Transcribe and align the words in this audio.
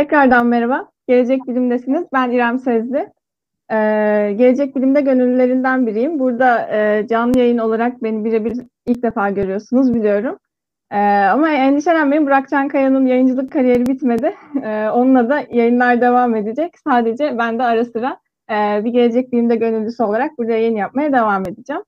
Tekrardan 0.00 0.46
merhaba. 0.46 0.90
Gelecek 1.08 1.46
Bilim'desiniz. 1.46 2.04
Ben 2.12 2.30
İrem 2.30 2.58
Sezli. 2.58 3.12
Ee, 3.70 4.34
Gelecek 4.38 4.76
Bilim'de 4.76 5.00
gönüllülerinden 5.00 5.86
biriyim. 5.86 6.18
Burada 6.18 6.68
e, 6.76 7.06
canlı 7.06 7.38
yayın 7.38 7.58
olarak 7.58 8.02
beni 8.02 8.24
birebir 8.24 8.58
ilk 8.86 9.02
defa 9.02 9.30
görüyorsunuz 9.30 9.94
biliyorum. 9.94 10.38
Ee, 10.92 10.96
ama 11.32 11.50
endişelenmeyin 11.50 12.26
Burak 12.26 12.48
Çankaya'nın 12.48 13.06
yayıncılık 13.06 13.52
kariyeri 13.52 13.86
bitmedi. 13.86 14.34
Ee, 14.62 14.88
onunla 14.88 15.28
da 15.28 15.44
yayınlar 15.50 16.00
devam 16.00 16.36
edecek. 16.36 16.74
Sadece 16.84 17.38
ben 17.38 17.58
de 17.58 17.62
ara 17.62 17.84
sıra 17.84 18.18
e, 18.50 18.84
bir 18.84 18.90
Gelecek 18.90 19.32
Bilim'de 19.32 19.56
gönüllüsü 19.56 20.02
olarak 20.02 20.38
burada 20.38 20.52
yayın 20.52 20.76
yapmaya 20.76 21.12
devam 21.12 21.42
edeceğim. 21.42 21.82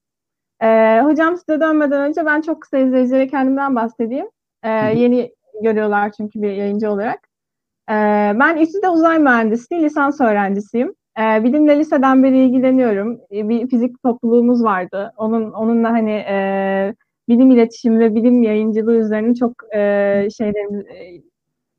Ee, 0.63 1.01
hocam 1.05 1.37
size 1.37 1.61
dönmeden 1.61 2.01
önce 2.01 2.27
ben 2.27 2.41
çok 2.41 2.63
kısa 2.63 2.79
izleyicilere 2.79 3.29
kendimden 3.29 3.77
bahsedeyim. 3.77 4.26
Ee, 4.63 4.71
yeni 4.71 5.32
görüyorlar 5.63 6.13
çünkü 6.17 6.43
bir 6.43 6.50
yayıncı 6.53 6.90
olarak. 6.90 7.32
Ee, 7.91 7.93
ben 8.41 8.57
İTÜ'de 8.57 8.89
uzay 8.89 9.18
mühendisliği 9.18 9.82
lisans 9.82 10.21
öğrencisiyim. 10.21 10.95
Ee, 11.18 11.45
bilimle 11.45 11.79
liseden 11.79 12.22
beri 12.22 12.39
ilgileniyorum. 12.39 13.21
Ee, 13.32 13.49
bir 13.49 13.68
fizik 13.68 14.03
topluluğumuz 14.03 14.64
vardı. 14.64 15.13
Onun 15.17 15.53
onunla 15.53 15.91
hani 15.91 16.11
e, 16.13 16.95
bilim 17.29 17.50
iletişimi 17.50 17.99
ve 17.99 18.14
bilim 18.14 18.43
yayıncılığı 18.43 18.96
üzerine 18.96 19.35
çok 19.35 19.53
e, 19.75 20.29
şeylerimiz, 20.39 20.86
e, 20.86 21.22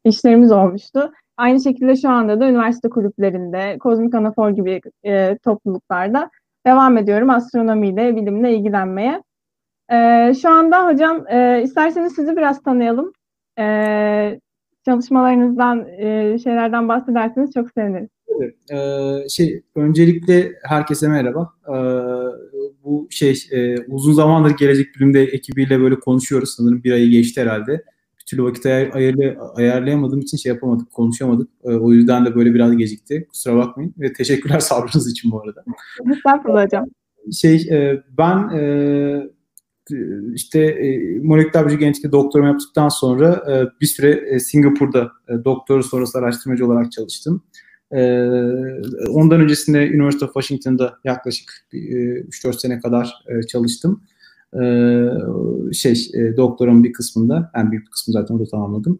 işlerimiz 0.06 0.52
olmuştu. 0.52 1.12
Aynı 1.38 1.62
şekilde 1.62 1.96
şu 1.96 2.10
anda 2.10 2.40
da 2.40 2.50
üniversite 2.50 2.90
kulüplerinde, 2.90 3.78
Kozmik 3.80 4.16
Anafor 4.16 4.50
gibi 4.50 4.82
e, 5.06 5.38
topluluklarda 5.38 6.30
devam 6.68 6.98
ediyorum 6.98 7.30
astronomiyle, 7.30 8.16
bilimle 8.16 8.56
ilgilenmeye. 8.56 9.24
E, 9.92 10.34
şu 10.42 10.50
anda 10.50 10.86
hocam 10.88 11.28
e, 11.28 11.62
isterseniz 11.64 12.16
sizi 12.16 12.38
biraz 12.38 12.64
tanıyalım. 12.64 13.14
E, 13.60 14.40
çalışmalarınızdan, 14.86 15.88
e, 15.98 16.38
şeylerden 16.44 16.88
bahsederseniz 16.90 17.54
çok 17.54 17.72
seviniriz. 17.72 18.10
Evet, 18.40 19.30
şey 19.30 19.64
öncelikle 19.76 20.52
herkese 20.64 21.08
merhaba. 21.08 21.50
Ee, 21.68 21.74
bu 22.84 23.08
şey 23.10 23.44
e, 23.52 23.76
uzun 23.88 24.14
zamandır 24.14 24.58
gelecek 24.58 24.96
bilimde 24.96 25.24
ekibiyle 25.24 25.80
böyle 25.80 25.96
konuşuyoruz. 26.00 26.56
Sanırım 26.58 26.84
bir 26.84 26.92
ayı 26.92 27.10
geçti 27.10 27.42
herhalde. 27.42 27.84
Bir 28.20 28.26
türlü 28.26 28.44
vakit 28.44 28.66
ayar, 28.66 28.90
ayarlay, 28.94 29.38
ayarlayamadığım 29.56 30.20
için 30.20 30.38
şey 30.38 30.52
yapamadık, 30.52 30.92
konuşamadık. 30.92 31.50
O 31.64 31.94
yüzden 31.94 32.26
de 32.26 32.36
böyle 32.36 32.54
biraz 32.54 32.78
gecikti. 32.78 33.28
Kusura 33.30 33.56
bakmayın 33.56 33.94
ve 34.00 34.14
teşekkürler 34.14 34.60
sabrınız 34.60 35.12
için 35.12 35.32
bu 35.32 35.42
arada. 35.42 35.64
Estağfurullah 36.12 36.66
hocam. 36.66 36.86
Şey 37.32 37.56
e, 37.56 38.04
ben 38.18 38.50
e, 38.50 39.30
işte 40.34 40.60
e, 40.60 41.20
moleküler 41.20 41.66
biyoloji 41.66 41.80
genetikte 41.80 42.12
doktorumu 42.12 42.50
yaptıktan 42.50 42.90
sonra 42.90 43.44
e, 43.52 43.82
bir 43.82 43.86
süre 43.86 44.12
e, 44.12 44.40
Singapur'da 44.40 45.12
doktora 45.46 45.84
sonrası 45.84 46.18
araştırmacı 46.18 46.66
olarak 46.66 46.92
çalıştım. 46.92 47.44
E, 47.92 48.30
ondan 49.10 49.42
öncesinde 49.42 49.80
University 49.80 50.26
of 50.26 50.34
Washington'da 50.34 50.98
yaklaşık 51.04 51.52
e, 51.74 51.78
3-4 51.78 52.60
sene 52.60 52.80
kadar 52.80 53.24
çalıştım. 53.48 54.02
E, 54.54 54.64
şey 55.74 56.12
doktoramın 56.38 56.84
bir 56.84 56.94
kısmında, 56.94 57.52
en 57.56 57.72
büyük 57.72 57.92
kısmı 57.92 58.12
zaten 58.12 58.36
orada 58.36 58.50
tamamladım. 58.50 59.00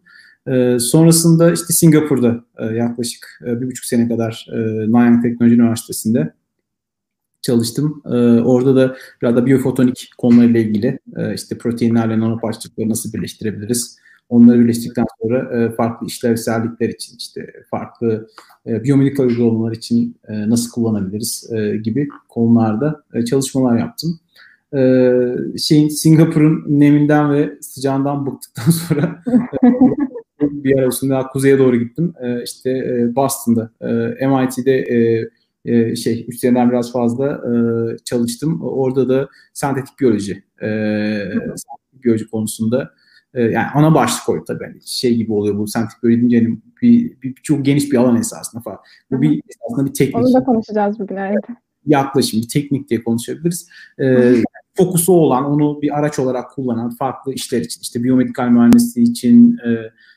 Sonrasında 0.80 1.52
işte 1.52 1.72
Singapur'da 1.72 2.44
yaklaşık 2.74 3.40
bir 3.40 3.66
buçuk 3.66 3.84
sene 3.84 4.08
kadar 4.08 4.46
Nanyang 4.88 5.22
Teknoloji 5.22 5.54
Üniversitesi'nde 5.54 6.34
çalıştım. 7.44 8.02
E, 8.06 8.16
orada 8.40 8.76
da 8.76 8.96
biraz 9.22 9.36
da 9.36 9.46
biyofotonik 9.46 10.10
konularıyla 10.18 10.60
ilgili 10.60 10.98
e, 11.16 11.34
işte 11.34 11.58
proteinlerle 11.58 12.20
nanoparçacıkları 12.20 12.88
nasıl 12.88 13.12
birleştirebiliriz? 13.12 13.98
Onları 14.28 14.60
birleştirdikten 14.60 15.06
sonra 15.22 15.62
e, 15.62 15.70
farklı 15.70 16.06
işlevsellikler 16.06 16.88
için 16.88 17.16
işte 17.18 17.52
farklı 17.70 18.28
e, 18.66 18.84
biyomedikal 18.84 19.24
uygulamalar 19.24 19.72
için 19.72 20.16
e, 20.28 20.50
nasıl 20.50 20.70
kullanabiliriz 20.70 21.50
e, 21.52 21.76
gibi 21.76 22.08
konularda 22.28 23.02
e, 23.14 23.24
çalışmalar 23.24 23.78
yaptım. 23.78 24.20
E, 24.74 25.12
şeyin 25.58 25.88
Singapur'un 25.88 26.64
neminden 26.68 27.32
ve 27.32 27.58
sıcağından 27.60 28.26
bıktıktan 28.26 28.70
sonra 28.88 29.22
bir 30.40 30.78
ara 30.78 30.90
şimdi 30.90 31.12
daha 31.12 31.28
kuzeye 31.28 31.58
doğru 31.58 31.76
gittim. 31.76 32.14
E, 32.20 32.42
işte 32.42 32.70
e, 32.70 33.16
Boston'da, 33.16 33.70
e, 34.20 34.26
MIT'de 34.26 34.72
e, 34.72 35.28
e, 35.64 35.96
şey 35.96 36.24
üç 36.28 36.38
seneden 36.38 36.70
biraz 36.70 36.92
fazla 36.92 37.26
e, 37.26 37.54
çalıştım. 38.04 38.60
Orada 38.62 39.08
da 39.08 39.28
sentetik 39.52 40.00
biyoloji, 40.00 40.44
e, 40.62 40.68
sentetik 41.38 42.04
biyoloji 42.04 42.26
konusunda 42.26 42.90
e, 43.34 43.42
yani 43.42 43.66
ana 43.74 43.94
başlık 43.94 44.26
koydu 44.26 44.44
tabii. 44.46 44.64
Yani 44.64 44.76
şey 44.84 45.16
gibi 45.16 45.32
oluyor 45.32 45.58
bu 45.58 45.66
sentetik 45.66 46.02
biyoloji 46.02 46.20
deyince 46.20 46.38
hani 46.38 46.58
bir, 46.82 47.22
bir, 47.22 47.34
çok 47.42 47.64
geniş 47.64 47.92
bir 47.92 47.98
alan 47.98 48.16
esasında 48.16 48.62
falan. 48.62 48.78
Bu 49.10 49.22
bir 49.22 49.42
esasında 49.48 49.86
bir 49.86 49.94
teknik. 49.94 50.16
Onu 50.16 50.34
da 50.34 50.44
konuşacağız 50.44 50.98
bugün 50.98 51.16
evet. 51.16 51.44
Yaklaşım, 51.86 52.40
bir 52.40 52.48
teknik 52.48 52.90
diye 52.90 53.04
konuşabiliriz. 53.04 53.68
E, 54.00 54.34
fokusu 54.74 55.12
olan, 55.12 55.44
onu 55.44 55.82
bir 55.82 55.98
araç 55.98 56.18
olarak 56.18 56.50
kullanan 56.50 56.90
farklı 56.90 57.34
işler 57.34 57.60
için, 57.60 57.80
işte 57.80 58.02
biyomedikal 58.02 58.48
mühendisliği 58.48 59.10
için, 59.10 59.58
e, 59.66 59.70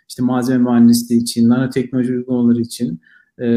işte 0.09 0.23
malzeme 0.23 0.69
mühendisliği 0.69 1.21
için, 1.21 1.49
nanoteknoloji 1.49 2.13
uygulamaları 2.13 2.61
için 2.61 3.01
e, 3.41 3.47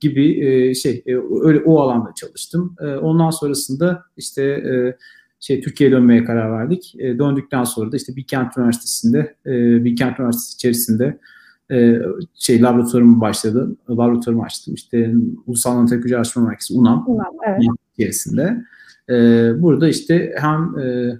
gibi 0.00 0.46
e, 0.46 0.74
şey 0.74 1.02
e, 1.06 1.16
öyle 1.42 1.60
o 1.64 1.80
alanda 1.80 2.14
çalıştım. 2.14 2.76
E, 2.80 2.86
ondan 2.86 3.30
sonrasında 3.30 4.02
işte 4.16 4.42
e, 4.42 4.96
şey 5.40 5.60
Türkiye'ye 5.60 5.96
dönmeye 5.96 6.24
karar 6.24 6.52
verdik. 6.52 6.94
E, 6.98 7.18
döndükten 7.18 7.64
sonra 7.64 7.92
da 7.92 7.96
işte 7.96 8.16
Bilkent 8.16 8.56
Üniversitesi'nde 8.56 9.34
e, 9.46 9.84
Bilkent 9.84 10.20
Üniversitesi 10.20 10.54
içerisinde 10.54 11.18
e, 11.70 11.98
şey 12.34 12.62
laboratuvarım 12.62 13.20
başladı. 13.20 13.76
Laboratuvarımı 13.90 14.42
açtım. 14.42 14.74
İşte 14.74 15.14
Ulusal 15.46 15.74
Nanoteknoloji 15.74 16.16
Araştırma 16.16 16.48
Merkezi 16.48 16.74
UNAM, 16.74 17.04
UNAM 17.06 17.32
evet. 17.46 17.60
içerisinde. 17.98 18.64
E, 19.10 19.14
burada 19.62 19.88
işte 19.88 20.34
hem 20.38 20.78
e, 20.78 21.18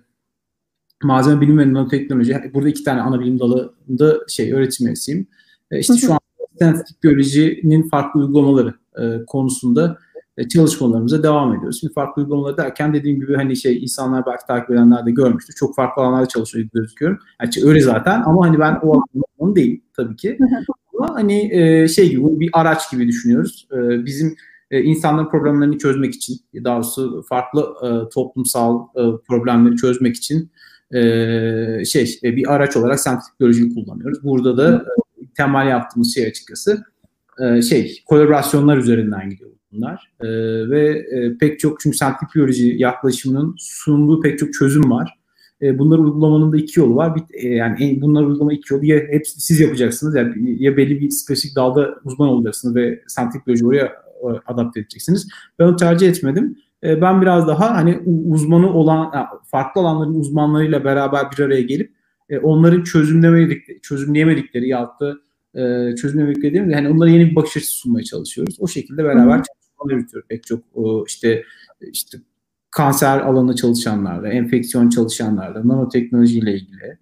malzeme 1.03 1.41
bilimi 1.41 1.63
ve 1.63 1.69
nanoteknoloji 1.73 2.51
burada 2.55 2.69
iki 2.69 2.85
tane 2.85 3.01
ana 3.01 3.21
bilim 3.21 3.39
dalında 3.39 4.19
şey 4.29 4.53
öğretim 4.53 4.87
üyesiyim. 4.87 5.27
E, 5.71 5.79
işte 5.79 5.97
şu 5.97 6.13
an 6.13 6.19
sentetik 6.59 7.03
biyolojinin 7.03 7.89
farklı 7.89 8.21
uygulamaları 8.21 8.75
e, 8.99 9.25
konusunda 9.27 9.99
e, 10.37 10.49
çalışmalarımıza 10.49 11.23
devam 11.23 11.55
ediyoruz. 11.55 11.81
Şimdi 11.81 11.93
farklı 11.93 12.23
uygulamalar 12.23 12.57
derken 12.57 12.95
dediğim 12.95 13.21
gibi 13.21 13.37
hani 13.37 13.57
şey 13.57 13.83
insanlar 13.83 14.27
belki 14.27 14.47
takip 14.47 14.71
edenler 14.71 15.07
de 15.07 15.11
görmüştür. 15.11 15.55
Çok 15.55 15.77
farklı 15.77 16.03
alanlarda 16.03 16.29
çalışıyor 16.29 16.69
gözüküyorum. 16.75 17.19
Yani 17.43 17.69
öyle 17.69 17.81
zaten 17.81 18.23
ama 18.23 18.47
hani 18.47 18.59
ben 18.59 18.79
o 18.83 19.03
alanın 19.41 19.57
değil 19.57 19.81
tabii 19.97 20.17
ki. 20.17 20.39
ama 20.99 21.15
hani 21.15 21.55
e, 21.55 21.89
şey 21.89 22.11
gibi 22.11 22.41
bir 22.41 22.51
araç 22.53 22.91
gibi 22.91 23.09
düşünüyoruz. 23.09 23.69
E, 23.73 24.05
bizim 24.05 24.37
e, 24.71 24.83
insanların 24.83 25.29
problemlerini 25.29 25.79
çözmek 25.79 26.15
için, 26.15 26.37
daha 26.65 26.77
doğrusu 26.77 27.25
farklı 27.29 27.75
e, 27.83 28.09
toplumsal 28.09 28.87
e, 28.97 29.03
problemleri 29.29 29.77
çözmek 29.77 30.17
için 30.17 30.51
e, 30.95 31.01
şey 31.85 32.19
e, 32.25 32.37
bir 32.37 32.55
araç 32.55 32.77
olarak 32.77 33.01
sentetik 33.01 33.41
biyolojiyi 33.41 33.75
kullanıyoruz. 33.75 34.25
Burada 34.25 34.57
da 34.57 34.77
e, 34.77 35.04
temel 35.37 35.69
yaptığımız 35.69 36.15
şey 36.15 36.27
açıkçası 36.27 36.85
e, 37.41 37.63
şey 37.63 38.03
kolaborasyonlar 38.07 38.77
üzerinden 38.77 39.31
gidiyor 39.31 39.51
bunlar. 39.73 40.13
E, 40.21 40.29
ve 40.71 40.89
e, 40.89 41.39
pek 41.39 41.61
çok 41.61 41.81
çünkü 41.81 41.97
sentetik 41.97 42.35
biyoloji 42.35 42.75
yaklaşımının 42.79 43.55
sunduğu 43.59 44.21
pek 44.21 44.39
çok 44.39 44.53
çözüm 44.53 44.91
var. 44.91 45.19
E, 45.63 45.79
bunları 45.79 46.01
uygulamanın 46.01 46.53
da 46.53 46.57
iki 46.57 46.81
yolu 46.81 46.97
var. 46.97 47.17
Bir, 47.17 47.23
e, 47.33 47.55
yani 47.55 47.85
en, 47.85 48.01
bunları 48.01 48.27
uygulama 48.27 48.53
iki 48.53 48.75
yolu 48.75 48.85
ya 48.85 48.99
hepsi 49.11 49.41
siz 49.41 49.61
yapacaksınız 49.61 50.15
yani 50.15 50.63
ya 50.63 50.77
belli 50.77 51.01
bir 51.01 51.11
spesifik 51.11 51.57
dalda 51.57 51.95
uzman 52.05 52.29
olacaksınız 52.29 52.77
ve 52.77 53.03
sentetik 53.07 53.47
biyoloji 53.47 53.67
oraya 53.67 53.85
e, 53.85 54.27
adapte 54.47 54.81
edeceksiniz. 54.81 55.29
Ben 55.59 55.65
onu 55.65 55.77
tercih 55.77 56.09
etmedim. 56.09 56.57
E, 56.85 57.01
ben 57.01 57.23
biraz 57.23 57.49
daha 57.49 57.75
hani 57.75 57.99
uzmanı 58.27 58.73
olan 58.73 59.13
farklı 59.51 59.81
alanların 59.81 60.15
uzmanlarıyla 60.15 60.85
beraber 60.85 61.23
bir 61.33 61.43
araya 61.43 61.63
gelip 61.63 61.93
e, 62.29 62.39
onların 62.39 62.83
çözümlemedikleri, 62.83 63.81
çözümleyemedikleri 63.81 64.69
ya 64.69 64.91
da 65.01 65.15
e, 65.55 65.95
çözümlemedikleri 65.97 66.55
değil 66.55 66.65
mi? 66.65 66.73
Yani 66.73 66.89
onlara 66.89 67.11
yeni 67.11 67.31
bir 67.31 67.37
bakış 67.37 67.57
açısı 67.57 67.73
sunmaya 67.73 68.05
çalışıyoruz. 68.05 68.57
O 68.61 68.69
şekilde 68.69 69.05
beraber 69.05 69.43
çalışmalar 69.43 69.97
yürütüyoruz. 69.97 70.29
Pek 70.29 70.45
çok 70.47 70.61
o, 70.75 71.05
işte 71.07 71.43
işte 71.81 72.19
kanser 72.71 73.21
alanında 73.21 73.55
çalışanlarla, 73.55 74.29
enfeksiyon 74.29 74.89
çalışanlarla, 74.89 75.69
nanoteknolojiyle 75.69 76.55
ilgili, 76.55 76.99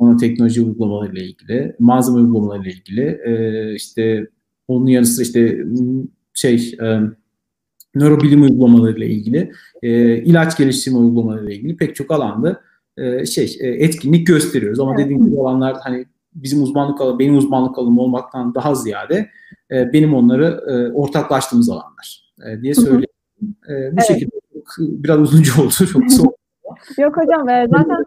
nanoteknoloji 0.00 0.62
uygulamalarıyla 0.62 1.22
ilgili, 1.22 1.76
malzeme 1.78 2.18
uygulamalarıyla 2.18 2.70
ilgili, 2.70 3.20
e, 3.24 3.74
işte 3.74 4.26
onun 4.68 4.86
yanı 4.86 5.06
sıra 5.06 5.24
işte 5.24 5.64
şey 6.34 6.76
e, 6.82 7.00
nörobilim 7.94 8.42
uygulamalarıyla 8.42 9.06
ilgili, 9.06 9.52
e, 9.82 10.16
ilaç 10.16 10.56
geliştirme 10.58 10.98
uygulamalarıyla 10.98 11.52
ilgili 11.52 11.76
pek 11.76 11.96
çok 11.96 12.10
alanda 12.10 12.60
e, 12.96 13.26
şey 13.26 13.56
e, 13.60 13.68
etkinlik 13.68 14.26
gösteriyoruz. 14.26 14.80
Ama 14.80 14.98
dediğim 14.98 15.24
gibi 15.24 15.40
alanlar 15.40 15.76
hani 15.82 16.06
bizim 16.34 16.62
uzmanlık 16.62 17.00
alanı, 17.00 17.18
benim 17.18 17.36
uzmanlık 17.36 17.78
alanım 17.78 17.98
olmaktan 17.98 18.54
daha 18.54 18.74
ziyade 18.74 19.30
e, 19.70 19.92
benim 19.92 20.14
onları 20.14 20.64
e, 20.68 20.92
ortaklaştığımız 20.92 21.70
alanlar 21.70 22.32
e, 22.46 22.62
diye 22.62 22.74
söyleyeyim. 22.74 23.06
E, 23.42 23.46
bu 23.68 23.72
evet. 23.72 24.06
şekilde 24.06 24.30
biraz 24.78 25.20
uzunca 25.20 25.52
oldu. 25.62 25.72
Çok 25.92 26.02
kısa 26.02 26.22
Yok 26.98 27.16
hocam 27.16 27.48
e, 27.48 27.66
zaten 27.70 28.06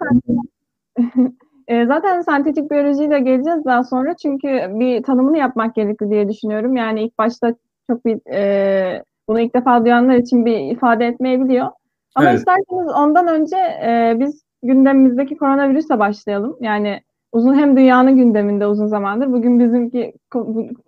E, 1.68 1.86
zaten 1.86 2.22
sentetik 2.22 2.72
biyolojiyle 2.72 3.20
geleceğiz 3.20 3.66
daha 3.66 3.84
sonra 3.84 4.16
çünkü 4.16 4.48
bir 4.80 5.04
tanımını 5.04 5.38
yapmak 5.38 5.76
gerekli 5.76 6.10
diye 6.10 6.30
düşünüyorum. 6.30 6.76
Yani 6.76 7.04
ilk 7.04 7.18
başta 7.18 7.56
çok 7.90 8.06
bir 8.06 8.34
e, 8.34 9.04
bunu 9.28 9.40
ilk 9.40 9.56
defa 9.56 9.86
duyanlar 9.86 10.16
için 10.16 10.46
bir 10.46 10.58
ifade 10.58 11.06
etmeyebiliyor. 11.06 11.68
Ama 12.16 12.30
evet. 12.30 12.40
isterseniz 12.40 12.92
ondan 12.96 13.28
önce 13.28 13.58
e, 13.58 14.16
biz 14.20 14.44
gündemimizdeki 14.64 15.38
koronavirüsle 15.38 16.00
başlayalım. 16.00 16.58
Yani 16.62 17.02
uzun 17.32 17.56
hem 17.56 17.78
dünyanın 17.78 18.16
gündeminde 18.16 18.68
uzun 18.68 18.88
zamandır. 18.88 19.28
Bugün 19.32 19.60
bizimki 19.60 20.14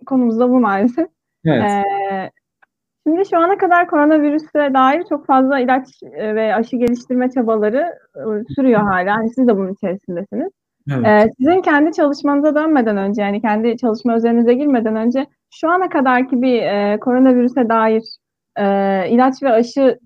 konumuz 0.06 0.40
da 0.40 0.50
bu 0.50 0.60
maalesef. 0.60 1.08
Evet. 1.44 1.62
E, 1.62 2.30
şimdi 3.06 3.28
şu 3.30 3.38
ana 3.38 3.58
kadar 3.58 3.86
koronavirüse 3.86 4.74
dair 4.74 5.02
çok 5.08 5.26
fazla 5.26 5.58
ilaç 5.58 5.88
e, 6.02 6.34
ve 6.34 6.54
aşı 6.54 6.76
geliştirme 6.76 7.30
çabaları 7.30 7.98
e, 8.16 8.54
sürüyor 8.54 8.80
hala. 8.80 9.08
Yani 9.08 9.30
siz 9.30 9.48
de 9.48 9.56
bunun 9.56 9.72
içerisindesiniz. 9.72 10.50
Evet. 10.92 11.06
Ee, 11.06 11.30
sizin 11.38 11.62
kendi 11.62 11.92
çalışmanıza 11.92 12.54
dönmeden 12.54 12.96
önce 12.96 13.22
yani 13.22 13.40
kendi 13.40 13.76
çalışma 13.76 14.16
üzerinize 14.16 14.54
girmeden 14.54 14.96
önce 14.96 15.26
şu 15.50 15.70
ana 15.70 15.88
kadarki 15.88 16.42
bir 16.42 16.62
e, 16.62 17.00
koronavirüse 17.00 17.68
dair 17.68 18.02
e, 18.56 18.64
ilaç 19.10 19.42
ve 19.42 19.52
aşı 19.52 19.98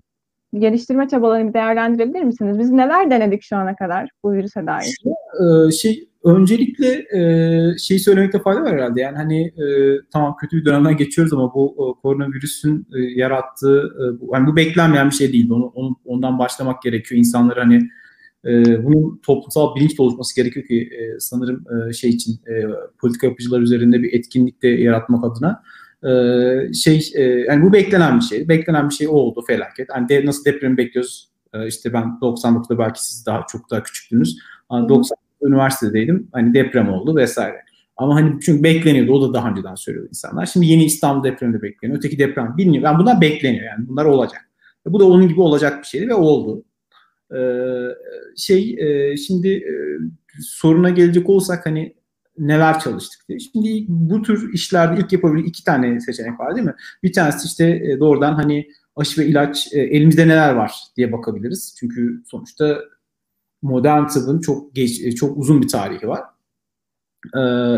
geliştirme 0.53 1.07
çabalarını 1.07 1.53
değerlendirebilir 1.53 2.23
misiniz? 2.23 2.59
Biz 2.59 2.71
neler 2.71 3.11
denedik 3.11 3.43
şu 3.43 3.57
ana 3.57 3.75
kadar 3.75 4.09
bu 4.23 4.31
virüse 4.31 4.67
dair? 4.67 4.95
Ee, 5.05 5.71
şey 5.71 6.09
öncelikle 6.25 6.87
e, 6.87 7.77
şeyi 7.77 7.99
söylemekte 7.99 8.39
fayda 8.39 8.61
var 8.61 8.73
herhalde. 8.73 9.01
Yani 9.01 9.17
hani 9.17 9.45
e, 9.45 9.65
tamam 10.11 10.35
kötü 10.41 10.57
bir 10.57 10.65
dönemden 10.65 10.97
geçiyoruz 10.97 11.33
ama 11.33 11.53
bu 11.53 11.71
e, 11.71 12.01
koronavirüsün 12.01 12.87
e, 12.95 12.99
yarattığı 12.99 13.79
e, 13.79 14.21
bu, 14.21 14.29
yani 14.33 14.47
bu 14.47 14.55
beklenmeyen 14.55 15.09
bir 15.09 15.15
şey 15.15 15.33
değil. 15.33 15.49
Onu, 15.51 15.65
onu 15.65 15.95
ondan 16.05 16.39
başlamak 16.39 16.81
gerekiyor. 16.81 17.19
İnsanlar 17.19 17.57
hani 17.57 17.89
e, 18.45 18.83
bunun 18.85 19.19
toplumsal 19.25 19.75
bilinç 19.75 19.99
oluşması 19.99 20.35
gerekiyor 20.35 20.65
ki 20.67 20.89
e, 20.91 21.19
sanırım 21.19 21.63
e, 21.89 21.93
şey 21.93 22.09
için 22.09 22.33
e, 22.33 22.65
politika 22.99 23.27
yapıcılar 23.27 23.61
üzerinde 23.61 24.03
bir 24.03 24.13
etkinlik 24.13 24.63
de 24.63 24.67
yaratmak 24.67 25.23
adına 25.23 25.63
e, 26.03 26.73
şey 26.73 27.11
e, 27.15 27.21
yani 27.23 27.63
bu 27.63 27.73
beklenen 27.73 28.19
bir 28.19 28.23
şey. 28.23 28.49
Beklenen 28.49 28.89
bir 28.89 28.93
şey 28.93 29.07
oldu 29.07 29.43
felaket. 29.47 29.89
Hani 29.91 30.09
de, 30.09 30.25
nasıl 30.25 30.45
depremi 30.45 30.77
bekliyoruz? 30.77 31.29
E, 31.53 31.67
işte 31.67 31.93
ben 31.93 32.03
99'da 32.21 32.77
belki 32.77 33.05
siz 33.05 33.25
daha 33.25 33.45
çok 33.51 33.71
daha 33.71 33.83
küçüktünüz. 33.83 34.37
Yani 34.71 34.89
90 34.89 35.24
üniversitedeydim. 35.43 36.27
Hani 36.31 36.53
deprem 36.53 36.89
oldu 36.89 37.15
vesaire. 37.15 37.65
Ama 37.97 38.15
hani 38.15 38.39
çünkü 38.41 38.63
bekleniyordu. 38.63 39.13
O 39.13 39.29
da 39.29 39.33
daha 39.33 39.49
önceden 39.49 39.75
söylüyordu 39.75 40.09
insanlar. 40.09 40.45
Şimdi 40.45 40.65
yeni 40.65 40.85
İstanbul 40.85 41.23
depremi 41.23 41.53
de 41.53 41.61
bekleniyor. 41.61 41.97
Öteki 41.97 42.19
deprem 42.19 42.57
bilmiyor. 42.57 42.83
Yani 42.83 42.99
bunlar 42.99 43.21
bekleniyor 43.21 43.65
yani. 43.65 43.87
Bunlar 43.87 44.05
olacak. 44.05 44.41
Bu 44.85 44.99
da 44.99 45.05
onun 45.05 45.27
gibi 45.27 45.41
olacak 45.41 45.81
bir 45.81 45.87
şeydi 45.87 46.07
ve 46.07 46.13
oldu. 46.13 46.63
Ee, 47.35 47.87
şey 48.37 48.75
e, 48.79 49.17
şimdi 49.17 49.47
e, 49.47 49.71
soruna 50.41 50.89
gelecek 50.89 51.29
olsak 51.29 51.65
hani 51.65 51.95
neler 52.37 52.79
çalıştık 52.79 53.29
diye. 53.29 53.39
Şimdi 53.39 53.85
bu 53.87 54.21
tür 54.21 54.53
işlerde 54.53 55.01
ilk 55.01 55.13
yapabildiği 55.13 55.47
iki 55.47 55.63
tane 55.63 55.99
seçenek 55.99 56.39
var 56.39 56.55
değil 56.55 56.67
mi? 56.67 56.75
Bir 57.03 57.13
tanesi 57.13 57.47
işte 57.47 57.65
e, 57.83 57.99
doğrudan 57.99 58.33
hani 58.33 58.67
aşı 58.95 59.21
ve 59.21 59.25
ilaç 59.25 59.73
elimizde 59.73 60.27
neler 60.27 60.53
var 60.53 60.73
diye 60.97 61.11
bakabiliriz. 61.11 61.75
Çünkü 61.79 62.21
sonuçta 62.25 62.81
modern 63.65 64.07
tıbbın 64.07 64.39
çok 64.39 64.75
geç, 64.75 65.15
çok 65.15 65.37
uzun 65.37 65.61
bir 65.61 65.67
tarihi 65.67 66.07
var. 66.07 66.21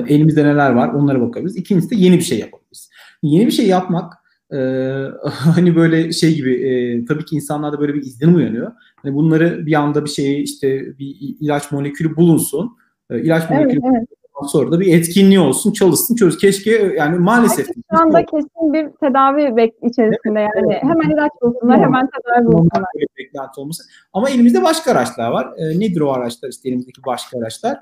elimizde 0.07 0.45
neler 0.45 0.71
var 0.71 0.89
onlara 0.89 1.21
bakabiliriz. 1.21 1.57
İkincisi 1.57 1.89
de 1.89 1.95
yeni 1.95 2.17
bir 2.17 2.23
şey 2.23 2.39
yapabiliriz. 2.39 2.89
Yeni 3.23 3.45
bir 3.45 3.51
şey 3.51 3.67
yapmak 3.67 4.13
e, 4.53 4.57
hani 5.29 5.75
böyle 5.75 6.11
şey 6.11 6.35
gibi 6.35 6.53
e, 6.53 7.05
tabii 7.05 7.25
ki 7.25 7.35
insanlarda 7.35 7.79
böyle 7.79 7.93
bir 7.93 8.01
izlenim 8.01 8.35
uyanıyor. 8.35 8.71
Hani 8.95 9.15
bunları 9.15 9.65
bir 9.65 9.73
anda 9.73 10.05
bir 10.05 10.09
şeyi 10.09 10.43
işte 10.43 10.97
bir 10.99 11.15
ilaç 11.19 11.71
molekülü 11.71 12.15
bulunsun. 12.15 12.77
E, 13.09 13.21
ilaç 13.21 13.49
molekülü 13.49 13.79
evet, 13.83 13.95
evet. 13.97 14.07
Sonra 14.45 14.71
da 14.71 14.79
bir 14.79 14.97
etkinliği 14.97 15.39
olsun, 15.39 15.71
çalışsın, 15.71 16.15
çöz. 16.15 16.37
Keşke 16.37 16.71
yani 16.97 17.19
maalesef. 17.19 17.67
Belki 17.67 17.81
şu 17.91 18.01
anda 18.01 18.25
kesin 18.25 18.73
bir 18.73 18.89
tedavi 18.89 19.41
bek- 19.41 19.89
içerisinde 19.89 20.39
evet, 20.39 20.49
yani. 20.55 20.73
Evet. 20.73 20.83
Hemen 20.83 21.09
ilaç 21.09 21.31
bulsunlar, 21.41 21.79
hemen 21.79 22.09
tedavi 22.09 22.45
bulsunlar. 22.45 22.83
Beklenti 23.17 23.59
olması. 23.59 23.83
Ama 24.13 24.29
elimizde 24.29 24.63
başka 24.63 24.91
araçlar 24.91 25.31
var. 25.31 25.53
E, 25.57 25.79
nedir 25.79 26.01
o 26.01 26.11
araçlar? 26.11 26.49
İşte 26.49 26.69
elimizdeki 26.69 27.01
başka 27.05 27.39
araçlar. 27.39 27.79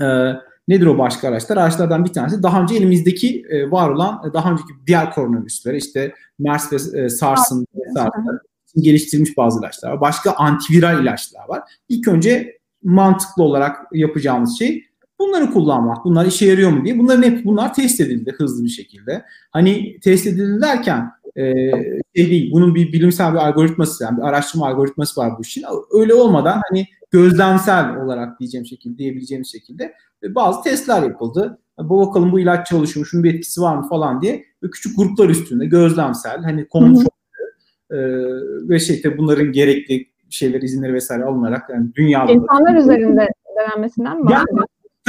E, 0.00 0.06
Nedir 0.68 0.86
o 0.86 0.98
başka 0.98 1.28
araçlar? 1.28 1.56
Araçlardan 1.56 2.04
bir 2.04 2.12
tanesi 2.12 2.42
daha 2.42 2.62
önce 2.62 2.74
elimizdeki 2.74 3.46
e, 3.50 3.70
var 3.70 3.88
olan 3.88 4.22
e, 4.30 4.32
daha 4.32 4.52
önceki 4.52 4.68
diğer 4.86 5.14
koronavirüsleri 5.14 5.76
işte 5.76 6.14
MERS 6.38 6.72
ve 6.72 7.00
e, 7.00 7.08
SARS'ın 7.08 7.66
geliştirilmiş 8.76 9.36
bazı 9.36 9.60
ilaçlar 9.60 9.90
var. 9.90 10.00
Başka 10.00 10.32
antiviral 10.32 11.02
ilaçlar 11.02 11.48
var. 11.48 11.62
İlk 11.88 12.08
önce 12.08 12.58
mantıklı 12.82 13.42
olarak 13.42 13.76
yapacağımız 13.92 14.58
şey 14.58 14.84
bunları 15.18 15.50
kullanmak. 15.50 16.04
Bunlar 16.04 16.26
işe 16.26 16.46
yarıyor 16.46 16.70
mu 16.70 16.84
diye. 16.84 16.98
Bunların 16.98 17.22
hep 17.22 17.44
bunlar 17.44 17.74
test 17.74 18.00
edildi 18.00 18.34
hızlı 18.38 18.64
bir 18.64 18.68
şekilde. 18.68 19.24
Hani 19.50 20.00
test 20.00 20.26
edildi 20.26 20.62
derken 20.62 21.10
e, 21.36 21.52
şey 22.16 22.30
değil, 22.30 22.52
bunun 22.52 22.74
bir 22.74 22.92
bilimsel 22.92 23.32
bir 23.32 23.38
algoritması 23.38 24.04
yani 24.04 24.16
bir 24.16 24.22
araştırma 24.22 24.68
algoritması 24.68 25.20
var 25.20 25.32
bu 25.38 25.42
işin. 25.42 25.64
Öyle 25.92 26.14
olmadan 26.14 26.60
hani 26.70 26.86
gözlemsel 27.10 27.96
olarak 27.96 28.40
diyeceğim 28.40 28.66
şekilde 28.66 28.98
diyebileceğim 28.98 29.44
şekilde 29.44 29.94
bazı 30.22 30.62
testler 30.62 31.02
yapıldı. 31.02 31.58
Bu 31.78 32.06
bakalım 32.06 32.32
bu 32.32 32.40
ilaç 32.40 32.66
çalışıyor, 32.66 33.06
şunun 33.06 33.24
bir 33.24 33.34
etkisi 33.34 33.60
var 33.60 33.76
mı 33.76 33.88
falan 33.88 34.22
diye 34.22 34.44
ve 34.62 34.70
küçük 34.70 34.96
gruplar 34.96 35.28
üstünde 35.28 35.66
gözlemsel 35.66 36.42
hani 36.42 36.68
kontrol 36.68 37.04
e, 37.90 37.98
ve 38.68 38.78
şey 38.78 39.02
tabii 39.02 39.18
bunların 39.18 39.52
gerekli 39.52 40.06
şeyler 40.30 40.62
izinleri 40.62 40.94
vesaire 40.94 41.24
alınarak 41.24 41.70
yani 41.70 41.94
dünyada 41.94 42.32
insanlar 42.32 42.74
üzerinde 42.80 43.28
denenmesinden 43.58 44.24
mi? 44.24 44.32
Yani, 44.32 44.46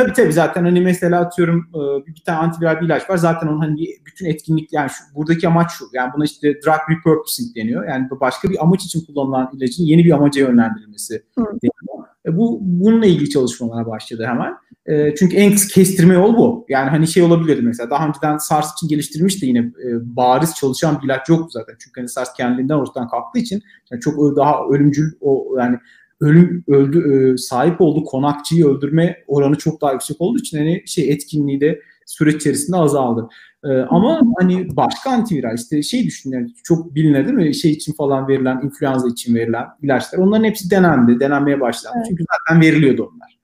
tabii 0.04 0.14
tabii 0.14 0.34
zaten 0.34 0.64
hani 0.64 0.82
mesela 0.82 1.20
atıyorum 1.20 1.70
e, 1.70 2.06
bir 2.06 2.24
tane 2.26 2.38
antiviral 2.38 2.82
bir 2.82 2.86
ilaç 2.86 3.10
var. 3.10 3.18
Zaten 3.18 3.48
onun 3.48 3.60
hani 3.60 3.88
bütün 4.06 4.26
etkinlik 4.26 4.74
yani 4.74 4.90
şu, 4.90 5.16
buradaki 5.16 5.48
amaç 5.48 5.72
şu. 5.72 5.86
Yani 5.94 6.12
buna 6.16 6.26
işte 6.26 6.54
drug 6.54 6.80
repurposing 6.90 7.56
deniyor. 7.56 7.88
Yani 7.88 8.08
başka 8.22 8.50
bir 8.50 8.64
amaç 8.64 8.86
için 8.86 9.06
kullanılan 9.06 9.50
ilacın 9.54 9.84
yeni 9.84 10.06
bir 10.06 10.12
amaca 10.12 10.42
yönlendirilmesi 10.42 11.24
Hı. 11.40 11.44
deniyor. 11.46 12.08
E, 12.26 12.38
bu 12.38 12.60
bununla 12.62 13.06
ilgili 13.06 13.30
çalışmalar 13.30 13.88
başladı 13.88 14.26
hemen. 14.28 14.54
E, 14.86 15.16
çünkü 15.16 15.36
en 15.38 15.56
kestirme 15.56 16.14
yol 16.14 16.38
bu. 16.38 16.66
Yani 16.70 16.90
hani 16.90 17.08
şey 17.08 17.24
olabilirdi 17.24 17.62
mesela 17.62 17.90
daha 17.90 18.08
önceden 18.08 18.38
SARS 18.38 18.74
için 18.74 18.88
geliştirilmiş 18.88 19.42
de 19.42 19.46
yine 19.46 19.60
e, 19.60 20.16
bariz 20.16 20.56
çalışan 20.56 21.00
bir 21.02 21.06
ilaç 21.06 21.30
yoktu 21.30 21.48
zaten. 21.50 21.76
Çünkü 21.80 22.02
hani 22.02 22.10
SARS 22.10 22.34
kendinden 22.34 22.74
ortadan 22.74 23.08
kalktığı 23.08 23.40
için 23.40 23.62
yani 23.92 24.02
çok 24.02 24.36
daha 24.38 24.66
ölümcül 24.72 25.12
o 25.22 25.56
yani 25.60 25.78
ölüm 26.22 26.64
öldü 26.68 27.32
e, 27.34 27.38
sahip 27.38 27.82
olduğu 27.82 28.04
konakçıyı 28.04 28.68
öldürme 28.68 29.24
oranı 29.28 29.56
çok 29.56 29.82
daha 29.82 29.94
yüksek 29.94 30.22
olduğu 30.22 30.40
için 30.40 30.58
hani 30.58 30.84
şey 30.86 31.12
etkinliği 31.12 31.62
de 31.62 31.82
süreç 32.06 32.36
içerisinde 32.36 32.78
azaldı. 32.78 33.30
Ee, 33.64 33.68
ama 33.68 34.22
hani 34.40 34.76
başka 34.76 35.10
antiviral 35.10 35.56
işte 35.58 35.84
şey 35.84 36.04
düşün 36.04 36.32
yani 36.32 36.48
çok 36.64 36.96
bilinen 36.96 37.26
değil 37.26 37.36
mi 37.36 37.56
şey 37.56 37.72
için 37.72 37.94
falan 37.94 38.28
verilen 38.28 38.62
influenza 38.64 39.08
için 39.08 39.36
verilen 39.36 39.66
ilaçlar 39.82 40.20
onların 40.20 40.44
hepsi 40.44 40.72
denendi 40.72 41.20
denenmeye 41.20 41.62
başlandı 41.62 41.98
evet. 41.98 42.08
çünkü 42.10 42.24
zaten 42.32 42.62
veriliyordu 42.62 43.12
onlar. 43.14 43.40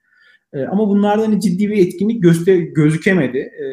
Ee, 0.53 0.67
ama 0.67 0.89
bunlardan 0.89 1.23
hani 1.23 1.41
ciddi 1.41 1.69
bir 1.69 1.87
etkinlik 1.87 2.23
göster 2.23 2.55
gözükemedi 2.55 3.37
e, 3.37 3.67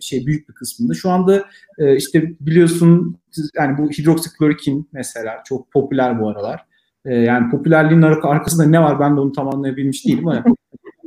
şey 0.00 0.26
büyük 0.26 0.48
bir 0.48 0.54
kısmında. 0.54 0.94
Şu 0.94 1.10
anda 1.10 1.44
e, 1.78 1.96
işte 1.96 2.32
biliyorsun 2.40 3.16
yani 3.56 3.78
bu 3.78 3.90
hidroksiklorokin 3.90 4.88
mesela 4.92 5.42
çok 5.44 5.72
popüler 5.72 6.20
bu 6.20 6.28
aralar. 6.28 6.60
E, 7.04 7.14
yani 7.14 7.50
popülerliğin 7.50 8.02
arkasında 8.02 8.66
ne 8.66 8.82
var 8.82 9.00
ben 9.00 9.16
de 9.16 9.20
onu 9.20 9.32
tam 9.32 9.54
anlayabilmiş 9.54 10.06
değilim 10.06 10.28
ama 10.28 10.44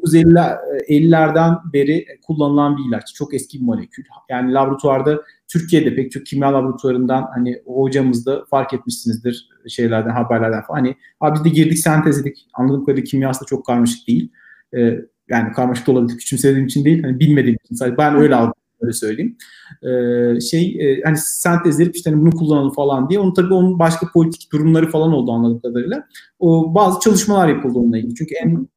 1950'lerden 0.07 1.57
beri 1.73 2.05
kullanılan 2.27 2.77
bir 2.77 2.83
ilaç. 2.89 3.13
Çok 3.13 3.33
eski 3.33 3.59
bir 3.59 3.65
molekül. 3.65 4.03
Yani 4.29 4.53
laboratuvarda 4.53 5.21
Türkiye'de 5.47 5.95
pek 5.95 6.11
çok 6.11 6.25
kimya 6.25 6.53
laboratuvarından 6.53 7.27
hani 7.33 7.61
hocamız 7.65 8.25
da 8.25 8.45
fark 8.49 8.73
etmişsinizdir 8.73 9.49
şeylerden 9.67 10.09
haberlerden 10.09 10.61
falan. 10.61 10.79
Hani 10.79 10.95
abi 11.21 11.35
biz 11.35 11.45
de 11.45 11.49
girdik 11.49 11.77
sentezledik. 11.77 12.47
Anladığım 12.53 12.85
kadarıyla 12.85 13.03
kimyası 13.03 13.41
da 13.41 13.45
çok 13.45 13.65
karmaşık 13.65 14.07
değil. 14.07 14.31
Ee, 14.77 14.99
yani 15.29 15.51
karmaşık 15.53 15.87
da 15.87 15.91
olabilir. 15.91 16.17
Küçümsediğim 16.17 16.65
için 16.65 16.85
değil. 16.85 17.03
Hani 17.03 17.19
bilmediğim 17.19 17.57
için. 17.65 17.75
Sadece 17.75 17.97
ben 17.97 18.15
öyle 18.15 18.35
aldım 18.35 18.53
öyle 18.81 18.93
söyleyeyim. 18.93 19.37
Ee, 19.83 20.39
şey 20.39 20.77
e, 20.79 21.01
hani 21.03 21.17
sentezleyip 21.17 21.95
işte 21.95 22.09
hani 22.09 22.21
bunu 22.21 22.31
kullanalım 22.31 22.73
falan 22.73 23.09
diye. 23.09 23.19
Onun 23.19 23.33
tabii 23.33 23.53
onun 23.53 23.79
başka 23.79 24.11
politik 24.11 24.51
durumları 24.51 24.89
falan 24.89 25.13
oldu 25.13 25.31
anladığım 25.31 25.59
kadarıyla. 25.59 26.07
O 26.39 26.75
bazı 26.75 26.99
çalışmalar 26.99 27.47
yapıldı 27.47 27.79
onunla 27.79 27.97
ilgili. 27.97 28.15
Çünkü 28.15 28.35
en 28.35 28.67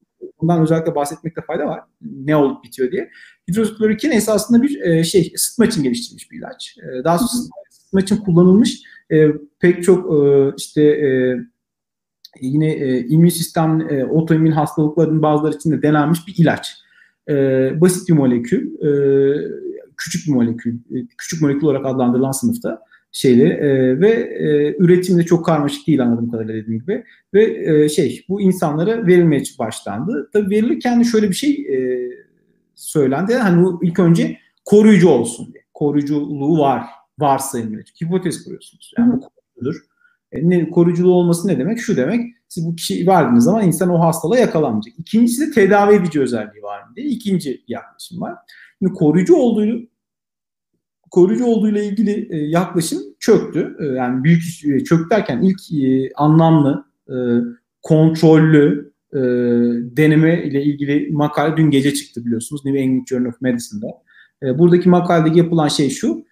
bundan 0.40 0.62
özellikle 0.62 0.94
bahsetmekte 0.94 1.40
fayda 1.46 1.66
var. 1.66 1.80
Ne 2.02 2.36
olup 2.36 2.64
bitiyor 2.64 2.92
diye. 2.92 3.10
Hidroksiklorokin 3.50 4.10
esasında 4.10 4.62
bir 4.62 4.80
e, 4.80 5.04
şey 5.04 5.32
ısıtma 5.36 5.66
için 5.66 5.82
geliştirilmiş 5.82 6.30
bir 6.30 6.38
ilaç. 6.38 6.76
E, 6.78 7.04
daha 7.04 7.18
sonra 7.18 7.50
ısıtma 7.72 8.00
için 8.00 8.16
kullanılmış 8.16 8.82
e, 9.12 9.26
pek 9.60 9.84
çok 9.84 10.12
e, 10.14 10.52
işte 10.56 10.82
e, 10.82 11.36
yine 12.40 12.72
e, 12.72 13.06
immün 13.06 13.28
sistem 13.28 13.80
e, 13.90 14.04
otoimmün 14.04 14.52
hastalıkların 14.52 15.22
bazıları 15.22 15.56
için 15.56 15.72
de 15.72 15.82
denenmiş 15.82 16.20
bir 16.26 16.34
ilaç. 16.38 16.76
E, 17.28 17.34
basit 17.80 18.08
bir 18.08 18.14
molekül, 18.14 18.74
e, 18.80 18.90
küçük 20.04 20.26
bir 20.26 20.32
molekül, 20.32 20.74
e, 20.74 21.06
küçük 21.18 21.42
molekül 21.42 21.62
olarak 21.62 21.86
adlandırılan 21.86 22.32
sınıfta 22.32 22.82
şeyleri 23.12 23.52
e, 23.52 24.00
ve 24.00 24.10
e, 24.10 24.76
üretim 24.78 25.18
de 25.18 25.22
çok 25.22 25.46
karmaşık 25.46 25.86
değil 25.86 26.02
anladığım 26.02 26.30
kadarıyla 26.30 26.54
dediğim 26.54 26.80
gibi 26.80 27.04
ve 27.34 27.74
e, 27.74 27.88
şey 27.88 28.24
bu 28.28 28.40
insanlara 28.40 29.06
verilmeye 29.06 29.42
başlandı. 29.58 30.30
Tabii 30.32 30.50
verilirken 30.50 31.00
de 31.00 31.04
şöyle 31.04 31.28
bir 31.28 31.34
şey 31.34 31.50
e, 31.50 32.10
söylendi. 32.74 33.34
Hani 33.34 33.62
bu 33.62 33.84
ilk 33.84 33.98
önce 33.98 34.38
koruyucu 34.64 35.08
olsun 35.08 35.52
diye. 35.52 35.64
Koruyuculuğu 35.74 36.58
var. 36.58 36.86
Varsayımları. 37.18 37.84
Hipotez 38.02 38.44
kuruyorsunuz. 38.44 38.92
Yani 38.98 39.12
bu 39.12 39.20
koruyucudur. 39.20 39.84
E, 40.32 40.50
ne, 40.50 40.70
koruyuculuğu 40.70 41.14
olması 41.14 41.48
ne 41.48 41.58
demek? 41.58 41.78
Şu 41.78 41.96
demek. 41.96 42.34
Siz 42.48 42.66
bu 42.66 42.76
kişi 42.76 43.06
verdiğiniz 43.06 43.44
zaman 43.44 43.66
insan 43.66 43.90
o 43.90 44.00
hastalığa 44.00 44.38
yakalanmayacak. 44.38 44.94
İkincisi 44.98 45.46
de 45.46 45.50
tedavi 45.50 45.94
edici 45.94 46.20
özelliği 46.20 46.62
var 46.62 46.82
mı 46.82 46.96
diye. 46.96 47.06
İkinci 47.06 47.64
yaklaşım 47.68 48.20
var. 48.20 48.34
Şimdi 48.80 48.92
koruyucu 48.92 49.36
olduğu 49.36 49.90
koruyucu 51.10 51.46
olduğuyla 51.46 51.82
ilgili 51.82 52.28
e, 52.30 52.36
yaklaşım 52.36 52.98
çöktü. 53.20 53.76
E, 53.80 53.84
yani 53.84 54.24
büyük 54.24 54.42
e, 54.64 54.84
çöktü 54.84 55.10
derken 55.10 55.42
ilk 55.42 55.60
anlamlı, 56.16 56.90
kontrollü 57.82 58.92
deneme 59.96 60.44
ile 60.44 60.62
ilgili 60.62 61.12
makale 61.12 61.56
dün 61.56 61.70
gece 61.70 61.94
çıktı 61.94 62.24
biliyorsunuz 62.24 62.64
New 62.64 62.80
England 62.80 63.06
Journal 63.06 63.28
of 63.28 63.40
Medicine'da. 63.40 63.86
Buradaki 64.58 64.88
makalede 64.88 65.38
yapılan 65.38 65.68
şey 65.68 65.90
şu, 65.90 66.24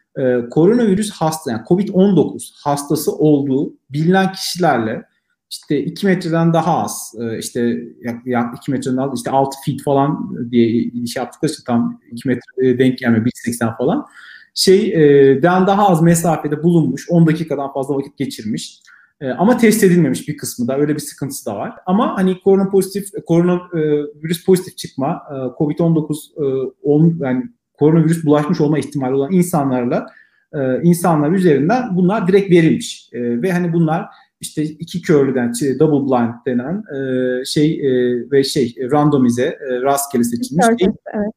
koronavirüs 0.50 1.10
hasta 1.10 1.50
yani 1.50 1.62
COVID-19 1.68 2.50
hastası 2.64 3.12
olduğu 3.12 3.74
bilinen 3.90 4.32
kişilerle 4.32 5.02
işte 5.50 5.84
2 5.84 6.06
metreden 6.06 6.52
daha 6.52 6.82
az 6.82 7.14
e, 7.20 7.38
işte 7.38 7.78
yak 8.24 8.56
2 8.56 8.70
metreden 8.70 8.96
az 8.96 9.18
işte 9.18 9.30
6 9.30 9.56
feet 9.66 9.82
falan 9.82 10.36
diye 10.50 10.68
iş 10.68 11.16
yaptıkları 11.16 11.52
için 11.52 11.64
tam 11.64 12.00
2 12.12 12.28
metre 12.28 12.78
denk 12.78 12.98
gelmiyor 12.98 13.26
1.80 13.26 13.76
falan 13.76 14.06
şeyden 14.54 15.66
daha 15.66 15.88
az 15.88 16.02
mesafede 16.02 16.62
bulunmuş 16.62 17.10
10 17.10 17.26
dakikadan 17.26 17.72
fazla 17.72 17.96
vakit 17.96 18.16
geçirmiş 18.18 18.80
e, 19.20 19.30
ama 19.30 19.56
test 19.56 19.84
edilmemiş 19.84 20.28
bir 20.28 20.36
kısmı 20.36 20.68
da 20.68 20.78
öyle 20.78 20.94
bir 20.94 21.00
sıkıntısı 21.00 21.46
da 21.46 21.56
var. 21.56 21.74
Ama 21.86 22.16
hani 22.16 22.40
korona 22.40 22.68
pozitif, 22.68 23.08
korona 23.26 23.54
e, 23.54 23.80
virüs 24.22 24.44
pozitif 24.44 24.76
çıkma, 24.76 25.22
e, 25.30 25.34
Covid-19 25.34 26.14
e, 26.36 26.72
on, 26.82 27.18
yani 27.20 27.44
koronavirüs 27.78 28.24
bulaşmış 28.24 28.60
olma 28.60 28.78
ihtimali 28.78 29.14
olan 29.14 29.32
insanlarla 29.32 30.06
e, 30.52 30.82
insanlar 30.82 31.30
üzerinden 31.30 31.96
bunlar 31.96 32.28
direkt 32.28 32.50
verilmiş. 32.50 33.10
E, 33.12 33.42
ve 33.42 33.52
hani 33.52 33.72
bunlar 33.72 34.06
işte 34.40 34.62
iki 34.62 35.02
körlüden 35.02 35.52
şey, 35.52 35.78
double 35.78 36.11
blind 36.11 36.35
denen 36.47 36.85
e, 36.95 37.45
şey 37.45 37.73
e, 37.73 37.90
ve 38.30 38.45
şey 38.45 38.76
randomize 38.92 39.59
e, 39.71 39.83
rastgele 39.83 40.25
seçilmiş 40.25 40.66
bir, 40.68 40.90
evet. 41.14 41.33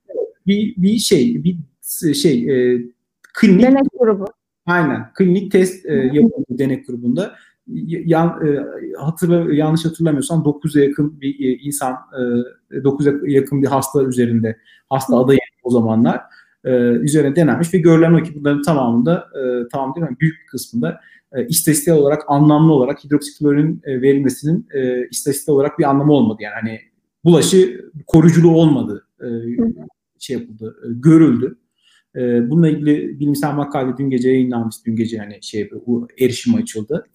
bir 0.48 0.76
bir 0.78 0.98
şey 0.98 1.44
bir 1.44 1.58
şey 2.14 2.74
e, 2.74 2.82
klinik 3.34 3.64
denek 3.64 3.84
grubu. 4.00 4.26
Aynen. 4.66 5.14
Klinik 5.14 5.52
test 5.52 5.86
e, 5.86 5.94
yapıldı 5.94 6.46
denek 6.50 6.88
grubunda. 6.88 7.36
Yan, 7.68 8.48
e, 8.48 8.60
hatırla, 8.98 9.54
yanlış 9.54 9.86
hatırlamıyorsam 9.86 10.42
9'a 10.42 10.84
yakın 10.84 11.22
bir 11.22 11.40
e, 11.40 11.54
insan, 11.54 11.96
e, 12.72 12.76
9'a 12.76 13.30
yakın 13.30 13.62
bir 13.62 13.68
hasta 13.68 14.04
üzerinde, 14.04 14.58
hasta 14.90 15.18
adayı 15.18 15.40
o 15.64 15.72
zamanlar 15.72 16.22
e, 16.64 16.72
üzerine 16.80 17.36
denenmiş 17.36 17.74
ve 17.74 17.78
görülen 17.78 18.14
o 18.14 18.24
ki 18.24 18.32
bunların 18.36 18.62
tamamında, 18.62 19.28
e, 19.36 19.68
tamam 19.72 19.96
değil 19.96 20.08
mi? 20.08 20.18
Büyük 20.20 20.36
bir 20.42 20.48
kısmında 20.48 21.00
e, 21.36 21.48
istatistiksel 21.48 21.96
olarak, 21.96 22.24
anlamlı 22.28 22.74
olarak 22.74 23.04
hidroksiklorun 23.04 23.82
e, 23.84 24.02
verilmesinin 24.02 24.68
e, 24.74 25.08
istatistiksel 25.08 25.56
olarak 25.56 25.80
bir 25.80 25.84
anlamı 25.84 26.14
olmadı. 26.14 26.38
Yani 26.42 26.54
hani 26.62 26.80
bulaşı 27.24 27.92
koruyuculuğu 28.08 28.56
olmadı. 28.56 29.08
E, 29.22 29.28
şey 30.20 30.38
yapıldı, 30.38 30.76
e, 30.86 30.88
görüldü. 30.94 31.58
E, 32.16 32.50
bununla 32.50 32.70
ilgili 32.70 33.20
bilimsel 33.20 33.54
makale 33.54 33.98
dün 33.98 34.10
gece 34.10 34.30
yayınlanmış. 34.30 34.76
Dün 34.86 34.96
gece 34.96 35.18
yani 35.18 35.38
şey 35.42 35.72
bu 35.88 36.08
erişim 36.20 36.56
açıldı. 36.56 37.06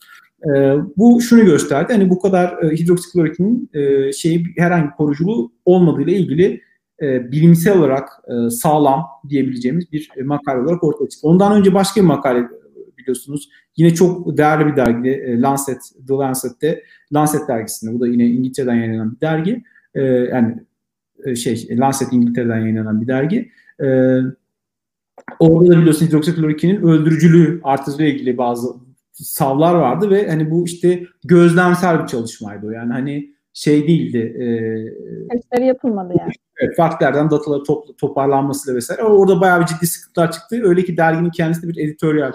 E, 0.45 0.75
bu 0.97 1.21
şunu 1.21 1.45
gösterdi. 1.45 1.93
Hani 1.93 2.11
bu 2.11 2.21
kadar 2.21 2.63
e, 2.63 2.77
hidroksiklorokinin 2.77 3.71
e, 3.75 4.13
şeyi 4.13 4.45
herhangi 4.57 4.87
bir 4.87 4.97
koruyuculuğu 4.97 5.53
olmadığı 5.65 6.03
ile 6.03 6.17
ilgili 6.17 6.61
e, 7.03 7.33
bilimsel 7.33 7.79
olarak 7.79 8.09
e, 8.29 8.51
sağlam 8.51 9.05
diyebileceğimiz 9.29 9.93
bir 9.93 10.09
e, 10.17 10.23
makale 10.23 10.61
olarak 10.61 10.85
ortaya 10.85 11.09
çıktı. 11.09 11.29
Ondan 11.29 11.59
önce 11.59 11.75
başka 11.75 12.01
bir 12.01 12.07
makale 12.07 12.49
biliyorsunuz. 13.07 13.49
Yine 13.77 13.95
çok 13.95 14.37
değerli 14.37 14.67
bir 14.67 14.77
dergi 14.77 15.11
e, 15.11 15.41
Lancet, 15.41 15.81
The 16.09 16.15
Lancet'te 16.15 16.83
Lancet 17.13 17.49
dergisinde. 17.49 17.95
Bu 17.95 18.01
da 18.01 18.09
yine 18.09 18.27
İngiltere'den 18.27 18.75
yayınlanan 18.75 19.15
bir 19.15 19.21
dergi. 19.21 19.65
E, 19.95 20.03
yani 20.03 20.55
e, 21.25 21.37
şey 21.37 21.69
Lancet 21.71 22.13
İngiltere'den 22.13 22.59
yayınlanan 22.59 23.01
bir 23.01 23.07
dergi. 23.07 23.51
E, 23.83 24.19
Orada 25.39 25.73
da 25.73 25.79
biliyorsun 25.79 26.07
hidroksiklorokinin 26.07 26.83
öldürücülüğü 26.83 27.61
artışıyla 27.65 28.07
ilgili 28.07 28.39
bazı 28.39 28.69
savlar 29.13 29.75
vardı 29.75 30.11
ve 30.11 30.31
hani 30.31 30.51
bu 30.51 30.65
işte 30.65 31.03
gözlemsel 31.25 32.03
bir 32.03 32.07
çalışmaydı. 32.07 32.73
Yani 32.73 32.93
hani 32.93 33.35
şey 33.53 33.89
değildi. 33.89 34.19
E, 34.19 34.47
Testleri 35.29 35.67
yapılmadı 35.67 36.15
yani. 36.19 36.33
Evet, 36.57 36.77
farklardan 36.77 37.31
dataları 37.31 37.63
top, 37.63 37.99
toparlanmasıyla 37.99 38.77
vesaire. 38.77 39.03
Orada 39.03 39.41
bayağı 39.41 39.61
bir 39.61 39.67
ciddi 39.67 39.87
sıkıntılar 39.87 40.33
çıktı. 40.33 40.61
Öyle 40.63 40.85
ki 40.85 40.97
derginin 40.97 41.31
kendisi 41.31 41.63
de 41.63 41.69
bir 41.69 41.85
editoryal 41.85 42.33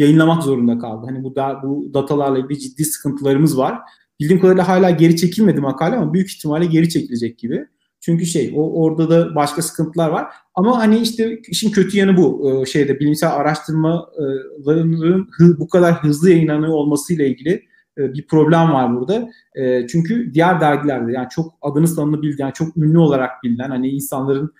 yayınlamak 0.00 0.42
zorunda 0.42 0.78
kaldı. 0.78 1.06
Hani 1.08 1.24
bu 1.24 1.36
da, 1.36 1.60
bu 1.62 1.94
datalarla 1.94 2.38
ilgili 2.38 2.58
ciddi 2.58 2.84
sıkıntılarımız 2.84 3.58
var. 3.58 3.78
Bildiğim 4.20 4.40
kadarıyla 4.40 4.68
hala 4.68 4.90
geri 4.90 5.16
çekilmedi 5.16 5.60
makale 5.60 5.96
ama 5.96 6.14
büyük 6.14 6.30
ihtimalle 6.30 6.66
geri 6.66 6.88
çekilecek 6.88 7.38
gibi. 7.38 7.66
Çünkü 8.00 8.26
şey 8.26 8.52
o 8.56 8.82
orada 8.82 9.10
da 9.10 9.34
başka 9.34 9.62
sıkıntılar 9.62 10.08
var. 10.08 10.26
Ama 10.54 10.78
hani 10.78 10.98
işte 10.98 11.40
işin 11.48 11.70
kötü 11.70 11.98
yanı 11.98 12.16
bu 12.16 12.50
e, 12.62 12.66
şeyde 12.66 13.00
bilimsel 13.00 13.32
araştırmaların 13.32 15.28
bu 15.58 15.68
kadar 15.68 16.02
hızlı 16.02 16.30
yayınlanıyor 16.30 16.72
olmasıyla 16.72 17.24
ilgili 17.24 17.62
e, 17.98 18.14
bir 18.14 18.26
problem 18.26 18.72
var 18.72 18.96
burada. 18.96 19.30
E, 19.54 19.86
çünkü 19.86 20.34
diğer 20.34 20.60
dergilerde 20.60 21.12
yani 21.12 21.28
çok 21.30 21.54
adını 21.62 21.88
sanını 21.88 22.22
bildiğin, 22.22 22.38
yani 22.38 22.52
çok 22.54 22.76
ünlü 22.76 22.98
olarak 22.98 23.30
bilinen 23.44 23.70
hani 23.70 23.88
insanların 23.88 24.52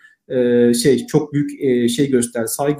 şey 0.72 1.06
çok 1.06 1.32
büyük 1.32 1.50
şey 1.90 2.10
gösterdi, 2.10 2.48
say 2.48 2.76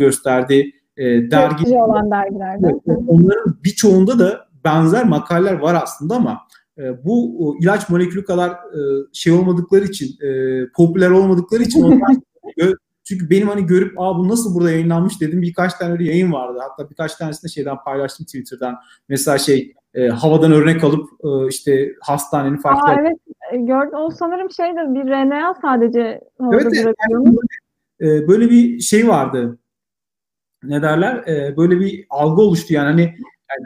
gösterdi 0.97 1.31
dergi 1.31 1.79
olan 1.79 2.11
dergilerde. 2.11 2.81
Onların 2.87 3.57
birçoğunda 3.65 4.19
da 4.19 4.49
benzer 4.65 5.05
makaleler 5.05 5.59
var 5.59 5.81
aslında 5.83 6.15
ama 6.15 6.41
e, 6.79 7.05
bu 7.05 7.57
ilaç 7.61 7.89
molekülü 7.89 8.25
kadar 8.25 8.51
e, 8.51 8.81
şey 9.13 9.33
olmadıkları 9.33 9.85
için, 9.85 10.27
e, 10.27 10.61
popüler 10.77 11.11
olmadıkları 11.11 11.63
için 11.63 11.83
onlar 11.83 12.17
çünkü 13.05 13.31
benim 13.31 13.49
hani 13.49 13.67
görüp 13.67 14.01
aa 14.01 14.19
bu 14.19 14.29
nasıl 14.29 14.55
burada 14.55 14.71
yayınlanmış 14.71 15.21
dedim 15.21 15.43
birkaç 15.43 15.75
tane 15.75 15.93
öyle 15.93 16.05
yayın 16.05 16.33
vardı. 16.33 16.59
Hatta 16.63 16.91
birkaç 16.91 17.15
tanesini 17.15 17.49
de 17.49 17.53
şeyden 17.53 17.77
paylaştım 17.85 18.27
Twitter'dan. 18.27 18.77
Mesela 19.09 19.39
şey 19.39 19.75
e, 19.95 20.09
havadan 20.09 20.53
örnek 20.53 20.85
alıp 20.85 21.09
e, 21.25 21.49
işte 21.49 21.93
hastanenin 22.01 22.57
farklı... 22.57 22.93
Aa, 22.93 22.97
evet 23.01 23.19
gördüm. 23.53 23.95
O 23.95 24.11
sanırım 24.11 24.51
şeydi 24.51 24.77
bir 24.77 25.11
RNA 25.11 25.55
sadece 25.63 26.21
havada 26.41 26.57
evet, 26.57 26.85
bırakıyormuş. 26.85 27.47
Yani, 28.01 28.25
e, 28.25 28.29
böyle 28.29 28.51
bir 28.51 28.81
şey 28.81 29.09
vardı. 29.09 29.59
Ne 30.63 30.83
derler? 30.83 31.15
E, 31.27 31.57
böyle 31.57 31.81
bir 31.81 32.07
algı 32.11 32.43
oluştu 32.43 32.75
yani 32.75 32.87
hani 32.87 33.15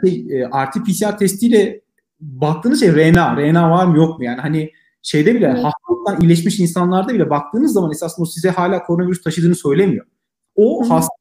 şey, 0.05 0.41
e, 0.41 0.43
RT-PCR 0.43 1.17
testiyle 1.17 1.81
baktığınız 2.19 2.79
şey 2.79 2.89
RNA. 2.89 3.37
RNA 3.37 3.71
var 3.71 3.85
mı 3.85 3.97
yok 3.97 4.19
mu? 4.19 4.25
Yani 4.25 4.41
hani 4.41 4.71
şeyde 5.01 5.35
bile 5.35 5.45
evet. 5.45 5.63
hastalıktan 5.63 6.21
iyileşmiş 6.21 6.59
insanlarda 6.59 7.13
bile 7.13 7.29
baktığınız 7.29 7.73
zaman 7.73 7.91
esasında 7.91 8.23
o 8.23 8.25
size 8.25 8.49
hala 8.49 8.83
koronavirüs 8.83 9.23
taşıdığını 9.23 9.55
söylemiyor. 9.55 10.05
O 10.55 10.85
Hı. 10.85 10.89
hasta 10.89 11.15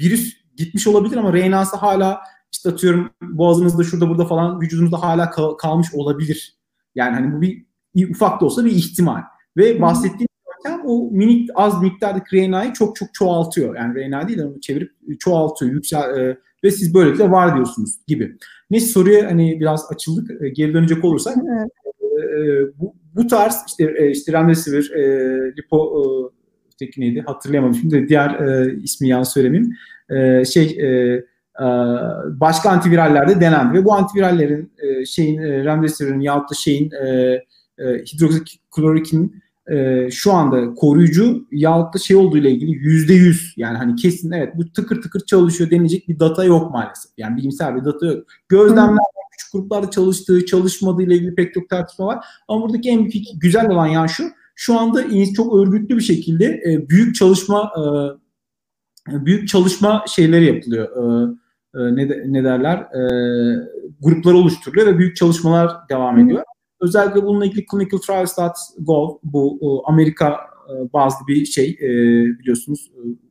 virüs 0.00 0.34
gitmiş 0.56 0.86
olabilir 0.86 1.16
ama 1.16 1.32
RNA'sı 1.32 1.76
hala 1.76 2.20
işte 2.52 2.68
atıyorum 2.68 3.10
boğazınızda 3.22 3.84
şurada 3.84 4.08
burada 4.08 4.24
falan 4.24 4.60
vücudunuzda 4.60 5.02
hala 5.02 5.30
kal- 5.30 5.54
kalmış 5.54 5.94
olabilir. 5.94 6.58
Yani 6.94 7.14
hani 7.14 7.32
bu 7.32 7.42
bir 7.94 8.10
ufak 8.10 8.40
da 8.40 8.44
olsa 8.44 8.64
bir 8.64 8.70
ihtimal. 8.70 9.22
Ve 9.56 9.80
bahsettiğim 9.82 10.27
yöntem 10.64 10.86
o 10.86 11.10
minik 11.10 11.50
az 11.54 11.82
miktardaki 11.82 12.36
RNA'yı 12.36 12.72
çok 12.72 12.96
çok 12.96 13.14
çoğaltıyor. 13.14 13.76
Yani 13.76 13.94
RNA 13.94 14.28
değil 14.28 14.38
de 14.38 14.44
onu 14.44 14.60
çevirip 14.60 14.92
çoğaltıyor, 15.18 15.72
yüksel, 15.72 16.18
e, 16.18 16.38
ve 16.64 16.70
siz 16.70 16.94
böylelikle 16.94 17.30
var 17.30 17.54
diyorsunuz 17.54 17.94
gibi. 18.06 18.36
Neyse 18.70 18.86
soruya 18.86 19.30
hani 19.30 19.60
biraz 19.60 19.86
açıldık. 19.90 20.42
E, 20.42 20.48
geri 20.48 20.74
dönecek 20.74 21.04
olursak 21.04 21.36
evet. 21.36 21.70
e, 22.12 22.80
bu, 22.80 22.94
bu 23.14 23.26
tarz 23.26 23.56
işte 23.66 23.94
e, 23.98 24.10
işte 24.10 24.32
remdesivir, 24.32 24.90
e, 24.90 25.02
lipo 25.56 26.02
e, 26.02 26.02
teki 26.78 27.00
neydi 27.00 27.20
hatırlayamadım 27.26 27.74
şimdi 27.74 28.08
diğer 28.08 28.30
e, 28.30 28.74
ismi 28.82 29.08
yanlış 29.08 29.28
söylemeyeyim. 29.28 29.76
E, 30.10 30.44
şey 30.44 30.64
e, 30.64 30.88
e, 31.60 31.66
başka 32.40 32.70
antivirallerde 32.70 33.40
denendi 33.40 33.78
ve 33.78 33.84
bu 33.84 33.92
antivirallerin 33.92 34.72
e, 34.78 35.04
şeyin 35.04 35.38
e, 35.38 35.64
remdesivirin 35.64 36.20
yahut 36.20 36.50
da 36.50 36.54
şeyin 36.54 36.90
e, 36.90 37.38
e, 39.72 40.08
şu 40.10 40.32
anda 40.32 40.74
koruyucu 40.74 41.46
yahut 41.52 41.94
da 41.94 41.98
şey 41.98 42.16
olduğu 42.16 42.38
ile 42.38 42.50
ilgili 42.50 42.70
yüzde 42.70 43.14
yüz 43.14 43.54
yani 43.56 43.78
hani 43.78 43.96
kesin 43.96 44.30
evet 44.30 44.56
bu 44.56 44.72
tıkır 44.72 45.02
tıkır 45.02 45.20
çalışıyor 45.20 45.70
denilecek 45.70 46.08
bir 46.08 46.18
data 46.18 46.44
yok 46.44 46.70
maalesef. 46.70 47.12
Yani 47.18 47.36
bilimsel 47.36 47.76
bir 47.76 47.84
data 47.84 48.06
yok. 48.06 48.26
Gözlemler 48.48 48.98
küçük 49.32 49.52
gruplarda 49.52 49.90
çalıştığı, 49.90 50.46
çalışmadığı 50.46 51.02
ile 51.02 51.14
ilgili 51.14 51.34
pek 51.34 51.54
çok 51.54 51.68
tartışma 51.68 52.06
var. 52.06 52.24
Ama 52.48 52.62
buradaki 52.62 52.90
en 52.90 52.98
büyük 52.98 53.26
güzel 53.40 53.70
olan 53.70 53.86
yan 53.86 54.06
şu. 54.06 54.24
Şu 54.54 54.78
anda 54.78 55.04
çok 55.36 55.54
örgütlü 55.54 55.96
bir 55.96 56.02
şekilde 56.02 56.44
e, 56.44 56.88
büyük 56.88 57.14
çalışma 57.14 57.72
e, 59.12 59.26
büyük 59.26 59.48
çalışma 59.48 60.04
şeyleri 60.08 60.44
yapılıyor. 60.44 60.86
E, 60.86 61.30
e, 61.74 61.96
ne, 61.96 62.32
ne 62.32 62.44
derler 62.44 62.76
e, 62.76 63.02
gruplar 64.00 64.32
oluşturuluyor 64.32 64.86
ve 64.86 64.98
büyük 64.98 65.16
çalışmalar 65.16 65.88
devam 65.90 66.18
ediyor. 66.18 66.42
Özellikle 66.80 67.22
bununla 67.22 67.46
ilgili 67.46 67.66
clinicaltrials.gov 67.70 69.08
bu 69.22 69.58
e, 69.62 69.90
Amerika 69.90 70.30
e, 70.68 70.92
bazlı 70.92 71.26
bir 71.26 71.46
şey 71.46 71.78
e, 71.80 71.88
biliyorsunuz. 72.38 72.90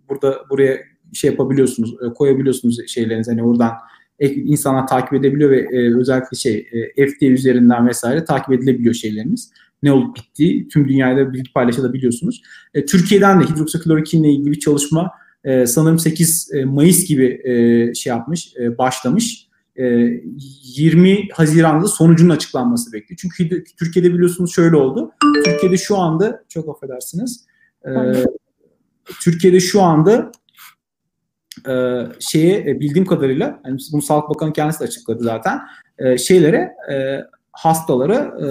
Burada 0.10 0.36
buraya 0.50 0.80
şey 1.14 1.32
yapabiliyorsunuz, 1.32 1.96
koyabiliyorsunuz 2.16 2.88
şeylerinizi 2.88 3.32
hani 3.32 3.44
oradan 3.44 3.72
insanlar 4.20 4.88
takip 4.88 5.14
edebiliyor 5.14 5.50
ve 5.50 5.68
özellikle 6.00 6.38
şey 6.38 6.68
FDA 6.96 7.26
üzerinden 7.26 7.88
vesaire 7.88 8.26
takip 8.26 8.54
edilebiliyor 8.54 8.94
şeyleriniz. 8.94 9.52
Ne 9.84 9.92
olup 9.92 10.16
bittiği 10.16 10.68
tüm 10.68 10.90
dünyada 10.90 11.34
bilgi 11.34 11.54
paylaşabiliyorsunuz. 11.54 12.42
E, 12.74 12.86
Türkiye'den 12.86 13.42
de 13.42 13.46
hidroksiklorokinle 13.46 14.32
ilgili 14.32 14.52
bir 14.52 14.60
çalışma 14.60 15.12
sanırım 15.66 16.00
8 16.00 16.52
e, 16.54 16.66
Mayıs 16.66 17.08
gibi 17.08 17.42
şey 17.96 18.10
yapmış, 18.10 18.54
başlamış. 18.78 19.47
E, 19.78 19.84
20 20.76 21.30
Haziran'da 21.34 21.88
sonucunun 21.88 22.30
açıklanması 22.30 22.94
bekliyor. 22.94 23.20
Çünkü 23.22 23.64
Türkiye'de 23.80 24.14
biliyorsunuz 24.14 24.54
şöyle 24.54 24.76
oldu. 24.76 25.12
Türkiye'de 25.46 25.78
şu 25.78 25.98
anda 25.98 26.44
çok 26.50 26.70
affedersiniz. 26.70 27.46
E, 27.86 27.92
Türkiye'de 29.24 29.60
şu 29.60 29.82
anda 29.82 30.32
e, 31.70 32.04
şeye 32.20 32.60
e, 32.70 32.80
bildiğim 32.80 33.06
kadarıyla 33.06 33.62
yani 33.66 33.80
bunu 33.94 34.02
Sağlık 34.02 34.30
Bakanı 34.30 34.54
kendisi 34.54 34.80
de 34.80 34.84
açıkladı 34.84 35.24
zaten 35.24 35.60
e, 36.00 36.18
şeylere 36.18 36.72
e, 36.92 37.22
hastalara 37.52 38.38
e, 38.46 38.48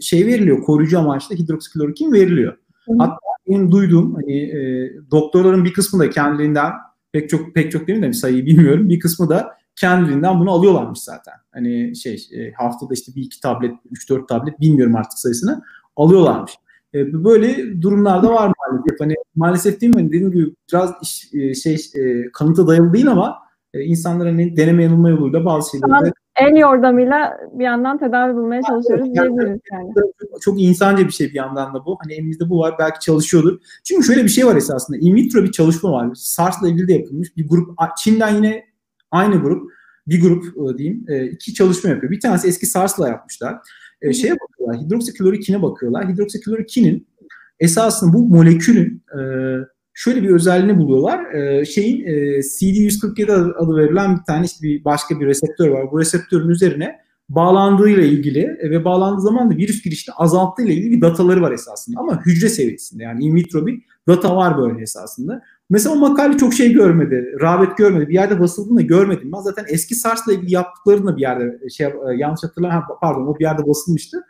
şey 0.00 0.26
veriliyor 0.26 0.62
koruyucu 0.62 0.98
amaçlı 0.98 1.34
hidroksiklorokin 1.34 2.12
veriliyor. 2.12 2.52
Hı. 2.86 2.92
Hatta 2.98 3.18
benim 3.48 3.72
duyduğum 3.72 4.14
hani 4.14 4.42
e, 4.42 4.92
doktorların 5.10 5.64
bir 5.64 5.72
kısmı 5.72 6.00
da 6.00 6.10
kendiliğinden 6.10 6.72
pek 7.12 7.30
çok 7.30 7.54
pek 7.54 7.72
çok 7.72 7.86
değil 7.86 7.98
mi 7.98 8.08
de 8.08 8.12
sayıyı 8.12 8.46
bilmiyorum 8.46 8.88
bir 8.88 9.00
kısmı 9.00 9.28
da 9.28 9.56
kendiliğinden 9.76 10.40
bunu 10.40 10.50
alıyorlarmış 10.50 10.98
zaten. 10.98 11.34
Hani 11.52 11.96
şey 11.96 12.28
e, 12.32 12.52
haftada 12.52 12.94
işte 12.94 13.12
bir 13.14 13.22
iki 13.22 13.40
tablet, 13.40 13.72
üç 13.90 14.10
dört 14.10 14.28
tablet 14.28 14.60
bilmiyorum 14.60 14.96
artık 14.96 15.18
sayısını 15.18 15.62
alıyorlarmış. 15.96 16.52
E, 16.94 17.24
böyle 17.24 17.82
durumlarda 17.82 18.28
var 18.28 18.52
maalesef. 18.58 19.00
Hani 19.00 19.14
maalesef 19.36 19.80
değil 19.80 19.94
mi? 19.94 20.00
Hani 20.00 20.08
dediğim 20.08 20.30
gibi 20.30 20.54
biraz 20.72 20.92
iş, 21.02 21.34
e, 21.34 21.54
şey 21.54 21.74
e, 21.74 22.30
kanıta 22.32 22.66
dayalı 22.66 22.92
değil 22.92 23.10
ama 23.10 23.38
e, 23.74 23.80
insanların 23.80 24.30
hani 24.30 24.56
deneme 24.56 24.82
yanılma 24.82 25.10
yoluyla 25.10 25.44
bazı 25.44 25.70
şeyleri 25.70 26.12
el 26.36 26.56
yordamıyla 26.56 27.40
bir 27.52 27.64
yandan 27.64 27.98
tedavi 27.98 28.34
bulmaya 28.34 28.62
çalışıyoruz 28.62 29.14
diyebiliriz 29.14 29.60
yani. 29.72 29.92
Çok, 29.94 30.42
çok 30.42 30.62
insanca 30.62 31.06
bir 31.06 31.12
şey 31.12 31.28
bir 31.28 31.34
yandan 31.34 31.74
da 31.74 31.84
bu. 31.84 31.98
Hani 32.02 32.14
elimizde 32.14 32.50
bu 32.50 32.58
var 32.58 32.74
belki 32.78 33.00
çalışıyordur. 33.00 33.58
Çünkü 33.84 34.06
şöyle 34.06 34.24
bir 34.24 34.28
şey 34.28 34.46
var 34.46 34.56
esasında. 34.56 34.98
In 34.98 35.14
vitro 35.14 35.42
bir 35.42 35.52
çalışma 35.52 35.92
var. 35.92 36.10
SARS'la 36.14 36.68
ilgili 36.68 36.88
de 36.88 36.92
yapılmış. 36.92 37.36
Bir 37.36 37.48
grup 37.48 37.78
Çin'den 37.98 38.34
yine 38.34 38.64
aynı 39.10 39.42
grup 39.42 39.72
bir 40.06 40.20
grup 40.20 40.78
diyeyim 40.78 41.06
iki 41.32 41.54
çalışma 41.54 41.90
yapıyor. 41.90 42.12
Bir 42.12 42.20
tanesi 42.20 42.48
eski 42.48 42.66
SARS'la 42.66 43.08
yapmışlar 43.08 43.58
e, 44.02 44.12
şeye 44.12 44.34
bakıyorlar, 44.40 44.86
hidroksiklorikine 44.86 45.62
bakıyorlar. 45.62 46.08
Hidroksiklorikinin 46.08 47.06
esasında 47.60 48.12
bu 48.12 48.26
molekülün 48.26 49.02
e, 49.18 49.20
şöyle 49.94 50.22
bir 50.22 50.30
özelliğini 50.30 50.78
buluyorlar. 50.78 51.34
E, 51.34 51.64
şeyin 51.64 52.06
e, 52.06 52.38
CD147 52.38 53.52
adı 53.52 53.76
verilen 53.76 54.18
bir 54.18 54.24
tane 54.24 54.46
işte 54.46 54.62
bir 54.62 54.84
başka 54.84 55.20
bir 55.20 55.26
reseptör 55.26 55.68
var. 55.68 55.92
Bu 55.92 56.00
reseptörün 56.00 56.48
üzerine 56.48 57.00
bağlandığıyla 57.28 58.02
ilgili 58.02 58.56
e, 58.60 58.70
ve 58.70 58.84
bağlandığı 58.84 59.20
zaman 59.20 59.50
da 59.50 59.56
virüs 59.56 59.82
girişini 59.82 60.14
azalttığıyla 60.14 60.72
ilgili 60.72 60.92
bir 60.92 61.00
dataları 61.00 61.42
var 61.42 61.52
esasında. 61.52 62.00
Ama 62.00 62.26
hücre 62.26 62.48
seviyesinde 62.48 63.02
yani 63.02 63.24
in 63.24 63.34
vitro 63.34 63.66
bir 63.66 63.82
data 64.08 64.36
var 64.36 64.58
böyle 64.58 64.82
esasında. 64.82 65.42
Mesela 65.70 65.94
o 65.94 65.98
makale 65.98 66.36
çok 66.36 66.54
şey 66.54 66.72
görmedi, 66.72 67.36
rağbet 67.40 67.76
görmedi. 67.76 68.08
Bir 68.08 68.14
yerde 68.14 68.40
basıldığını 68.40 68.78
da 68.78 68.82
görmedim. 68.82 69.32
Ben 69.32 69.40
zaten 69.40 69.64
eski 69.68 69.94
SARS'la 69.94 70.32
ilgili 70.32 70.54
yaptıklarını 70.54 71.16
bir 71.16 71.20
yerde 71.20 71.68
şey 71.68 71.86
e, 71.86 71.92
yanlış 72.16 72.44
hatırlamıyorum. 72.44 72.88
Pardon 73.00 73.26
o 73.26 73.38
bir 73.38 73.44
yerde 73.44 73.66
basılmıştı. 73.66 74.24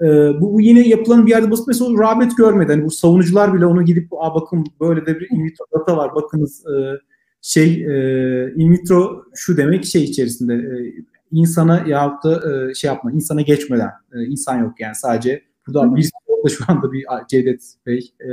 Ee, 0.00 0.06
bu, 0.40 0.54
bu 0.54 0.60
yine 0.60 0.88
yapılan 0.88 1.26
bir 1.26 1.30
yerde 1.30 1.50
basılmış. 1.50 1.66
Mesela 1.66 1.90
o 1.90 1.98
rağbet 1.98 2.36
görmedi. 2.36 2.72
Hani 2.72 2.84
bu 2.84 2.90
savunucular 2.90 3.54
bile 3.54 3.66
onu 3.66 3.84
gidip 3.84 4.08
Aa, 4.12 4.34
bakın 4.34 4.64
böyle 4.80 5.06
de 5.06 5.20
bir 5.20 5.28
in 5.30 5.44
vitro 5.44 5.64
data 5.78 5.96
var. 5.96 6.14
Bakınız 6.14 6.66
e, 6.66 7.00
şey 7.42 7.84
e, 7.84 8.52
in 8.56 8.72
vitro 8.72 9.24
şu 9.34 9.56
demek 9.56 9.84
şey 9.84 10.04
içerisinde 10.04 10.54
e, 10.54 10.94
insana 11.30 11.84
yahut 11.86 12.24
da 12.24 12.42
e, 12.70 12.74
şey 12.74 12.88
yapma 12.88 13.12
insana 13.12 13.40
geçmeden 13.40 13.90
e, 14.12 14.24
insan 14.24 14.58
yok 14.58 14.80
yani 14.80 14.94
sadece 14.94 15.42
burada 15.66 15.96
bir 15.96 16.10
şu 16.48 16.64
anda 16.68 16.92
bir 16.92 17.04
Cevdet 17.28 17.74
Bey 17.86 18.12
e, 18.20 18.28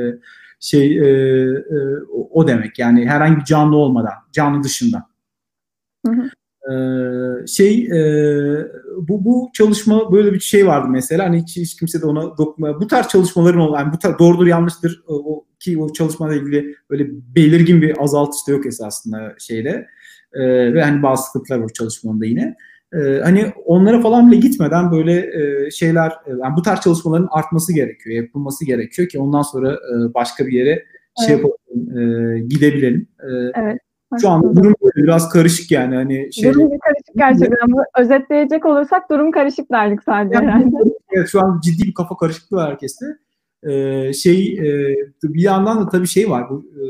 şey 0.65 0.99
e, 0.99 1.06
e, 1.56 1.78
o 2.32 2.47
demek 2.47 2.80
yani 2.80 3.10
herhangi 3.10 3.38
bir 3.38 3.45
canlı 3.45 3.75
olmadan 3.75 4.13
canlı 4.32 4.63
dışında. 4.63 5.04
Hı 6.06 6.12
hı. 6.12 6.30
Ee, 6.71 7.47
şey 7.47 7.86
e, 7.86 7.99
bu 8.97 9.25
bu 9.25 9.49
çalışma 9.54 10.12
böyle 10.12 10.34
bir 10.34 10.39
şey 10.39 10.67
vardı 10.67 10.88
mesela 10.89 11.25
hani 11.25 11.41
hiç, 11.41 11.58
hiç 11.58 11.75
kimse 11.75 12.01
de 12.01 12.06
ona 12.06 12.38
dokunma 12.38 12.82
bu 12.82 12.88
tarz 12.88 13.08
çalışmaların 13.08 13.62
olan 13.62 13.80
yani 13.80 13.93
bu 13.93 13.99
tarz 13.99 14.19
doğrudur 14.19 14.47
yanlıştır 14.47 15.04
o 15.08 15.45
ki 15.60 15.80
o 15.80 15.93
çalışmayla 15.93 16.36
ilgili 16.36 16.75
böyle 16.89 17.08
belirgin 17.36 17.82
bir 17.82 18.04
azaltış 18.04 18.47
da 18.47 18.51
yok 18.51 18.65
esasında 18.65 19.36
şeyde 19.39 19.88
ee, 20.34 20.73
ve 20.73 20.84
hani 20.84 21.04
bazı 21.04 21.23
sıkıntılar 21.23 21.60
var 21.60 21.69
çalışmanın 21.69 22.23
yine 22.23 22.56
ee, 22.95 23.19
hani 23.23 23.53
onlara 23.65 24.01
falan 24.01 24.31
bile 24.31 24.39
gitmeden 24.39 24.91
böyle 24.91 25.13
e, 25.13 25.71
şeyler 25.71 26.10
e, 26.10 26.29
yani 26.29 26.55
bu 26.58 26.62
tarz 26.62 26.79
çalışmaların 26.79 27.27
artması 27.31 27.73
gerekiyor, 27.73 28.15
yapılması 28.15 28.65
gerekiyor 28.65 29.10
ki 29.10 29.19
ondan 29.19 29.41
sonra 29.41 29.73
e, 29.73 30.13
başka 30.13 30.47
bir 30.47 30.51
yere 30.51 30.86
şey 31.25 31.36
evet. 31.36 31.45
yapalım, 31.45 31.97
e, 31.97 32.39
gidebilelim. 32.39 33.08
E, 33.19 33.31
evet. 33.55 33.79
Şu 34.21 34.29
anda 34.29 34.55
durum 34.55 34.75
böyle 34.81 35.03
biraz 35.03 35.29
karışık 35.29 35.71
yani. 35.71 35.95
Hani 35.95 36.34
şey, 36.34 36.53
durum 36.53 36.71
bir 36.71 36.79
karışık 36.79 37.15
gerçekten. 37.15 37.71
Bu 37.71 37.79
özetleyecek 37.99 38.65
olursak 38.65 39.10
durum 39.10 39.31
karışık 39.31 39.71
derdik 39.71 40.03
sadece 40.03 40.36
yani, 40.36 40.45
herhalde. 40.45 40.75
Evet 41.12 41.29
şu 41.29 41.41
an 41.41 41.62
ciddi 41.63 41.88
bir 41.88 41.93
kafa 41.93 42.17
karışıklığı 42.17 42.58
var 42.58 42.71
herkeste. 42.71 43.05
Ee, 43.63 44.13
şey 44.13 44.53
e, 44.53 44.95
bir 45.23 45.41
yandan 45.41 45.86
da 45.86 45.89
tabii 45.89 46.08
şey 46.08 46.29
var. 46.29 46.49
Bu, 46.49 46.65
e, 46.75 46.84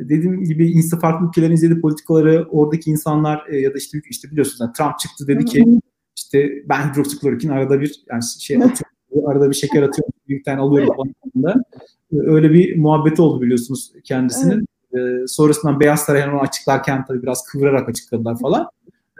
dediğim 0.00 0.44
gibi 0.44 0.70
insan 0.70 1.00
farklı 1.00 1.26
ülkelerin 1.26 1.52
izlediği 1.52 1.80
politikaları 1.80 2.48
oradaki 2.50 2.90
insanlar 2.90 3.46
e, 3.48 3.56
ya 3.56 3.74
da 3.74 3.78
işte 3.78 3.98
işte 4.10 4.30
biliyorsunuz 4.30 4.60
yani 4.60 4.72
Trump 4.72 4.98
çıktı 4.98 5.26
dedi 5.26 5.44
ki 5.44 5.80
işte 6.16 6.50
ben 6.68 6.90
hidroksiklorokin 6.90 7.48
arada 7.48 7.80
bir 7.80 8.04
yani 8.10 8.22
şey 8.38 8.56
atıyorum, 8.56 9.28
arada 9.28 9.50
bir 9.50 9.54
şeker 9.54 9.82
atıyorum 9.82 10.12
bir 10.28 10.44
tane 10.44 10.60
alıyorum 10.60 10.94
falan. 11.34 11.64
Öyle 12.12 12.52
bir 12.52 12.78
muhabbeti 12.78 13.22
oldu 13.22 13.42
biliyorsunuz 13.42 13.92
kendisinin. 14.04 14.66
Evet. 14.92 15.22
E, 15.22 15.26
sonrasından 15.26 15.80
Beyaz 15.80 16.00
Saray 16.00 16.28
onu 16.28 16.40
açıklarken 16.40 17.04
tabii 17.04 17.22
biraz 17.22 17.44
kıvırarak 17.44 17.88
açıkladılar 17.88 18.38
falan. 18.38 18.68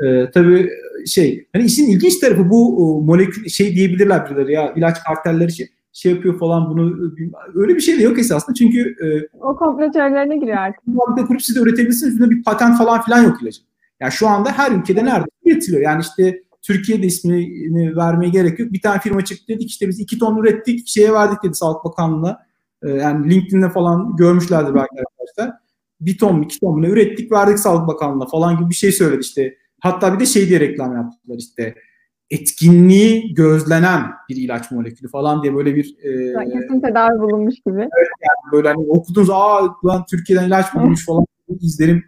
E, 0.04 0.30
tabii 0.30 0.70
şey 1.06 1.48
hani 1.52 1.64
işin 1.64 1.90
ilginç 1.90 2.18
tarafı 2.18 2.50
bu 2.50 3.02
molekül 3.02 3.48
şey 3.48 3.74
diyebilirler 3.74 4.30
birileri 4.30 4.52
ya 4.52 4.74
ilaç 4.76 5.04
kartelleri 5.04 5.52
şey 5.52 5.68
şey 5.94 6.12
yapıyor 6.12 6.38
falan 6.38 6.70
bunu 6.70 7.12
öyle 7.54 7.74
bir 7.74 7.80
şey 7.80 7.98
de 7.98 8.02
yok 8.02 8.18
esasında 8.18 8.54
çünkü 8.54 8.78
e, 8.80 9.36
o 9.40 9.56
komplo 9.56 9.90
teorilerine 9.90 10.36
giriyor 10.36 10.56
artık. 10.56 10.80
Fabrika 10.86 11.26
kurup 11.26 11.42
siz 11.42 11.56
de 11.56 11.60
üretebilirsiniz. 11.60 12.12
Üstünde 12.12 12.30
bir 12.30 12.42
patent 12.42 12.78
falan 12.78 13.02
filan 13.02 13.22
yok 13.22 13.42
ilacın. 13.42 13.64
Yani 14.00 14.12
şu 14.12 14.28
anda 14.28 14.52
her 14.52 14.72
ülkede 14.72 15.04
nerede 15.04 15.26
üretiliyor. 15.44 15.82
Yani 15.82 16.00
işte 16.00 16.42
Türkiye'de 16.62 17.06
ismini 17.06 17.96
vermeye 17.96 18.28
gerek 18.28 18.58
yok. 18.58 18.72
Bir 18.72 18.80
tane 18.80 19.00
firma 19.00 19.24
çıktı 19.24 19.44
dedik 19.48 19.70
işte 19.70 19.88
biz 19.88 20.00
iki 20.00 20.18
ton 20.18 20.36
ürettik 20.36 20.88
şeye 20.88 21.12
verdik 21.12 21.42
dedi 21.42 21.54
Sağlık 21.54 21.84
Bakanlığı'na. 21.84 22.38
E, 22.82 22.90
yani 22.90 23.30
LinkedIn'de 23.30 23.70
falan 23.70 24.16
görmüşlerdir 24.16 24.74
belki 24.74 24.96
arkadaşlar. 24.98 25.58
Bir 26.00 26.18
ton 26.18 26.42
iki 26.42 26.60
ton 26.60 26.82
ne 26.82 26.88
ürettik 26.88 27.32
verdik 27.32 27.58
Sağlık 27.58 27.88
Bakanlığı'na 27.88 28.26
falan 28.26 28.58
gibi 28.58 28.70
bir 28.70 28.74
şey 28.74 28.92
söyledi 28.92 29.20
işte. 29.20 29.56
Hatta 29.80 30.14
bir 30.14 30.20
de 30.20 30.26
şey 30.26 30.48
diye 30.48 30.60
reklam 30.60 30.96
yaptılar 30.96 31.36
işte 31.38 31.74
etkinliği 32.30 33.34
gözlenen 33.34 34.02
bir 34.28 34.36
ilaç 34.36 34.70
molekülü 34.70 35.08
falan 35.08 35.42
diye 35.42 35.54
böyle 35.54 35.76
bir 35.76 35.96
e, 35.98 36.44
kesin 36.44 36.80
tedavi 36.80 37.18
bulunmuş 37.18 37.54
gibi. 37.66 37.80
Evet 37.80 38.10
yani 38.20 38.52
böyle 38.52 38.68
hani 38.68 38.86
okudunuz 38.88 39.30
aa 39.30 39.62
lan 39.84 40.04
Türkiye'den 40.10 40.46
ilaç 40.46 40.74
bulmuş 40.74 41.06
falan 41.06 41.26
izlerim 41.60 42.04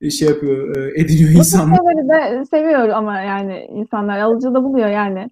e, 0.00 0.10
şey 0.10 0.28
yapıyor 0.28 0.76
e, 0.76 1.00
ediniyor 1.00 1.30
insanlar. 1.30 1.78
Bu 1.78 2.08
de 2.08 2.44
seviyor 2.50 2.88
ama 2.88 3.20
yani 3.20 3.68
insanlar 3.72 4.18
alıcı 4.18 4.54
da 4.54 4.64
buluyor 4.64 4.88
yani. 4.88 5.30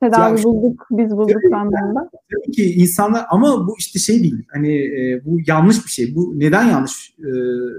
Tedavi 0.00 0.38
ya, 0.38 0.44
bulduk, 0.44 0.86
biz 0.90 1.10
bulduk 1.10 1.54
anlamında. 1.54 2.10
Tabii 2.10 2.52
ki 2.52 2.74
insanlar 2.74 3.24
ama 3.28 3.66
bu 3.66 3.74
işte 3.78 3.98
şey 3.98 4.22
değil. 4.22 4.44
Hani 4.52 4.74
e, 4.74 5.24
bu 5.24 5.38
yanlış 5.46 5.84
bir 5.84 5.90
şey. 5.90 6.14
Bu 6.14 6.40
neden 6.40 6.64
yanlış? 6.64 7.14
E, 7.18 7.30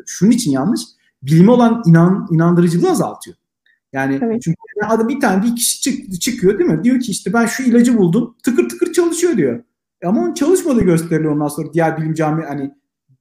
şunun 0.05 0.31
için 0.31 0.51
yanlış. 0.51 0.81
Bilime 1.23 1.51
olan 1.51 1.83
inan, 1.85 2.27
inandırıcılığı 2.31 2.89
azaltıyor. 2.89 3.37
Yani 3.93 4.19
evet. 4.23 4.41
çünkü 4.41 4.57
adı 4.87 5.07
bir 5.07 5.19
tane 5.19 5.43
bir 5.43 5.55
kişi 5.55 5.81
çık, 5.81 6.21
çıkıyor 6.21 6.59
değil 6.59 6.69
mi? 6.69 6.83
Diyor 6.83 6.99
ki 6.99 7.11
işte 7.11 7.33
ben 7.33 7.45
şu 7.45 7.63
ilacı 7.63 7.97
buldum. 7.97 8.35
Tıkır 8.43 8.69
tıkır 8.69 8.93
çalışıyor 8.93 9.37
diyor. 9.37 9.63
E 10.01 10.07
ama 10.07 10.21
onun 10.21 10.33
çalışmadığı 10.33 10.83
gösteriliyor 10.83 11.33
ondan 11.33 11.47
sonra 11.47 11.73
diğer 11.73 11.97
bilim 11.97 12.13
cami 12.13 12.43
hani 12.43 12.71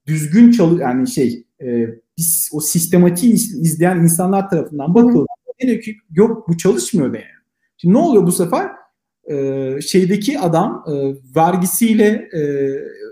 düzgün 0.07 0.50
çalı 0.50 0.81
yani 0.81 1.09
şey 1.09 1.46
e, 1.62 1.87
biz 2.18 2.50
o 2.52 2.61
sistematiği 2.61 3.33
izleyen 3.33 3.96
insanlar 3.96 4.50
tarafından 4.50 4.94
bakılıyor. 4.94 5.26
Diyor 5.61 5.81
ki 5.81 5.96
yok 6.11 6.48
bu 6.48 6.57
çalışmıyor 6.57 7.14
yani. 7.14 7.24
Şimdi 7.76 7.94
ne 7.94 7.98
oluyor 7.98 8.26
bu 8.26 8.33
sefer? 8.33 8.70
Ee, 9.31 9.79
şeydeki 9.81 10.40
adam 10.40 10.85
e, 10.88 10.92
vergisiyle 11.37 12.29
e, 12.33 12.40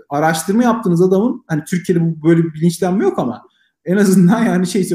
araştırma 0.09 0.63
yaptığınız 0.63 1.01
adamın 1.01 1.43
hani 1.47 1.63
Türkiye'de 1.63 2.01
bu 2.01 2.29
böyle 2.29 2.43
bir 2.43 2.53
bilinçlenme 2.53 3.03
yok 3.03 3.19
ama 3.19 3.41
en 3.85 3.97
azından 3.97 4.43
yani 4.43 4.67
şey 4.67 4.87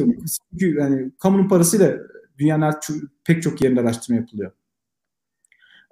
çünkü 0.51 0.79
yani 0.79 1.11
kamunun 1.19 1.49
parasıyla 1.49 1.99
dünyanın 2.41 2.75
pek 3.25 3.43
çok 3.43 3.63
yerinde 3.63 3.81
araştırma 3.81 4.21
yapılıyor. 4.21 4.53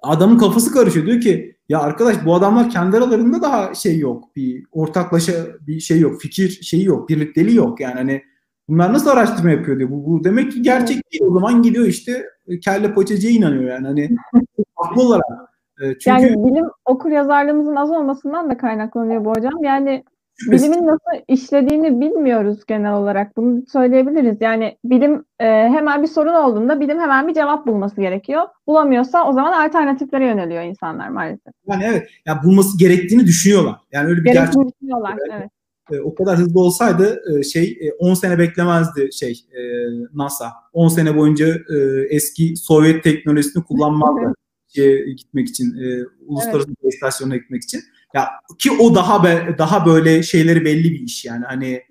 Adamın 0.01 0.37
kafası 0.37 0.73
karışıyor. 0.73 1.05
Diyor 1.05 1.21
ki 1.21 1.55
ya 1.69 1.79
arkadaş 1.79 2.25
bu 2.25 2.35
adamlar 2.35 2.69
kendi 2.69 2.97
aralarında 2.97 3.41
daha 3.41 3.73
şey 3.73 3.99
yok. 3.99 4.35
Bir 4.35 4.65
ortaklaşa 4.71 5.33
bir 5.67 5.79
şey 5.79 5.99
yok. 5.99 6.21
Fikir 6.21 6.49
şeyi 6.49 6.85
yok. 6.85 7.09
Birlikteliği 7.09 7.55
yok. 7.55 7.79
Yani 7.79 7.93
hani 7.93 8.23
bunlar 8.69 8.93
nasıl 8.93 9.09
araştırma 9.09 9.51
yapıyor 9.51 9.79
diyor. 9.79 9.89
Bu, 9.89 10.05
bu 10.05 10.23
demek 10.23 10.51
ki 10.51 10.61
gerçek 10.61 11.11
değil. 11.11 11.23
O 11.23 11.33
zaman 11.33 11.61
gidiyor 11.61 11.85
işte 11.85 12.25
kelle 12.61 12.93
paçacıya 12.93 13.33
inanıyor 13.33 13.63
yani. 13.63 13.87
Hani 13.87 14.09
haklı 14.75 15.01
olarak. 15.01 15.25
E, 15.81 15.85
çünkü, 15.99 16.09
yani 16.09 16.29
bilim 16.29 16.65
okur 16.85 17.11
yazarlığımızın 17.11 17.75
az 17.75 17.91
olmasından 17.91 18.49
da 18.49 18.57
kaynaklanıyor 18.57 19.25
bu 19.25 19.29
hocam. 19.29 19.63
Yani 19.63 20.03
bilimin 20.47 20.87
nasıl 20.87 21.23
işlediğini 21.27 22.01
bilmiyoruz 22.01 22.59
genel 22.67 22.93
olarak. 22.93 23.37
Bunu 23.37 23.63
söyleyebiliriz. 23.71 24.37
Yani 24.41 24.77
bilim 24.85 25.25
e, 25.39 25.45
hemen 25.45 26.03
bir 26.03 26.07
sorun 26.07 26.33
olduğunda 26.33 26.79
bilim 26.79 26.99
hemen 26.99 27.27
bir 27.27 27.33
cevap 27.33 27.67
bulması 27.67 28.01
gerekiyor. 28.01 28.43
Bulamıyorsa 28.67 29.29
o 29.29 29.33
zaman 29.33 29.67
alternatiflere 29.67 30.25
yöneliyor 30.25 30.63
insanlar 30.63 31.09
maalesef. 31.09 31.53
Yani 31.67 31.83
evet. 31.87 32.07
Yani 32.25 32.43
bulması 32.43 32.77
gerektiğini 32.77 33.25
düşünüyorlar. 33.25 33.75
Yani 33.91 34.09
öyle 34.09 34.23
bir 34.23 34.33
gerçek. 34.33 34.53
düşünüyorlar. 34.53 35.15
Evet. 35.31 35.49
E, 35.91 35.99
o 36.01 36.15
kadar 36.15 36.37
hızlı 36.37 36.59
olsaydı 36.59 37.21
e, 37.31 37.43
şey 37.43 37.91
10 37.99 38.11
e, 38.11 38.15
sene 38.15 38.39
beklemezdi 38.39 39.09
şey 39.13 39.31
e, 39.31 39.61
NASA. 40.13 40.51
10 40.73 40.87
sene 40.87 41.17
boyunca 41.17 41.47
e, 41.47 41.77
eski 42.09 42.55
Sovyet 42.55 43.03
teknolojisini 43.03 43.63
kullanmazdı. 43.63 44.33
şeye 44.75 45.13
gitmek 45.13 45.49
için, 45.49 45.65
e, 45.65 46.05
uluslararası 46.25 46.69
evet. 46.83 46.93
istasyonuna 46.93 47.37
gitmek 47.37 47.63
için. 47.63 47.81
Ya 48.13 48.27
ki 48.59 48.71
o 48.79 48.95
daha 48.95 49.23
be, 49.23 49.55
daha 49.57 49.85
böyle 49.85 50.23
şeyleri 50.23 50.65
belli 50.65 50.91
bir 50.91 50.99
iş 50.99 51.25
yani. 51.25 51.45
Hani 51.45 51.81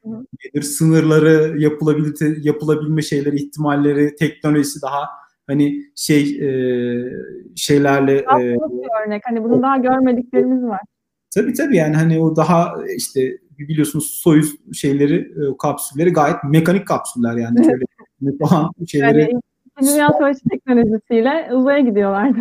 nedir? 0.44 0.62
Sınırları 0.62 1.61
yapılabilir 1.61 2.44
yapılabilme 2.44 3.02
şeyleri 3.02 3.37
ihtimalleri 3.37 4.16
teknolojisi 4.16 4.83
daha 4.83 5.04
hani 5.46 5.83
şey 5.96 6.22
e, 6.22 6.50
şeylerle 7.57 8.18
e, 8.18 8.54
bir 8.54 9.07
örnek. 9.07 9.22
Hani 9.24 9.44
bunu 9.44 9.62
daha 9.62 9.76
görmediklerimiz 9.76 10.62
var. 10.62 10.81
Tabii 11.35 11.52
tabii 11.52 11.76
yani 11.76 11.96
hani 11.96 12.20
o 12.20 12.37
daha 12.37 12.74
işte 12.96 13.38
biliyorsunuz 13.59 14.20
Soyuz 14.22 14.54
şeyleri 14.74 15.31
kapsülleri 15.59 16.12
gayet 16.12 16.37
mekanik 16.44 16.87
kapsüller 16.87 17.37
yani. 17.37 17.64
Şöyle 17.64 17.85
falan 18.38 18.70
şeyleri 18.87 19.20
yani, 19.20 19.40
Dünya 19.83 20.09
Savaşı 20.12 20.40
teknolojisiyle 20.50 21.48
uzaya 21.54 21.81
gidiyorlardı. 21.81 22.38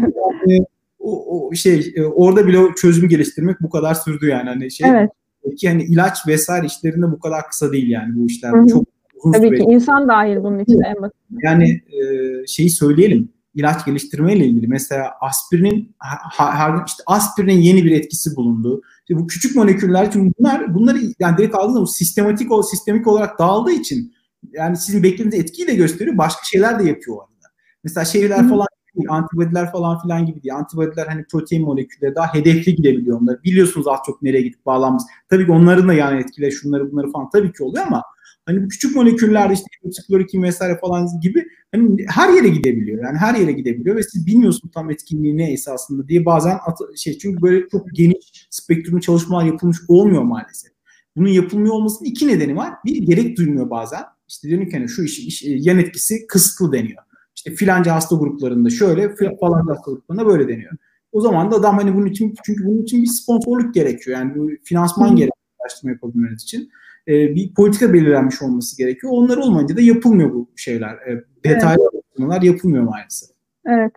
Yani, 0.48 0.66
o, 1.08 1.48
o 1.48 1.56
şey 1.56 1.93
e, 1.96 2.04
orada 2.04 2.48
bile 2.48 2.60
çözüm 2.76 3.10
geliştirmek 3.10 3.62
bu 3.62 3.70
kadar 3.70 3.93
sürdü 3.93 4.28
yani 4.28 4.50
hani 4.50 4.72
şey. 4.72 4.89
Evet. 4.89 5.12
Ki 5.58 5.70
hani 5.70 5.84
ilaç 5.84 6.28
vesaire 6.28 6.65
işlerinde 6.65 7.12
bu 7.12 7.20
kadar 7.20 7.48
kısa 7.48 7.72
değil 7.72 7.89
yani 7.89 8.15
bu 8.15 8.26
işler. 8.26 8.52
Hı-hı. 8.52 8.67
Çok 8.67 8.86
uzun 9.24 9.32
Tabii 9.32 9.48
süre. 9.48 9.58
ki 9.58 9.63
insan 9.70 10.08
dahil 10.08 10.38
bunun 10.38 10.60
için 10.60 10.82
en 10.82 11.02
basit. 11.02 11.15
Yani 11.43 11.70
e, 11.72 12.02
şeyi 12.48 12.70
söyleyelim. 12.70 13.30
ilaç 13.54 13.86
geliştirme 13.86 14.36
ile 14.36 14.46
ilgili 14.46 14.67
mesela 14.67 15.12
aspirinin 15.22 15.96
her 16.38 16.86
işte 16.88 17.04
aspirinin 17.06 17.62
yeni 17.62 17.86
bir 17.86 17.91
etkisi 17.91 18.36
bulundu. 18.36 18.82
İşte 19.00 19.22
bu 19.22 19.28
küçük 19.28 19.56
moleküller 19.56 20.12
çünkü 20.12 20.34
bunlar 20.39 20.76
bunları 20.76 20.98
yani 21.20 21.38
direkt 21.38 21.56
aldığınız 21.56 21.74
zaman 21.74 21.86
sistematik 21.86 22.52
o 22.52 22.63
sistemik 22.63 23.08
olarak 23.08 23.39
dağıldığı 23.39 23.72
için 23.72 24.13
yani 24.54 24.78
sizin 24.78 25.04
beklediğiniz 25.04 25.39
etkiyi 25.39 25.67
de 25.67 25.76
gösteriyor. 25.76 26.17
Başka 26.17 26.41
şeyler 26.43 26.80
de 26.80 26.84
yapıyor 26.84 27.17
orada. 27.17 27.48
Mesela 27.84 28.06
şeyler 28.06 28.39
Hı-hı. 28.39 28.50
falan 28.50 28.67
Antibodiler 29.10 29.72
falan 29.72 30.02
filan 30.02 30.26
gibi 30.26 30.44
değil. 30.44 30.56
Antibodiler 30.56 31.08
hani 31.08 31.26
protein 31.32 31.66
molekülleri 31.66 32.16
daha 32.16 32.34
hedefli 32.34 32.76
gidebiliyor 32.76 33.22
onlar. 33.22 33.44
Biliyorsunuz 33.44 33.88
az 33.88 34.00
çok 34.06 34.22
nereye 34.22 34.42
gidip 34.42 34.66
bağlanmış. 34.66 35.04
Tabii 35.30 35.46
ki 35.46 35.52
onların 35.52 35.88
da 35.88 35.94
yani 35.94 36.20
etkileri 36.20 36.52
şunları 36.52 36.92
bunları 36.92 37.12
falan 37.12 37.30
tabii 37.30 37.54
ki 37.54 37.64
oluyor 37.64 37.86
ama 37.88 38.04
hani 38.46 38.64
bu 38.64 38.68
küçük 38.68 38.96
moleküllerde 38.96 39.54
işte 39.54 39.66
klorokin 40.08 40.44
vesaire 40.44 40.78
falan 40.82 41.08
gibi 41.22 41.48
hani 41.72 42.06
her 42.10 42.34
yere 42.34 42.48
gidebiliyor. 42.48 43.04
Yani 43.04 43.18
her 43.18 43.36
yere 43.36 43.52
gidebiliyor 43.52 43.96
ve 43.96 44.04
siz 44.04 44.28
bilmiyorsunuz 44.28 44.74
tam 44.74 44.92
etkinliği 44.92 45.38
ne 45.38 45.52
esasında 45.52 46.08
diye 46.08 46.26
bazen 46.26 46.58
şey 46.96 47.18
çünkü 47.18 47.42
böyle 47.42 47.70
çok 47.70 47.94
geniş 47.94 48.48
spektrumlu 48.50 49.02
çalışmalar 49.02 49.46
yapılmış 49.46 49.78
olmuyor 49.88 50.24
maalesef. 50.24 50.72
Bunun 51.16 51.30
yapılmıyor 51.30 51.74
olmasının 51.74 52.10
iki 52.10 52.28
nedeni 52.28 52.56
var. 52.56 52.74
Bir 52.86 53.04
gerek 53.04 53.38
duymuyor 53.38 53.70
bazen. 53.70 54.02
İşte 54.28 54.50
ki 54.50 54.70
hani 54.72 54.90
şu 54.90 55.04
iş, 55.04 55.20
iş 55.20 55.44
yan 55.46 55.80
etkisi 55.80 56.28
kısıtlı 56.28 56.72
deniyor 56.72 57.04
işte 57.38 57.52
filanca 57.52 57.95
hasta 57.95 58.15
gruplarında 58.15 58.69
şöyle 58.69 59.15
falan 59.39 59.67
hasta 59.67 59.91
gruplarında 59.91 60.26
böyle 60.26 60.47
deniyor. 60.47 60.71
O 61.12 61.21
zaman 61.21 61.52
da 61.52 61.56
adam 61.56 61.78
hani 61.78 61.95
bunun 61.95 62.06
için 62.06 62.36
çünkü 62.43 62.65
bunun 62.65 62.82
için 62.82 63.04
bir 63.04 63.08
sponsorluk 63.08 63.73
gerekiyor. 63.73 64.17
Yani 64.17 64.36
bir 64.36 64.58
finansman 64.63 65.10
gerekiyor 65.10 65.32
araştırma 65.60 65.91
yapabilmeniz 65.91 66.43
için. 66.43 66.69
Ee, 67.08 67.36
bir 67.36 67.54
politika 67.54 67.93
belirlenmiş 67.93 68.41
olması 68.41 68.78
gerekiyor. 68.78 69.13
Onlar 69.15 69.38
olmayınca 69.38 69.78
da 69.78 69.82
yapılmıyor 69.82 70.34
bu 70.34 70.50
şeyler. 70.56 70.93
Ee, 70.93 71.23
detaylı 71.43 71.82
evet. 71.82 71.93
araştırmalar 71.93 72.41
yapılmıyor 72.41 72.84
maalesef. 72.84 73.30
Evet. 73.65 73.91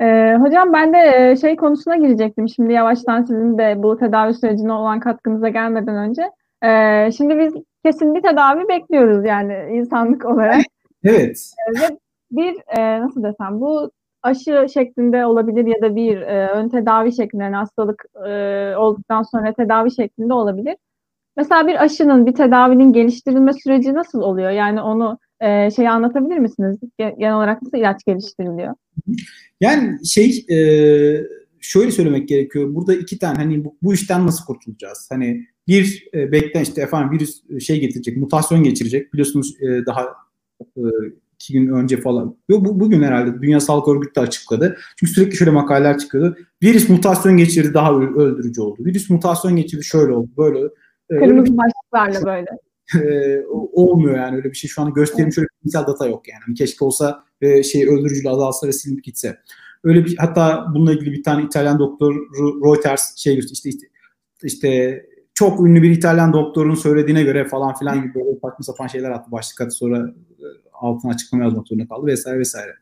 Ee, 0.00 0.36
hocam 0.40 0.72
ben 0.72 0.92
de 0.92 1.36
şey 1.36 1.56
konusuna 1.56 1.96
girecektim. 1.96 2.48
Şimdi 2.48 2.72
yavaştan 2.72 3.22
sizin 3.22 3.58
de 3.58 3.82
bu 3.82 3.98
tedavi 3.98 4.34
sürecine 4.34 4.72
olan 4.72 5.00
katkınıza 5.00 5.48
gelmeden 5.48 5.96
önce. 5.96 6.22
Ee, 6.64 7.10
şimdi 7.12 7.38
biz 7.38 7.54
kesin 7.84 8.14
bir 8.14 8.22
tedavi 8.22 8.68
bekliyoruz 8.68 9.24
yani 9.24 9.54
insanlık 9.70 10.24
olarak. 10.24 10.64
Evet. 11.04 11.52
Ve 11.80 11.98
bir 12.32 12.78
e, 12.78 13.00
nasıl 13.00 13.22
desem 13.22 13.60
bu 13.60 13.90
aşı 14.22 14.66
şeklinde 14.74 15.26
olabilir 15.26 15.66
ya 15.66 15.82
da 15.82 15.96
bir 15.96 16.16
e, 16.20 16.48
ön 16.50 16.68
tedavi 16.68 17.12
şeklinde 17.12 17.42
yani 17.42 17.56
hastalık 17.56 18.04
e, 18.28 18.30
olduktan 18.76 19.22
sonra 19.22 19.52
tedavi 19.52 19.94
şeklinde 19.94 20.34
olabilir. 20.34 20.76
Mesela 21.36 21.66
bir 21.66 21.84
aşının, 21.84 22.26
bir 22.26 22.34
tedavinin 22.34 22.92
geliştirilme 22.92 23.52
süreci 23.52 23.94
nasıl 23.94 24.20
oluyor? 24.20 24.50
Yani 24.50 24.80
onu 24.80 25.18
e, 25.40 25.70
şey 25.70 25.88
anlatabilir 25.88 26.38
misiniz? 26.38 26.78
Genel 26.98 27.36
olarak 27.36 27.62
nasıl 27.62 27.78
ilaç 27.78 28.04
geliştiriliyor? 28.04 28.74
Yani 29.60 30.06
şey 30.06 30.46
e, 30.50 30.56
şöyle 31.60 31.90
söylemek 31.90 32.28
gerekiyor. 32.28 32.74
Burada 32.74 32.94
iki 32.94 33.18
tane 33.18 33.36
hani 33.36 33.64
bu, 33.64 33.76
bu 33.82 33.94
işten 33.94 34.26
nasıl 34.26 34.44
kurtulacağız? 34.44 35.08
Hani 35.12 35.46
bir 35.68 36.08
e, 36.14 36.32
beklen 36.32 36.62
işte 36.62 36.82
efendim 36.82 37.10
virüs 37.10 37.42
şey 37.66 37.80
getirecek, 37.80 38.16
mutasyon 38.16 38.62
geçirecek. 38.62 39.12
Biliyorsunuz 39.12 39.56
e, 39.62 39.86
daha 39.86 40.02
e, 40.76 40.82
iki 41.42 41.52
gün 41.52 41.68
önce 41.68 42.00
falan. 42.00 42.36
Bu, 42.50 42.80
bugün 42.80 43.02
herhalde 43.02 43.42
Dünya 43.42 43.60
Sağlık 43.60 43.88
Örgütü 43.88 44.14
de 44.14 44.20
açıkladı. 44.20 44.78
Çünkü 44.96 45.12
sürekli 45.12 45.36
şöyle 45.36 45.50
makaleler 45.50 45.98
çıkıyordu. 45.98 46.36
Virüs 46.62 46.88
mutasyon 46.88 47.36
geçirdi 47.36 47.74
daha 47.74 47.94
öldürücü 47.94 48.60
oldu. 48.60 48.84
Virüs 48.84 49.10
mutasyon 49.10 49.56
geçirdi 49.56 49.84
şöyle 49.84 50.12
oldu 50.12 50.30
böyle. 50.38 50.58
Ee, 51.10 51.18
Kırmızı 51.18 51.56
başlıklarla 51.56 52.26
böyle. 52.26 52.46
E, 52.94 53.42
olmuyor 53.48 54.16
yani 54.16 54.36
öyle 54.36 54.50
bir 54.50 54.56
şey. 54.56 54.70
Şu 54.70 54.82
an 54.82 54.94
gösterim 54.94 55.32
şöyle 55.32 55.46
bilimsel 55.60 55.86
data 55.86 56.06
yok 56.06 56.28
yani. 56.28 56.54
Keşke 56.54 56.84
olsa 56.84 57.24
e, 57.40 57.62
şey 57.62 57.88
öldürücülüğü 57.88 58.28
azalsa 58.28 58.66
ve 58.66 58.72
silinip 58.72 59.04
gitse. 59.04 59.38
Öyle 59.84 60.04
bir 60.04 60.16
hatta 60.18 60.66
bununla 60.74 60.92
ilgili 60.92 61.12
bir 61.12 61.22
tane 61.22 61.44
İtalyan 61.44 61.78
doktor 61.78 62.14
Reuters 62.64 63.16
şey 63.16 63.38
işte, 63.38 63.68
işte 63.68 63.86
işte 64.42 65.02
çok 65.34 65.60
ünlü 65.60 65.82
bir 65.82 65.90
İtalyan 65.90 66.32
doktorun 66.32 66.74
söylediğine 66.74 67.22
göre 67.22 67.48
falan 67.48 67.74
filan 67.74 68.02
gibi 68.02 68.14
böyle 68.14 68.32
saçma 68.32 68.62
sapan 68.64 68.86
şeyler 68.86 69.10
attı 69.10 69.32
başlık 69.32 69.60
attı 69.60 69.70
sonra 69.70 70.14
altına 70.82 71.12
açıklama 71.12 71.44
yazmak 71.44 71.68
zorunda 71.68 71.88
kaldı 71.88 72.06
vesaire 72.06 72.38
vesaire. 72.38 72.72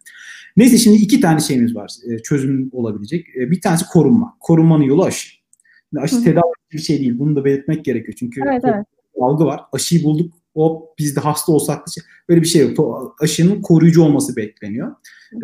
Neyse 0.56 0.78
şimdi 0.78 0.96
iki 0.96 1.20
tane 1.20 1.40
şeyimiz 1.40 1.74
var 1.74 1.92
e, 2.08 2.18
çözüm 2.18 2.70
olabilecek. 2.72 3.26
E, 3.36 3.50
bir 3.50 3.60
tanesi 3.60 3.86
korunma. 3.86 4.36
Korunmanın 4.40 4.84
yolu 4.84 5.04
aşı. 5.04 5.28
Şimdi 5.90 6.02
aşı 6.02 6.24
tedavi 6.24 6.52
bir 6.72 6.78
şey 6.78 7.00
değil. 7.00 7.18
Bunu 7.18 7.36
da 7.36 7.44
belirtmek 7.44 7.84
gerekiyor. 7.84 8.16
Çünkü 8.18 8.40
evet, 8.46 8.62
evet. 8.64 8.86
algı 9.20 9.44
var. 9.44 9.60
Aşıyı 9.72 10.04
bulduk. 10.04 10.34
O 10.54 10.94
biz 10.98 11.16
de 11.16 11.20
hasta 11.20 11.52
olsak 11.52 11.86
da 11.86 11.90
şey, 11.90 12.04
böyle 12.28 12.42
bir 12.42 12.46
şey 12.46 12.62
yok. 12.62 13.16
Aşının 13.20 13.62
koruyucu 13.62 14.02
olması 14.02 14.36
bekleniyor. 14.36 14.94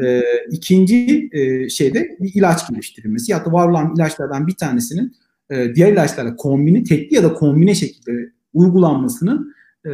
Ee, 0.05 0.23
ikinci 0.51 1.29
e, 1.33 1.69
şeyde 1.69 2.17
bir 2.21 2.35
ilaç 2.35 2.69
geliştirilmesi. 2.71 3.33
Ya 3.33 3.45
da 3.45 3.53
var 3.53 3.69
olan 3.69 3.95
ilaçlardan 3.97 4.47
bir 4.47 4.55
tanesinin 4.55 5.17
e, 5.51 5.75
diğer 5.75 5.93
ilaçlarla 5.93 6.37
kombine, 6.37 6.85
tekli 6.85 7.15
ya 7.15 7.23
da 7.23 7.35
kombine 7.35 7.75
şekilde 7.75 8.33
uygulanmasının 8.55 9.55
e, 9.87 9.91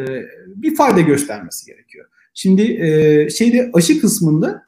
bir 0.47 0.77
fayda 0.77 1.01
göstermesi 1.01 1.67
gerekiyor. 1.67 2.07
Şimdi 2.35 2.63
e, 2.63 3.31
şeyde 3.31 3.71
aşı 3.75 4.01
kısmında 4.01 4.63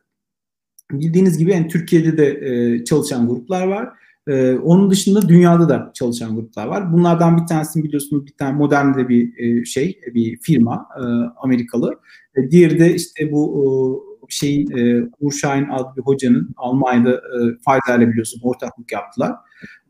bildiğiniz 0.92 1.38
gibi 1.38 1.50
yani 1.50 1.68
Türkiye'de 1.68 2.16
de 2.18 2.26
e, 2.26 2.84
çalışan 2.84 3.28
gruplar 3.28 3.66
var. 3.66 3.88
E, 4.28 4.52
onun 4.52 4.90
dışında 4.90 5.28
dünyada 5.28 5.68
da 5.68 5.90
çalışan 5.94 6.34
gruplar 6.34 6.66
var. 6.66 6.92
Bunlardan 6.92 7.36
bir 7.36 7.46
tanesini 7.46 7.84
biliyorsunuz 7.84 8.26
bir 8.26 8.32
tane 8.32 8.58
modern 8.58 8.94
de 8.94 9.08
bir 9.08 9.38
e, 9.38 9.64
şey, 9.64 10.00
bir 10.14 10.38
firma 10.38 10.86
e, 10.96 11.02
Amerikalı. 11.42 12.00
E, 12.36 12.50
diğeri 12.50 12.78
de 12.78 12.94
işte 12.94 13.32
bu 13.32 14.20
e, 14.22 14.26
şeyin 14.28 14.70
e, 14.76 15.08
Uğur 15.20 15.32
adlı 15.70 15.96
bir 15.96 16.02
hocanın 16.02 16.54
Almanya'da 16.56 17.12
e, 17.12 17.38
Pfizer'le 17.56 18.08
biliyorsun 18.10 18.40
ortaklık 18.44 18.92
yaptılar. 18.92 19.32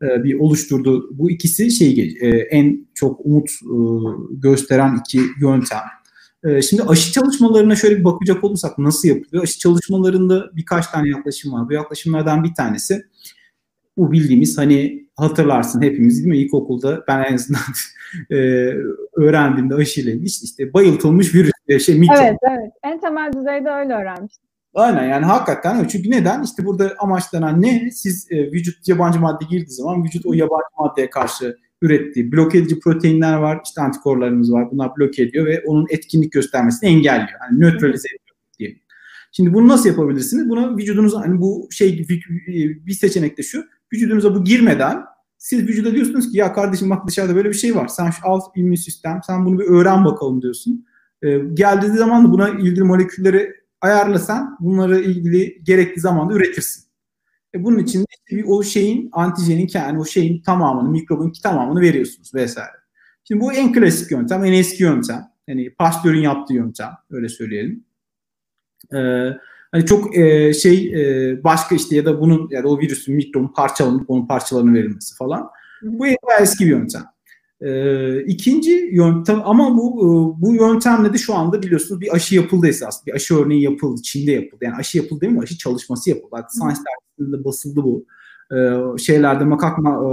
E, 0.01 0.23
bir 0.23 0.39
oluşturdu. 0.39 1.09
Bu 1.11 1.31
ikisi 1.31 1.71
şey 1.71 2.17
e, 2.21 2.27
en 2.29 2.87
çok 2.93 3.25
umut 3.25 3.49
e, 3.49 3.75
gösteren 4.31 4.97
iki 4.99 5.21
yöntem. 5.41 5.79
Ee, 6.45 6.61
şimdi 6.61 6.83
aşı 6.83 7.11
çalışmalarına 7.11 7.75
şöyle 7.75 7.97
bir 7.97 8.03
bakacak 8.03 8.43
olursak 8.43 8.77
nasıl 8.77 9.07
yapılıyor? 9.07 9.43
Aşı 9.43 9.59
çalışmalarında 9.59 10.49
birkaç 10.55 10.87
tane 10.87 11.09
yaklaşım 11.09 11.53
var. 11.53 11.69
Bu 11.69 11.73
yaklaşımlardan 11.73 12.43
bir 12.43 12.53
tanesi 12.53 13.05
Bu 13.97 14.11
bildiğimiz 14.11 14.57
hani 14.57 15.05
hatırlarsın 15.15 15.81
hepimiz 15.81 16.17
değil 16.17 16.27
mi? 16.27 16.37
İlkokulda 16.37 17.03
ben 17.07 17.23
en 17.23 17.33
azından 17.33 17.61
e, 18.31 18.35
öğrendiğimde 19.15 19.75
aşıyla 19.75 20.11
ilgili 20.11 20.25
işte, 20.25 20.73
bayıltılmış 20.73 21.35
virüs. 21.35 21.51
Şey, 21.85 21.99
mikro. 21.99 22.15
Evet 22.21 22.37
evet. 22.49 22.71
En 22.83 23.01
temel 23.01 23.33
düzeyde 23.33 23.69
öyle 23.69 23.93
öğrenmiştim. 23.93 24.45
Aynen 24.73 25.03
yani 25.03 25.25
hakikaten. 25.25 25.87
Çünkü 25.87 26.11
neden? 26.11 26.43
İşte 26.43 26.65
burada 26.65 26.95
amaçlanan 26.99 27.61
ne? 27.61 27.91
Siz 27.91 28.31
e, 28.31 28.51
vücut 28.51 28.87
yabancı 28.87 29.19
madde 29.19 29.45
girdiği 29.45 29.73
zaman 29.73 30.03
vücut 30.03 30.25
o 30.25 30.33
yabancı 30.33 30.65
maddeye 30.79 31.09
karşı 31.09 31.57
ürettiği 31.81 32.31
blok 32.31 32.55
edici 32.55 32.79
proteinler 32.79 33.37
var. 33.37 33.61
işte 33.65 33.81
antikorlarımız 33.81 34.51
var. 34.51 34.71
Bunlar 34.71 34.91
bloke 34.97 35.23
ediyor 35.23 35.45
ve 35.45 35.63
onun 35.65 35.85
etkinlik 35.89 36.31
göstermesini 36.31 36.89
engelliyor. 36.89 37.39
Yani 37.41 37.59
nötralize 37.59 38.07
ediyor 38.07 38.37
diyelim. 38.59 38.79
Şimdi 39.31 39.53
bunu 39.53 39.67
nasıl 39.67 39.89
yapabilirsiniz? 39.89 40.49
Buna 40.49 40.77
vücudunuza 40.77 41.21
hani 41.21 41.41
bu 41.41 41.67
şey 41.71 42.07
bir 42.85 42.93
seçenek 42.93 43.37
de 43.37 43.43
şu. 43.43 43.63
Vücudunuza 43.93 44.35
bu 44.35 44.43
girmeden 44.43 45.03
siz 45.37 45.67
vücuda 45.67 45.95
diyorsunuz 45.95 46.31
ki 46.31 46.37
ya 46.37 46.53
kardeşim 46.53 46.89
bak 46.89 47.07
dışarıda 47.07 47.35
böyle 47.35 47.49
bir 47.49 47.53
şey 47.53 47.75
var. 47.75 47.87
Sen 47.87 48.11
şu 48.11 48.19
alt 48.23 48.43
immün 48.55 48.75
sistem 48.75 49.21
sen 49.27 49.45
bunu 49.45 49.59
bir 49.59 49.65
öğren 49.65 50.05
bakalım 50.05 50.41
diyorsun. 50.41 50.85
Ee, 51.21 51.37
geldiği 51.53 51.91
zaman 51.91 52.25
da 52.25 52.31
buna 52.31 52.49
ilgili 52.49 52.83
molekülleri 52.83 53.55
ayarlasan 53.81 54.57
bunları 54.59 55.01
ilgili 55.01 55.63
gerekli 55.63 56.01
zamanda 56.01 56.33
üretirsin. 56.33 56.84
E 57.55 57.63
bunun 57.63 57.79
için 57.79 58.01
de 58.01 58.43
o 58.45 58.63
şeyin 58.63 59.09
antijenin 59.11 59.69
yani 59.73 59.99
o 59.99 60.05
şeyin 60.05 60.41
tamamını, 60.41 60.89
mikrobun 60.89 61.33
tamamını 61.43 61.81
veriyorsunuz 61.81 62.33
vesaire. 62.33 62.75
Şimdi 63.23 63.41
bu 63.41 63.53
en 63.53 63.73
klasik 63.73 64.11
yöntem, 64.11 64.45
en 64.45 64.53
eski 64.53 64.83
yöntem. 64.83 65.23
Yani 65.47 65.73
Pasteur'ün 65.73 66.21
yaptığı 66.21 66.53
yöntem 66.53 66.89
öyle 67.11 67.29
söyleyelim. 67.29 67.83
Ee, 68.93 69.29
hani 69.71 69.85
çok 69.85 70.17
e, 70.17 70.53
şey 70.53 70.93
e, 70.93 71.43
başka 71.43 71.75
işte 71.75 71.95
ya 71.95 72.05
da 72.05 72.21
bunun 72.21 72.49
ya 72.51 72.63
da 72.63 72.67
o 72.67 72.79
virüsün 72.79 73.15
mikrobun 73.15 73.53
parçalanıp 73.53 74.09
onun 74.09 74.27
parçalarını 74.27 74.73
verilmesi 74.73 75.15
falan. 75.15 75.49
Bu 75.81 76.07
eski 76.41 76.65
bir 76.65 76.69
yöntem. 76.69 77.03
Ee, 77.61 78.21
ikinci 78.21 78.89
yöntem 78.91 79.41
ama 79.45 79.77
bu 79.77 79.91
e, 79.99 80.41
bu 80.41 80.55
yöntemle 80.55 81.13
de 81.13 81.17
şu 81.17 81.33
anda 81.35 81.63
biliyorsunuz 81.63 82.01
bir 82.01 82.15
aşı 82.15 82.35
yapıldı 82.35 82.67
esas. 82.67 83.05
Bir 83.05 83.13
aşı 83.13 83.35
örneği 83.35 83.61
yapıldı. 83.61 84.01
Çin'de 84.01 84.31
yapıldı. 84.31 84.65
Yani 84.65 84.75
aşı 84.75 84.97
yapıldı 84.97 85.21
değil 85.21 85.33
mi? 85.33 85.41
Aşı 85.41 85.57
çalışması 85.57 86.09
yapıldı. 86.09 86.31
Hatta 86.31 86.49
Science 86.49 86.79
dergisinde 86.79 87.45
basıldı 87.45 87.83
bu. 87.83 88.05
Ee, 88.55 88.97
şeylerde 88.97 89.43
makak 89.43 89.77
ma, 89.77 89.89
e, 89.89 90.07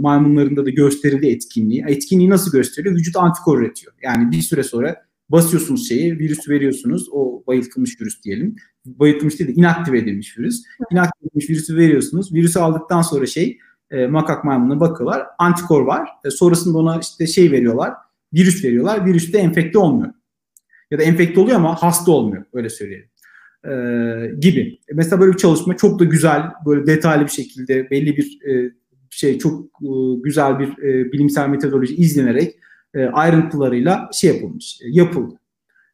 maymunlarında 0.00 0.66
da 0.66 0.70
gösterildi 0.70 1.26
etkinliği. 1.26 1.84
Etkinliği 1.88 2.30
nasıl 2.30 2.52
gösteriyor? 2.52 2.94
Vücut 2.94 3.16
antikor 3.16 3.58
üretiyor. 3.58 3.92
Yani 4.02 4.30
bir 4.30 4.42
süre 4.42 4.62
sonra 4.62 4.96
basıyorsunuz 5.28 5.88
şeyi, 5.88 6.18
virüs 6.18 6.48
veriyorsunuz. 6.48 7.08
O 7.12 7.42
bayıltılmış 7.46 8.00
virüs 8.00 8.22
diyelim. 8.22 8.56
Bayıltılmış 8.86 9.38
değil 9.38 9.50
de 9.50 9.54
inaktive 9.54 9.98
edilmiş 9.98 10.38
virüs. 10.38 10.62
İnaktive 10.92 11.26
edilmiş 11.26 11.50
virüsü 11.50 11.76
veriyorsunuz. 11.76 12.34
Virüsü 12.34 12.58
aldıktan 12.58 13.02
sonra 13.02 13.26
şey 13.26 13.58
e, 13.90 14.06
makak 14.06 14.44
maymununa 14.44 14.80
bakıyorlar. 14.80 15.26
Antikor 15.38 15.82
var. 15.82 16.08
E, 16.24 16.30
sonrasında 16.30 16.78
ona 16.78 16.98
işte 17.00 17.26
şey 17.26 17.52
veriyorlar. 17.52 17.94
Virüs 18.34 18.64
veriyorlar. 18.64 19.06
Virüs 19.06 19.32
de 19.32 19.38
enfekte 19.38 19.78
olmuyor. 19.78 20.12
Ya 20.90 20.98
da 20.98 21.02
enfekte 21.02 21.40
oluyor 21.40 21.56
ama 21.56 21.82
hasta 21.82 22.12
olmuyor. 22.12 22.44
Öyle 22.52 22.68
söyleyelim. 22.68 23.08
E, 23.64 23.72
gibi. 24.40 24.78
E, 24.88 24.94
mesela 24.94 25.20
böyle 25.20 25.32
bir 25.32 25.38
çalışma 25.38 25.76
çok 25.76 25.98
da 25.98 26.04
güzel, 26.04 26.42
böyle 26.66 26.86
detaylı 26.86 27.24
bir 27.24 27.30
şekilde 27.30 27.90
belli 27.90 28.16
bir 28.16 28.50
e, 28.50 28.72
şey 29.10 29.38
çok 29.38 29.64
e, 29.64 29.88
güzel 30.22 30.58
bir 30.58 30.68
e, 30.68 31.12
bilimsel 31.12 31.48
metodoloji 31.48 31.96
izlenerek 31.96 32.58
e, 32.94 33.04
ayrıntılarıyla 33.04 34.10
şey 34.12 34.34
yapılmış, 34.34 34.80
e, 34.82 34.84
yapıldı. 34.88 35.34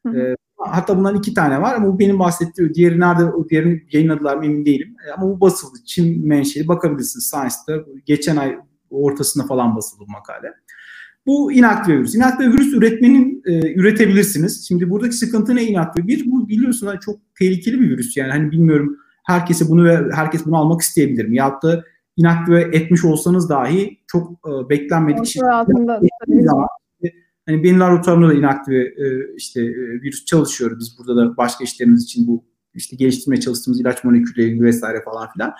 Hı 0.07 0.13
hı. 0.13 0.19
E, 0.19 0.37
Hatta 0.69 0.99
bundan 0.99 1.17
iki 1.17 1.35
tane 1.35 1.61
var 1.61 1.75
ama 1.75 1.87
bu 1.87 1.99
benim 1.99 2.19
bahsettiğim 2.19 2.75
diğeri 2.75 3.01
nerede 3.01 3.25
o 3.25 3.49
diğerini 3.49 3.83
yayınladılar 3.93 4.37
mı 4.37 4.45
emin 4.45 4.67
değilim. 4.67 4.97
E, 5.09 5.13
ama 5.13 5.31
bu 5.31 5.41
basıldı. 5.41 5.79
Çin 5.87 6.29
menşeli 6.29 6.69
bakabilirsiniz 6.69 7.27
Science'da. 7.27 7.85
Geçen 8.07 8.37
ay 8.37 8.59
ortasında 8.91 9.47
falan 9.47 9.77
basıldı 9.77 10.05
bu 10.09 10.13
makale. 10.13 10.55
Bu 11.27 11.53
inaktive 11.53 11.99
virüs. 11.99 12.15
İnaktive 12.15 12.53
virüs 12.53 12.75
üretmenin 12.75 13.43
e, 13.47 13.75
üretebilirsiniz. 13.75 14.69
Şimdi 14.69 14.91
buradaki 14.91 15.15
sıkıntı 15.15 15.57
ne 15.57 15.65
inaktive? 15.65 16.07
Bir 16.07 16.31
bu 16.31 16.49
biliyorsun 16.49 16.87
hani 16.87 17.01
çok 17.01 17.17
tehlikeli 17.39 17.81
bir 17.81 17.91
virüs. 17.91 18.17
Yani 18.17 18.31
hani 18.31 18.51
bilmiyorum 18.51 18.97
herkese 19.25 19.69
bunu 19.69 19.85
ve 19.85 19.99
herkes 20.15 20.47
bunu 20.47 20.57
almak 20.57 20.81
isteyebilir 20.81 21.29
mi? 21.29 21.37
Ya 21.37 21.59
da 21.63 21.85
inaktive 22.17 22.61
etmiş 22.61 23.05
olsanız 23.05 23.49
dahi 23.49 23.99
çok 24.07 24.31
e, 24.31 24.69
beklenmedik 24.69 25.27
şey. 25.27 25.43
Altında, 25.53 26.01
Hani 27.47 27.65
benim 27.65 27.81
laboratuvarımda 27.81 28.29
da 28.29 28.35
inaktive 28.35 28.83
e, 28.85 29.35
işte 29.37 29.61
e, 29.61 30.03
virüs 30.03 30.25
çalışıyor. 30.25 30.77
Biz 30.79 30.99
burada 30.99 31.17
da 31.17 31.37
başka 31.37 31.65
işlerimiz 31.65 32.05
için 32.05 32.27
bu 32.27 32.45
işte 32.75 32.97
geliştirmeye 32.97 33.41
çalıştığımız 33.41 33.81
ilaç 33.81 34.05
molekülleri 34.05 34.63
vesaire 34.63 35.03
falan 35.05 35.29
filan. 35.33 35.53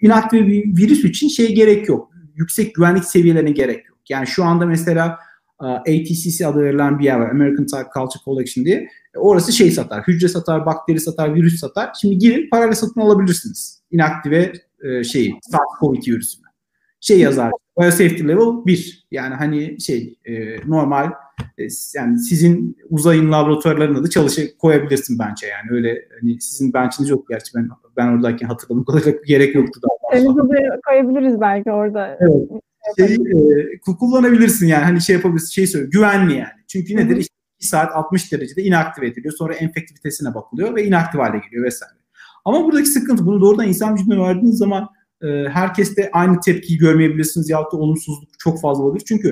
İnaktive 0.00 0.46
bir 0.46 0.76
virüs 0.76 1.04
için 1.04 1.28
şey 1.28 1.54
gerek 1.54 1.88
yok. 1.88 2.10
Yüksek 2.34 2.74
güvenlik 2.74 3.04
seviyelerine 3.04 3.50
gerek 3.50 3.88
yok. 3.88 3.98
Yani 4.08 4.26
şu 4.26 4.44
anda 4.44 4.66
mesela 4.66 5.18
ATCC 5.60 6.46
adı 6.46 6.62
verilen 6.62 6.98
bir 6.98 7.04
yer 7.04 7.18
var. 7.20 7.30
American 7.30 7.66
Type 7.66 7.90
Culture 7.94 8.22
Collection 8.24 8.64
diye. 8.64 8.88
E, 9.14 9.18
orası 9.18 9.52
şey 9.52 9.70
satar. 9.70 10.02
Hücre 10.02 10.28
satar, 10.28 10.66
bakteri 10.66 11.00
satar, 11.00 11.34
virüs 11.34 11.60
satar. 11.60 11.90
Şimdi 12.00 12.18
girin 12.18 12.50
parayla 12.50 12.74
satın 12.74 13.00
alabilirsiniz. 13.00 13.82
İnaktive 13.90 14.52
e, 14.84 15.04
şeyi, 15.04 15.30
SARS-CoV-2 15.32 16.12
virüsünü. 16.12 16.49
Şey 17.00 17.20
yazar. 17.20 17.52
Biosafety 17.80 18.22
level 18.22 18.66
1. 18.66 19.06
Yani 19.10 19.34
hani 19.34 19.80
şey 19.80 20.18
e, 20.24 20.56
normal 20.66 21.10
e, 21.58 21.62
yani 21.94 22.18
sizin 22.18 22.76
uzayın 22.90 23.32
laboratuvarlarında 23.32 24.04
da 24.04 24.10
çalışa 24.10 24.42
koyabilirsin 24.58 25.18
bence 25.18 25.46
yani 25.46 25.70
öyle 25.70 26.08
hani 26.20 26.40
sizin 26.40 26.72
bench'iniz 26.72 27.10
yok 27.10 27.28
gerçi 27.28 27.52
ben 27.54 27.68
ben 27.96 28.06
oradayken 28.06 28.46
hatırladım 28.46 28.84
kadar 28.84 29.02
gerek 29.26 29.54
yoktu 29.54 29.80
daha. 29.82 30.18
Elimizi 30.18 30.40
koyabiliriz 30.86 31.40
belki 31.40 31.70
orada. 31.70 32.18
Evet. 32.20 32.62
Şey, 32.98 33.14
e, 33.14 33.80
kullanabilirsin 33.80 34.66
yani 34.66 34.84
hani 34.84 35.00
şey 35.00 35.16
yapabilirsin 35.16 35.52
şey 35.52 35.66
söylüyor 35.66 35.92
güvenli 35.92 36.32
yani. 36.32 36.60
Çünkü 36.68 36.96
nedir 36.96 37.16
işte 37.16 37.34
2 37.58 37.66
saat 37.66 37.96
60 37.96 38.32
derecede 38.32 38.62
inaktive 38.62 39.06
ediliyor 39.06 39.34
sonra 39.34 39.54
enfektivitesine 39.54 40.34
bakılıyor 40.34 40.76
ve 40.76 40.84
inaktif 40.84 41.20
hale 41.20 41.38
geliyor 41.38 41.64
vesaire. 41.64 41.94
Ama 42.44 42.64
buradaki 42.64 42.86
sıkıntı 42.86 43.26
bunu 43.26 43.40
doğrudan 43.40 43.68
insan 43.68 43.94
vücuduna 43.94 44.22
verdiğiniz 44.22 44.58
zaman 44.58 44.88
e, 45.22 45.48
herkeste 45.48 46.10
aynı 46.12 46.40
tepkiyi 46.40 46.78
görmeyebilirsiniz 46.78 47.50
ya 47.50 47.58
da 47.58 47.76
olumsuzluk 47.76 48.28
çok 48.38 48.60
fazla 48.60 48.82
olabilir. 48.82 49.04
Çünkü 49.08 49.28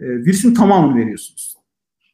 e, 0.00 0.04
virüsün 0.04 0.54
tamamını 0.54 1.00
veriyorsunuz. 1.00 1.54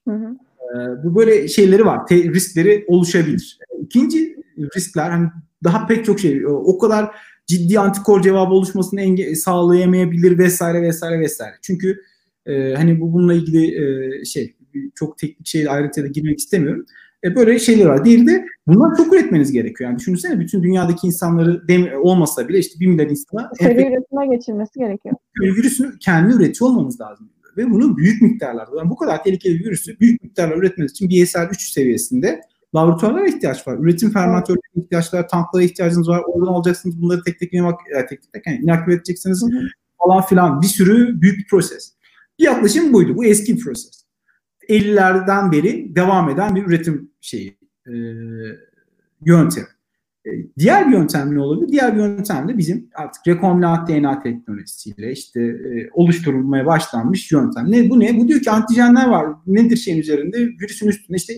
Hı 0.08 0.14
hı. 0.14 0.36
E, 0.74 1.04
bu 1.04 1.16
böyle 1.16 1.48
şeyleri 1.48 1.86
var. 1.86 2.06
Te, 2.06 2.16
riskleri 2.16 2.84
oluşabilir. 2.88 3.58
İkinci 3.82 4.36
riskler 4.76 5.10
hani 5.10 5.28
daha 5.64 5.86
pek 5.86 6.04
çok 6.04 6.20
şey 6.20 6.46
o 6.46 6.78
kadar 6.78 7.10
ciddi 7.46 7.80
antikor 7.80 8.22
cevabı 8.22 8.54
oluşmasını 8.54 9.00
enge- 9.00 9.34
sağlayamayabilir 9.34 10.38
vesaire 10.38 10.82
vesaire 10.82 11.20
vesaire. 11.20 11.54
Çünkü 11.62 12.00
e, 12.46 12.74
hani 12.74 13.00
bu 13.00 13.12
bununla 13.12 13.34
ilgili 13.34 13.84
e, 14.20 14.24
şey 14.24 14.56
çok 14.94 15.18
teknik 15.18 15.46
şey 15.46 15.68
ayrıntıya 15.68 16.06
da 16.06 16.10
girmek 16.10 16.38
istemiyorum. 16.38 16.86
E, 17.26 17.36
böyle 17.36 17.58
şeyler 17.58 17.86
var. 17.86 18.04
Diğeri 18.04 18.26
de 18.26 18.46
bunlar 18.66 18.96
çok 18.96 19.14
üretmeniz 19.14 19.52
gerekiyor. 19.52 19.90
Yani 19.90 19.98
düşünsene 19.98 20.40
bütün 20.40 20.62
dünyadaki 20.62 21.06
insanları 21.06 21.68
dem 21.68 21.88
olmasa 22.02 22.48
bile 22.48 22.58
işte 22.58 22.80
bir 22.80 22.86
milyar 22.86 23.06
insana 23.06 23.50
seri 23.58 23.92
üretime 23.92 24.36
geçilmesi 24.36 24.78
gerekiyor. 24.78 25.14
Virüsünü 25.40 25.98
kendi 25.98 26.34
üretiyor 26.34 26.70
olmanız 26.70 27.00
lazım. 27.00 27.30
Ve 27.56 27.70
bunu 27.70 27.96
büyük 27.96 28.22
miktarlarda, 28.22 28.78
yani 28.78 28.90
bu 28.90 28.96
kadar 28.96 29.24
tehlikeli 29.24 29.58
bir 29.58 29.64
virüsü 29.64 30.00
büyük 30.00 30.22
miktarlar 30.22 30.56
üretmeniz 30.56 30.92
için 30.92 31.10
BSL 31.10 31.50
3 31.50 31.72
seviyesinde 31.72 32.40
laboratuvarlara 32.74 33.26
ihtiyaç 33.26 33.68
var. 33.68 33.78
Üretim 33.78 34.10
fermentörlerine 34.10 34.84
ihtiyaç 34.84 35.14
var, 35.14 35.28
tanklara 35.28 35.62
ihtiyacınız 35.62 36.08
var. 36.08 36.22
Oradan 36.26 36.52
alacaksınız 36.52 37.02
bunları 37.02 37.22
tek 37.22 37.38
tek 37.38 37.52
yemek, 37.52 37.74
yani 37.94 38.06
tek 38.06 38.32
tek 38.32 38.46
yani 38.46 38.58
inaktive 38.58 38.94
edeceksiniz 38.94 39.44
falan 39.98 40.22
filan. 40.22 40.62
Bir 40.62 40.66
sürü 40.66 41.20
büyük 41.20 41.38
bir 41.38 41.46
proses. 41.46 41.92
Bir 42.38 42.44
yaklaşım 42.44 42.92
buydu. 42.92 43.16
Bu 43.16 43.24
eski 43.24 43.56
bir 43.56 43.60
proses. 43.60 44.05
50'lerden 44.68 45.52
beri 45.52 45.96
devam 45.96 46.30
eden 46.30 46.54
bir 46.54 46.66
üretim 46.66 47.10
şeyi 47.20 47.58
e, 47.86 47.94
yöntemi. 49.24 49.66
E, 50.26 50.30
diğer 50.58 50.88
bir 50.88 50.92
yöntem 50.92 51.34
ne 51.34 51.40
olabilir? 51.40 51.68
Diğer 51.68 51.94
bir 51.94 52.00
yöntem 52.00 52.48
de 52.48 52.58
bizim 52.58 52.90
artık 52.94 53.26
rekombinant 53.26 53.88
DNA 53.88 54.22
teknolojisiyle 54.22 55.12
işte 55.12 55.40
e, 55.42 55.90
oluşturulmaya 55.92 56.66
başlanmış 56.66 57.32
yöntem. 57.32 57.70
Ne 57.70 57.90
bu 57.90 58.00
ne? 58.00 58.18
Bu 58.18 58.28
diyor 58.28 58.40
ki 58.40 58.50
antijenler 58.50 59.08
var. 59.08 59.26
Nedir 59.46 59.76
şeyin 59.76 59.98
üzerinde? 59.98 60.38
Virüsün 60.38 60.88
üstünde 60.88 61.16
işte 61.16 61.34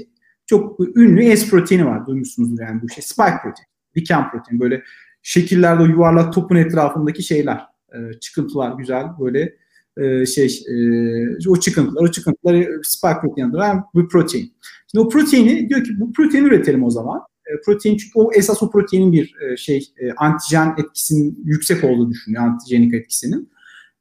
çok 0.47 0.81
ünlü 0.97 1.37
S 1.37 1.51
proteini 1.51 1.87
var. 1.87 2.07
Duymuşsunuzdur 2.07 2.63
yani 2.63 2.83
bu 2.83 2.89
şey. 2.89 3.03
Spike 3.03 3.37
protein, 3.43 3.67
diken 3.95 4.31
protein. 4.31 4.61
Böyle 4.61 4.83
şekillerde 5.23 5.83
o 5.83 5.87
yuvarlak 5.87 6.33
topun 6.33 6.57
etrafındaki 6.57 7.23
şeyler, 7.23 7.67
e, 7.93 8.21
çıkıntılar 8.21 8.73
güzel 8.79 9.07
böyle 9.21 9.57
e, 9.99 10.27
şey 10.27 10.65
e, 10.69 11.49
o 11.49 11.57
çıkıntılar, 11.61 12.03
o 12.03 12.11
çıkıntıları 12.11 12.81
spike 12.83 13.19
protein 13.21 13.51
adı 13.51 13.85
bir 13.95 14.09
protein. 14.09 14.53
Şimdi 14.91 15.05
o 15.05 15.09
proteini 15.09 15.69
diyor 15.69 15.85
ki 15.85 16.01
bu 16.01 16.13
proteini 16.13 16.47
üretelim 16.47 16.85
o 16.85 16.91
zaman. 16.91 17.21
E, 17.47 17.61
protein 17.65 17.97
çünkü 17.97 18.19
o 18.19 18.33
esas 18.33 18.63
o 18.63 18.71
proteinin 18.71 19.13
bir 19.13 19.35
e, 19.41 19.57
şey 19.57 19.77
e, 19.77 20.13
antijen 20.13 20.75
etkisinin 20.79 21.43
yüksek 21.45 21.85
olduğunu 21.85 22.11
düşünüyor 22.11 22.43
antijenik 22.43 22.95
etkisinin. 22.95 23.51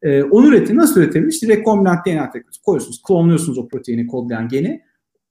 E, 0.01 0.23
onu 0.23 0.47
üretin. 0.47 0.77
Nasıl 0.77 1.01
üretebilir? 1.01 1.31
İşte 1.31 1.47
rekombinant 1.47 2.05
DNA 2.05 2.29
teknolojisi 2.29 2.61
koyuyorsunuz. 2.61 3.01
Klonluyorsunuz 3.07 3.57
o 3.57 3.67
proteini 3.67 4.07
kodlayan 4.07 4.47
geni. 4.47 4.67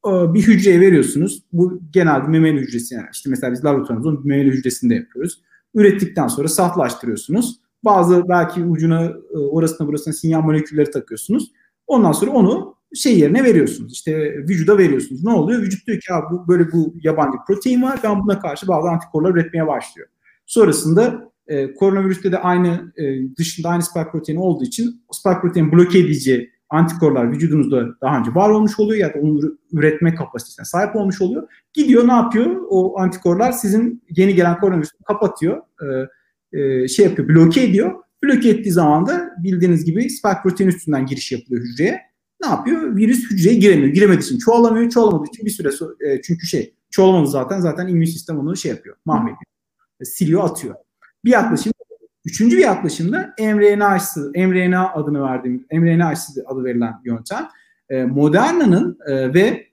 E, 0.07 0.35
bir 0.35 0.43
hücreye 0.43 0.81
veriyorsunuz. 0.81 1.43
Bu 1.53 1.81
genelde 1.93 2.29
memeli 2.29 2.61
hücresi 2.61 2.95
yani. 2.95 3.07
İşte 3.13 3.31
mesela 3.31 3.53
biz 3.53 3.65
laboratuvarımızda 3.65 4.21
memeli 4.25 4.51
hücresinde 4.51 4.95
yapıyoruz. 4.95 5.43
Ürettikten 5.75 6.29
sonra 6.29 6.49
saflaştırıyorsunuz 6.49 7.61
Bazı 7.85 8.29
belki 8.29 8.65
ucuna 8.65 9.05
e, 9.05 9.39
orasına 9.39 9.87
burasına 9.87 10.15
sinyal 10.15 10.43
molekülleri 10.43 10.91
takıyorsunuz. 10.91 11.53
Ondan 11.87 12.13
sonra 12.13 12.31
onu 12.31 12.77
şey 12.95 13.19
yerine 13.19 13.45
veriyorsunuz. 13.45 13.93
İşte 13.93 14.35
vücuda 14.37 14.79
veriyorsunuz. 14.79 15.25
Ne 15.25 15.31
oluyor? 15.31 15.63
Vücut 15.63 15.87
diyor 15.87 16.01
ki 16.01 16.07
bu 16.31 16.49
böyle 16.49 16.73
bu 16.73 16.95
yabancı 17.03 17.39
protein 17.47 17.83
var. 17.83 18.01
Ben 18.05 18.23
buna 18.23 18.41
karşı 18.41 18.69
bazı 18.69 18.89
antikorlar 18.89 19.31
üretmeye 19.31 19.67
başlıyor. 19.67 20.09
Sonrasında 20.47 21.33
e, 21.47 21.75
koronavirüste 21.75 22.33
de 22.33 22.39
aynı 22.39 22.93
e, 22.97 23.37
dışında 23.37 23.69
aynı 23.69 23.83
spike 23.83 24.11
proteini 24.11 24.41
olduğu 24.41 24.65
için 24.65 25.03
spike 25.13 25.41
protein 25.41 25.73
bloke 25.73 25.99
edici 25.99 26.51
antikorlar 26.71 27.33
vücudunuzda 27.33 28.01
daha 28.01 28.19
önce 28.19 28.35
var 28.35 28.51
olmuş 28.51 28.81
oluyor 28.81 29.01
ya 29.01 29.15
da 29.15 29.19
onu 29.19 29.41
üretme 29.73 30.15
kapasitesine 30.15 30.65
sahip 30.65 30.97
olmuş 30.97 31.21
oluyor. 31.21 31.49
Gidiyor 31.73 32.09
ne 32.09 32.13
yapıyor? 32.13 32.57
O 32.69 33.01
antikorlar 33.01 33.53
sizin 33.53 34.03
yeni 34.17 34.35
gelen 34.35 34.61
koronavirüsü 34.61 34.97
kapatıyor. 35.05 35.57
E, 35.57 35.87
e, 36.53 36.89
şey 36.89 37.05
yapıyor, 37.05 37.29
bloke 37.29 37.63
ediyor. 37.63 37.95
Bloke 38.25 38.49
ettiği 38.49 38.71
zaman 38.71 39.07
da 39.07 39.31
bildiğiniz 39.39 39.85
gibi 39.85 40.11
spike 40.11 40.39
protein 40.43 40.69
üstünden 40.69 41.07
giriş 41.07 41.33
yapılıyor 41.33 41.65
hücreye. 41.65 42.01
Ne 42.43 42.49
yapıyor? 42.49 42.97
Virüs 42.97 43.31
hücreye 43.31 43.55
giremiyor. 43.55 43.89
Giremediği 43.89 44.25
için 44.25 44.39
çoğalamıyor. 44.39 44.91
Çoğalamadığı 44.91 45.29
için 45.29 45.47
bir 45.47 45.51
süre 45.51 45.71
sonra, 45.71 45.95
e, 46.01 46.23
çünkü 46.23 46.47
şey 46.47 46.75
çoğalamadı 46.91 47.31
zaten 47.31 47.61
zaten 47.61 47.89
immün 47.89 48.05
sistem 48.05 48.39
onu 48.39 48.57
şey 48.57 48.71
yapıyor. 48.71 48.97
Mahvediyor. 49.05 49.39
E, 50.01 50.05
siliyor, 50.05 50.45
atıyor. 50.45 50.75
Bir 51.25 51.31
yaklaşım 51.31 51.73
Üçüncü 52.27 52.57
bir 52.57 52.63
yaklaşımda 52.63 53.35
mRNA 53.39 53.87
aşısı, 53.87 54.33
mRNA 54.37 54.95
adını 54.95 55.23
verdiğimiz, 55.23 55.63
mRNA 55.73 56.09
aşısı 56.09 56.45
adı 56.47 56.65
verilen 56.65 56.95
yöntem. 57.05 57.49
E, 57.91 58.05
Moderna'nın 58.05 58.99
e, 59.07 59.35
ve 59.35 59.67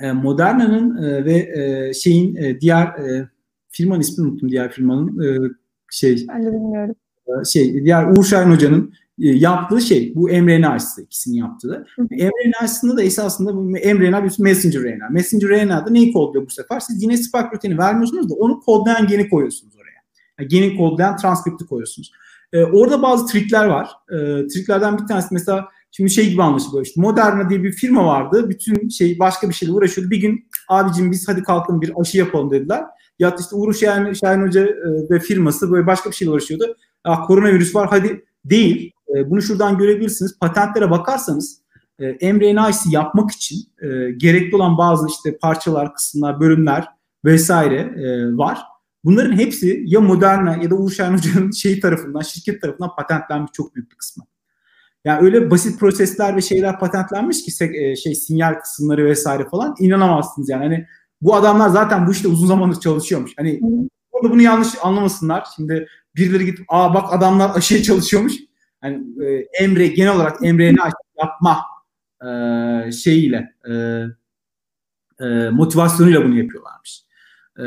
e, 0.00 0.12
Moderna'nın 0.12 1.02
e, 1.02 1.24
ve 1.24 1.34
e, 1.34 1.94
şeyin 1.94 2.36
e, 2.36 2.60
diğer 2.60 2.86
e, 2.86 3.28
firmanın 3.74 4.00
ismini 4.00 4.28
unuttum 4.28 4.50
diğer 4.50 4.72
firmanın 4.72 5.22
e, 5.22 5.50
şey 5.90 6.26
ben 6.28 6.42
de 6.42 6.52
bilmiyorum. 6.52 6.94
E, 7.26 7.44
şey 7.44 7.84
diğer 7.84 8.06
Uğur 8.06 8.24
Şahin 8.24 8.50
Hoca'nın 8.50 8.92
e, 9.22 9.28
yaptığı 9.28 9.80
şey 9.80 10.14
bu 10.14 10.28
mRNA 10.28 10.70
aşısı 10.70 11.02
ikisini 11.02 11.38
yaptığı. 11.38 11.86
mRNA 11.98 12.58
aşısında 12.62 12.96
da 12.96 13.02
esasında 13.02 13.54
bu 13.54 13.62
mRNA 13.62 14.24
bir 14.24 14.32
messenger 14.38 14.80
RNA. 14.82 15.08
Messenger 15.10 15.48
RNA'da 15.48 15.90
neyi 15.90 16.12
kodluyor 16.12 16.46
bu 16.46 16.50
sefer? 16.50 16.80
Siz 16.80 17.02
yine 17.02 17.16
spike 17.16 17.48
proteini 17.50 17.78
vermiyorsunuz 17.78 18.30
da 18.30 18.34
onu 18.34 18.60
kodlayan 18.60 19.06
geni 19.06 19.28
koyuyorsunuz 19.28 19.76
oraya. 19.76 20.00
Yani 20.38 20.48
geni 20.48 20.76
kodlayan 20.76 21.16
transkripti 21.16 21.66
koyuyorsunuz. 21.66 22.12
Ee, 22.52 22.64
orada 22.64 23.02
bazı 23.02 23.26
trikler 23.26 23.66
var. 23.66 23.90
Ee, 24.10 24.46
triklerden 24.46 24.98
bir 24.98 25.06
tanesi 25.06 25.28
mesela 25.30 25.68
şimdi 25.96 26.10
şey 26.10 26.30
gibi 26.30 26.42
anlaşılıyor 26.42 26.86
işte 26.86 27.00
Moderna 27.00 27.50
diye 27.50 27.62
bir 27.62 27.72
firma 27.72 28.06
vardı. 28.06 28.50
Bütün 28.50 28.88
şey 28.88 29.18
başka 29.18 29.48
bir 29.48 29.54
şeyle 29.54 29.72
uğraşıyordu. 29.72 30.10
Bir 30.10 30.20
gün 30.20 30.48
abicim 30.68 31.12
biz 31.12 31.28
hadi 31.28 31.42
kalkın 31.42 31.80
bir 31.80 31.92
aşı 32.00 32.18
yapalım 32.18 32.50
dediler. 32.50 32.84
Ya 33.18 33.36
işte 33.40 33.56
Uğur 33.56 33.74
Şahin, 33.74 34.12
Şahin 34.12 34.46
Hoca 34.46 34.66
e, 34.66 35.10
ve 35.10 35.20
firması 35.20 35.70
böyle 35.70 35.86
başka 35.86 36.10
bir 36.10 36.14
şeyle 36.14 36.30
uğraşıyordu. 36.30 36.76
Ya, 37.06 37.20
koronavirüs 37.20 37.74
var 37.74 37.88
hadi 37.90 38.24
değil. 38.44 38.92
E, 39.16 39.30
bunu 39.30 39.42
şuradan 39.42 39.78
görebilirsiniz. 39.78 40.38
Patentlere 40.38 40.90
bakarsanız 40.90 41.60
e, 41.98 42.32
mRNA 42.32 42.64
aşısı 42.64 42.90
yapmak 42.90 43.30
için 43.30 43.58
gerekli 44.16 44.56
olan 44.56 44.78
bazı 44.78 45.08
işte 45.08 45.38
parçalar, 45.38 45.94
kısımlar, 45.94 46.40
bölümler 46.40 46.88
vesaire 47.24 47.94
var. 48.36 48.58
Bunların 49.04 49.36
hepsi 49.36 49.82
ya 49.86 50.00
Moderna 50.00 50.56
ya 50.56 50.70
da 50.70 50.74
Uğur 50.74 50.90
Şahin 50.90 51.16
Hoca'nın 51.16 51.50
şey 51.50 51.80
tarafından, 51.80 52.20
şirket 52.20 52.62
tarafından 52.62 52.90
patentlenmiş 52.96 53.52
çok 53.52 53.74
büyük 53.74 53.90
bir 53.90 53.96
kısmı. 53.96 54.24
Yani 55.04 55.24
öyle 55.24 55.50
basit 55.50 55.80
prosesler 55.80 56.36
ve 56.36 56.40
şeyler 56.40 56.78
patentlenmiş 56.78 57.42
ki 57.42 57.64
e, 57.64 57.96
şey 57.96 58.14
sinyal 58.14 58.54
kısımları 58.54 59.04
vesaire 59.04 59.48
falan 59.48 59.74
inanamazsınız 59.78 60.48
yani. 60.48 60.62
Hani 60.62 60.86
bu 61.22 61.34
adamlar 61.34 61.68
zaten 61.68 62.06
bu 62.06 62.12
işte 62.12 62.28
uzun 62.28 62.46
zamandır 62.46 62.80
çalışıyormuş. 62.80 63.32
Hani 63.36 63.60
orada 64.12 64.30
bunu 64.30 64.42
yanlış 64.42 64.68
anlamasınlar. 64.82 65.46
Şimdi 65.56 65.88
birileri 66.16 66.44
gidip 66.44 66.64
aa 66.68 66.94
bak 66.94 67.12
adamlar 67.12 67.50
aşıya 67.54 67.82
çalışıyormuş. 67.82 68.34
Hani 68.80 69.04
e, 69.24 69.46
emre 69.64 69.86
genel 69.86 70.16
olarak 70.16 70.44
emreni 70.44 70.76
yapma 71.18 71.64
e, 72.26 72.92
şeyiyle 72.92 73.54
e, 73.70 73.72
e, 75.20 75.50
motivasyonuyla 75.50 76.24
bunu 76.24 76.38
yapıyorlarmış. 76.38 77.04
E, 77.58 77.64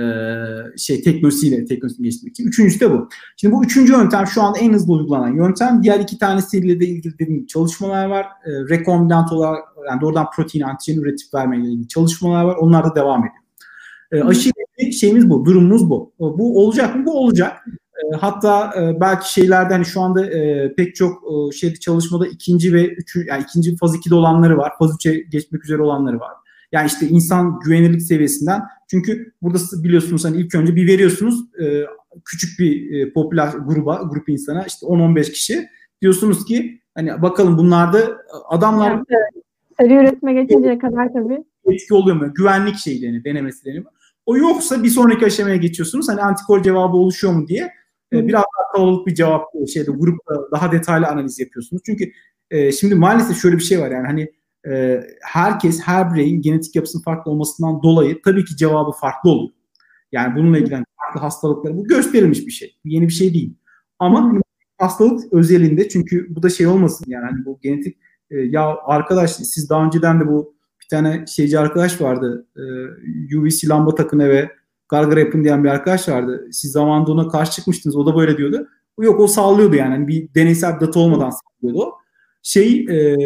şey 0.78 1.02
teknolojisiyle 1.02 1.65
teknolojisini 1.65 2.04
geliştirmek 2.04 2.32
için. 2.32 2.47
Üçüncüsü 2.47 2.80
de 2.80 2.91
bu. 2.91 3.10
Şimdi 3.38 3.56
bu 3.56 3.63
üçüncü 3.63 3.93
yöntem 3.93 4.28
şu 4.28 4.41
anda 4.41 4.60
en 4.60 4.73
hızlı 4.73 4.93
uygulanan 4.93 5.36
yöntem. 5.36 5.84
Diğer 5.84 6.00
iki 6.00 6.17
tanesiyle 6.17 6.80
de 6.80 6.86
ilgili 6.86 7.19
dediğim 7.19 7.45
çalışmalar 7.45 8.06
var. 8.06 8.26
E, 8.26 8.52
rekombinant 8.69 9.32
olarak 9.32 9.63
yani 9.89 10.02
doğrudan 10.02 10.28
protein 10.36 10.63
antijen 10.63 11.02
üretip 11.02 11.34
vermeyle 11.34 11.67
ilgili 11.67 11.88
çalışmalar 11.88 12.43
var. 12.43 12.56
Onlar 12.56 12.86
da 12.86 12.95
devam 12.95 13.19
ediyor. 13.19 13.43
E, 14.12 14.28
aşı 14.30 14.52
şeyimiz 15.00 15.30
bu, 15.30 15.45
durumumuz 15.45 15.89
bu. 15.89 16.13
Bu 16.19 16.65
olacak 16.65 16.95
mı? 16.95 17.06
Bu 17.06 17.19
olacak. 17.19 17.65
E, 17.97 18.17
hatta 18.17 18.73
e, 18.82 19.02
belki 19.02 19.34
şeylerden 19.34 19.84
şu 19.84 20.02
anda 20.02 20.26
e, 20.26 20.73
pek 20.76 20.95
çok 20.95 21.23
e, 21.23 21.52
şeyde 21.56 21.76
çalışmada 21.76 22.28
ikinci 22.28 22.73
ve 22.73 22.88
üçü 22.88 23.26
yani 23.28 23.43
ikinci 23.43 23.78
faz 23.78 23.95
2'de 23.95 24.15
olanları 24.15 24.58
var. 24.58 24.71
Faz 24.80 24.91
3'e 24.91 25.19
geçmek 25.19 25.63
üzere 25.63 25.82
olanları 25.82 26.19
var. 26.19 26.32
Yani 26.71 26.88
işte 26.88 27.08
insan 27.08 27.60
güvenirlik 27.60 28.01
seviyesinden 28.01 28.62
çünkü 28.91 29.34
burada 29.41 29.58
biliyorsunuz 29.84 30.25
hani 30.25 30.38
ilk 30.38 30.56
önce 30.56 30.75
bir 30.75 30.88
veriyorsunuz 30.88 31.60
e, 31.62 31.86
küçük 32.25 32.60
bir 32.60 32.99
e, 32.99 33.13
popüler 33.13 33.47
gruba, 33.47 34.01
grup 34.13 34.30
insana 34.30 34.65
işte 34.65 34.86
10-15 34.86 35.32
kişi 35.32 35.67
diyorsunuz 36.01 36.45
ki 36.45 36.82
hani 36.95 37.21
bakalım 37.21 37.58
bunlarda 37.58 38.17
adamlar 38.49 38.91
yani, 38.91 39.03
evet. 39.10 39.43
Seri 39.80 39.93
üretime 39.93 40.34
geçinceye 40.34 40.80
kadar 40.80 41.13
tabii. 41.13 41.43
Etki 41.65 41.93
oluyor 41.93 42.15
mu? 42.15 42.34
Güvenlik 42.34 42.75
şeylerini, 42.75 43.23
denemesi 43.23 43.65
deniyor. 43.65 43.86
O 44.25 44.38
yoksa 44.38 44.84
bir 44.84 44.89
sonraki 44.89 45.25
aşamaya 45.25 45.56
geçiyorsunuz. 45.56 46.10
Hani 46.10 46.21
antikor 46.21 46.63
cevabı 46.63 46.97
oluşuyor 46.97 47.34
mu 47.34 47.47
diye. 47.47 47.63
E, 48.13 48.27
biraz 48.27 48.43
daha 48.43 48.71
kalabalık 48.73 49.08
bir 49.08 49.15
cevap 49.15 49.43
şeyde 49.73 49.91
grupta 49.91 50.51
daha 50.51 50.71
detaylı 50.71 51.08
analiz 51.08 51.39
yapıyorsunuz. 51.39 51.82
Çünkü 51.86 52.12
e, 52.51 52.71
şimdi 52.71 52.95
maalesef 52.95 53.41
şöyle 53.41 53.56
bir 53.56 53.63
şey 53.63 53.80
var 53.80 53.91
yani 53.91 54.08
hani 54.08 54.32
e, 54.71 55.03
herkes 55.21 55.82
her 55.82 56.13
bireyin 56.13 56.41
genetik 56.41 56.75
yapısının 56.75 57.03
farklı 57.03 57.32
olmasından 57.32 57.84
dolayı 57.84 58.21
tabii 58.21 58.45
ki 58.45 58.58
cevabı 58.58 58.91
farklı 58.91 59.30
olur. 59.30 59.49
Yani 60.12 60.36
bununla 60.36 60.58
ilgili 60.58 60.84
farklı 61.06 61.19
hastalıkları 61.19 61.77
bu 61.77 61.84
gösterilmiş 61.84 62.47
bir 62.47 62.51
şey. 62.51 62.75
Yeni 62.86 63.08
bir 63.08 63.13
şey 63.13 63.34
değil. 63.34 63.53
Ama 63.99 64.23
hani 64.23 64.41
hastalık 64.77 65.34
özelinde 65.34 65.89
çünkü 65.89 66.36
bu 66.36 66.43
da 66.43 66.49
şey 66.49 66.67
olmasın 66.67 67.06
yani 67.08 67.25
hani 67.32 67.45
bu 67.45 67.60
genetik 67.62 67.97
e, 68.32 68.38
ya 68.38 68.77
arkadaş 68.86 69.32
siz 69.32 69.69
daha 69.69 69.86
önceden 69.86 70.19
de 70.19 70.27
bu 70.27 70.56
bir 70.82 70.88
tane 70.89 71.25
şeyci 71.27 71.60
arkadaş 71.60 72.01
vardı. 72.01 72.47
E, 72.58 73.38
UVC 73.38 73.67
lamba 73.67 73.95
takın 73.95 74.19
eve 74.19 74.51
gargara 74.89 75.19
yapın 75.19 75.43
diyen 75.43 75.63
bir 75.63 75.69
arkadaş 75.69 76.10
vardı. 76.10 76.47
Siz 76.51 76.71
zamanında 76.71 77.12
ona 77.12 77.27
karşı 77.27 77.51
çıkmıştınız. 77.51 77.95
O 77.95 78.06
da 78.06 78.15
böyle 78.15 78.38
diyordu. 78.38 78.67
Yok 78.99 79.19
o 79.19 79.27
sağlıyordu 79.27 79.75
yani. 79.75 79.93
yani 79.93 80.08
bir 80.08 80.34
deneysel 80.36 80.80
data 80.80 80.99
olmadan 80.99 81.30
sağlıyordu 81.30 81.84
o. 81.84 81.97
Şey 82.47 82.86
e, 82.89 83.17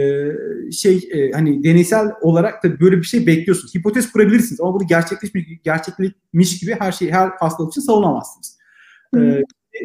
şey 0.71 1.10
e, 1.13 1.31
hani 1.31 1.63
deneysel 1.63 2.07
olarak 2.21 2.63
da 2.63 2.79
böyle 2.79 2.97
bir 2.97 3.03
şey 3.03 3.27
bekliyorsunuz. 3.27 3.75
Hipotez 3.75 4.12
kurabilirsiniz 4.12 4.62
ama 4.62 4.73
bunu 4.73 4.88
gerçekleşmiş 4.88 5.45
gerçekleşmiş 5.63 6.60
gibi 6.60 6.75
her 6.79 6.91
şeyi 6.91 7.12
her 7.12 7.29
hastalık 7.39 7.71
için 7.71 7.81
savunamazsınız. 7.81 8.57
E, 9.17 9.41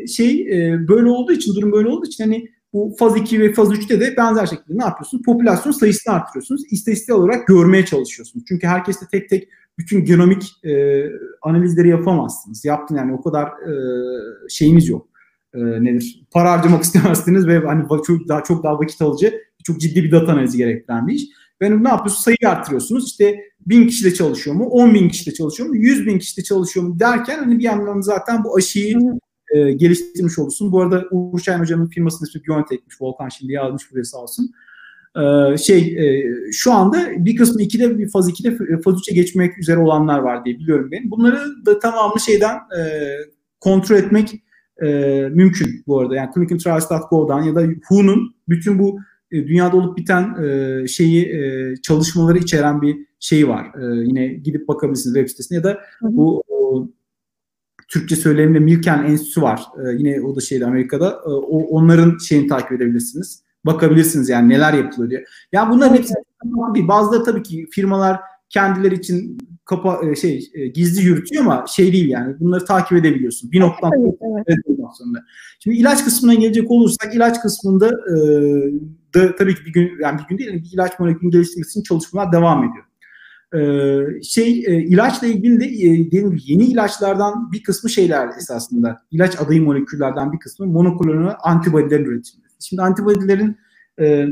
şey 0.07 0.40
e, 0.40 0.88
böyle 0.88 1.09
olduğu 1.09 1.33
için 1.33 1.55
durum 1.55 1.72
böyle 1.72 1.88
olduğu 1.88 2.07
için 2.07 2.25
hani 2.25 2.49
bu 2.72 2.96
faz 2.99 3.16
2 3.16 3.40
ve 3.40 3.53
faz 3.53 3.72
3'te 3.72 4.01
de 4.01 4.16
benzer 4.16 4.46
şekilde 4.46 4.79
ne 4.79 4.85
yapıyorsunuz? 4.85 5.25
Popülasyon 5.25 5.72
sayısını 5.72 6.14
artırıyorsunuz. 6.14 6.62
İstatistik 6.70 7.14
olarak 7.14 7.46
görmeye 7.46 7.85
çalışıyorsunuz. 7.85 8.44
Çünkü 8.49 8.66
herkes 8.66 9.01
de 9.01 9.05
tek 9.11 9.29
tek 9.29 9.49
bütün 9.79 10.05
genomik 10.05 10.64
e, 10.64 11.05
analizleri 11.42 11.88
yapamazsınız. 11.88 12.64
Yaptın 12.64 12.96
yani 12.96 13.12
o 13.14 13.22
kadar 13.22 13.46
e, 13.46 13.72
şeyiniz 14.49 14.88
yok. 14.88 15.09
E, 15.57 15.85
nedir? 15.85 16.27
Para 16.31 16.53
harcamak 16.53 16.83
istemezsiniz 16.85 17.47
ve 17.47 17.59
hani 17.59 17.85
çok 18.07 18.29
daha 18.29 18.42
çok 18.42 18.64
daha 18.64 18.79
vakit 18.79 19.03
alıcı, 19.03 19.40
çok 19.64 19.81
ciddi 19.81 20.05
bir 20.05 20.12
data 20.12 20.33
analizi 20.33 20.59
gerektiren 20.59 21.07
bir 21.07 21.14
iş. 21.14 21.23
Ve 21.62 21.83
ne 21.83 21.88
yapıyorsunuz? 21.88 22.25
Sayıyı 22.25 22.57
arttırıyorsunuz. 22.57 23.07
İşte 23.07 23.40
bin 23.66 23.88
kişi 23.88 24.05
de 24.05 24.14
çalışıyor 24.14 24.57
mu? 24.57 24.66
10 24.66 24.95
bin 24.95 25.09
kişi 25.09 25.31
de 25.31 25.35
çalışıyor 25.35 25.69
mu? 25.69 25.77
100 25.77 26.07
bin 26.07 26.19
kişi 26.19 26.37
de 26.37 26.42
çalışıyor 26.42 26.87
mu? 26.87 27.01
Derken 27.01 27.38
hani 27.38 27.59
bir 27.59 27.64
yandan 27.64 28.01
zaten 28.01 28.45
bu 28.45 28.57
aşıyı 28.57 28.99
e, 29.55 29.73
geliştirmiş 29.73 30.38
olursun. 30.38 30.73
Bu 30.73 30.83
arada 30.83 31.05
Uğur 31.11 31.38
Şahin 31.38 31.61
Hoca'nın 31.61 31.87
firmasının 31.87 32.29
ismi 32.29 32.45
Biontech'miş. 32.45 33.01
Volkan 33.01 33.29
şimdi 33.29 33.53
yazmış 33.53 33.92
buraya 33.92 34.05
sağ 34.05 34.19
olsun. 34.19 34.51
Ee, 35.16 35.59
şey 35.59 35.79
e, 35.79 36.33
şu 36.53 36.73
anda 36.73 36.99
bir 37.19 37.37
kısmı 37.37 37.62
2'de 37.62 37.99
bir 37.99 38.11
faz 38.11 38.31
2'de 38.31 38.81
faz 38.83 38.95
3'e 38.95 39.14
geçmek 39.14 39.59
üzere 39.59 39.79
olanlar 39.79 40.19
var 40.19 40.45
diye 40.45 40.59
biliyorum 40.59 40.88
ben. 40.92 41.11
Bunları 41.11 41.66
da 41.66 41.79
tamamı 41.79 42.21
şeyden 42.21 42.54
e, 42.54 42.81
kontrol 43.61 43.96
etmek 43.96 44.42
e, 44.83 44.88
mümkün 45.33 45.85
bu 45.87 46.00
arada. 46.00 46.16
Yani 46.16 46.31
clinicaltrials.go'dan 46.35 47.42
ya 47.42 47.54
da 47.54 47.66
WHO'nun 47.66 48.35
bütün 48.48 48.79
bu 48.79 48.98
dünyada 49.33 49.77
olup 49.77 49.96
biten 49.96 50.37
şeyi 50.87 51.35
çalışmaları 51.83 52.38
içeren 52.38 52.83
bir 52.83 52.96
şey 53.20 53.48
var. 53.48 53.66
yine 54.04 54.27
gidip 54.27 54.68
bakabilirsiniz 54.68 55.14
web 55.14 55.29
sitesine 55.29 55.56
ya 55.56 55.64
da 55.64 55.81
bu 56.02 56.42
Türkçe 57.88 58.16
söylemle 58.16 58.58
Milken 58.58 59.04
Enstitüsü 59.04 59.42
var. 59.42 59.62
yine 59.98 60.20
o 60.20 60.37
da 60.37 60.40
şeyde 60.40 60.66
Amerika'da. 60.66 61.20
o, 61.24 61.58
onların 61.62 62.18
şeyini 62.18 62.46
takip 62.46 62.72
edebilirsiniz 62.72 63.46
bakabilirsiniz 63.66 64.29
yani 64.29 64.48
neler 64.48 64.72
yapılıyor 64.72 65.10
diye. 65.10 65.24
Ya 65.52 65.70
bunların 65.70 65.94
hepsi 65.94 66.14
değil. 66.74 66.88
Bazıları 66.88 67.24
tabii 67.24 67.42
ki 67.42 67.66
firmalar 67.70 68.20
kendileri 68.48 68.94
için 68.94 69.38
kapa 69.67 70.00
e, 70.10 70.17
şey 70.17 70.50
e, 70.54 70.67
gizli 70.67 71.04
yürütüyor 71.04 71.44
ama 71.44 71.64
şey 71.69 71.92
değil 71.92 72.08
yani 72.08 72.40
bunları 72.40 72.64
takip 72.64 72.98
edebiliyorsun. 72.98 73.52
Bir 73.52 73.60
noktadan 73.60 73.92
Evet, 74.00 74.14
evet. 74.46 74.58
sonra. 74.98 75.25
Şimdi 75.60 75.77
ilaç 75.77 76.04
kısmına 76.04 76.35
gelecek 76.35 76.71
olursak 76.71 77.14
ilaç 77.14 77.40
kısmında 77.40 77.88
e, 77.88 78.17
da 79.14 79.37
tabii 79.37 79.54
ki 79.54 79.64
bir 79.67 79.73
gün 79.73 79.92
yani 80.02 80.21
bir 80.21 80.29
gün 80.29 80.38
değil 80.38 80.62
bir 80.64 80.73
ilaç 80.73 80.98
molekülünü 80.98 81.33
geliştirmesi 81.33 81.71
için 81.71 81.83
çalışmalar 81.83 82.33
devam 82.33 82.64
ediyor. 82.64 82.85
E, 83.54 84.23
şey 84.23 84.64
e, 84.67 84.83
ilaçla 84.83 85.27
ilgili 85.27 85.60
de 85.60 85.64
e, 85.64 85.96
gibi 85.96 86.38
yeni 86.44 86.64
ilaçlardan 86.64 87.52
bir 87.52 87.62
kısmı 87.62 87.90
şeyler 87.90 88.29
esasında. 88.29 88.96
ilaç 89.10 89.40
adayı 89.40 89.62
moleküllerden 89.62 90.33
bir 90.33 90.38
kısmı 90.38 90.67
monoklonal 90.67 91.35
antibodilerin 91.42 92.04
üretilmesi. 92.04 92.54
Şimdi 92.60 92.83
antibodilerin 92.83 93.56
e, 94.00 94.27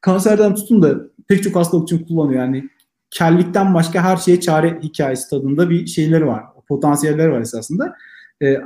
kanserden 0.00 0.54
tutun 0.54 0.82
da 0.82 1.00
pek 1.28 1.42
çok 1.42 1.56
hastalık 1.56 1.88
için 1.88 2.06
kullanıyor. 2.06 2.42
Yani 2.42 2.68
kellikten 3.10 3.74
başka 3.74 4.04
her 4.04 4.16
şeye 4.16 4.40
çare 4.40 4.78
hikayesi 4.82 5.30
tadında 5.30 5.70
bir 5.70 5.86
şeyleri 5.86 6.26
var. 6.26 6.44
Potansiyelleri 6.68 7.32
var 7.32 7.40
esasında. 7.40 7.94
E, 8.42 8.56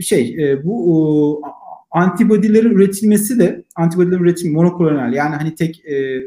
şey 0.00 0.50
e, 0.50 0.64
bu 0.64 1.42
e, 1.44 1.48
antibodilerin 1.90 2.70
üretilmesi 2.70 3.38
de 3.38 3.64
antibodilerin 3.76 4.22
üretimi 4.22 4.54
monoklonal 4.54 5.14
yani 5.14 5.36
hani 5.36 5.54
tek 5.54 5.84
e, 5.86 6.22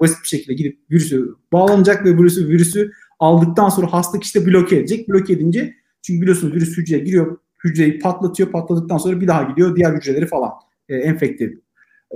basit 0.00 0.22
bir 0.22 0.28
şekilde 0.28 0.54
gidip 0.54 0.78
virüsü 0.90 1.34
bağlanacak 1.52 2.04
ve 2.04 2.18
virüsü 2.18 2.48
virüsü 2.48 2.90
aldıktan 3.18 3.68
sonra 3.68 3.92
hasta 3.92 4.18
işte 4.18 4.46
bloke 4.46 4.76
edecek. 4.76 5.08
Bloke 5.08 5.32
edince 5.32 5.74
çünkü 6.02 6.20
biliyorsunuz 6.22 6.54
virüs 6.54 6.76
hücreye 6.76 6.98
giriyor, 6.98 7.38
hücreyi 7.64 7.98
patlatıyor, 7.98 8.50
patladıktan 8.50 8.98
sonra 8.98 9.20
bir 9.20 9.28
daha 9.28 9.42
gidiyor 9.42 9.76
diğer 9.76 9.92
hücreleri 9.92 10.26
falan 10.26 10.50
e, 10.88 10.96
enfekte 10.96 11.44
ediyor. 11.44 11.63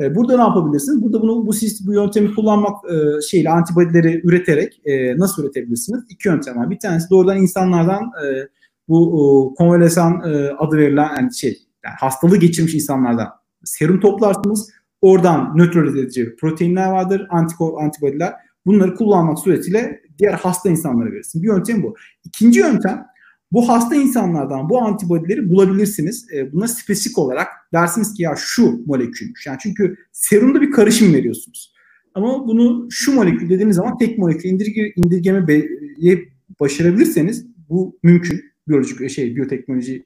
E, 0.03 0.15
burada 0.15 0.37
ne 0.37 0.43
yapabilirsiniz? 0.43 1.03
Burada 1.03 1.23
bunu 1.23 1.47
bu 1.47 1.53
bu 1.87 1.93
yöntemi 1.93 2.35
kullanmak 2.35 2.77
e, 2.91 3.21
şeyle 3.31 3.51
antibodileri 3.51 4.21
üreterek 4.25 4.81
e, 4.85 5.19
nasıl 5.19 5.45
üretebilirsiniz? 5.45 6.05
İki 6.09 6.29
yöntem 6.29 6.57
var. 6.57 6.71
Bir 6.71 6.79
tanesi 6.79 7.11
doğrudan 7.11 7.37
insanlardan 7.37 8.03
e, 8.03 8.49
bu 8.89 9.09
e, 9.09 9.21
konvalesan 9.55 10.21
e, 10.21 10.51
adı 10.59 10.77
verilen 10.77 11.09
yani 11.17 11.35
şey 11.35 11.59
yani 11.85 11.95
hastalığı 12.01 12.37
geçirmiş 12.37 12.75
insanlardan 12.75 13.29
serum 13.65 14.01
toplarsınız. 14.01 14.71
Oradan 15.01 15.57
nötralize 15.57 16.01
edici 16.01 16.37
proteinler 16.37 16.91
vardır, 16.91 17.27
antikor, 17.31 17.83
antibodiler. 17.83 18.33
Bunları 18.67 18.95
kullanmak 18.95 19.39
suretiyle 19.39 20.01
diğer 20.19 20.33
hasta 20.33 20.69
insanlara 20.69 21.13
verirsin. 21.13 21.43
Bir 21.43 21.47
yöntem 21.47 21.83
bu. 21.83 21.97
İkinci 22.25 22.61
yöntem 22.61 23.07
bu 23.53 23.69
hasta 23.69 23.95
insanlardan 23.95 24.69
bu 24.69 24.81
antibodileri 24.81 25.51
bulabilirsiniz. 25.51 26.27
E, 26.35 26.53
buna 26.53 26.69
spesifik 26.69 27.19
olarak 27.19 27.49
dersiniz 27.73 28.15
ki 28.15 28.23
ya 28.23 28.35
şu 28.37 28.87
molekülmüş. 28.87 29.47
Yani 29.47 29.59
çünkü 29.63 29.97
serumda 30.13 30.61
bir 30.61 30.71
karışım 30.71 31.15
veriyorsunuz. 31.15 31.73
Ama 32.15 32.49
bunu 32.49 32.89
şu 32.91 33.15
molekül 33.15 33.51
dediğiniz 33.51 33.77
zaman 33.77 33.99
tek 33.99 34.19
molekül 34.19 34.51
indirge, 34.51 34.93
indirgemeyi 34.97 36.29
başarabilirseniz 36.61 37.47
bu 37.69 37.99
mümkün. 38.03 38.45
Biyolojik 38.69 39.11
şey 39.11 39.37
biyoteknoloji 39.37 40.05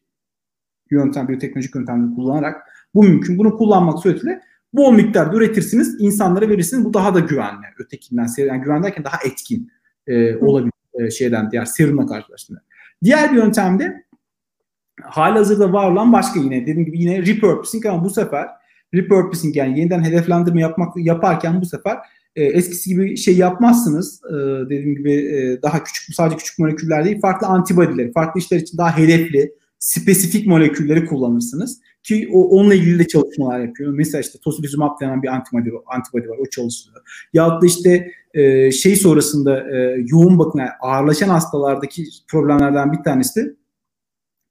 yöntem, 0.90 1.28
biyoteknolojik 1.28 1.74
yöntemleri 1.74 2.14
kullanarak 2.14 2.62
bu 2.95 3.03
mümkün. 3.03 3.38
Bunu 3.38 3.57
kullanmak 3.57 3.99
suretiyle 3.99 4.40
bol 4.72 4.93
miktarda 4.93 5.36
üretirsiniz, 5.36 5.97
insanlara 5.99 6.49
verirsiniz. 6.49 6.84
Bu 6.84 6.95
daha 6.95 7.14
da 7.14 7.20
güvenli. 7.20 7.66
Ötekinden, 7.78 8.28
yani 8.38 8.62
güven 8.62 8.82
derken 8.82 9.05
daha 9.05 9.16
etkin 9.26 9.70
e, 10.07 10.36
olabilir 10.36 10.72
e, 11.01 11.11
şeyden 11.11 11.51
diğer 11.51 11.64
serumla 11.64 12.07
karşılaştığında. 12.07 12.61
Diğer 13.03 13.32
bir 13.32 13.36
yöntemde 13.36 14.05
hali 15.03 15.38
hazırda 15.38 15.72
var 15.72 15.90
olan 15.90 16.12
başka 16.12 16.40
yine 16.40 16.62
dediğim 16.62 16.84
gibi 16.84 17.00
yine 17.00 17.26
repurposing 17.26 17.86
ama 17.86 18.05
bu 18.05 18.11
sefer 18.11 18.48
repurposing 18.94 19.57
yani 19.57 19.80
yeniden 19.80 20.05
hedeflendirme 20.05 20.61
yapmak 20.61 20.96
yaparken 20.96 21.61
bu 21.61 21.66
sefer 21.66 21.98
e, 22.36 22.44
eskisi 22.44 22.90
gibi 22.90 23.16
şey 23.16 23.36
yapmazsınız. 23.36 24.20
E, 24.24 24.34
dediğim 24.64 24.96
gibi 24.96 25.12
e, 25.12 25.62
daha 25.62 25.84
küçük 25.84 26.14
sadece 26.14 26.36
küçük 26.36 26.59
moleküller 26.59 27.05
değil 27.05 27.20
farklı 27.20 27.46
antibodileri, 27.46 28.12
farklı 28.12 28.40
işler 28.40 28.59
için 28.59 28.78
daha 28.78 28.98
hedefli, 28.98 29.53
spesifik 29.78 30.46
molekülleri 30.46 31.07
kullanırsınız. 31.07 31.80
Ki 32.03 32.28
o 32.32 32.48
onunla 32.48 32.74
ilgili 32.74 32.98
de 32.98 33.09
çalışmalar 33.09 33.61
yapıyor. 33.61 33.92
Mesela 33.92 34.20
işte 34.20 34.38
tocilizumab 34.38 35.00
denen 35.00 35.22
bir 35.22 35.28
antibody, 35.28 35.70
antibody 35.86 36.28
var. 36.28 36.36
O 36.38 36.46
çalışıyor. 36.46 36.96
Ya 37.32 37.48
da 37.48 37.66
işte 37.66 38.12
e, 38.34 38.72
şey 38.72 38.96
sonrasında 38.96 39.76
e, 39.76 40.04
yoğun 40.06 40.38
bakım 40.38 40.60
yani 40.60 40.70
ağırlaşan 40.80 41.28
hastalardaki 41.28 42.04
problemlerden 42.28 42.92
bir 42.92 43.02
tanesi 43.04 43.40
de 43.40 43.56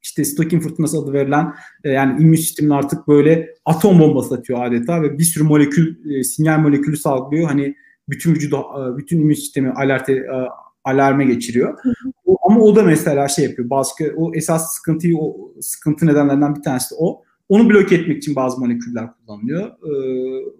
işte 0.01 0.25
stokin 0.25 0.59
fırtınası 0.59 0.97
adı 0.97 1.13
verilen 1.13 1.53
e, 1.83 1.89
yani 1.89 2.21
immün 2.21 2.35
sistemin 2.35 2.69
artık 2.69 3.07
böyle 3.07 3.55
atom 3.65 3.99
bombası 3.99 4.35
atıyor 4.35 4.65
adeta 4.65 5.01
ve 5.01 5.17
bir 5.17 5.23
sürü 5.23 5.43
molekül 5.43 6.11
e, 6.11 6.23
sinyal 6.23 6.59
molekülü 6.59 6.97
salgılıyor. 6.97 7.47
Hani 7.47 7.75
bütün 8.09 8.31
vücudu 8.31 8.57
e, 8.57 8.97
bütün 8.97 9.19
immün 9.19 9.33
sistemi 9.33 9.71
alerte 9.71 10.13
e, 10.13 10.47
alarme 10.83 11.25
geçiriyor. 11.25 11.77
Hı 11.81 11.89
hı. 11.89 12.11
O, 12.25 12.37
ama 12.49 12.61
o 12.61 12.75
da 12.75 12.83
mesela 12.83 13.27
şey 13.27 13.45
yapıyor. 13.45 13.69
Başka 13.69 14.05
o 14.17 14.35
esas 14.35 14.75
sıkıntıyı 14.75 15.17
o 15.17 15.53
sıkıntı 15.61 16.07
nedenlerinden 16.07 16.55
bir 16.55 16.61
tanesi 16.61 16.91
de 16.91 16.95
o. 16.99 17.21
Onu 17.49 17.69
bloke 17.69 17.95
etmek 17.95 18.17
için 18.17 18.35
bazı 18.35 18.59
moleküller 18.59 19.07
kullanılıyor. 19.13 19.67
E, 19.67 19.91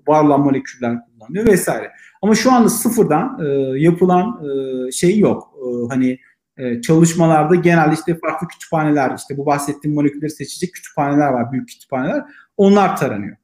var 0.07 0.23
olan 0.23 0.41
moleküller 0.41 0.97
kullanılıyor 1.05 1.45
vesaire. 1.45 1.91
Ama 2.21 2.35
şu 2.35 2.51
anda 2.51 2.69
sıfırdan 2.69 3.39
e, 3.45 3.47
yapılan 3.79 4.41
e, 4.45 4.91
şey 4.91 5.19
yok. 5.19 5.53
E, 5.57 5.87
hani 5.89 6.19
e, 6.57 6.81
çalışmalarda 6.81 7.55
genelde 7.55 7.93
işte 7.93 8.17
farklı 8.17 8.47
kütüphaneler 8.47 9.15
işte 9.17 9.37
bu 9.37 9.45
bahsettiğim 9.45 9.95
molekülleri 9.95 10.29
seçecek 10.29 10.73
kütüphaneler 10.73 11.27
var, 11.27 11.51
büyük 11.51 11.67
kütüphaneler. 11.67 12.23
Onlar 12.57 12.97
taranıyor. 12.97 13.37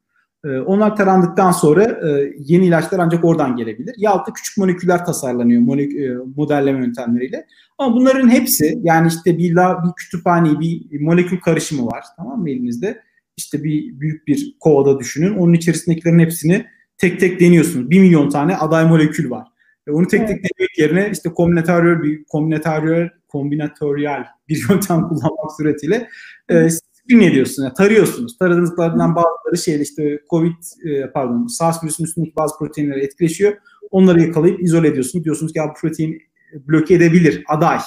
E, 0.44 0.48
onlar 0.48 0.96
tarandıktan 0.96 1.52
sonra 1.52 1.84
e, 1.84 2.34
yeni 2.38 2.66
ilaçlar 2.66 2.98
ancak 2.98 3.24
oradan 3.24 3.56
gelebilir. 3.56 3.94
Yahut 3.98 4.28
da 4.28 4.32
küçük 4.32 4.58
moleküller 4.58 5.04
tasarlanıyor 5.04 5.62
molek, 5.62 5.92
e, 5.96 6.16
modelleme 6.36 6.78
yöntemleriyle. 6.78 7.46
Ama 7.78 7.96
bunların 7.96 8.30
hepsi 8.30 8.78
yani 8.82 9.08
işte 9.08 9.38
bir, 9.38 9.56
bir 9.56 9.92
kütüphane, 9.96 10.60
bir 10.60 11.00
molekül 11.00 11.40
karışımı 11.40 11.86
var 11.86 12.04
tamam 12.16 12.40
mı 12.40 12.50
elinizde? 12.50 13.08
işte 13.38 13.64
bir 13.64 14.00
büyük 14.00 14.26
bir 14.26 14.56
kovada 14.60 14.98
düşünün. 14.98 15.34
Onun 15.34 15.52
içerisindekilerin 15.52 16.18
hepsini 16.18 16.66
tek 16.98 17.20
tek 17.20 17.40
deniyorsunuz. 17.40 17.90
Bir 17.90 18.00
milyon 18.00 18.30
tane 18.30 18.56
aday 18.56 18.84
molekül 18.84 19.30
var. 19.30 19.46
Ve 19.88 19.92
onu 19.92 20.06
tek 20.06 20.20
evet. 20.20 20.28
tek 20.28 20.38
denemek 20.44 20.78
yerine 20.78 21.10
işte 21.12 21.32
kombinatöryal 21.32 22.02
bir 22.02 22.24
kombinatöryal 22.24 23.08
kombinatöryal 23.28 24.24
bir 24.48 24.64
yöntem 24.70 25.08
kullanmak 25.08 25.52
suretiyle 25.56 26.08
e, 26.48 26.70
screen 26.70 27.20
ediyorsunuz. 27.20 27.64
Yani 27.64 27.74
tarıyorsunuz. 27.74 28.38
Taradığınızlardan 28.38 29.16
bazıları 29.16 29.58
şeyde 29.64 29.82
işte 29.82 30.20
COVID 30.30 30.54
e, 30.84 31.10
pardon 31.10 31.46
SARS 31.46 31.84
virüsünün 31.84 32.08
üstündeki 32.08 32.36
bazı 32.36 32.58
proteinleri 32.58 33.00
etkileşiyor. 33.00 33.52
Onları 33.90 34.20
yakalayıp 34.20 34.62
izole 34.62 34.88
ediyorsunuz. 34.88 35.24
Diyorsunuz 35.24 35.52
ki 35.52 35.58
ya 35.58 35.68
bu 35.68 35.74
protein 35.80 36.22
bloke 36.68 36.94
edebilir 36.94 37.44
aday. 37.48 37.78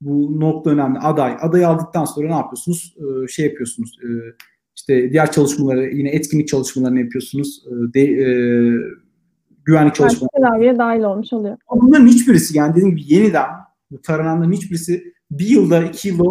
Bu 0.00 0.40
nokta 0.40 0.70
önemli. 0.70 0.98
Aday. 0.98 1.36
Adayı 1.40 1.68
aldıktan 1.68 2.04
sonra 2.04 2.28
ne 2.28 2.34
yapıyorsunuz? 2.34 2.96
Ee, 2.98 3.28
şey 3.28 3.46
yapıyorsunuz. 3.46 3.98
E, 4.02 4.08
işte 4.80 5.12
diğer 5.12 5.32
çalışmaları 5.32 5.90
yine 5.94 6.10
etkinlik 6.10 6.48
çalışmalarını 6.48 7.00
yapıyorsunuz. 7.00 7.64
Ee, 7.66 7.94
de, 7.94 8.00
e, 8.00 8.26
güvenlik 9.64 9.94
çalışmaları. 9.94 10.30
Tedaviye 10.36 10.78
dahil 10.78 11.02
olmuş 11.02 11.32
oluyor. 11.32 11.56
Bunların 11.80 12.06
hiçbirisi 12.06 12.58
yani 12.58 12.74
dediğim 12.74 12.96
gibi 12.96 13.14
yeniden 13.14 13.46
bu 13.90 14.02
tarananların 14.02 14.52
hiçbirisi 14.52 15.12
bir 15.30 15.46
yılda 15.46 15.82
iki 15.82 16.08
yılda 16.08 16.24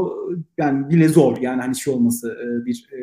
yani 0.57 0.89
bile 0.89 1.07
zor 1.07 1.37
yani 1.37 1.61
hani 1.61 1.75
şey 1.75 1.93
olması 1.93 2.37
e, 2.43 2.65
bir 2.65 2.89
e, 2.93 2.99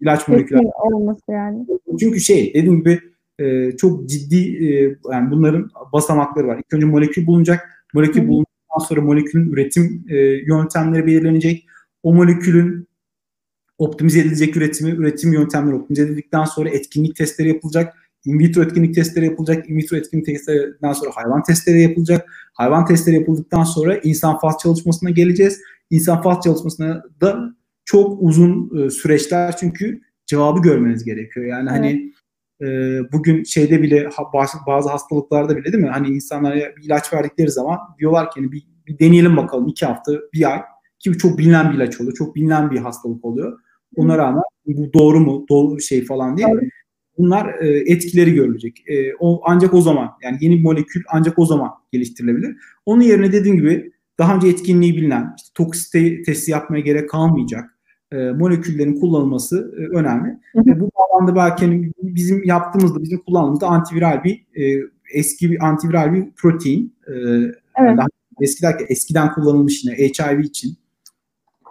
ilaç 0.00 0.28
molekülü 0.28 0.58
olması 0.58 1.22
yani. 1.30 1.66
Çünkü 2.00 2.20
şey 2.20 2.54
dediğim 2.54 2.78
gibi 2.78 3.00
e, 3.38 3.76
çok 3.76 4.08
ciddi 4.08 4.66
e, 4.66 4.96
yani 5.12 5.30
bunların 5.30 5.70
basamakları 5.92 6.46
var. 6.46 6.58
İlk 6.58 6.72
önce 6.72 6.86
molekül 6.86 7.26
bulunacak. 7.26 7.84
Molekül 7.94 8.22
Hı. 8.22 8.28
bulunduktan 8.28 8.78
sonra 8.88 9.00
molekülün 9.00 9.52
üretim 9.52 10.04
e, 10.08 10.16
yöntemleri 10.46 11.06
belirlenecek. 11.06 11.66
O 12.02 12.14
molekülün 12.14 12.87
optimize 13.78 14.20
edilecek 14.20 14.56
üretimi, 14.56 14.90
üretim 14.90 15.32
yöntemleri 15.32 15.74
optimize 15.74 16.02
edildikten 16.02 16.44
sonra 16.44 16.68
etkinlik 16.68 17.16
testleri 17.16 17.48
yapılacak. 17.48 17.94
In 18.24 18.38
vitro 18.38 18.62
etkinlik 18.62 18.94
testleri 18.94 19.24
yapılacak. 19.24 19.70
In 19.70 19.76
vitro 19.76 19.96
etkinlik 19.96 20.26
testlerinden 20.26 20.92
sonra 20.92 21.10
hayvan 21.14 21.42
testleri 21.42 21.82
yapılacak. 21.82 22.30
Hayvan 22.54 22.86
testleri 22.86 23.16
yapıldıktan 23.16 23.64
sonra 23.64 23.96
insan 23.96 24.38
faz 24.38 24.58
çalışmasına 24.62 25.10
geleceğiz. 25.10 25.60
İnsan 25.90 26.22
faz 26.22 26.40
çalışmasına 26.44 27.02
da 27.20 27.54
çok 27.84 28.22
uzun 28.22 28.70
e, 28.78 28.90
süreçler 28.90 29.56
çünkü 29.56 30.00
cevabı 30.26 30.62
görmeniz 30.62 31.04
gerekiyor. 31.04 31.46
Yani 31.46 31.70
hani 31.70 32.12
e, 32.60 32.66
bugün 33.12 33.44
şeyde 33.44 33.82
bile 33.82 34.10
bazı 34.66 34.88
hastalıklarda 34.88 35.56
bile 35.56 35.72
değil 35.72 35.84
mi? 35.84 35.90
Hani 35.90 36.08
insanlara 36.08 36.54
bir 36.54 36.82
ilaç 36.82 37.12
verdikleri 37.12 37.50
zaman 37.50 37.78
diyorlar 37.98 38.30
ki 38.30 38.40
hani 38.40 38.52
bir, 38.52 38.66
bir 38.86 38.98
deneyelim 38.98 39.36
bakalım 39.36 39.68
iki 39.68 39.86
hafta, 39.86 40.12
bir 40.34 40.52
ay 40.52 40.62
ki 40.98 41.18
çok 41.18 41.38
bilinen 41.38 41.70
bir 41.70 41.76
ilaç 41.76 42.00
oluyor. 42.00 42.16
Çok 42.16 42.34
bilinen 42.34 42.70
bir 42.70 42.78
hastalık 42.78 43.24
oluyor. 43.24 43.58
Ona 43.96 44.18
rağmen 44.18 44.42
bu 44.66 44.92
doğru 44.92 45.20
mu, 45.20 45.46
doğru 45.48 45.80
şey 45.80 46.04
falan 46.04 46.36
değil. 46.36 46.48
Evet. 46.52 46.64
Bunlar 47.18 47.54
e, 47.60 47.92
etkileri 47.92 48.34
görülecek. 48.34 48.84
E, 48.88 49.14
o 49.18 49.40
ancak 49.44 49.74
o 49.74 49.80
zaman 49.80 50.10
yani 50.22 50.38
yeni 50.40 50.58
bir 50.58 50.62
molekül 50.62 51.02
ancak 51.08 51.38
o 51.38 51.46
zaman 51.46 51.70
geliştirilebilir. 51.92 52.56
Onun 52.86 53.02
yerine 53.02 53.32
dediğim 53.32 53.56
gibi 53.56 53.92
daha 54.18 54.36
önce 54.36 54.48
etkinliği 54.48 54.96
bilinen, 54.96 55.34
işte 55.36 55.50
toksite 55.54 56.22
testi 56.22 56.50
yapmaya 56.50 56.80
gerek 56.80 57.10
kalmayacak 57.10 57.78
e, 58.12 58.16
moleküllerin 58.16 59.00
kullanılması 59.00 59.74
e, 59.78 59.96
önemli. 59.96 60.38
E, 60.56 60.80
bu 60.80 60.90
bağlamda 60.98 61.36
belki 61.36 61.64
hani 61.64 61.92
bizim 62.02 62.44
yaptığımızda, 62.44 63.02
bizim 63.02 63.18
kullandığımızda 63.18 63.66
antiviral 63.66 64.24
bir 64.24 64.46
e, 64.62 64.82
eski 65.14 65.50
bir 65.50 65.66
antiviral 65.66 66.14
bir 66.14 66.30
protein. 66.36 66.96
E, 67.06 67.12
evet. 67.12 67.98
Daha 67.98 68.06
Eski 68.40 68.62
derken 68.62 68.86
eskiden 68.88 69.32
kullanılmış 69.32 69.84
yine 69.84 69.94
HIV 69.96 70.38
için. 70.40 70.76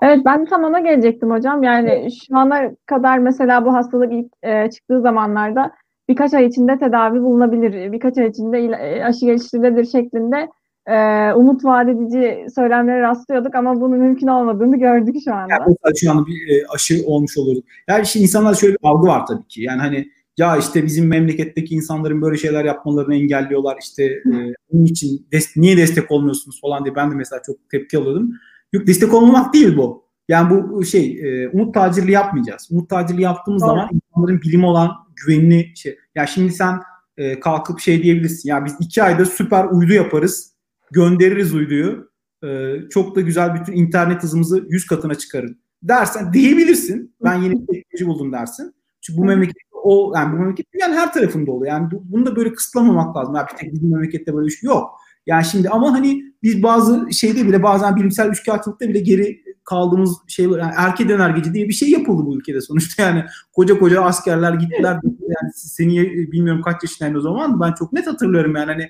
Evet 0.02 0.26
ben 0.26 0.46
tam 0.46 0.64
ona 0.64 0.80
gelecektim 0.80 1.32
hocam. 1.32 1.64
Yani 1.64 2.08
şu 2.12 2.38
ana 2.38 2.72
kadar 2.86 3.18
mesela 3.18 3.66
bu 3.66 3.74
hastalık 3.74 4.14
ilk 4.14 4.32
e, 4.44 4.70
çıktığı 4.70 5.02
zamanlarda 5.02 5.72
birkaç 6.10 6.34
ay 6.34 6.46
içinde 6.46 6.80
tedavi 6.80 7.22
bulunabilir, 7.22 7.92
birkaç 7.92 8.18
ay 8.18 8.28
içinde 8.28 8.60
e, 8.60 9.04
aşı 9.04 9.26
geliştirilebilir 9.26 9.86
şeklinde 9.86 10.48
e, 10.88 11.34
umut 11.34 11.66
vaat 11.66 11.90
edici 11.90 12.46
söylemlere 12.56 13.02
rastlıyorduk 13.02 13.56
ama 13.56 13.82
bunun 13.82 14.00
mümkün 14.00 14.28
olmadığını 14.28 14.80
gördük 14.80 15.16
şu 15.26 15.34
anda. 15.34 15.54
Yani 15.54 15.98
şu 15.98 16.12
anda 16.12 16.26
bir 16.28 16.34
e, 16.34 16.68
aşı 16.68 16.96
olmuş 17.06 17.38
olurdu. 17.38 17.60
Yani 17.90 18.04
işte 18.04 18.20
insanlar 18.20 18.54
şöyle 18.54 18.74
bir 18.74 18.88
algı 18.88 19.08
var 19.08 19.26
tabii 19.26 19.48
ki. 19.48 19.62
Yani 19.62 19.82
hani 19.82 20.08
ya 20.38 20.58
işte 20.58 20.86
bizim 20.86 21.08
memleketteki 21.08 21.76
insanların 21.76 22.22
böyle 22.22 22.38
şeyler 22.38 22.66
yapmalarını 22.66 23.16
engelliyorlar. 23.16 23.78
İşte 23.82 24.04
e, 24.04 24.54
bunun 24.72 24.86
için 24.86 25.28
des- 25.32 25.62
niye 25.62 25.78
destek 25.78 26.12
olmuyorsunuz 26.12 26.62
falan 26.62 26.86
diye 26.86 26.96
ben 26.96 27.12
de 27.12 27.16
mesela 27.16 27.42
çok 27.46 27.70
tepki 27.70 27.98
alıyordum. 27.98 28.32
Yok 28.74 28.88
destek 28.88 29.14
olmamak 29.14 29.54
değil 29.54 29.78
bu. 29.78 30.08
Yani 30.28 30.50
bu 30.50 30.86
şey 30.86 31.20
e, 31.24 31.50
umut 31.50 31.74
tacirliği 31.74 32.12
yapmayacağız. 32.12 32.68
Umut 32.72 32.90
tacirliği 32.90 33.24
yaptığımız 33.24 33.62
Doğru. 33.62 33.70
zaman 33.70 33.90
insanların 33.94 34.42
bilimi 34.42 34.66
olan 34.66 34.92
güvenini 35.16 35.72
şey. 35.76 35.98
Ya 36.16 36.28
şimdi 36.28 36.52
sen 36.52 36.80
e, 37.18 37.40
kalkıp 37.40 37.80
şey 37.80 38.04
diyebilirsin. 38.04 38.50
Ya 38.50 38.66
biz 38.66 38.76
iki 38.80 39.04
ayda 39.04 39.26
süper 39.26 39.66
uydu 39.66 39.94
yaparız. 39.94 40.52
Göndeririz 40.92 41.54
uyduyu. 41.54 42.12
E, 42.44 42.76
çok 42.90 43.16
da 43.16 43.22
güzel 43.22 43.56
bütün 43.56 43.74
internet 43.74 44.24
hızımızı 44.24 44.66
100 44.70 44.86
katına 44.86 45.16
çıkarın 45.16 45.60
dersen 45.84 46.34
diyebilirsin. 46.34 47.16
Ben 47.24 47.36
yeni 47.36 47.54
bir 47.54 47.68
teknoloji 47.68 48.08
buldum 48.08 48.32
dersin. 48.32 48.76
Çünkü 49.02 49.22
bu 49.22 49.26
memleket 49.26 49.56
o 49.84 50.14
yani 50.16 50.34
bu 50.34 50.38
memleket 50.38 50.74
dünyanın 50.74 50.94
her 50.94 51.14
tarafında 51.14 51.52
oluyor. 51.52 51.74
Yani 51.74 51.90
bunu 51.92 52.26
da 52.26 52.36
böyle 52.36 52.54
kısıtlamamak 52.54 53.18
lazım. 53.18 53.36
Ya 53.36 53.48
bir 53.52 53.58
tek 53.58 53.74
bizim 53.74 53.92
memlekette 53.92 54.34
böyle 54.34 54.48
bir 54.48 54.52
şey 54.52 54.68
yok. 54.68 55.00
Yani 55.28 55.46
şimdi 55.46 55.70
ama 55.70 55.94
hani 55.94 56.24
biz 56.44 56.64
bazı 56.64 57.14
şeyde 57.14 57.48
bile 57.48 57.64
bazen 57.64 57.96
bilimsel 57.96 58.30
üçkağıtçılıkta 58.30 58.90
bile 58.90 59.00
geri 59.00 59.42
kaldığımız 59.64 60.18
şeyler 60.28 60.60
yani 60.60 60.74
erke 60.78 61.14
önergeci 61.14 61.54
diye 61.54 61.68
bir 61.68 61.74
şey 61.74 61.90
yapıldı 61.90 62.26
bu 62.26 62.38
ülkede 62.38 62.62
sonuçta. 62.62 63.04
Yani 63.08 63.24
koca 63.54 63.80
koca 63.80 64.02
askerler 64.02 64.54
gittiler. 64.54 65.00
Yani 65.04 65.52
seni 65.56 65.98
bilmiyorum 66.32 66.62
kaç 66.62 66.84
yaşındaydı 66.84 67.18
o 67.18 67.22
zaman 67.22 67.62
ben 67.62 67.74
çok 67.74 67.94
net 67.94 68.08
hatırlıyorum 68.08 68.56
yani. 68.56 68.72
Hani 68.72 68.90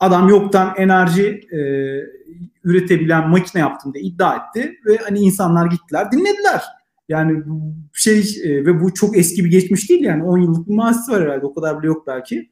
adam 0.00 0.28
yoktan 0.28 0.74
enerji 0.76 1.40
e, 1.52 1.60
üretebilen 2.64 3.28
makine 3.28 3.60
yaptım 3.60 3.94
diye 3.94 4.04
iddia 4.04 4.36
etti 4.36 4.78
ve 4.86 4.96
hani 4.96 5.18
insanlar 5.18 5.66
gittiler 5.66 6.12
dinlediler. 6.12 6.62
Yani 7.08 7.42
şey 7.92 8.20
e, 8.44 8.66
ve 8.66 8.80
bu 8.80 8.94
çok 8.94 9.16
eski 9.16 9.44
bir 9.44 9.50
geçmiş 9.50 9.90
değil 9.90 10.04
yani. 10.04 10.24
10 10.24 10.38
yıllık 10.38 10.68
bir 10.68 10.74
mahsisi 10.74 11.12
var 11.12 11.22
herhalde. 11.22 11.46
O 11.46 11.54
kadar 11.54 11.78
bile 11.78 11.86
yok 11.86 12.06
belki. 12.06 12.50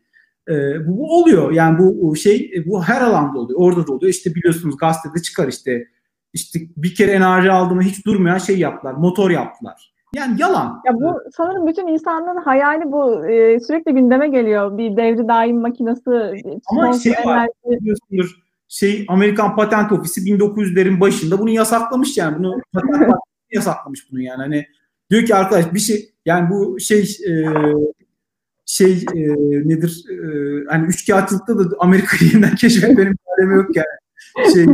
E, 0.48 0.86
bu, 0.86 0.98
bu 0.98 1.20
oluyor 1.20 1.52
yani 1.52 1.78
bu 1.78 2.16
şey 2.16 2.52
e, 2.56 2.66
bu 2.66 2.82
her 2.82 3.00
alanda 3.00 3.38
oluyor 3.38 3.60
orada 3.62 3.86
da 3.86 3.92
oluyor 3.92 4.12
işte 4.12 4.34
biliyorsunuz 4.34 4.76
gazetede 4.76 5.22
çıkar 5.22 5.48
işte 5.48 5.86
işte 6.32 6.60
bir 6.76 6.94
kere 6.94 7.10
enerji 7.10 7.50
aldığımı 7.50 7.82
hiç 7.82 8.06
durmayan 8.06 8.38
şey 8.38 8.58
yaptılar 8.58 8.92
motor 8.92 9.30
yaptılar. 9.30 9.90
Yani 10.14 10.40
yalan. 10.40 10.82
Ya 10.86 10.94
bu 10.94 11.20
sanırım 11.36 11.66
bütün 11.66 11.86
insanlığın 11.86 12.42
hayali 12.42 12.92
bu 12.92 13.26
e, 13.26 13.60
sürekli 13.60 13.92
gündeme 13.92 14.28
geliyor. 14.28 14.78
Bir 14.78 14.96
devri 14.96 15.28
daim 15.28 15.60
makinesi. 15.60 16.10
Ama 16.66 16.92
şey 16.92 17.12
var 17.24 17.48
biliyorsunuz 17.64 18.36
şey 18.68 19.04
Amerikan 19.08 19.56
Patent 19.56 19.92
Ofisi 19.92 20.20
1900'lerin 20.20 21.00
başında 21.00 21.38
bunu 21.38 21.50
yasaklamış 21.50 22.16
yani 22.16 22.38
bunu 22.38 22.60
patent 22.72 23.12
yasaklamış 23.52 24.12
bunu 24.12 24.20
yani 24.20 24.42
hani 24.42 24.66
diyor 25.10 25.24
ki 25.24 25.34
arkadaş 25.34 25.74
bir 25.74 25.78
şey 25.78 26.14
yani 26.26 26.50
bu 26.50 26.80
şey 26.80 27.00
e, 27.00 27.32
şey 28.70 29.04
e, 29.14 29.20
nedir 29.68 30.04
e, 30.10 30.16
hani 30.68 30.86
üçkağıtçılıkta 30.86 31.58
da 31.58 31.76
Amerika'yı 31.78 32.30
yeniden 32.32 32.54
keşfetmenin 32.54 33.16
alemi 33.38 33.54
yok 33.54 33.76
yani. 33.76 34.52
Şey, 34.54 34.66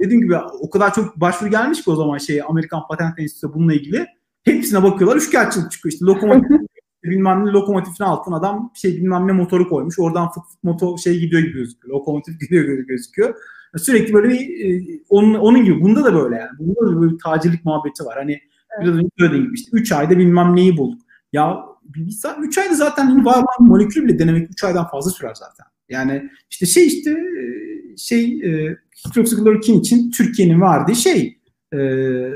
dediğim 0.00 0.22
gibi 0.22 0.36
o 0.36 0.70
kadar 0.70 0.94
çok 0.94 1.20
başvuru 1.20 1.50
gelmiş 1.50 1.84
ki 1.84 1.90
o 1.90 1.96
zaman 1.96 2.18
şey 2.18 2.42
Amerikan 2.48 2.80
Patent 2.88 3.18
Enstitüsü 3.18 3.54
bununla 3.54 3.74
ilgili. 3.74 4.06
Hepsine 4.44 4.82
bakıyorlar 4.82 5.16
üçkağıtçılık 5.16 5.70
çıkıyor 5.72 5.92
işte 5.92 6.04
lokomotif 6.04 6.50
bilmem 7.04 7.46
ne 7.46 7.50
lokomotifin 7.50 8.04
altına 8.04 8.36
adam 8.36 8.70
şey 8.74 8.96
bilmem 8.96 9.28
ne 9.28 9.32
motoru 9.32 9.68
koymuş. 9.68 9.98
Oradan 9.98 10.28
fıt 10.28 10.44
fıt 10.50 10.64
motor 10.64 10.98
şey 10.98 11.18
gidiyor 11.18 11.42
gibi 11.42 11.52
gözüküyor. 11.52 11.94
Lokomotif 11.94 12.40
gidiyor 12.40 12.64
gibi 12.64 12.86
gözüküyor. 12.86 13.34
Sürekli 13.76 14.14
böyle 14.14 14.28
bir 14.28 14.64
e, 14.66 15.00
onun, 15.08 15.34
onun 15.34 15.64
gibi. 15.64 15.80
Bunda 15.80 16.04
da 16.04 16.14
böyle 16.14 16.36
yani. 16.36 16.50
Bunda 16.58 16.80
da 16.80 17.00
böyle 17.00 17.12
bir 17.12 17.18
tacirlik 17.18 17.64
muhabbeti 17.64 18.04
var. 18.04 18.16
Hani 18.18 18.32
evet. 18.32 18.86
biraz 18.86 18.94
önce 18.94 19.08
söylediğim 19.18 19.44
gibi 19.44 19.54
işte 19.54 19.70
3 19.72 19.92
ayda 19.92 20.18
bilmem 20.18 20.56
neyi 20.56 20.76
bulduk. 20.76 21.02
Ya 21.32 21.71
bir, 21.94 22.06
bir, 22.06 22.46
3 22.46 22.58
ayda 22.58 22.74
zaten 22.74 23.06
hani 23.06 23.24
var 23.24 23.36
olan 23.36 23.68
molekül 23.68 24.04
bile 24.04 24.18
denemek 24.18 24.50
3 24.50 24.64
aydan 24.64 24.88
fazla 24.88 25.10
sürer 25.10 25.34
zaten. 25.34 25.66
Yani 25.88 26.30
işte 26.50 26.66
şey 26.66 26.86
işte 26.86 27.10
e, 27.10 27.96
şey 27.96 28.24
e, 28.24 28.76
hidroksiklorokin 29.06 29.80
için 29.80 30.10
Türkiye'nin 30.10 30.60
verdiği 30.60 30.96
şey 30.96 31.38
e, 31.72 31.78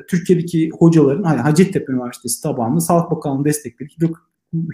Türkiye'deki 0.09 0.71
hocaların 0.71 1.23
hani 1.23 1.41
Hacettepe 1.41 1.93
Üniversitesi 1.93 2.43
tabanlı 2.43 2.81
Sağlık 2.81 3.11
Bakanlığı 3.11 3.45
destekleri 3.45 3.89
hidro, 3.89 4.13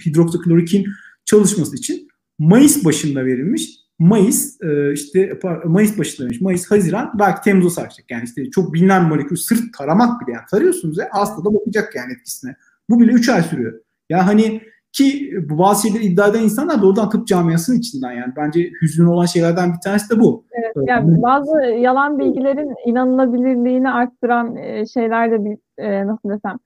hidroksiklorokin 0.07 0.87
çalışması 1.25 1.77
için 1.77 2.09
Mayıs 2.39 2.85
başında 2.85 3.25
verilmiş. 3.25 3.83
Mayıs 3.99 4.61
e, 4.63 4.93
işte 4.93 5.39
Mayıs 5.65 5.99
başında 5.99 6.27
demiş. 6.27 6.41
Mayıs, 6.41 6.71
Haziran 6.71 7.13
belki 7.19 7.45
Temmuz'a 7.45 7.71
sarkacak. 7.71 8.11
Yani 8.11 8.25
işte 8.25 8.51
çok 8.51 8.75
bilinen 8.75 9.09
molekül 9.09 9.37
sırf 9.37 9.73
taramak 9.79 10.21
bile 10.21 10.33
yani 10.33 10.47
tarıyorsunuz 10.51 10.99
ya 10.99 11.09
hasta 11.13 11.45
da 11.45 11.55
bakacak 11.55 11.95
yani 11.97 12.13
etkisine. 12.13 12.57
Bu 12.91 13.01
bile 13.01 13.13
3 13.13 13.29
ay 13.29 13.43
sürüyor. 13.43 13.81
Ya 14.09 14.27
hani 14.27 14.63
ki 14.93 15.33
bu 15.51 15.59
bazı 15.59 15.89
şeyleri 15.89 16.05
iddia 16.05 16.29
eden 16.29 16.43
insanlar 16.43 16.83
doğrudan 16.83 17.11
tıp 17.11 17.27
camiasının 17.27 17.79
içinden 17.79 18.13
yani. 18.13 18.33
Bence 18.37 18.71
hüzün 18.83 19.07
olan 19.07 19.27
şeylerden 19.27 19.73
bir 19.73 19.81
tanesi 19.85 20.17
de 20.17 20.21
bu. 20.21 20.45
Evet, 20.53 20.89
yani 20.89 21.23
bazı 21.23 21.63
yalan 21.63 22.19
bilgilerin 22.19 22.75
inanılabilirliğini 22.87 23.91
arttıran 23.91 24.57
e, 24.57 24.87
şeyler 24.87 25.31
de 25.31 25.45
bir 25.45 25.59
e, 25.79 26.07
nasıl 26.07 26.31
desem 26.31 26.59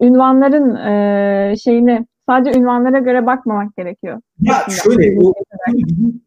ünvanların 0.00 0.74
şeyini 1.54 2.06
sadece 2.28 2.58
ünvanlara 2.58 2.98
göre 2.98 3.26
bakmamak 3.26 3.76
gerekiyor. 3.76 4.20
Ya 4.40 4.54
şöyle 4.84 5.18
o, 5.22 5.34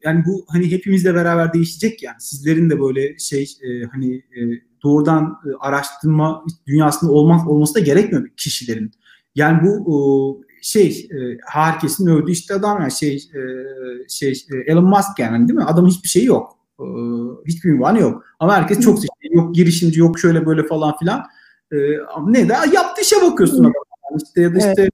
yani 0.04 0.24
bu 0.28 0.46
hani 0.48 0.72
hepimizle 0.72 1.16
beraber 1.16 1.54
değişecek 1.54 2.04
yani 2.04 2.16
sizlerin 2.20 2.70
de 2.70 2.80
böyle 2.80 3.18
şey 3.18 3.44
e, 3.44 3.86
hani 3.92 4.16
e, 4.16 4.40
doğrudan 4.84 5.24
e, 5.24 5.50
araştırma 5.60 6.46
dünyasında 6.68 7.12
olmak 7.12 7.50
olması 7.50 7.76
da 7.76 7.80
gerekmiyor 7.80 8.30
kişilerin. 8.38 8.92
Yani 9.36 9.60
bu 9.64 10.42
şey 10.62 11.10
e, 11.12 11.38
herkesin 11.48 12.08
övdüğü 12.08 12.32
işte 12.32 12.54
adam 12.54 12.82
yani 12.82 12.92
şey 12.92 13.16
e, 13.16 13.42
şey 14.10 14.32
e, 14.32 14.72
Elon 14.72 14.86
Musk 14.86 15.20
yani 15.20 15.48
değil 15.48 15.60
mi? 15.60 15.66
Adamın 15.66 15.90
hiçbir 15.90 16.10
şeyi 16.10 16.26
yok. 16.26 16.58
E, 16.80 16.86
hiçbir 17.48 17.70
ünvanı 17.70 18.00
yok. 18.00 18.24
Ama 18.40 18.56
herkes 18.56 18.80
çok 18.80 19.00
seçiyor. 19.00 19.44
Yok 19.44 19.56
girişimci 19.56 20.00
yok 20.00 20.20
şöyle 20.20 20.46
böyle 20.46 20.68
falan 20.68 20.98
filan. 20.98 21.26
E, 21.72 21.78
ne 22.26 22.50
de 22.50 22.54
yaptığı 22.74 23.02
işe 23.02 23.16
bakıyorsun 23.22 23.64
adam. 23.64 24.18
İşte 24.18 24.42
ya 24.42 24.56
da 24.56 24.58
işte 24.58 24.82
evet 24.82 24.92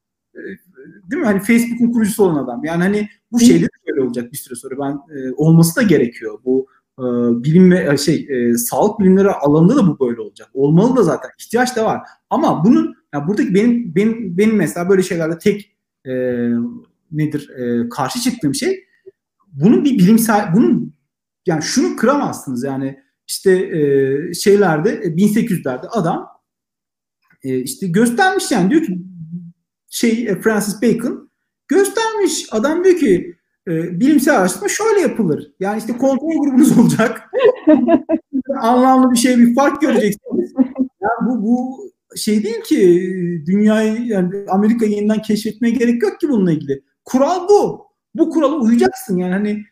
değil 1.11 1.21
mi? 1.21 1.25
Hani 1.25 1.39
Facebook'un 1.39 1.91
kurucusu 1.91 2.23
olan 2.23 2.43
adam. 2.43 2.63
Yani 2.63 2.83
hani 2.83 3.09
bu 3.31 3.39
şeyde 3.39 3.65
de 3.65 3.69
böyle 3.87 4.01
olacak 4.01 4.31
bir 4.31 4.37
süre 4.37 4.55
sonra. 4.55 4.75
Ben 4.79 5.15
e, 5.17 5.31
olması 5.37 5.75
da 5.75 5.81
gerekiyor. 5.81 6.39
Bu 6.45 6.67
e, 6.99 7.03
bilim 7.43 7.71
ve 7.71 7.93
e, 7.93 7.97
şey 7.97 8.27
e, 8.29 8.57
sağlık 8.57 8.99
bilimleri 8.99 9.31
alanında 9.31 9.75
da 9.75 9.87
bu 9.87 10.07
böyle 10.07 10.21
olacak. 10.21 10.49
Olmalı 10.53 10.95
da 10.95 11.03
zaten. 11.03 11.29
ihtiyaç 11.39 11.75
da 11.75 11.85
var. 11.85 12.01
Ama 12.29 12.65
bunun 12.65 12.95
yani 13.13 13.27
buradaki 13.27 13.53
benim 13.53 13.95
benim 13.95 14.37
benim 14.37 14.55
mesela 14.55 14.89
böyle 14.89 15.03
şeylerde 15.03 15.37
tek 15.37 15.77
e, 16.05 16.11
nedir 17.11 17.49
e, 17.49 17.89
karşı 17.89 18.19
çıktığım 18.19 18.55
şey 18.55 18.85
bunun 19.47 19.85
bir 19.85 19.97
bilimsel 19.97 20.53
bunun 20.55 20.93
yani 21.45 21.63
şunu 21.63 21.95
kıramazsınız 21.95 22.63
yani 22.63 22.99
işte 23.27 23.51
e, 23.51 24.33
şeylerde 24.33 24.95
1800'lerde 24.95 25.87
adam 25.87 26.27
e, 27.43 27.59
işte 27.59 27.87
göstermiş 27.87 28.51
yani 28.51 28.69
diyor 28.69 28.81
ki 28.81 28.99
şey 29.89 30.27
e, 30.27 30.41
Francis 30.41 30.81
Bacon 30.81 31.27
göstermiş. 31.67 32.47
Adam 32.51 32.83
diyor 32.83 32.97
ki 32.97 33.35
e, 33.67 33.99
bilimsel 33.99 34.37
araştırma 34.37 34.67
şöyle 34.67 34.99
yapılır. 34.99 35.51
Yani 35.59 35.77
işte 35.77 35.97
kontrol 35.97 36.43
grubunuz 36.43 36.79
olacak. 36.79 37.31
Anlamlı 38.61 39.11
bir 39.11 39.17
şey, 39.17 39.37
bir 39.37 39.55
fark 39.55 39.81
göreceksiniz. 39.81 40.53
Yani 41.01 41.29
bu, 41.29 41.43
bu 41.43 41.77
şey 42.15 42.43
değil 42.43 42.61
ki 42.61 42.77
dünyayı 43.47 44.05
yani 44.05 44.45
Amerika'yı 44.49 44.91
yeniden 44.91 45.21
keşfetmeye 45.21 45.73
gerek 45.73 46.03
yok 46.03 46.19
ki 46.19 46.29
bununla 46.29 46.51
ilgili. 46.51 46.83
Kural 47.05 47.49
bu. 47.49 47.87
Bu 48.15 48.29
kurala 48.29 48.55
uyacaksın. 48.55 49.17
Yani 49.17 49.33
hani 49.33 49.63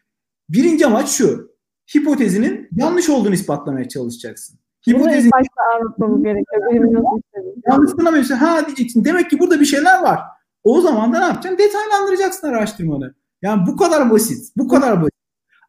birinci 0.49 0.85
amaç 0.85 1.09
şu. 1.09 1.55
Hipotezinin 1.95 2.69
yanlış 2.71 3.09
olduğunu 3.09 3.33
ispatlamaya 3.33 3.87
çalışacaksın. 3.87 4.59
Hipotezin 4.89 5.31
anlatmamız 5.73 6.23
gerekiyor. 6.23 7.21
Yanlışına 7.67 8.11
mesela 8.11 8.41
ha 8.41 8.65
diyeceksin. 8.65 9.05
Demek 9.05 9.29
ki 9.29 9.39
burada 9.39 9.59
bir 9.59 9.65
şeyler 9.65 10.01
var. 10.01 10.19
O 10.63 10.81
zaman 10.81 11.13
da 11.13 11.19
ne 11.19 11.25
yapacaksın? 11.25 11.57
Detaylandıracaksın 11.57 12.47
araştırmanı. 12.47 13.15
Yani 13.41 13.67
bu 13.67 13.77
kadar 13.77 14.11
basit. 14.11 14.57
Bu 14.57 14.67
kadar 14.67 15.01
basit. 15.01 15.15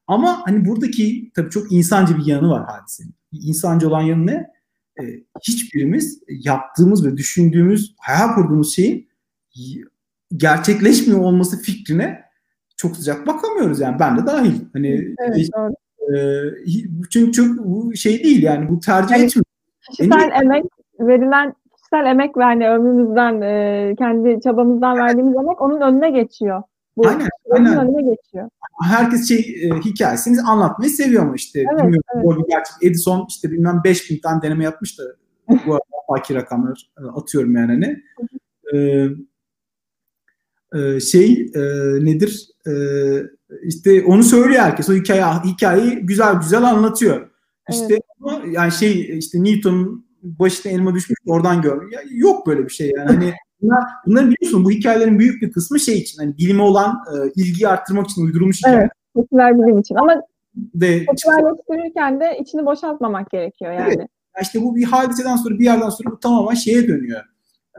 Ama 0.06 0.42
hani 0.44 0.64
buradaki 0.64 1.30
tabii 1.34 1.50
çok 1.50 1.72
insancı 1.72 2.18
bir 2.18 2.26
yanı 2.26 2.50
var 2.50 2.64
hadisenin. 2.66 3.14
İnsancı 3.32 3.88
olan 3.88 4.02
yanı 4.02 4.26
ne? 4.26 4.55
Ee, 5.00 5.04
hiçbirimiz 5.42 6.22
yaptığımız 6.28 7.06
ve 7.06 7.16
düşündüğümüz, 7.16 7.94
hayal 7.98 8.34
kurduğumuz 8.34 8.74
şeyin 8.74 9.08
gerçekleşmiyor 10.36 11.20
olması 11.20 11.62
fikrine 11.62 12.26
çok 12.76 12.96
sıcak 12.96 13.26
bakamıyoruz 13.26 13.80
yani 13.80 13.96
ben 14.00 14.18
de 14.18 14.26
dahil. 14.26 14.54
Hani 14.72 15.14
evet, 15.18 15.48
doğru. 15.56 15.74
çünkü 17.10 17.32
çok 17.32 17.58
bu 17.58 17.96
şey 17.96 18.24
değil 18.24 18.42
yani 18.42 18.68
bu 18.68 18.80
tercih 18.80 19.10
yani, 19.10 19.24
etmiyor. 19.24 19.44
Kişisel 19.90 20.30
emek 20.42 20.64
verilen 21.00 21.54
kişisel 21.76 22.06
emek 22.06 22.36
yani 22.36 22.68
ömrümüzden 22.68 23.40
e, 23.40 23.94
kendi 23.98 24.40
çabamızdan 24.40 24.98
verdiğimiz 24.98 25.36
emek 25.36 25.62
onun 25.62 25.80
önüne 25.80 26.10
geçiyor. 26.10 26.62
Bu 26.96 27.08
aynen, 27.08 27.28
aynen. 27.50 27.78
önüne 27.78 28.14
geçiyor. 28.14 28.48
Herkes 28.82 29.28
şey 29.28 29.38
e, 29.38 29.80
hikayesini 29.84 30.42
anlatmayı 30.42 30.90
seviyor 30.90 31.22
ama 31.22 31.34
işte 31.34 31.60
evet, 31.60 31.84
bilmiyorum 31.84 32.36
evet. 32.38 32.50
gerçek 32.50 32.74
Edison 32.82 33.26
işte 33.28 33.50
bilmem 33.50 33.80
5000 33.84 34.20
tane 34.20 34.42
deneme 34.42 34.64
yapmış 34.64 34.98
da 34.98 35.02
bu 35.48 35.72
arada 35.72 35.84
fakir 36.08 36.34
rakamlar 36.34 36.90
e, 36.98 37.02
atıyorum 37.04 37.56
yani 37.56 37.72
hani. 37.72 38.02
Ee, 38.74 39.08
e, 40.74 41.00
şey 41.00 41.50
e, 41.54 41.60
nedir? 42.04 42.48
E, 42.66 42.72
işte 43.62 44.04
onu 44.04 44.22
söylüyor 44.22 44.62
herkes. 44.62 44.90
O 44.90 44.92
hikaye 44.92 45.24
hikayeyi 45.44 45.96
güzel 45.96 46.34
güzel 46.34 46.64
anlatıyor. 46.64 47.30
İşte 47.70 47.98
evet. 48.20 48.42
yani 48.52 48.72
şey 48.72 49.18
işte 49.18 49.44
Newton 49.44 50.06
başına 50.22 50.72
elma 50.72 50.94
düşmüş 50.94 51.18
oradan 51.26 51.62
gör. 51.62 51.92
Ya, 51.92 52.00
yok 52.10 52.46
böyle 52.46 52.64
bir 52.64 52.72
şey 52.72 52.92
yani. 52.96 53.06
Hani 53.06 53.34
bunlar, 53.62 53.82
bunların 54.06 54.30
biliyorsun 54.30 54.64
bu 54.64 54.70
hikayelerin 54.70 55.18
büyük 55.18 55.42
bir 55.42 55.52
kısmı 55.52 55.80
şey 55.80 55.98
için 55.98 56.18
hani 56.18 56.38
bilime 56.38 56.62
olan 56.62 56.96
e, 57.14 57.30
ilgiyi 57.36 57.68
arttırmak 57.68 58.10
için 58.10 58.22
uydurulmuş 58.22 58.58
hikaye. 58.58 58.76
Evet. 58.76 58.90
Popüler 59.14 59.58
bilim 59.58 59.78
için 59.78 59.94
ama 59.94 60.22
de, 60.56 61.04
popülerleştirirken 61.06 62.20
de 62.20 62.38
içini 62.40 62.66
boşaltmamak 62.66 63.30
gerekiyor 63.30 63.72
yani. 63.72 63.94
Evet. 63.96 64.08
İşte 64.42 64.62
bu 64.62 64.76
bir 64.76 64.84
hadiseden 64.84 65.36
sonra 65.36 65.58
bir 65.58 65.64
yerden 65.64 65.88
sonra 65.88 66.10
bu 66.10 66.20
tamamen 66.20 66.54
şeye 66.54 66.88
dönüyor. 66.88 67.20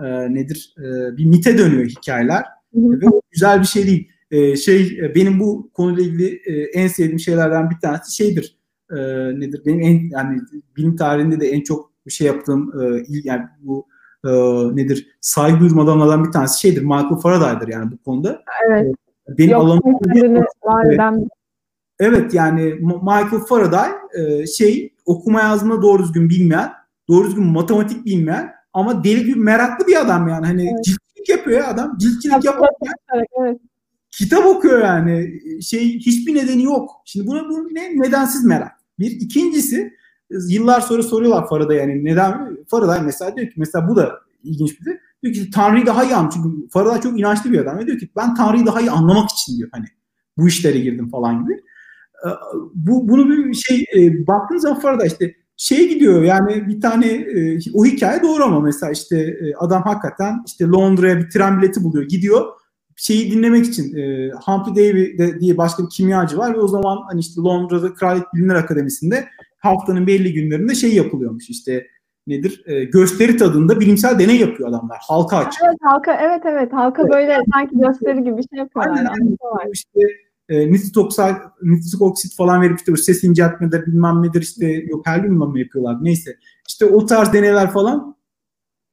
E, 0.04 0.34
nedir? 0.34 0.76
E, 0.78 1.18
bir 1.18 1.26
mite 1.26 1.58
dönüyor 1.58 1.86
hikayeler. 1.86 2.44
Ve 2.74 3.02
bu 3.02 3.22
güzel 3.32 3.62
bir 3.62 3.66
şey 3.66 3.88
değil. 3.88 4.12
E, 4.32 4.56
şey 4.56 5.00
e, 5.02 5.16
benim 5.16 5.40
bu 5.40 5.70
konuyla 5.74 6.04
ilgili 6.04 6.42
e, 6.46 6.64
en 6.64 6.88
sevdiğim 6.88 7.20
şeylerden 7.20 7.70
bir 7.70 7.80
tanesi 7.80 8.16
şeydir. 8.16 8.58
E, 8.92 8.96
nedir? 9.40 9.62
Benim 9.66 9.82
en 9.82 10.10
yani 10.10 10.42
bilim 10.78 10.96
tarihinde 10.96 11.40
de 11.40 11.48
en 11.48 11.62
çok 11.62 11.92
bir 12.06 12.12
şey 12.12 12.28
yaptığım 12.28 12.82
e, 12.82 13.04
yani 13.24 13.46
bu 13.60 13.88
e, 14.28 14.32
nedir? 14.76 15.18
Saygı 15.22 15.60
duyduğum 15.60 15.80
adamlardan 15.80 16.26
bir 16.26 16.32
tanesi 16.32 16.60
şeydir. 16.60 16.82
Michael 16.82 17.20
Faraday'dır 17.24 17.68
yani 17.68 17.92
bu 17.92 17.98
konuda. 17.98 18.44
Evet. 18.70 18.96
E, 19.30 19.38
benim 19.38 19.52
Yok, 19.52 19.62
alanım 19.62 19.82
evet. 20.16 20.48
evet 22.00 22.34
yani 22.34 22.62
Michael 22.82 23.46
Faraday 23.50 23.90
e, 24.14 24.48
şey 24.48 24.94
okuma 25.06 25.42
yazma 25.42 25.82
doğru 25.82 26.04
düzgün 26.04 26.30
bilmeyen, 26.30 26.72
doğru 27.08 27.28
düzgün 27.28 27.46
matematik 27.46 28.06
bilmeyen 28.06 28.52
ama 28.74 29.04
deli 29.04 29.28
bir 29.28 29.36
meraklı 29.36 29.88
bir 29.88 30.02
adam 30.02 30.28
yani. 30.28 30.46
Hani 30.46 30.70
evet. 30.74 30.86
ciltçilik 30.86 31.30
yapıyor 31.30 31.60
ya 31.60 31.68
adam. 31.68 31.98
Ciltçilik 31.98 32.46
yapıyor. 32.46 32.68
Evet. 33.42 33.58
Kitap 34.12 34.46
okuyor 34.46 34.82
yani. 34.82 35.42
Şey 35.62 36.00
hiçbir 36.00 36.36
nedeni 36.36 36.64
yok. 36.64 36.90
Şimdi 37.06 37.28
buna 37.28 37.50
bu 37.50 37.68
ne? 37.72 38.00
Nedensiz 38.00 38.46
merak. 38.46 38.72
Bir. 39.00 39.12
ikincisi 39.12 39.94
yıllar 40.30 40.82
sonra 40.82 41.04
soruyorlar 41.04 41.50
Faraday 41.50 41.78
yani 41.78 42.06
neden? 42.06 42.58
Faraday 42.68 43.02
mesela 43.02 43.36
diyor 43.36 43.48
ki 43.48 43.54
mesela 43.58 43.88
bu 43.88 43.96
da 43.96 44.20
ilginç 44.44 44.80
bir 44.80 44.86
şey. 44.86 44.94
Diyor 45.24 45.34
ki 45.34 45.52
Tanrı'yı 45.52 45.86
daha 45.86 46.04
iyi 46.04 46.16
anlamak. 46.16 46.32
Çünkü 46.32 46.70
Faraday 46.70 47.02
çok 47.02 47.20
inançlı 47.20 47.52
bir 47.52 47.60
adam 47.60 47.80
ve 47.80 47.88
diyor 47.88 48.00
ki 48.00 48.10
ben 48.16 48.36
Tanrı'yı 48.36 48.66
daha 48.66 48.82
iyi 48.82 48.92
anlamak 48.92 49.30
için 49.30 49.58
diyor 49.58 49.70
hani 49.72 49.86
bu 50.38 50.48
işlere 50.48 50.80
girdim 50.80 51.10
falan 51.10 51.44
gibi. 51.44 51.54
Ee, 52.26 52.30
bu 52.74 53.10
bunu 53.10 53.30
bir 53.30 53.54
şey 53.54 53.86
e, 53.96 54.28
baktığınız 54.28 54.62
zaman 54.62 54.80
Faraday 54.80 55.08
işte 55.08 55.36
şey 55.58 55.90
gidiyor 55.90 56.24
yani 56.24 56.68
bir 56.68 56.82
tane 56.82 57.08
e, 57.08 57.60
o 57.74 57.86
hikaye 57.86 58.24
doğru 58.24 58.44
ama 58.44 58.60
mesela 58.60 58.92
işte 58.92 59.18
e, 59.20 59.56
adam 59.56 59.84
hakikaten 59.84 60.44
işte 60.48 60.66
Londra'ya 60.66 61.20
bir 61.20 61.30
tren 61.30 61.62
bileti 61.62 61.84
buluyor 61.84 62.08
gidiyor 62.08 62.46
şeyi 62.98 63.32
dinlemek 63.32 63.66
için 63.66 63.98
e, 63.98 64.32
Humphrey 64.46 64.76
Davy 64.76 65.18
de, 65.18 65.40
diye 65.40 65.58
başka 65.58 65.84
bir 65.84 65.90
kimyacı 65.90 66.38
var 66.38 66.54
ve 66.54 66.60
o 66.60 66.68
zaman 66.68 66.98
hani 67.08 67.20
işte 67.20 67.42
Londra'da 67.42 67.94
Kraliyet 67.94 68.34
Bilimler 68.34 68.56
Akademisi'nde 68.56 69.28
haftanın 69.58 70.08
belli 70.08 70.34
günlerinde 70.34 70.76
şey 70.76 70.96
yapılıyormuş 70.96 71.50
işte 71.50 71.88
nedir 72.28 72.64
e, 72.66 72.84
gösteri 72.84 73.38
tadında 73.38 73.80
bilimsel 73.80 74.20
deney 74.20 74.40
yapıyor 74.40 74.70
adamlar 74.70 74.98
halka 75.02 75.38
açık. 75.38 75.62
Evet 75.66 75.78
halka 75.82 76.18
evet 76.22 76.42
evet 76.46 76.74
halka 76.74 77.02
evet. 77.02 77.14
böyle 77.14 77.38
sanki 77.54 77.78
gösteri 77.78 78.24
gibi 78.24 78.38
bir 78.38 78.44
şey 78.44 78.60
yapıyorlar. 78.60 78.98
Aynen. 78.98 79.72
İşte 79.74 80.00
e, 80.50 80.72
nitrit 80.72 80.98
oksit, 80.98 81.22
nitrik 81.62 82.02
oksit 82.02 82.36
falan 82.36 82.62
verip 82.62 82.78
işte 82.78 82.96
ses 82.96 83.24
inceltmedir 83.24 83.86
bilmem 83.86 84.24
nedir 84.24 84.42
işte 84.42 84.66
yok 84.68 85.08
helyum 85.08 85.38
mı 85.38 85.60
yapıyorlar 85.60 85.98
neyse. 86.02 86.38
İşte 86.68 86.86
o 86.86 87.06
tarz 87.06 87.34
deneyler 87.34 87.72
falan 87.72 88.16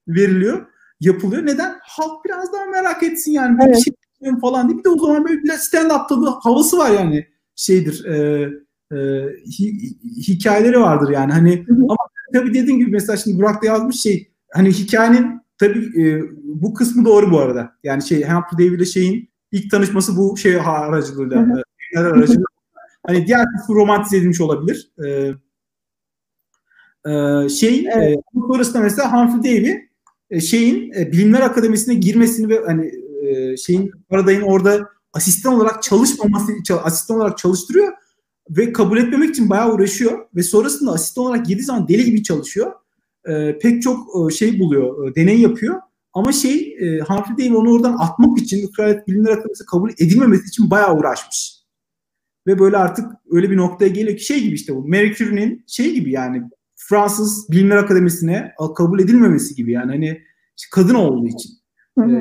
veriliyor 0.08 0.66
yapılıyor. 1.00 1.46
Neden? 1.46 1.74
Halk 1.82 2.24
biraz 2.24 2.52
daha 2.52 2.64
merak 2.64 3.02
etsin 3.02 3.32
yani. 3.32 3.58
Evet. 3.66 3.76
Bir 3.76 3.80
şey 3.80 3.94
falan 4.40 4.68
diye. 4.68 4.78
Bir 4.78 4.84
de 4.84 4.88
o 4.88 4.98
zaman 4.98 5.24
böyle 5.24 5.42
bir 5.42 5.48
stand-up 5.48 6.08
tadı 6.08 6.26
havası 6.42 6.78
var 6.78 6.90
yani 6.90 7.26
şeydir. 7.56 8.04
E, 8.04 8.48
e, 8.96 9.28
hi, 9.46 9.96
hikayeleri 10.28 10.80
vardır 10.80 11.10
yani. 11.10 11.32
Hani 11.32 11.64
hı 11.68 11.74
hı. 11.74 11.82
ama 11.82 11.96
tabii 12.32 12.54
dediğim 12.54 12.78
gibi 12.78 12.90
mesela 12.90 13.16
şimdi 13.16 13.38
Burak 13.38 13.62
da 13.62 13.66
yazmış 13.66 14.00
şey 14.00 14.30
hani 14.52 14.72
hikayenin 14.72 15.40
tabii 15.58 16.02
e, 16.02 16.22
bu 16.44 16.74
kısmı 16.74 17.04
doğru 17.04 17.30
bu 17.30 17.40
arada. 17.40 17.72
Yani 17.84 18.02
şey 18.02 18.22
Humphrey 18.22 18.66
Davy 18.66 18.76
ile 18.76 18.84
şeyin 18.84 19.28
ilk 19.52 19.70
tanışması 19.70 20.16
bu 20.16 20.36
şey 20.36 20.56
aracılığıyla. 20.56 21.36
Hı 21.36 21.52
hı. 21.52 21.62
E, 21.94 21.98
aracılığıyla. 21.98 22.44
hani 23.06 23.26
diğer 23.26 23.46
kısmı 23.56 23.74
romantize 23.74 24.16
edilmiş 24.16 24.40
olabilir. 24.40 24.90
E, 25.04 25.08
e, 27.10 27.48
şey 27.48 27.88
evet. 27.94 28.18
e, 28.18 28.40
sonrasında 28.48 28.82
mesela 28.82 29.12
Humphrey 29.12 29.62
Davy 29.62 29.78
e, 30.30 30.40
şeyin 30.40 30.92
e, 30.92 31.12
Bilimler 31.12 31.40
Akademisi'ne 31.40 31.94
girmesini 31.94 32.48
ve 32.48 32.60
hani 32.66 32.92
e, 33.26 33.56
şeyin 33.56 33.92
Faraday'ın 34.10 34.42
orada 34.42 34.88
asistan 35.12 35.54
olarak 35.54 35.82
çalışmaması 35.82 36.52
asistan 36.82 37.16
olarak 37.16 37.38
çalıştırıyor 37.38 37.92
ve 38.50 38.72
kabul 38.72 38.98
etmemek 38.98 39.30
için 39.30 39.50
bayağı 39.50 39.74
uğraşıyor 39.74 40.26
ve 40.36 40.42
sonrasında 40.42 40.92
asistan 40.92 41.24
olarak 41.24 41.46
girdiği 41.46 41.62
zaman 41.62 41.88
deli 41.88 42.04
gibi 42.04 42.22
çalışıyor. 42.22 42.72
E, 43.28 43.58
pek 43.58 43.82
çok 43.82 44.30
e, 44.30 44.34
şey 44.34 44.58
buluyor, 44.58 45.10
e, 45.10 45.14
deney 45.14 45.40
yapıyor. 45.40 45.80
Ama 46.12 46.32
şey 46.32 46.76
e, 46.80 47.00
Humphrey 47.00 47.36
Davy 47.38 47.56
onu 47.56 47.72
oradan 47.72 47.96
atmak 47.98 48.38
için 48.38 48.72
Kraliyet 48.72 49.08
Bilimler 49.08 49.30
Akademisi 49.30 49.66
kabul 49.66 49.90
edilmemesi 49.90 50.48
için 50.48 50.70
bayağı 50.70 50.96
uğraşmış. 50.96 51.54
Ve 52.46 52.58
böyle 52.58 52.76
artık 52.76 53.06
öyle 53.30 53.50
bir 53.50 53.56
noktaya 53.56 53.88
geliyor 53.88 54.16
ki 54.16 54.24
şey 54.24 54.42
gibi 54.42 54.54
işte 54.54 54.74
bu 54.74 54.88
Marie 54.88 55.14
Curie'nin 55.14 55.64
şey 55.68 55.94
gibi 55.94 56.12
yani 56.12 56.42
Fransız 56.76 57.50
Bilimler 57.50 57.76
Akademisi'ne 57.76 58.52
kabul 58.76 59.00
edilmemesi 59.00 59.54
gibi 59.54 59.72
yani 59.72 59.92
hani 59.92 60.22
kadın 60.72 60.94
olduğu 60.94 61.26
için. 61.26 61.50
Hı 61.98 62.04
hı. 62.04 62.20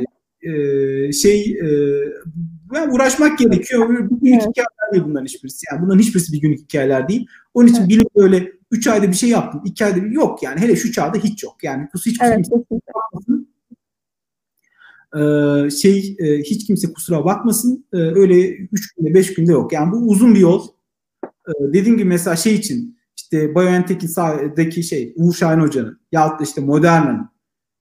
Ee, 0.50 1.12
şey 1.12 1.42
e, 1.42 1.68
yani 2.76 2.94
uğraşmak 2.94 3.40
gerekiyor. 3.40 3.90
Bir 3.90 3.96
günlük 3.96 4.12
evet. 4.24 4.48
hikayeler 4.50 4.94
değil 4.94 5.04
bunların 5.06 5.26
hiçbirisi. 5.26 5.66
Yani 5.72 5.82
bunların 5.82 6.00
hiçbirisi 6.00 6.34
bir 6.34 6.42
günlük 6.42 6.60
hikayeler 6.60 7.08
değil. 7.08 7.28
onun 7.54 7.68
için 7.68 7.80
evet. 7.80 7.90
bilim 7.90 8.06
böyle 8.16 8.52
3 8.72 8.88
ayda 8.88 9.08
bir 9.08 9.14
şey 9.14 9.30
yaptım. 9.30 9.62
2 9.66 9.86
ayda 9.86 10.04
bir 10.04 10.12
yok 10.12 10.44
yani. 10.44 10.60
Hele 10.60 10.76
şu 10.76 10.92
çağda 10.92 11.18
hiç 11.18 11.44
yok. 11.44 11.56
Yani 11.64 11.88
hiç 12.06 12.18
evet, 12.22 12.36
kimse 12.36 12.56
ee, 15.16 15.70
şey 15.70 16.16
e, 16.20 16.38
hiç 16.38 16.68
kimse 16.68 16.94
kusura 16.94 17.26
bakmasın. 17.26 17.86
Ee, 17.94 17.98
öyle 17.98 18.50
3 18.50 18.94
günde 18.94 19.14
5 19.14 19.34
günde 19.34 19.52
yok. 19.52 19.74
Yani 19.74 19.92
bu 19.92 19.98
uzun 19.98 20.36
bir 20.36 20.40
yol. 20.40 20.68
Ee, 21.24 21.74
dediğim 21.74 21.98
gibi 21.98 22.08
mesela 22.08 22.36
şey 22.36 22.56
için 22.56 22.98
işte 23.18 23.56
BioNTech'in 23.56 24.08
sahadaki 24.08 24.84
şey 24.84 25.14
Uğur 25.16 25.34
Şahin 25.34 25.60
Hoca'nın 25.60 26.00
ya 26.12 26.30
da 26.30 26.38
işte 26.44 26.62
Moderna'nın 26.62 27.30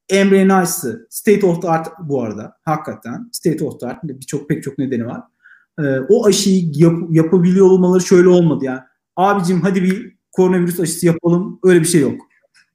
Emre 0.09 0.45
Nice'ı 0.45 1.07
State 1.11 1.47
of 1.47 1.63
the 1.63 1.69
Art 1.69 1.89
bu 1.99 2.23
arada 2.23 2.57
hakikaten 2.65 3.29
State 3.33 3.65
of 3.65 3.81
the 3.81 3.87
Art 3.87 4.05
birçok 4.05 4.49
pek 4.49 4.63
çok 4.63 4.79
nedeni 4.79 5.07
var. 5.07 5.23
Ee, 5.79 5.99
o 6.09 6.27
aşıyı 6.27 6.71
yap, 6.75 6.95
yapabiliyor 7.11 7.67
olmaları 7.67 8.03
şöyle 8.03 8.29
olmadı 8.29 8.65
yani. 8.65 8.81
Abicim 9.17 9.61
hadi 9.61 9.83
bir 9.83 10.17
koronavirüs 10.33 10.81
aşısı 10.81 11.07
yapalım 11.07 11.61
öyle 11.65 11.81
bir 11.81 11.87
şey 11.87 12.01
yok. 12.01 12.21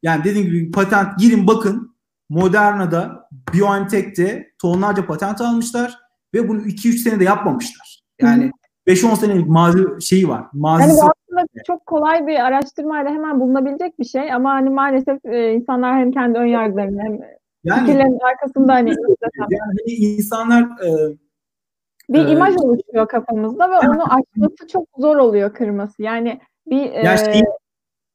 Yani 0.03 0.23
dediğim 0.23 0.47
gibi 0.47 0.71
patent 0.71 1.19
girin 1.19 1.47
bakın 1.47 1.95
Moderna'da 2.30 3.30
BioNTech'te 3.53 4.51
tonlarca 4.61 5.05
patent 5.05 5.41
almışlar 5.41 5.97
ve 6.34 6.49
bunu 6.49 6.61
2-3 6.61 6.97
senede 6.97 7.23
yapmamışlar. 7.23 8.03
Yani 8.21 8.51
Hı. 8.88 8.91
5-10 8.91 9.19
senelik 9.19 9.47
mazi 9.47 9.86
şeyi 10.01 10.28
var. 10.28 10.45
Mazisi 10.53 10.97
yani 10.97 11.11
aslında 11.38 11.63
çok 11.67 11.85
kolay 11.85 12.27
bir 12.27 12.45
araştırmayla 12.45 13.11
hemen 13.11 13.39
bulunabilecek 13.39 13.99
bir 13.99 14.05
şey 14.05 14.33
ama 14.33 14.51
hani 14.51 14.69
maalesef 14.69 15.25
e, 15.25 15.53
insanlar 15.53 15.97
hem 15.97 16.11
kendi 16.11 16.39
ön 16.39 16.45
yargılarını 16.45 17.01
hem 17.01 17.19
yani, 17.63 17.79
fikirlerin 17.79 18.19
arkasında 18.19 18.73
hani 18.73 18.89
yani 18.89 19.59
hani 19.59 19.93
insanlar 19.93 20.63
e, 20.63 21.17
bir 22.09 22.25
e, 22.25 22.31
imaj 22.31 22.55
oluşuyor 22.57 23.07
kafamızda 23.07 23.71
ve 23.71 23.77
onu 23.88 24.03
açması 24.13 24.67
çok 24.71 24.88
zor 24.97 25.17
oluyor 25.17 25.53
kırması. 25.53 26.03
Yani 26.03 26.39
bir 26.65 26.91
e, 26.91 27.17
şey, 27.17 27.41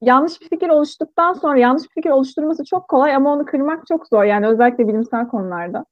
yanlış 0.00 0.40
bir 0.40 0.48
fikir 0.48 0.68
oluştuktan 0.68 1.32
sonra 1.32 1.58
yanlış 1.58 1.82
bir 1.82 1.94
fikir 1.94 2.10
oluşturması 2.10 2.64
çok 2.64 2.88
kolay 2.88 3.14
ama 3.14 3.32
onu 3.32 3.44
kırmak 3.46 3.86
çok 3.86 4.08
zor. 4.08 4.24
Yani 4.24 4.46
özellikle 4.46 4.88
bilimsel 4.88 5.28
konularda. 5.28 5.84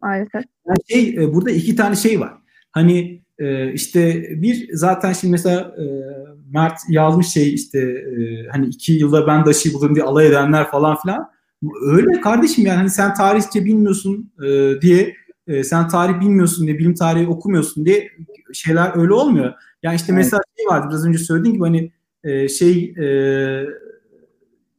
Maalesef. 0.00 0.44
Yani 0.66 0.78
şey, 0.88 1.24
e, 1.24 1.34
burada 1.34 1.50
iki 1.50 1.76
tane 1.76 1.96
şey 1.96 2.20
var. 2.20 2.34
Hani 2.72 3.23
e, 3.38 3.72
işte 3.72 4.28
bir 4.42 4.68
zaten 4.72 5.12
şimdi 5.12 5.32
mesela 5.32 5.60
e, 5.60 5.84
Mert 6.52 6.80
yazmış 6.88 7.26
şey 7.26 7.54
işte 7.54 7.78
e, 7.80 8.46
hani 8.52 8.66
iki 8.66 8.92
yılda 8.92 9.26
ben 9.26 9.46
daşı 9.46 9.74
buldum 9.74 9.94
diye 9.94 10.04
alay 10.04 10.26
edenler 10.26 10.70
falan 10.70 10.96
filan. 10.96 11.30
Öyle 11.86 12.20
kardeşim 12.20 12.66
yani 12.66 12.76
hani 12.76 12.90
sen 12.90 13.14
tarihçe 13.14 13.64
bilmiyorsun 13.64 14.32
e, 14.44 14.80
diye 14.80 15.14
e, 15.46 15.64
sen 15.64 15.88
tarih 15.88 16.20
bilmiyorsun 16.20 16.66
diye 16.66 16.78
bilim 16.78 16.94
tarihi 16.94 17.26
okumuyorsun 17.26 17.86
diye 17.86 18.08
şeyler 18.52 18.96
öyle 18.96 19.12
olmuyor. 19.12 19.54
Yani 19.82 19.96
işte 19.96 20.12
mesela 20.12 20.42
şey 20.56 20.66
vardı 20.66 20.86
biraz 20.90 21.06
önce 21.06 21.18
söylediğim 21.18 21.54
gibi 21.54 21.64
hani 21.64 21.92
e, 22.24 22.48
şey 22.48 22.84
e, 22.84 23.06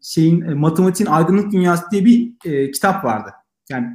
şeyin 0.02 0.42
e, 0.42 0.54
matematiğin 0.54 1.10
aydınlık 1.10 1.52
dünyası 1.52 1.84
diye 1.92 2.06
bir 2.06 2.32
e, 2.46 2.72
kitap 2.72 3.06
vardı. 3.06 3.30
Yani 3.70 3.88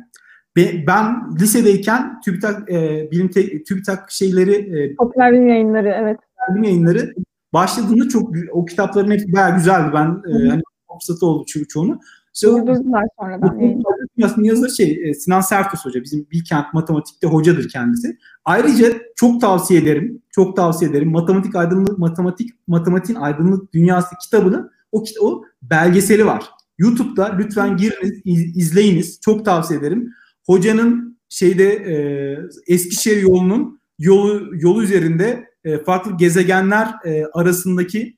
be, 0.57 0.85
ben 0.87 1.37
lisedeyken 1.41 2.21
TÜBİTAK 2.21 2.71
e, 2.71 3.09
bilim 3.11 3.29
te, 3.29 3.63
TÜBİTAK 3.63 4.11
şeyleri 4.11 4.55
e, 4.55 4.97
popüler 4.97 5.33
bilim 5.33 5.49
yayınları 5.49 5.89
evet. 5.89 6.19
Bilim 6.51 6.63
yayınları 6.63 7.15
başladığında 7.53 8.09
çok 8.09 8.33
o 8.53 8.65
kitapların 8.65 9.11
hepsi 9.11 9.33
bayağı 9.33 9.55
güzeldi. 9.57 9.91
Ben 9.95 10.23
e, 10.33 10.49
hani 10.49 10.63
fırsatı 11.01 11.27
oldu 11.27 11.45
ço- 11.45 11.69
çoğunu. 11.69 12.01
Durdurdular 12.43 13.05
sonradan 13.21 13.59
yayını. 13.59 14.47
yazarı 14.47 14.71
şey 14.71 15.03
e, 15.05 15.15
Sinan 15.15 15.41
Sertos 15.41 15.85
Hoca. 15.85 16.03
Bizim 16.03 16.27
Bilkent 16.33 16.75
Matematik'te 16.75 17.27
hocadır 17.27 17.69
kendisi. 17.69 18.19
Ayrıca 18.45 18.87
çok 19.17 19.41
tavsiye 19.41 19.81
ederim. 19.81 20.23
Çok 20.31 20.57
tavsiye 20.57 20.91
ederim. 20.91 21.11
Matematik 21.11 21.57
aydınlık 21.57 21.99
matematik 21.99 22.51
matematiğin 22.67 23.19
aydınlık 23.19 23.73
dünyası 23.73 24.15
kitabını 24.23 24.71
o 24.93 25.05
o 25.21 25.45
belgeseli 25.63 26.27
var. 26.27 26.45
YouTube'da 26.79 27.37
lütfen 27.39 27.77
giriniz, 27.77 28.21
iz, 28.25 28.57
izleyiniz. 28.57 29.21
Çok 29.21 29.45
tavsiye 29.45 29.81
ederim. 29.81 30.15
Hocanın 30.51 31.19
şeyde 31.29 31.73
e, 31.73 31.95
Eskişehir 32.67 33.23
yolunun 33.23 33.81
yolu 33.99 34.51
yolu 34.53 34.83
üzerinde 34.83 35.51
e, 35.65 35.85
farklı 35.85 36.17
gezegenler 36.17 36.95
e, 37.05 37.25
arasındaki 37.33 38.17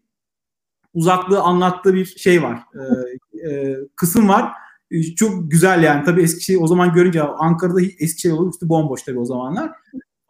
uzaklığı 0.94 1.40
anlattığı 1.40 1.94
bir 1.94 2.04
şey 2.04 2.42
var. 2.42 2.58
E, 2.74 3.48
e, 3.48 3.76
kısım 3.96 4.28
var. 4.28 4.52
E, 4.90 5.02
çok 5.02 5.50
güzel 5.50 5.82
yani. 5.82 6.04
Tabii 6.04 6.22
Eskişehir 6.22 6.58
o 6.60 6.66
zaman 6.66 6.92
görünce 6.92 7.22
Ankara'da 7.22 7.80
Eskişehir 7.82 8.34
yolu 8.34 8.50
üstü 8.50 8.68
bomboş 8.68 9.02
tabii 9.02 9.18
o 9.18 9.24
zamanlar. 9.24 9.70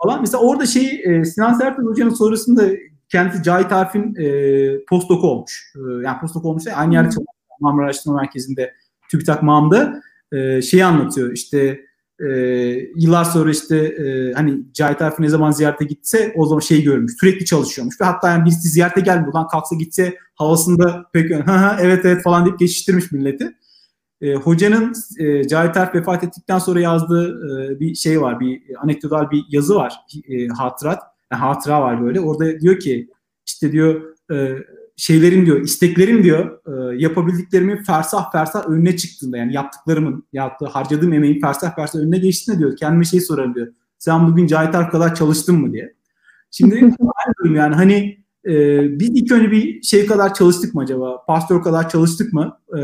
Falan. 0.02 0.20
Mesela 0.20 0.42
orada 0.42 0.66
şey 0.66 1.02
e, 1.04 1.24
Sinan 1.24 1.54
Sertel 1.54 1.84
Hoca'nın 1.84 2.14
sonrasında 2.14 2.62
kendisi 3.08 3.42
Cahit 3.42 3.72
Arif'in 3.72 4.14
e, 4.14 4.84
postdoku 4.84 5.26
olmuş. 5.26 5.72
E, 5.76 5.80
yani 6.04 6.20
postdoku 6.20 6.48
olmuş. 6.48 6.66
Aynı 6.66 6.94
yerde 6.94 7.08
çalışıyor. 7.08 7.26
Marmara 7.60 7.86
Araştırma 7.86 8.16
Merkezi'nde 8.16 8.74
TÜBİTAK 9.10 9.42
MAM'da 9.42 10.02
e, 10.32 10.62
şeyi 10.62 10.84
anlatıyor. 10.84 11.32
İşte 11.32 11.80
e, 12.22 12.28
yıllar 12.96 13.24
sonra 13.24 13.50
işte 13.50 13.76
e, 13.76 14.32
hani 14.32 14.62
Cahit 14.72 15.02
Arif 15.02 15.18
ne 15.18 15.28
zaman 15.28 15.50
ziyarete 15.50 15.84
gitse 15.84 16.32
o 16.36 16.46
zaman 16.46 16.60
şey 16.60 16.82
görmüş. 16.82 17.12
Sürekli 17.20 17.44
çalışıyormuş. 17.44 18.00
Ve 18.00 18.04
hatta 18.04 18.30
yani 18.30 18.44
birisi 18.44 18.68
ziyarete 18.68 19.00
gelmiyor. 19.00 19.34
Lan 19.34 19.48
kalksa 19.48 19.76
gitse 19.76 20.14
havasında 20.34 21.04
pek 21.12 21.30
evet 21.80 22.04
evet 22.04 22.22
falan 22.22 22.44
deyip 22.44 22.58
geçiştirmiş 22.58 23.12
milleti. 23.12 23.52
E, 24.20 24.34
hocanın 24.34 24.92
e, 25.18 25.48
Cahit 25.48 25.76
Arif 25.76 25.94
vefat 25.94 26.24
ettikten 26.24 26.58
sonra 26.58 26.80
yazdığı 26.80 27.28
e, 27.28 27.80
bir 27.80 27.94
şey 27.94 28.20
var. 28.20 28.40
Bir 28.40 28.62
anekdotal 28.82 29.30
bir 29.30 29.44
yazı 29.48 29.74
var. 29.74 29.94
E, 30.28 30.46
hatırat. 30.48 31.02
Yani 31.32 31.40
hatıra 31.40 31.82
var 31.82 32.04
böyle. 32.04 32.20
Orada 32.20 32.60
diyor 32.60 32.78
ki 32.78 33.08
işte 33.46 33.72
diyor 33.72 34.02
e, 34.32 34.56
şeylerim 35.02 35.46
diyor, 35.46 35.60
isteklerim 35.60 36.24
diyor, 36.24 36.58
e, 36.66 36.96
yapabildiklerimin 36.96 37.76
fersah 37.76 38.32
fersah 38.32 38.68
önüne 38.68 38.96
çıktığında 38.96 39.36
yani 39.36 39.54
yaptıklarımın, 39.54 40.26
yaptığı, 40.32 40.66
harcadığım 40.66 41.12
emeğin 41.12 41.40
fersah 41.40 41.76
fersah 41.76 41.98
önüne 41.98 42.18
geçtiğinde 42.18 42.58
diyor 42.58 42.76
kendime 42.76 43.04
şey 43.04 43.20
sorarım 43.20 43.54
diyor. 43.54 43.68
Sen 43.98 44.26
bugün 44.26 44.46
Cahit 44.46 44.72
kadar 44.72 45.14
çalıştın 45.14 45.60
mı 45.60 45.72
diye. 45.72 45.94
Şimdi 46.50 46.74
aynı 47.44 47.56
yani 47.56 47.74
hani 47.74 48.18
e, 48.46 48.80
biz 49.00 49.10
ilk 49.10 49.32
önce 49.32 49.50
bir 49.50 49.82
şey 49.82 50.06
kadar 50.06 50.34
çalıştık 50.34 50.74
mı 50.74 50.82
acaba? 50.82 51.24
Pastör 51.26 51.62
kadar 51.62 51.88
çalıştık 51.88 52.32
mı? 52.32 52.58
E, 52.78 52.80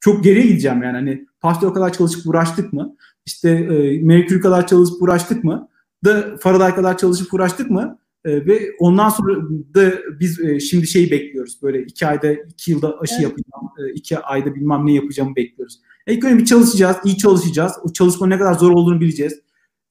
çok 0.00 0.24
geriye 0.24 0.46
gideceğim 0.46 0.82
yani 0.82 0.96
hani 0.96 1.26
pastör 1.40 1.74
kadar 1.74 1.92
çalışıp 1.92 2.26
uğraştık 2.26 2.72
mı? 2.72 2.96
İşte 3.26 3.50
e, 3.50 4.02
Merkür 4.02 4.40
kadar 4.40 4.66
çalışıp 4.66 5.02
uğraştık 5.02 5.44
mı? 5.44 5.68
Da 6.04 6.36
Faraday 6.40 6.74
kadar 6.74 6.98
çalışıp 6.98 7.34
uğraştık 7.34 7.70
mı? 7.70 7.98
E, 8.24 8.46
ve 8.46 8.72
ondan 8.78 9.08
sonra 9.08 9.42
da 9.74 9.92
biz 10.20 10.40
e, 10.40 10.60
şimdi 10.60 10.86
şey 10.86 11.10
bekliyoruz. 11.10 11.62
Böyle 11.62 11.82
iki 11.82 12.06
ayda, 12.06 12.32
iki 12.32 12.70
yılda 12.70 12.98
aşı 13.00 13.14
evet. 13.14 13.22
yapacağım, 13.22 13.68
e, 13.78 13.92
iki 13.92 14.18
ayda 14.18 14.54
bilmem 14.54 14.86
ne 14.86 14.92
yapacağımı 14.92 15.36
bekliyoruz. 15.36 15.80
İlk 16.06 16.24
önce 16.24 16.38
bir 16.38 16.44
çalışacağız, 16.44 16.96
iyi 17.04 17.16
çalışacağız. 17.16 17.72
O 17.84 17.92
çalışma 17.92 18.26
ne 18.26 18.38
kadar 18.38 18.54
zor 18.54 18.70
olduğunu 18.70 19.00
bileceğiz. 19.00 19.40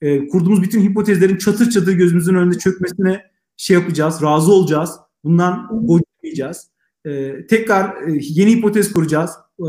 E, 0.00 0.28
kurduğumuz 0.28 0.62
bütün 0.62 0.82
hipotezlerin 0.82 1.36
çatır 1.36 1.70
çatır 1.70 1.92
gözümüzün 1.92 2.34
önünde 2.34 2.58
çökmesine 2.58 3.22
şey 3.56 3.74
yapacağız, 3.74 4.22
razı 4.22 4.52
olacağız. 4.52 4.90
Bundan 5.24 5.68
boyutlayacağız. 5.88 6.70
E, 7.04 7.46
tekrar 7.46 8.08
e, 8.08 8.18
yeni 8.20 8.50
hipotez 8.50 8.92
kuracağız 8.92 9.30
e, 9.60 9.68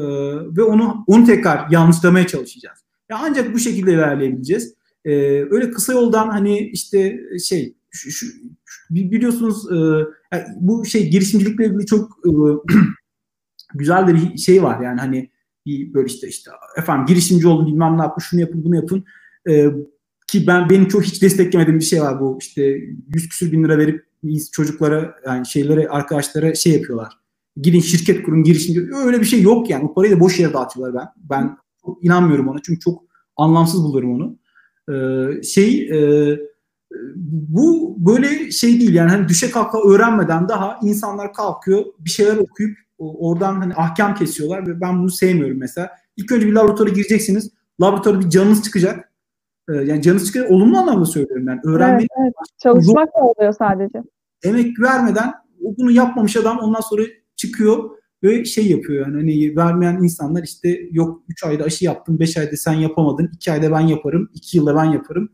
ve 0.58 0.64
onu 0.64 1.04
onu 1.08 1.26
tekrar 1.26 1.72
yanlışlamaya 1.72 2.28
çalışacağız. 2.28 2.80
Ya 3.10 3.20
ancak 3.24 3.54
bu 3.54 3.60
şekilde 3.60 3.94
ilerleyebileceğiz. 3.94 4.76
E, 5.06 5.12
öyle 5.52 5.72
kısa 5.72 5.94
yoldan 5.94 6.30
hani 6.30 6.60
işte 6.60 7.20
şey 7.44 7.76
şu, 7.92 8.12
şu, 8.12 8.28
biliyorsunuz 8.90 9.72
e, 9.72 9.76
yani 10.32 10.44
bu 10.56 10.86
şey 10.86 11.10
girişimcilikle 11.10 11.66
ilgili 11.66 11.86
çok 11.86 12.12
e, 12.26 12.30
güzel 13.74 14.08
bir 14.08 14.38
şey 14.38 14.64
var 14.64 14.82
yani 14.82 15.00
hani 15.00 15.30
bir 15.66 15.94
böyle 15.94 16.08
işte 16.08 16.28
işte 16.28 16.52
efendim 16.78 17.06
girişimci 17.06 17.48
olun 17.48 17.68
bilmem 17.68 17.98
ne 17.98 18.02
yapın 18.02 18.22
şunu 18.22 18.42
yapın 18.42 18.64
bunu 18.64 18.76
yapın 18.76 19.06
e, 19.50 19.68
ki 20.28 20.48
ben 20.48 20.70
benim 20.70 20.88
çok 20.88 21.04
hiç 21.04 21.22
desteklemediğim 21.22 21.80
bir 21.80 21.86
şey 21.86 22.02
var 22.02 22.20
bu 22.20 22.38
işte 22.42 22.62
100 23.16 23.30
küsür 23.30 23.52
bin 23.52 23.64
lira 23.64 23.78
verip 23.78 24.06
çocuklara 24.52 25.16
yani 25.26 25.48
şeylere 25.48 25.88
arkadaşlara 25.88 26.56
şey 26.56 26.74
yapıyorlar. 26.74 27.14
Gidin 27.62 27.80
şirket 27.80 28.24
kurun 28.24 28.44
girişimci 28.44 28.96
öyle 29.06 29.20
bir 29.20 29.26
şey 29.26 29.42
yok 29.42 29.70
yani 29.70 29.86
o 29.86 29.94
parayı 29.94 30.16
da 30.16 30.20
boş 30.20 30.40
yere 30.40 30.54
dağıtıyorlar 30.54 30.96
ben. 30.96 31.08
Ben 31.30 31.58
inanmıyorum 32.02 32.48
ona 32.48 32.60
çünkü 32.66 32.80
çok 32.80 33.04
anlamsız 33.38 33.84
bulurum 33.84 34.12
onu. 34.12 34.38
Ee, 34.90 35.44
şey 35.44 35.90
e, 35.90 36.40
bu 37.36 37.96
böyle 37.98 38.52
şey 38.52 38.80
değil 38.80 38.94
yani 38.94 39.10
hani 39.10 39.28
düşe 39.28 39.52
kalka 39.52 39.90
öğrenmeden 39.90 40.50
daha 40.50 40.80
insanlar 40.84 41.34
kalkıyor 41.34 41.86
bir 42.00 42.10
şeyler 42.10 42.38
okuyup 42.38 42.78
oradan 42.98 43.56
hani 43.56 43.74
ahkam 43.74 44.16
kesiyorlar 44.16 44.68
ve 44.68 44.82
ben 44.82 45.00
bunu 45.00 45.10
sevmiyorum 45.10 45.58
mesela. 45.58 45.92
İlk 46.18 46.32
önce 46.32 46.48
bir 46.48 46.54
laboratuvara 46.54 46.90
gireceksiniz. 46.90 47.52
Laboratuvarda 47.82 48.26
bir 48.26 48.30
canınız 48.30 48.64
çıkacak. 48.64 49.12
Ee, 49.70 49.74
yani 49.74 50.02
canınız 50.02 50.26
çıkacak 50.28 50.52
olumlu 50.52 50.78
anlamda 50.78 51.06
söylüyorum 51.06 51.48
ben. 51.48 51.62
Öğrenmek 51.64 52.08
evet, 52.20 52.24
evet. 52.24 52.34
çalışmak 52.64 53.08
da 53.08 53.20
oluyor 53.20 53.54
sadece. 53.54 54.04
Emek 54.44 54.80
vermeden 54.80 55.34
bunu 55.78 55.92
yapmamış 55.92 56.38
adam 56.38 56.60
ondan 56.60 56.82
sonra 56.82 57.02
çıkıyor 57.36 57.90
ve 58.24 58.46
şey 58.46 58.68
yapıyor 58.68 59.06
yani 59.08 59.16
hani 59.16 59.56
vermeyen 59.56 60.04
insanlar 60.04 60.44
işte 60.44 60.80
yok 60.92 61.24
3 61.30 61.44
ayda 61.44 61.64
aşı 61.64 61.86
yaptım 61.86 62.20
5 62.20 62.38
ayda 62.38 62.58
sen 62.58 62.74
yapamadın 62.74 63.30
2 63.34 63.52
ayda 63.52 63.72
ben 63.72 63.80
yaparım 63.80 64.30
2 64.34 64.58
yılda 64.58 64.76
ben 64.76 64.86
yaparım 64.86 65.30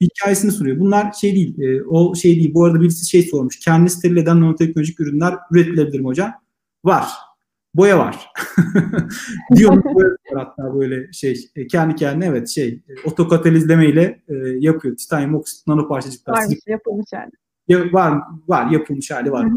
hikayesini 0.00 0.52
soruyor. 0.52 0.80
Bunlar 0.80 1.12
şey 1.12 1.34
değil 1.34 1.60
e, 1.60 1.82
o 1.84 2.14
şey 2.14 2.36
değil 2.36 2.54
bu 2.54 2.64
arada 2.64 2.80
birisi 2.80 3.08
şey 3.08 3.22
sormuş 3.22 3.60
kendi 3.60 3.90
steril 3.90 4.16
eden 4.16 4.40
nanoteknolojik 4.40 5.00
ürünler 5.00 5.34
üretilebilir 5.50 6.00
mi 6.00 6.06
hocam? 6.06 6.32
Var. 6.84 7.08
Boya 7.74 7.98
var. 7.98 8.32
Diyor 9.56 9.84
boya 9.84 10.06
var 10.06 10.46
hatta 10.46 10.74
böyle 10.74 11.12
şey 11.12 11.50
e, 11.56 11.66
kendi 11.66 11.94
kendine 11.94 12.26
evet 12.26 12.48
şey 12.48 12.68
e, 12.68 13.08
otokatalizleme 13.08 13.88
ile 13.88 14.22
e, 14.28 14.34
yapıyor. 14.58 14.96
Titanyum 14.96 15.34
oksit 15.34 15.66
nanoparçacıklar. 15.66 16.32
Var 16.32 16.56
yapılmış 16.66 17.06
yani. 17.12 17.30
Ya, 17.68 17.92
var 17.92 18.18
var 18.48 18.70
yapılmış 18.70 19.10
hali 19.10 19.32
var. 19.32 19.48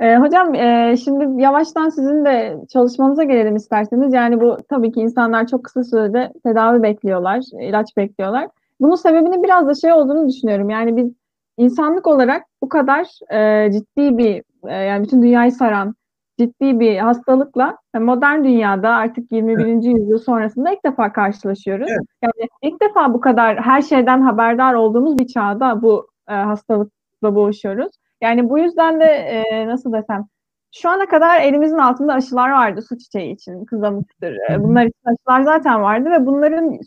E, 0.00 0.16
hocam 0.16 0.54
e, 0.54 0.96
şimdi 1.04 1.42
yavaştan 1.42 1.88
sizin 1.88 2.24
de 2.24 2.56
çalışmanıza 2.72 3.24
gelelim 3.24 3.56
isterseniz. 3.56 4.14
Yani 4.14 4.40
bu 4.40 4.56
tabii 4.68 4.92
ki 4.92 5.00
insanlar 5.00 5.46
çok 5.46 5.64
kısa 5.64 5.84
sürede 5.84 6.32
tedavi 6.44 6.82
bekliyorlar, 6.82 7.42
ilaç 7.60 7.96
bekliyorlar. 7.96 8.48
Bunun 8.80 8.94
sebebinin 8.94 9.42
biraz 9.42 9.68
da 9.68 9.74
şey 9.74 9.92
olduğunu 9.92 10.28
düşünüyorum. 10.28 10.70
Yani 10.70 10.96
biz 10.96 11.12
insanlık 11.56 12.06
olarak 12.06 12.42
bu 12.62 12.68
kadar 12.68 13.06
e, 13.30 13.72
ciddi 13.72 14.18
bir, 14.18 14.42
e, 14.68 14.74
yani 14.74 15.04
bütün 15.04 15.22
dünyayı 15.22 15.52
saran 15.52 15.94
ciddi 16.38 16.80
bir 16.80 16.98
hastalıkla 16.98 17.78
modern 17.94 18.44
dünyada 18.44 18.90
artık 18.90 19.32
21. 19.32 19.64
Evet. 19.64 19.84
yüzyıl 19.84 20.18
sonrasında 20.18 20.72
ilk 20.72 20.84
defa 20.84 21.12
karşılaşıyoruz. 21.12 21.88
Evet. 21.90 22.06
Yani 22.22 22.48
ilk 22.62 22.82
defa 22.82 23.14
bu 23.14 23.20
kadar 23.20 23.60
her 23.60 23.82
şeyden 23.82 24.20
haberdar 24.20 24.74
olduğumuz 24.74 25.18
bir 25.18 25.26
çağda 25.26 25.82
bu 25.82 26.08
e, 26.28 26.32
hastalıkla 26.32 27.34
boğuşuyoruz. 27.34 27.92
Yani 28.20 28.48
bu 28.50 28.58
yüzden 28.58 29.00
de 29.00 29.04
e, 29.04 29.66
nasıl 29.66 29.92
desem 29.92 30.26
şu 30.74 30.88
ana 30.88 31.06
kadar 31.06 31.40
elimizin 31.40 31.78
altında 31.78 32.12
aşılar 32.12 32.50
vardı 32.50 32.82
su 32.88 32.98
çiçeği 32.98 33.34
için, 33.34 33.64
kızamıktır. 33.64 34.38
Bunlar 34.58 34.84
için 34.84 35.00
aşılar 35.04 35.42
zaten 35.42 35.82
vardı 35.82 36.10
ve 36.10 36.26
bunların 36.26 36.78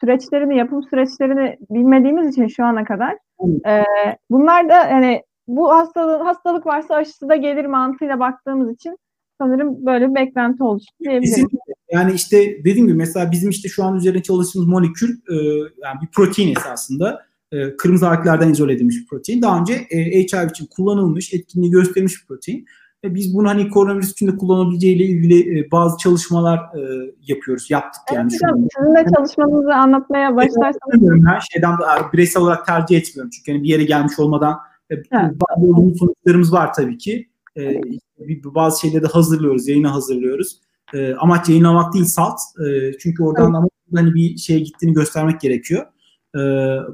süreçlerini, 0.00 0.56
yapım 0.56 0.82
süreçlerini 0.82 1.56
bilmediğimiz 1.70 2.32
için 2.32 2.46
şu 2.46 2.64
ana 2.64 2.84
kadar 2.84 3.16
e, 3.66 3.84
bunlar 4.30 4.68
da 4.68 4.74
yani 4.74 5.22
bu 5.46 5.70
hastalık, 5.70 6.26
hastalık 6.26 6.66
varsa 6.66 6.94
aşısı 6.94 7.28
da 7.28 7.36
gelir 7.36 7.64
mantığıyla 7.64 8.20
baktığımız 8.20 8.74
için 8.74 8.96
sanırım 9.38 9.86
böyle 9.86 10.10
bir 10.10 10.14
beklenti 10.14 10.62
oluştu 10.62 10.94
diyebilirim. 11.00 11.48
yani 11.92 12.12
işte 12.12 12.64
dediğim 12.64 12.86
gibi 12.86 12.96
mesela 12.96 13.32
bizim 13.32 13.50
işte 13.50 13.68
şu 13.68 13.84
an 13.84 13.96
üzerine 13.96 14.22
çalıştığımız 14.22 14.68
molekül 14.68 15.10
e, 15.10 15.34
yani 15.82 16.00
bir 16.02 16.08
protein 16.14 16.56
esasında 16.56 17.26
e, 17.56 17.76
kırmızı 17.76 18.06
harflerden 18.06 18.50
izole 18.50 18.72
edilmiş 18.72 18.96
bir 18.96 19.06
protein. 19.06 19.42
Daha 19.42 19.60
önce 19.60 19.72
e, 19.90 19.98
HIV 19.98 20.50
için 20.50 20.66
kullanılmış, 20.66 21.34
etkinliği 21.34 21.70
göstermiş 21.70 22.22
bir 22.22 22.26
protein. 22.26 22.66
Ve 23.04 23.14
biz 23.14 23.34
bunu 23.34 23.48
hani 23.48 23.68
koronavirüs 23.68 24.12
için 24.12 24.26
de 24.26 24.36
kullanabileceğiyle 24.36 25.04
ilgili 25.04 25.58
e, 25.58 25.70
bazı 25.70 25.98
çalışmalar 25.98 26.58
e, 26.58 27.12
yapıyoruz. 27.26 27.70
Yaptık 27.70 28.02
yani. 28.14 28.28
Evet, 28.32 28.42
hocam, 28.42 28.68
sizin 28.78 28.94
de 28.94 29.06
çalışmanızı 29.16 29.74
anlatmaya 29.74 30.36
başlarsanız. 30.36 31.24
Ben 31.26 31.38
şeyden 31.52 31.76
bireysel 32.12 32.42
olarak 32.42 32.66
tercih 32.66 32.96
etmiyorum. 32.96 33.30
Çünkü 33.30 33.52
hani 33.52 33.62
bir 33.62 33.68
yere 33.68 33.84
gelmiş 33.84 34.18
olmadan 34.18 34.58
e, 34.90 34.94
bazı 35.12 35.66
olumlu 35.66 35.94
sonuçlarımız 35.94 36.52
var 36.52 36.72
tabii 36.72 36.98
ki. 36.98 37.28
E, 37.56 37.80
bazı 38.44 38.80
şeyleri 38.80 39.02
de 39.02 39.06
hazırlıyoruz, 39.06 39.68
yayına 39.68 39.94
hazırlıyoruz. 39.94 40.60
E, 40.94 41.14
amaç 41.14 41.48
yayınlamak 41.48 41.94
değil 41.94 42.04
salt. 42.04 42.38
E, 42.68 42.92
çünkü 42.98 43.22
oradan 43.22 43.54
evet. 43.60 43.70
hani 43.94 44.14
bir 44.14 44.36
şeye 44.36 44.60
gittiğini 44.60 44.92
göstermek 44.92 45.40
gerekiyor. 45.40 45.86
E, 46.36 46.40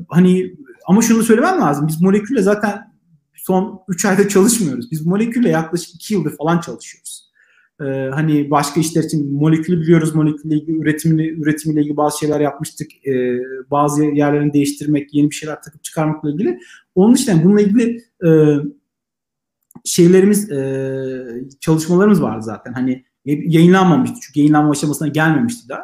hani 0.08 0.56
ama 0.86 1.02
şunu 1.02 1.22
söylemem 1.22 1.60
lazım. 1.60 1.88
Biz 1.88 2.02
molekülle 2.02 2.42
zaten 2.42 2.92
son 3.34 3.80
3 3.88 4.04
ayda 4.04 4.28
çalışmıyoruz. 4.28 4.90
Biz 4.90 5.06
molekülle 5.06 5.48
yaklaşık 5.48 5.94
2 5.94 6.14
yıldır 6.14 6.36
falan 6.36 6.60
çalışıyoruz. 6.60 7.32
Ee, 7.80 8.10
hani 8.14 8.50
başka 8.50 8.80
işler 8.80 9.02
için 9.02 9.34
molekülü 9.34 9.80
biliyoruz, 9.80 10.14
molekülle 10.14 10.54
ilgili 10.54 10.78
üretimini, 10.78 11.28
üretimiyle 11.28 11.80
ilgili 11.80 11.96
bazı 11.96 12.18
şeyler 12.18 12.40
yapmıştık. 12.40 13.06
Ee, 13.06 13.38
bazı 13.70 14.04
yerlerini 14.04 14.52
değiştirmek, 14.52 15.14
yeni 15.14 15.30
bir 15.30 15.34
şeyler 15.34 15.62
takıp 15.62 15.84
çıkarmakla 15.84 16.30
ilgili. 16.30 16.58
Onun 16.94 17.14
için 17.14 17.44
bununla 17.44 17.60
ilgili 17.60 18.04
e, 18.26 18.30
şeylerimiz, 19.84 20.50
e, 20.50 20.94
çalışmalarımız 21.60 22.22
vardı 22.22 22.42
zaten. 22.42 22.72
Hani 22.72 23.04
yayınlanmamıştı 23.24 24.16
çünkü 24.22 24.40
yayınlanma 24.40 24.70
aşamasına 24.70 25.08
gelmemişti 25.08 25.68
daha. 25.68 25.82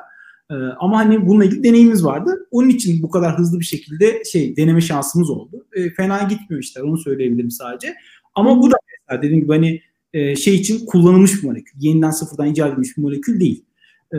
Ee, 0.51 0.55
ama 0.55 0.99
hani 0.99 1.27
bununla 1.27 1.45
ilgili 1.45 1.65
deneyimimiz 1.65 2.05
vardı. 2.05 2.47
Onun 2.51 2.69
için 2.69 3.03
bu 3.03 3.11
kadar 3.11 3.39
hızlı 3.39 3.61
bir 3.61 3.65
şekilde 3.65 4.25
şey 4.25 4.57
deneme 4.57 4.81
şansımız 4.81 5.31
oldu. 5.31 5.67
E, 5.73 5.91
fena 5.91 6.23
gitmiyor 6.23 6.63
işler 6.63 6.83
onu 6.83 6.99
söyleyebilirim 6.99 7.51
sadece. 7.51 7.95
Ama 8.35 8.63
bu 8.63 8.71
da 8.71 8.77
mesela 9.01 9.23
dediğim 9.23 9.43
gibi 9.43 9.53
hani 9.53 9.81
e, 10.13 10.37
şey 10.37 10.55
için 10.55 10.87
kullanılmış 10.87 11.43
bir 11.43 11.49
molekül. 11.49 11.81
Yeniden 11.81 12.11
sıfırdan 12.11 12.47
icat 12.47 12.73
edilmiş 12.73 12.97
bir 12.97 13.03
molekül 13.03 13.41
değil. 13.41 13.65
E, 14.13 14.19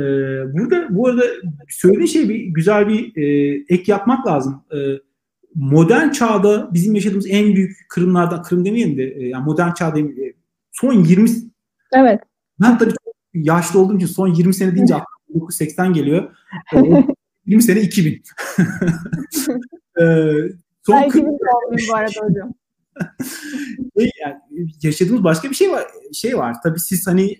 burada 0.53 0.87
bu 0.89 1.07
arada 1.07 1.23
söylediğin 1.69 2.07
şey 2.07 2.29
bir 2.29 2.39
güzel 2.39 2.87
bir 2.87 3.17
e, 3.17 3.55
ek 3.69 3.83
yapmak 3.87 4.27
lazım. 4.27 4.63
E, 4.73 4.77
modern 5.55 6.09
çağda 6.09 6.69
bizim 6.73 6.95
yaşadığımız 6.95 7.27
en 7.29 7.55
büyük 7.55 7.85
kırımlardan, 7.89 8.43
kırım 8.43 8.65
demeyelim 8.65 8.97
de 8.97 9.03
e, 9.03 9.27
yani 9.27 9.45
modern 9.45 9.73
çağda 9.73 9.99
e, 9.99 10.33
son 10.71 11.03
20 11.03 11.29
Evet. 11.93 12.19
Ben 12.61 12.77
tabii 12.77 12.91
yaşlı 13.33 13.79
olduğum 13.79 13.97
için 13.97 14.07
son 14.07 14.27
20 14.27 14.53
sene 14.53 14.75
deyince 14.75 14.93
1980 15.29 15.93
geliyor. 15.93 16.31
20 17.45 17.63
sene 17.63 17.81
2000. 17.81 18.11
ee, 20.01 20.33
son 20.85 21.03
2000 21.03 21.25
bu 21.89 21.95
arada 21.95 22.11
hocam. 22.21 22.53
yani, 23.95 24.35
yaşadığımız 24.81 25.23
başka 25.23 25.49
bir 25.49 25.55
şey 25.55 25.71
var. 25.71 25.83
Şey 26.13 26.37
var. 26.37 26.55
Tabii 26.63 26.79
siz 26.79 27.07
hani 27.07 27.37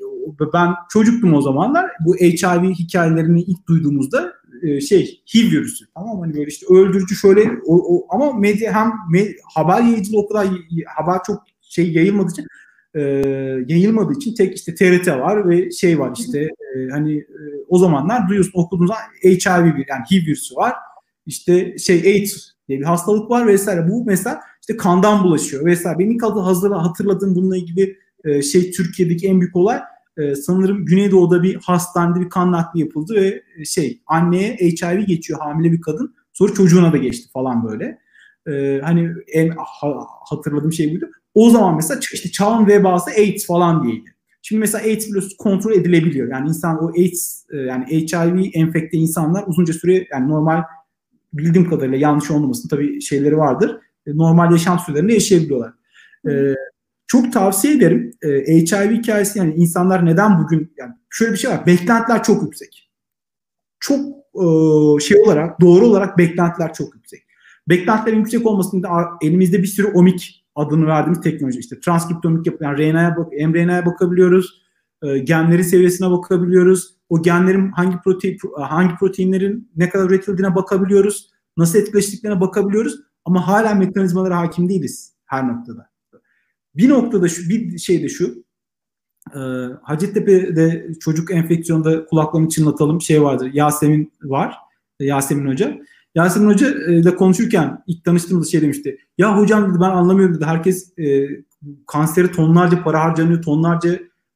ben 0.54 0.74
çocuktum 0.90 1.34
o 1.34 1.42
zamanlar. 1.42 1.92
Bu 2.06 2.16
HIV 2.16 2.70
hikayelerini 2.70 3.42
ilk 3.42 3.68
duyduğumuzda 3.68 4.34
e, 4.62 4.82
şey 4.82 5.24
HIV 5.34 5.52
virüsü. 5.52 5.86
Tamam 5.96 6.20
hani 6.20 6.34
böyle 6.34 6.48
işte 6.48 6.66
öldürücü 6.70 7.16
şöyle 7.16 7.52
o, 7.66 7.96
o, 7.96 8.08
ama 8.10 8.34
medya 8.34 8.74
hem 8.74 8.92
med, 9.12 9.34
haber 9.56 9.82
yayıcılığı 9.82 10.20
o 10.20 10.28
kadar 10.28 10.48
haber 10.96 11.20
çok 11.28 11.44
şey 11.62 11.92
yayılmadığı 11.92 12.32
için 12.32 12.48
e, 12.96 13.02
yayılmadığı 13.68 14.14
için 14.14 14.36
tek 14.36 14.56
işte 14.56 14.76
TRT 14.76 15.08
var 15.08 15.50
ve 15.50 15.72
şey 15.72 16.00
var 16.00 16.12
işte 16.18 16.40
e, 16.40 16.90
hani 16.92 17.18
e, 17.18 17.42
o 17.68 17.78
zamanlar 17.78 18.30
duyuyorsun 18.30 18.60
okuduğunuzda 18.60 18.94
HIV 19.24 19.78
bir 19.78 19.86
yani 19.90 20.04
HIV 20.12 20.28
virüsü 20.28 20.56
var. 20.56 20.74
İşte 21.26 21.78
şey 21.78 21.98
AIDS 21.98 22.52
diye 22.68 22.80
bir 22.80 22.86
hastalık 22.86 23.30
var 23.30 23.48
vesaire. 23.48 23.90
Bu 23.90 24.06
mesela 24.06 24.42
işte 24.62 24.78
kandan 24.78 25.24
bulaşıyor 25.24 25.66
vesaire. 25.66 26.00
Benim 26.00 26.12
ilk 26.12 26.24
hazır 26.24 26.72
hatırladığım 26.72 27.36
bununla 27.36 27.58
ilgili 27.58 27.98
e, 28.26 28.42
şey 28.42 28.72
Türkiye'deki 28.72 29.28
en 29.28 29.42
büyük 29.42 29.56
olay 29.56 29.80
e, 30.18 30.36
sanırım 30.36 30.86
Güneydoğu'da 30.86 31.44
bir 31.44 31.56
hastanede 31.56 32.20
bir 32.20 32.30
kan 32.30 32.52
nakli 32.52 32.80
yapıldı 32.80 33.16
ve 33.16 33.44
e, 33.58 33.66
şey 33.66 34.02
anneye 34.08 34.56
HIV 34.56 35.00
geçiyor 35.00 35.40
hamile 35.40 35.72
bir 35.72 35.82
kadın. 35.82 36.16
Sonra 36.34 36.54
çocuğuna 36.54 36.94
da 36.94 36.98
geçti 36.98 37.30
falan 37.34 37.68
böyle. 37.68 38.00
E, 38.48 38.82
hani 38.84 39.12
en 39.34 39.50
ha, 39.50 40.06
hatırladığım 40.30 40.74
şey 40.74 40.92
buydu. 40.92 41.10
O 41.34 41.50
zaman 41.50 41.76
mesela 41.76 42.00
işte 42.14 42.32
çağın 42.32 42.68
vebası 42.68 43.12
AIDS 43.12 43.48
falan 43.48 43.84
diyeydi. 43.84 44.16
Şimdi 44.42 44.60
mesela 44.60 44.84
AIDS 44.84 45.08
biliyorsunuz 45.08 45.38
kontrol 45.38 45.72
edilebiliyor. 45.72 46.32
Yani 46.32 46.50
insan 46.50 46.84
o 46.84 46.90
AIDS 46.90 47.46
e, 47.52 47.58
yani 47.58 47.86
HIV 47.86 48.46
enfekte 48.54 48.98
insanlar 48.98 49.44
uzunca 49.48 49.74
süre 49.74 50.08
yani 50.12 50.30
normal 50.30 50.64
bildiğim 51.34 51.70
kadarıyla 51.70 51.98
yanlış 51.98 52.32
olmamasın 52.32 52.70
tabii 52.70 53.02
şeyleri 53.02 53.38
vardır. 53.38 53.78
E, 54.08 54.18
normal 54.18 54.52
yaşam 54.52 54.80
sürelerinde 54.80 55.14
yaşayabiliyorlar. 55.14 55.74
Ee, 56.30 56.56
çok 57.08 57.34
tavsiye 57.34 57.74
ederim. 57.74 58.14
HIV 58.24 58.92
hikayesi 58.92 59.40
yani 59.40 59.54
insanlar 59.54 60.06
neden 60.06 60.44
bugün 60.44 60.74
yani 60.78 60.94
şöyle 61.10 61.32
bir 61.34 61.38
şey 61.38 61.52
var. 61.52 61.66
Beklentiler 61.66 62.24
çok 62.24 62.44
yüksek. 62.44 62.90
Çok 63.80 64.00
şey 65.02 65.20
olarak 65.20 65.62
doğru 65.62 65.86
olarak 65.86 66.18
beklentiler 66.18 66.74
çok 66.74 66.96
yüksek. 66.96 67.24
Beklentilerin 67.70 68.20
yüksek 68.20 68.46
olmasında 68.46 68.90
elimizde 69.22 69.62
bir 69.62 69.68
sürü 69.68 69.88
omik 69.88 70.39
adını 70.56 70.88
verdiğimiz 70.88 71.22
teknoloji 71.22 71.60
işte 71.60 71.80
transkriptomik 71.80 72.48
yapı 72.48 72.64
yani 72.64 72.78
RNA'ya 72.78 73.18
bak, 73.18 73.32
mRNA'ya 73.32 73.86
bakabiliyoruz. 73.86 74.62
E, 75.04 75.18
genleri 75.18 75.64
seviyesine 75.64 76.12
bakabiliyoruz. 76.12 76.96
O 77.10 77.22
genlerin 77.22 77.72
hangi 77.72 77.98
protein 78.04 78.38
hangi 78.58 78.96
proteinlerin 78.96 79.72
ne 79.76 79.90
kadar 79.90 80.06
üretildiğine 80.06 80.56
bakabiliyoruz. 80.56 81.30
Nasıl 81.58 81.80
etkileştiklerine 81.80 82.42
bakabiliyoruz 82.42 83.00
ama 83.26 83.48
hala 83.48 83.74
mekanizmalara 83.74 84.38
hakim 84.38 84.70
değiliz 84.70 85.14
her 85.26 85.48
noktada. 85.48 85.90
Bir 86.76 86.90
noktada 86.90 87.28
şu 87.28 87.50
bir 87.50 87.78
şey 87.78 88.04
de 88.04 88.10
şu. 88.10 88.44
E, 89.36 89.40
Hacettepe'de 89.84 90.88
çocuk 91.00 91.32
enfeksiyonda 91.32 92.06
kulaklarını 92.06 92.50
çınlatalım 92.50 93.02
şey 93.02 93.22
vardır. 93.22 93.50
Yasemin 93.54 94.14
var. 94.24 94.56
Yasemin 95.00 95.52
Hoca. 95.52 95.78
Yasemin 96.16 96.54
Hoca 96.54 96.68
e, 96.88 97.00
ile 97.00 97.16
konuşurken 97.16 97.84
ilk 97.88 98.06
tanıştığımızda 98.06 98.52
şey 98.52 98.62
demişti. 98.62 98.98
Ya 99.18 99.38
hocam 99.38 99.70
dedi 99.70 99.82
ben 99.82 99.90
anlamıyorum 99.90 100.36
dedi. 100.36 100.46
Herkes 100.46 100.94
e, 100.98 101.28
kanseri 101.88 102.32
tonlarca 102.32 102.84
para 102.84 103.04
harcanıyor, 103.04 103.42
tonlarca 103.42 103.90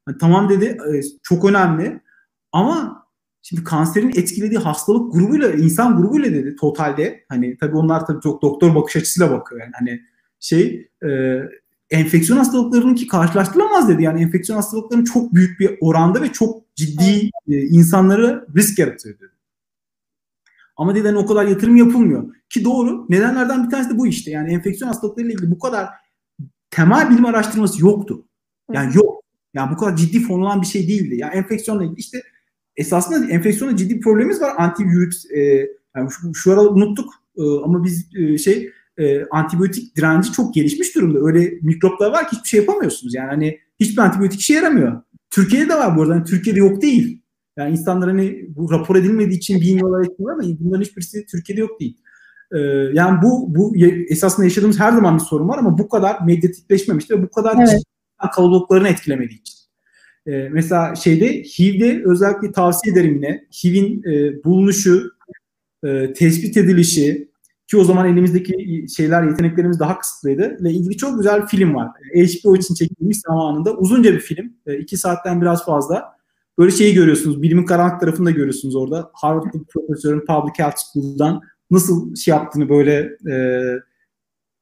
yani 0.08 0.18
tamam 0.20 0.48
dedi 0.48 0.64
e, 0.64 1.00
çok 1.22 1.44
önemli 1.44 2.00
ama 2.52 3.04
şimdi 3.42 3.64
kanserin 3.64 4.08
etkilediği 4.08 4.58
hastalık 4.58 5.12
grubuyla 5.12 5.50
insan 5.50 5.96
grubuyla 5.96 6.30
dedi 6.32 6.56
totalde 6.56 7.24
hani 7.28 7.56
tabii 7.56 7.76
onlar 7.76 8.06
tabii 8.06 8.20
çok 8.20 8.42
doktor 8.42 8.74
bakış 8.74 8.96
açısıyla 8.96 9.30
bakıyor 9.30 9.60
yani 9.60 9.72
hani 9.74 10.00
şey 10.40 10.88
e, 11.06 11.40
enfeksiyon 11.90 12.38
hastalıklarının 12.38 12.94
ki 12.94 13.06
karşılaştırılamaz 13.06 13.88
dedi. 13.88 14.02
Yani 14.02 14.22
enfeksiyon 14.22 14.56
hastalıklarının 14.56 15.04
çok 15.04 15.34
büyük 15.34 15.60
bir 15.60 15.78
oranda 15.80 16.22
ve 16.22 16.32
çok 16.32 16.76
ciddi 16.76 17.30
e, 17.48 17.62
insanlara 17.62 18.46
risk 18.56 18.78
yaratıyor 18.78 19.14
dedi. 19.18 19.33
Ama 20.76 20.92
neden 20.92 21.14
o 21.14 21.26
kadar 21.26 21.46
yatırım 21.46 21.76
yapılmıyor. 21.76 22.34
Ki 22.48 22.64
doğru. 22.64 23.06
Nedenlerden 23.08 23.64
bir 23.64 23.70
tanesi 23.70 23.90
de 23.90 23.98
bu 23.98 24.06
işte. 24.06 24.30
Yani 24.30 24.52
enfeksiyon 24.52 24.88
hastalıklarıyla 24.88 25.34
ilgili 25.34 25.50
bu 25.50 25.58
kadar 25.58 25.88
temel 26.70 27.10
bilim 27.10 27.26
araştırması 27.26 27.82
yoktu. 27.82 28.24
Yani 28.72 28.96
yok. 28.96 29.24
Yani 29.54 29.72
bu 29.72 29.76
kadar 29.76 29.96
ciddi 29.96 30.20
fonulan 30.20 30.62
bir 30.62 30.66
şey 30.66 30.88
değildi. 30.88 31.16
Yani 31.16 31.34
enfeksiyonla 31.34 31.84
ilgili 31.84 31.98
işte 31.98 32.22
esasında 32.76 33.32
enfeksiyonla 33.32 33.76
ciddi 33.76 33.94
bir 33.94 34.00
problemimiz 34.00 34.40
var. 34.40 34.52
Antivirüs 34.58 35.30
e, 35.30 35.40
yani 35.96 36.10
şu, 36.10 36.34
şu 36.34 36.52
ara 36.52 36.60
unuttuk 36.60 37.14
e, 37.38 37.42
ama 37.64 37.84
biz 37.84 38.08
e, 38.16 38.38
şey 38.38 38.70
e, 38.98 39.24
antibiyotik 39.24 39.96
direnci 39.96 40.32
çok 40.32 40.54
gelişmiş 40.54 40.94
durumda. 40.94 41.18
Öyle 41.26 41.52
mikroplar 41.62 42.10
var 42.10 42.28
ki 42.28 42.36
hiçbir 42.36 42.48
şey 42.48 42.60
yapamıyorsunuz. 42.60 43.14
Yani 43.14 43.28
hani 43.28 43.58
hiçbir 43.80 44.02
antibiyotik 44.02 44.40
işe 44.40 44.54
yaramıyor. 44.54 45.02
Türkiye'de 45.30 45.68
de 45.68 45.74
var 45.74 45.96
bu 45.96 46.02
arada. 46.02 46.14
Yani 46.14 46.24
Türkiye'de 46.24 46.60
yok 46.60 46.82
değil. 46.82 47.22
Yani 47.56 47.72
insanlar 47.72 48.10
hani 48.10 48.44
bu 48.48 48.70
rapor 48.70 48.96
edilmediği 48.96 49.38
için 49.38 49.60
bilmiyorlar 49.60 50.04
etmiyorlar 50.04 50.44
ama 50.44 50.58
bunların 50.60 50.82
hiçbirisi 50.82 51.26
Türkiye'de 51.26 51.60
yok 51.60 51.80
değil. 51.80 51.98
Ee, 52.52 52.58
yani 52.92 53.22
bu 53.22 53.54
bu 53.54 53.76
esasında 54.08 54.44
yaşadığımız 54.44 54.80
her 54.80 54.92
zaman 54.92 55.14
bir 55.14 55.22
sorun 55.22 55.48
var 55.48 55.58
ama 55.58 55.78
bu 55.78 55.88
kadar 55.88 56.16
medyatikleşmemişti 56.26 57.14
ve 57.14 57.22
bu 57.22 57.30
kadar 57.30 57.56
evet. 57.58 57.82
kalabalıklarını 58.34 58.88
etkilemediği 58.88 59.40
için. 59.40 59.54
Ee, 60.26 60.48
mesela 60.52 60.94
şeyde 60.94 61.42
HIV'de 61.42 62.02
özellikle 62.04 62.52
tavsiye 62.52 62.92
ederim 62.92 63.14
yine 63.14 63.46
HIV'in 63.64 64.02
e, 64.02 64.44
bulunuşu, 64.44 65.10
e, 65.84 66.12
tespit 66.12 66.56
edilişi 66.56 67.28
ki 67.66 67.76
o 67.76 67.84
zaman 67.84 68.08
elimizdeki 68.08 68.86
şeyler, 68.96 69.22
yeteneklerimiz 69.22 69.80
daha 69.80 69.98
kısıtlıydı 69.98 70.56
ile 70.60 70.70
ilgili 70.70 70.96
çok 70.96 71.16
güzel 71.16 71.42
bir 71.42 71.46
film 71.46 71.74
var. 71.74 71.88
HBO 72.14 72.56
için 72.56 72.74
çekilmiş 72.74 73.20
zamanında 73.20 73.76
uzunca 73.76 74.12
bir 74.12 74.20
film. 74.20 74.52
E, 74.66 74.78
iki 74.78 74.96
saatten 74.96 75.40
biraz 75.40 75.64
fazla 75.64 76.14
böyle 76.58 76.70
şeyi 76.70 76.94
görüyorsunuz. 76.94 77.42
Bilimin 77.42 77.64
karanlık 77.64 78.00
tarafını 78.00 78.26
da 78.26 78.30
görüyorsunuz 78.30 78.76
orada. 78.76 79.10
Harvard'da 79.12 79.58
bir 79.58 79.64
profesörün 79.64 80.26
Public 80.26 80.52
Health 80.56 80.78
School'dan 80.78 81.42
nasıl 81.70 82.14
şey 82.14 82.34
yaptığını 82.34 82.68
böyle 82.68 83.16
e, 83.30 83.64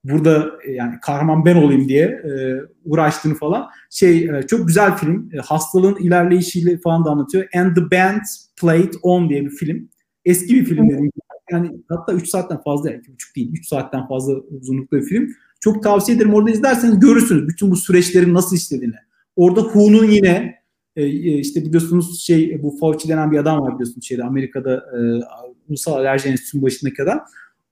burada 0.05 0.51
e, 0.67 0.73
yani 0.73 0.95
kahraman 1.03 1.45
ben 1.45 1.57
olayım 1.57 1.89
diye 1.89 2.05
e, 2.05 2.61
uğraştığını 2.85 3.35
falan. 3.35 3.69
Şey 3.91 4.25
e, 4.25 4.47
çok 4.47 4.67
güzel 4.67 4.97
film. 4.97 5.31
E, 5.35 5.39
hastalığın 5.39 5.97
ilerleyişiyle 5.97 6.79
falan 6.79 7.05
da 7.05 7.11
anlatıyor. 7.11 7.49
And 7.55 7.77
the 7.77 7.91
Band 7.91 8.23
Played 8.61 8.93
On 9.03 9.29
diye 9.29 9.45
bir 9.45 9.51
film. 9.51 9.89
Eski 10.25 10.55
bir 10.55 10.65
film 10.65 10.91
dedim. 10.91 11.11
Yani 11.51 11.71
hatta 11.89 12.13
3 12.13 12.29
saatten 12.29 12.63
fazla, 12.63 12.91
2,5 12.91 13.37
değil, 13.37 13.53
3 13.53 13.69
saatten 13.69 14.09
fazla 14.09 14.33
uzunlukta 14.33 14.97
bir 14.97 15.03
film. 15.03 15.29
Çok 15.61 15.83
tavsiye 15.83 16.17
ederim. 16.17 16.35
Orada 16.35 16.51
izlerseniz 16.51 17.01
görürsünüz 17.01 17.49
bütün 17.49 17.71
bu 17.71 17.77
süreçlerin 17.77 18.35
nasıl 18.35 18.57
işlediğini 18.57 18.95
Orada 19.37 19.63
WHO'nun 19.63 20.05
yine 20.05 20.62
e, 20.97 21.07
işte 21.39 21.65
biliyorsunuz 21.65 22.21
şey 22.21 22.63
bu 22.63 22.77
Fauci 22.81 23.09
denen 23.09 23.33
bir 23.33 23.39
adam 23.39 23.61
var 23.61 23.75
biliyorsunuz 23.75 24.07
şeyde 24.07 24.25
Amerika'da 24.25 24.75
e, 24.75 24.99
Ulusal 25.69 25.93
Alerji 25.93 26.29
Enstitüsü'nün 26.29 26.65
başındaki 26.65 27.03
adam. 27.03 27.21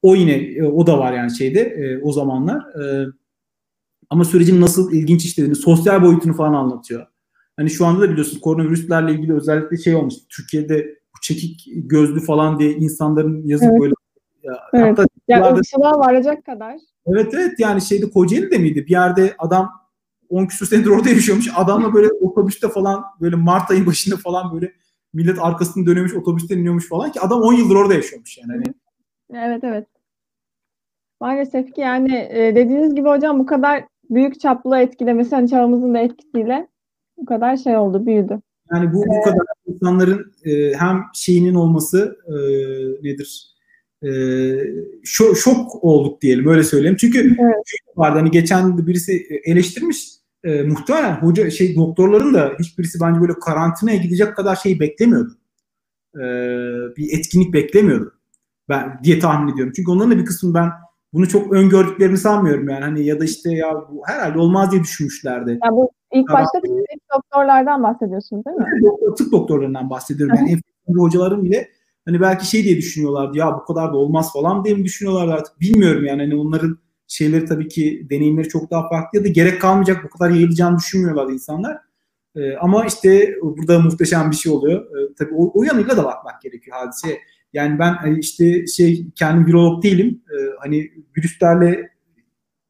O 0.02 0.16
yine 0.16 0.32
e, 0.32 0.62
o 0.62 0.86
da 0.86 0.98
var 0.98 1.12
yani 1.12 1.36
şeyde 1.36 1.60
e, 1.60 2.02
o 2.02 2.12
zamanlar. 2.12 2.60
E, 2.82 3.06
ama 4.10 4.24
sürecin 4.24 4.60
nasıl 4.60 4.92
ilginç 4.92 5.24
işlediğini, 5.24 5.56
sosyal 5.56 6.02
boyutunu 6.02 6.34
falan 6.34 6.54
anlatıyor. 6.54 7.06
Hani 7.56 7.70
şu 7.70 7.86
anda 7.86 8.00
da 8.00 8.10
biliyorsunuz 8.10 8.40
koronavirüslerle 8.40 9.12
ilgili 9.12 9.34
özellikle 9.34 9.76
şey 9.76 9.94
olmuş. 9.94 10.14
Türkiye'de 10.28 10.86
bu 10.86 11.20
çekik 11.22 11.68
gözlü 11.74 12.20
falan 12.20 12.58
diye 12.58 12.72
insanların 12.72 13.46
yazıp 13.46 13.68
evet. 13.70 13.80
böyle 13.80 13.94
ya, 14.42 14.58
evet. 14.74 14.98
Hatta 14.98 15.06
yani 15.28 15.46
ırkçılığa 15.46 15.92
varacak 15.98 16.44
kadar. 16.44 16.76
Evet 17.06 17.34
evet 17.34 17.52
yani 17.58 17.82
şeyde 17.82 18.10
Kocaeli'de 18.10 18.58
miydi? 18.58 18.86
Bir 18.86 18.90
yerde 18.90 19.34
adam 19.38 19.70
10 20.30 20.46
küsur 20.46 20.66
senedir 20.66 20.90
orada 20.90 21.08
yaşıyormuş. 21.08 21.48
Adamla 21.56 21.94
böyle 21.94 22.08
otobüste 22.20 22.68
falan 22.68 23.04
böyle 23.20 23.36
Mart 23.36 23.70
ayı 23.70 23.86
başında 23.86 24.16
falan 24.16 24.54
böyle 24.54 24.72
millet 25.12 25.38
arkasını 25.38 25.86
dönüyormuş 25.86 26.14
otobüsten 26.14 26.58
iniyormuş 26.58 26.88
falan 26.88 27.12
ki 27.12 27.20
adam 27.20 27.40
10 27.40 27.52
yıldır 27.52 27.76
orada 27.76 27.94
yaşıyormuş 27.94 28.38
yani. 28.38 28.52
Hani. 28.52 28.74
Evet 29.44 29.64
evet. 29.64 29.86
Maalesef 31.20 31.74
ki 31.74 31.80
yani 31.80 32.28
e, 32.30 32.56
dediğiniz 32.56 32.94
gibi 32.94 33.08
hocam 33.08 33.38
bu 33.38 33.46
kadar 33.46 33.84
büyük 34.10 34.40
çaplı 34.40 34.78
etkilemesi 34.78 35.34
hani 35.34 35.48
çağımızın 35.48 35.94
da 35.94 35.98
etkisiyle 35.98 36.68
bu 37.16 37.24
kadar 37.24 37.56
şey 37.56 37.76
oldu, 37.76 38.06
büyüdü. 38.06 38.40
Yani 38.72 38.92
bu, 38.92 38.96
bu 38.96 39.24
kadar 39.24 39.46
insanların 39.66 40.32
e, 40.44 40.72
hem 40.74 41.02
şeyinin 41.14 41.54
olması 41.54 42.18
e, 42.26 42.34
nedir? 43.08 43.46
E, 44.02 44.10
şok, 45.04 45.38
şok 45.38 45.84
olduk 45.84 46.22
diyelim 46.22 46.48
öyle 46.48 46.62
söyleyeyim. 46.62 46.96
Çünkü 47.00 47.18
evet. 47.18 47.64
vardı 47.96 48.18
hani 48.18 48.30
geçen 48.30 48.86
birisi 48.86 49.40
eleştirmiş 49.44 50.19
e, 50.44 50.62
muhtemelen 50.62 51.14
hoca 51.14 51.50
şey 51.50 51.76
doktorların 51.76 52.34
da 52.34 52.52
hiçbirisi 52.58 52.98
bence 53.00 53.20
böyle 53.20 53.32
karantinaya 53.32 53.96
gidecek 53.96 54.36
kadar 54.36 54.56
şey 54.56 54.80
beklemiyordu. 54.80 55.32
E, 56.14 56.22
bir 56.96 57.18
etkinlik 57.18 57.54
beklemiyordu. 57.54 58.12
Ben 58.68 59.00
diye 59.04 59.18
tahmin 59.18 59.52
ediyorum. 59.52 59.72
Çünkü 59.76 59.90
onların 59.90 60.10
da 60.10 60.18
bir 60.18 60.24
kısmı 60.24 60.54
ben 60.54 60.70
bunu 61.12 61.28
çok 61.28 61.52
öngördüklerini 61.52 62.18
sanmıyorum 62.18 62.68
yani. 62.68 62.84
Hani 62.84 63.04
ya 63.04 63.20
da 63.20 63.24
işte 63.24 63.54
ya 63.54 63.74
bu 63.90 64.02
herhalde 64.06 64.38
olmaz 64.38 64.72
diye 64.72 64.82
düşünmüşlerdi. 64.82 65.58
Ya 65.64 65.70
bu 65.72 65.90
ilk 66.12 66.28
başta 66.28 66.60
tıp 66.60 66.70
doktorlardan 67.16 67.82
bahsediyorsunuz 67.82 68.44
değil 68.44 68.56
mi? 68.56 68.66
Doktor, 68.82 69.16
tıp 69.16 69.32
doktorlarından 69.32 69.90
bahsediyorum. 69.90 70.36
Yani 70.38 70.50
enfeksiyon 70.50 70.98
hocaların 70.98 71.44
bile 71.44 71.68
hani 72.04 72.20
belki 72.20 72.46
şey 72.46 72.64
diye 72.64 72.76
düşünüyorlardı 72.76 73.38
ya 73.38 73.54
bu 73.54 73.64
kadar 73.64 73.92
da 73.92 73.96
olmaz 73.96 74.32
falan 74.32 74.64
diye 74.64 74.74
mi 74.74 74.84
düşünüyorlardı 74.84 75.32
artık 75.32 75.60
bilmiyorum 75.60 76.04
yani 76.04 76.22
hani 76.22 76.36
onların 76.36 76.78
şeyleri 77.10 77.44
tabii 77.44 77.68
ki 77.68 78.06
deneyimleri 78.10 78.48
çok 78.48 78.70
daha 78.70 78.88
farklı 78.88 79.18
ya 79.18 79.24
da 79.24 79.28
gerek 79.28 79.60
kalmayacak 79.60 80.04
bu 80.04 80.08
kadar 80.08 80.30
yayılacağını 80.30 80.78
düşünmüyorlar 80.78 81.32
insanlar. 81.32 81.78
Ee, 82.36 82.56
ama 82.56 82.86
işte 82.86 83.34
burada 83.42 83.78
muhteşem 83.78 84.30
bir 84.30 84.36
şey 84.36 84.52
oluyor. 84.52 84.80
Ee, 84.80 85.14
tabii 85.18 85.34
o, 85.34 85.60
o 85.60 85.62
yanıyla 85.62 85.96
da 85.96 86.04
bakmak 86.04 86.42
gerekiyor 86.42 86.76
hadiseye. 86.76 87.18
Yani 87.52 87.78
ben 87.78 87.94
hani 87.94 88.18
işte 88.18 88.66
şey 88.66 89.06
kendim 89.14 89.46
virolog 89.46 89.82
değilim. 89.82 90.22
Ee, 90.30 90.50
hani 90.60 90.90
virüslerle 91.16 91.90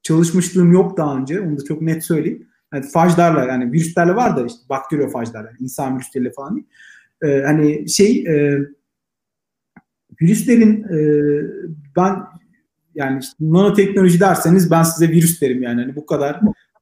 çalışmışlığım 0.02 0.72
yok 0.72 0.96
daha 0.96 1.16
önce. 1.16 1.40
Onu 1.40 1.58
da 1.58 1.64
çok 1.64 1.82
net 1.82 2.04
söyleyeyim. 2.04 2.46
Yani 2.74 2.86
fajlarla 2.86 3.44
yani 3.44 3.72
virüslerle 3.72 4.16
var 4.16 4.36
da 4.36 4.46
işte 4.46 4.68
bakteriyofajlarla, 4.68 5.48
yani 5.48 5.58
insan 5.60 5.96
virüsleriyle 5.96 6.32
falan. 6.32 6.66
Ee, 7.22 7.42
hani 7.46 7.88
şey 7.88 8.24
e, 8.28 8.58
virüslerin 10.22 10.84
e, 10.84 10.98
ben 11.96 12.16
yani 13.00 13.18
işte 13.22 13.34
nanoteknoloji 13.40 14.20
derseniz 14.20 14.70
ben 14.70 14.82
size 14.82 15.08
virüs 15.08 15.40
derim 15.40 15.62
yani. 15.62 15.80
Hani 15.82 15.96
bu 15.96 16.06
kadar 16.06 16.40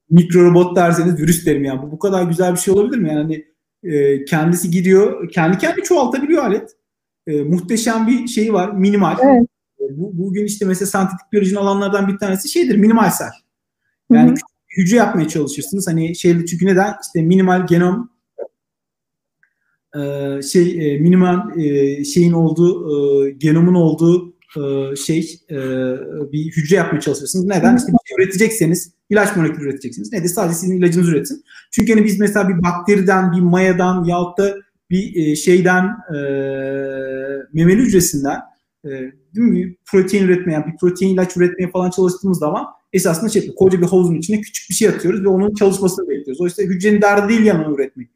mikro 0.09 0.43
robot 0.43 0.75
derseniz 0.75 1.17
virüs 1.21 1.45
derim 1.45 1.63
yani. 1.63 1.81
Bu 1.81 1.91
bu 1.91 1.99
kadar 1.99 2.23
güzel 2.23 2.53
bir 2.53 2.59
şey 2.59 2.73
olabilir 2.73 2.97
mi? 2.97 3.09
Yani 3.09 3.19
hani 3.21 3.45
e, 3.93 4.25
kendisi 4.25 4.71
gidiyor, 4.71 5.29
kendi 5.29 5.57
kendi 5.57 5.83
çoğaltabiliyor 5.83 6.43
alet 6.43 6.69
e, 7.27 7.43
muhteşem 7.43 8.07
bir 8.07 8.27
şey 8.27 8.53
var. 8.53 8.71
Minimal. 8.71 9.17
Evet. 9.21 9.47
E, 9.79 9.97
bu, 9.97 10.11
bugün 10.13 10.45
işte 10.45 10.65
mesela 10.65 10.87
sentetik 10.87 11.31
biyolojinin 11.31 11.59
alanlardan 11.59 12.07
bir 12.07 12.17
tanesi 12.17 12.49
şeydir. 12.49 12.75
Minimal 12.75 13.09
sel. 13.09 13.31
Yani 14.11 14.29
Hı-hı. 14.29 14.37
hücre 14.77 14.97
yapmaya 14.97 15.27
çalışırsınız. 15.27 15.87
Hani 15.87 16.15
şey 16.15 16.45
çünkü 16.45 16.65
neden? 16.65 16.93
İşte 17.05 17.21
minimal 17.21 17.67
genom 17.67 18.11
e, 19.95 20.01
şey 20.41 20.93
e, 20.93 20.99
minimal 20.99 21.59
e, 21.59 22.03
şeyin 22.03 22.33
olduğu 22.33 22.89
e, 23.27 23.31
genomun 23.31 23.73
olduğu 23.73 24.38
e, 24.57 24.95
şey 24.95 25.39
e, 25.49 25.57
bir 26.31 26.45
hücre 26.45 26.75
yapmaya 26.75 27.01
çalışırsınız. 27.01 27.45
Neden? 27.45 27.77
İşte 27.77 27.91
bir 27.91 27.97
şey 28.07 28.25
üretecekseniz 28.25 28.93
ilaç 29.09 29.35
molekülü 29.35 29.63
üreteceksiniz. 29.63 30.13
Ne 30.13 30.23
de 30.23 30.27
sadece 30.27 30.55
sizin 30.55 30.77
ilacınızı 30.77 31.11
üretin. 31.11 31.43
Çünkü 31.71 31.93
hani 31.93 32.05
biz 32.05 32.19
mesela 32.19 32.49
bir 32.49 32.63
bakteriden, 32.63 33.31
bir 33.31 33.41
mayadan 33.41 34.03
yahut 34.03 34.37
da 34.37 34.55
bir 34.89 35.15
e, 35.15 35.35
şeyden 35.35 35.83
e, 35.85 36.19
memeli 37.53 37.81
hücresinden 37.81 38.39
değil 39.35 39.47
mi, 39.47 39.75
protein 39.85 40.23
üretmeye, 40.23 40.65
bir 40.67 40.77
protein 40.77 41.13
ilaç 41.13 41.37
üretmeye 41.37 41.71
falan 41.71 41.89
çalıştığımız 41.89 42.39
zaman 42.39 42.65
esasında 42.93 43.29
şey, 43.29 43.55
koca 43.55 43.81
bir 43.81 43.85
havuzun 43.85 44.15
içine 44.15 44.41
küçük 44.41 44.69
bir 44.69 44.75
şey 44.75 44.87
atıyoruz 44.87 45.23
ve 45.23 45.27
onun 45.27 45.53
çalışmasını 45.53 46.09
bekliyoruz. 46.09 46.41
O 46.41 46.47
işte 46.47 46.63
hücrenin 46.63 47.01
derdi 47.01 47.29
değil 47.29 47.43
yanına 47.43 47.75
üretmek. 47.75 48.09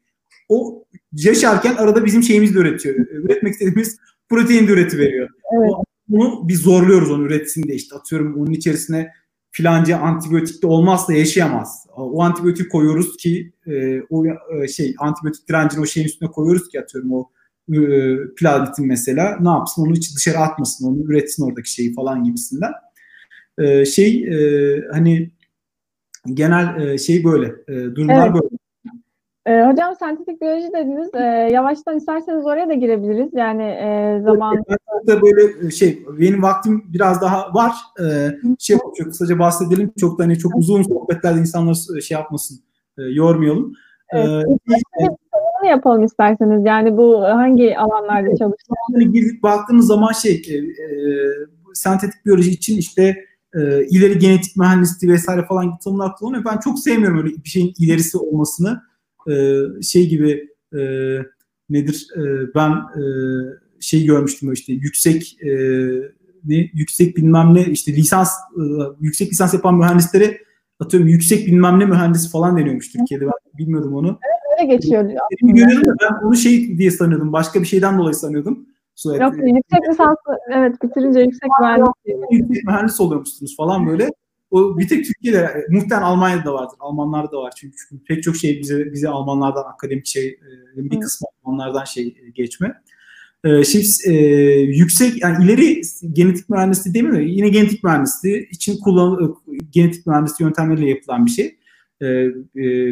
O 0.48 0.84
yaşarken 1.12 1.74
arada 1.74 2.04
bizim 2.04 2.22
şeyimiz 2.22 2.54
de 2.54 2.58
üretiyor. 2.58 2.94
Üretmek 2.94 3.52
istediğimiz 3.52 3.98
protein 4.28 4.68
de 4.68 4.72
üreti 4.72 4.98
veriyor. 4.98 5.28
Evet. 5.58 5.72
Bunu 6.08 6.48
biz 6.48 6.60
zorluyoruz 6.60 7.10
onu 7.10 7.26
üretsin 7.26 7.62
diye 7.62 7.76
işte 7.76 7.96
atıyorum 7.96 8.40
onun 8.40 8.50
içerisine 8.50 9.12
filanca 9.50 9.98
antibiyotik 9.98 10.62
de 10.62 10.66
olmazsa 10.66 11.12
yaşayamaz. 11.12 11.86
O 11.96 12.22
antibiyotik 12.22 12.70
koyuyoruz 12.70 13.16
ki 13.16 13.52
e, 13.66 14.02
o 14.10 14.24
e, 14.26 14.68
şey 14.68 14.94
antibiyotik 14.98 15.48
direncini 15.48 15.80
o 15.80 15.86
şeyin 15.86 16.06
üstüne 16.06 16.30
koyuyoruz 16.30 16.68
ki 16.68 16.80
atıyorum 16.80 17.12
o 17.12 17.30
e, 17.72 17.78
plazmitin 18.36 18.86
mesela 18.86 19.38
ne 19.40 19.48
yapsın 19.48 19.82
onu 19.82 19.94
hiç 19.94 20.16
dışarı 20.16 20.38
atmasın 20.38 20.86
onu 20.86 21.12
üretsin 21.12 21.44
oradaki 21.44 21.72
şeyi 21.72 21.94
falan 21.94 22.24
gibisinden. 22.24 22.72
E, 23.58 23.84
şey 23.84 24.24
e, 24.24 24.80
hani 24.92 25.30
genel 26.32 26.80
e, 26.80 26.98
şey 26.98 27.24
böyle 27.24 27.46
e, 27.46 27.74
durumlar 27.94 28.26
evet. 28.26 28.42
böyle. 28.42 28.63
E, 29.46 29.62
hocam 29.62 29.96
sentetik 29.98 30.40
biyoloji 30.40 30.72
dediniz. 30.72 31.14
E, 31.14 31.24
yavaştan 31.52 31.96
isterseniz 31.96 32.46
oraya 32.46 32.68
da 32.68 32.74
girebiliriz. 32.74 33.28
Yani 33.32 33.62
e, 33.62 34.20
zaman... 34.24 34.56
Evet, 35.08 35.22
böyle 35.22 35.70
şey 35.70 36.06
benim 36.18 36.42
vaktim 36.42 36.84
biraz 36.92 37.22
daha 37.22 37.54
var. 37.54 37.72
E, 38.00 38.04
şey 38.58 38.76
çok 38.98 39.06
kısaca 39.06 39.38
bahsedelim. 39.38 39.92
Çok 40.00 40.18
da 40.18 40.24
hani 40.24 40.38
çok 40.38 40.54
uzun 40.56 40.82
sohbetlerde 40.82 41.40
insanlar 41.40 41.74
şey 42.02 42.14
yapmasın, 42.14 42.58
e, 42.98 43.02
yormayalım. 43.02 43.72
Evet, 44.12 44.44
e, 45.64 45.68
yapalım 45.68 46.04
isterseniz. 46.04 46.66
Yani 46.66 46.96
bu 46.96 47.22
hangi 47.22 47.78
alanlarda 47.78 48.28
evet, 48.28 48.38
çalışıyor? 48.38 48.76
Hani 48.94 49.12
girdik 49.12 49.42
baktığımız 49.42 49.86
zaman 49.86 50.12
şey 50.12 50.42
e, 50.48 50.56
e, 50.56 50.94
sentetik 51.74 52.26
biyoloji 52.26 52.50
için 52.50 52.78
işte 52.78 53.16
e, 53.54 53.86
ileri 53.86 54.18
genetik 54.18 54.56
mühendisliği 54.56 55.12
vesaire 55.12 55.44
falan 55.46 55.78
tanımlar 55.78 56.16
kullanıyor. 56.16 56.44
Ben 56.44 56.58
çok 56.58 56.78
sevmiyorum 56.78 57.18
öyle 57.18 57.28
bir 57.44 57.48
şeyin 57.48 57.74
ilerisi 57.78 58.18
olmasını 58.18 58.82
e, 59.30 59.62
şey 59.82 60.08
gibi 60.08 60.48
e, 60.72 60.80
nedir 61.70 62.08
e, 62.16 62.54
ben 62.54 62.70
e, 62.70 63.04
şey 63.80 64.06
görmüştüm 64.06 64.52
işte 64.52 64.72
yüksek 64.72 65.36
e, 65.42 65.50
ne 66.44 66.70
yüksek 66.74 67.16
bilmem 67.16 67.54
ne 67.54 67.64
işte 67.64 67.92
lisans 67.92 68.30
e, 68.56 68.62
yüksek 69.00 69.32
lisans 69.32 69.54
yapan 69.54 69.74
mühendislere 69.74 70.38
atıyorum 70.80 71.08
yüksek 71.08 71.46
bilmem 71.46 71.78
ne 71.78 71.86
mühendisi 71.86 72.30
falan 72.30 72.56
deniyormuş 72.56 72.92
Türkiye'de 72.92 73.26
ben 73.26 73.58
bilmiyordum 73.58 73.94
onu. 73.94 74.18
Evet 74.22 74.60
öyle 74.60 74.76
geçiyor. 74.76 75.10
Görüyorum 75.42 75.96
ben 76.02 76.26
onu 76.26 76.36
şey 76.36 76.78
diye 76.78 76.90
sanıyordum 76.90 77.32
başka 77.32 77.60
bir 77.60 77.66
şeyden 77.66 77.98
dolayı 77.98 78.14
sanıyordum. 78.14 78.66
Suet, 78.94 79.20
Yok 79.20 79.34
yüksek 79.34 79.88
lisans 79.90 80.16
evet 80.52 80.82
bitirince 80.82 81.20
yüksek 81.20 81.50
mühendis. 81.60 81.88
Yüksek 82.30 82.64
mühendis 82.64 83.00
oluyormuşsunuz 83.00 83.56
falan 83.56 83.86
böyle. 83.86 84.10
O 84.54 84.78
bir 84.78 84.88
tek 84.88 85.04
Türkiye'de, 85.04 85.38
e, 85.38 85.66
muhtemelen 85.68 86.02
Almanya'da 86.02 86.44
da 86.44 86.54
vardır. 86.54 86.76
Almanlarda 86.80 87.32
da 87.32 87.38
var 87.38 87.52
çünkü, 87.56 87.76
çünkü 87.88 88.04
pek 88.04 88.22
çok 88.22 88.36
şey 88.36 88.60
bize 88.60 88.92
bize 88.92 89.08
Almanlardan 89.08 89.64
akademik 89.74 90.06
şey 90.06 90.26
e, 90.76 90.90
bir 90.90 91.00
kısmı 91.00 91.26
Almanlardan 91.44 91.84
şey 91.84 92.06
e, 92.06 92.30
geçme. 92.30 92.74
Şimdi 93.44 93.86
e, 94.06 94.12
yüksek 94.60 95.22
yani 95.22 95.44
ileri 95.44 95.82
genetik 96.12 96.48
mühendisliği 96.48 96.94
değil 96.94 97.04
mi? 97.04 97.30
Yine 97.30 97.48
genetik 97.48 97.84
mühendisliği 97.84 98.48
için 98.48 98.80
kullan 98.80 99.36
genetik 99.70 100.06
mühendisliği 100.06 100.46
yöntemleriyle 100.46 100.90
yapılan 100.90 101.26
bir 101.26 101.30
şey. 101.30 101.58
E, 102.00 102.06
e, 102.06 102.32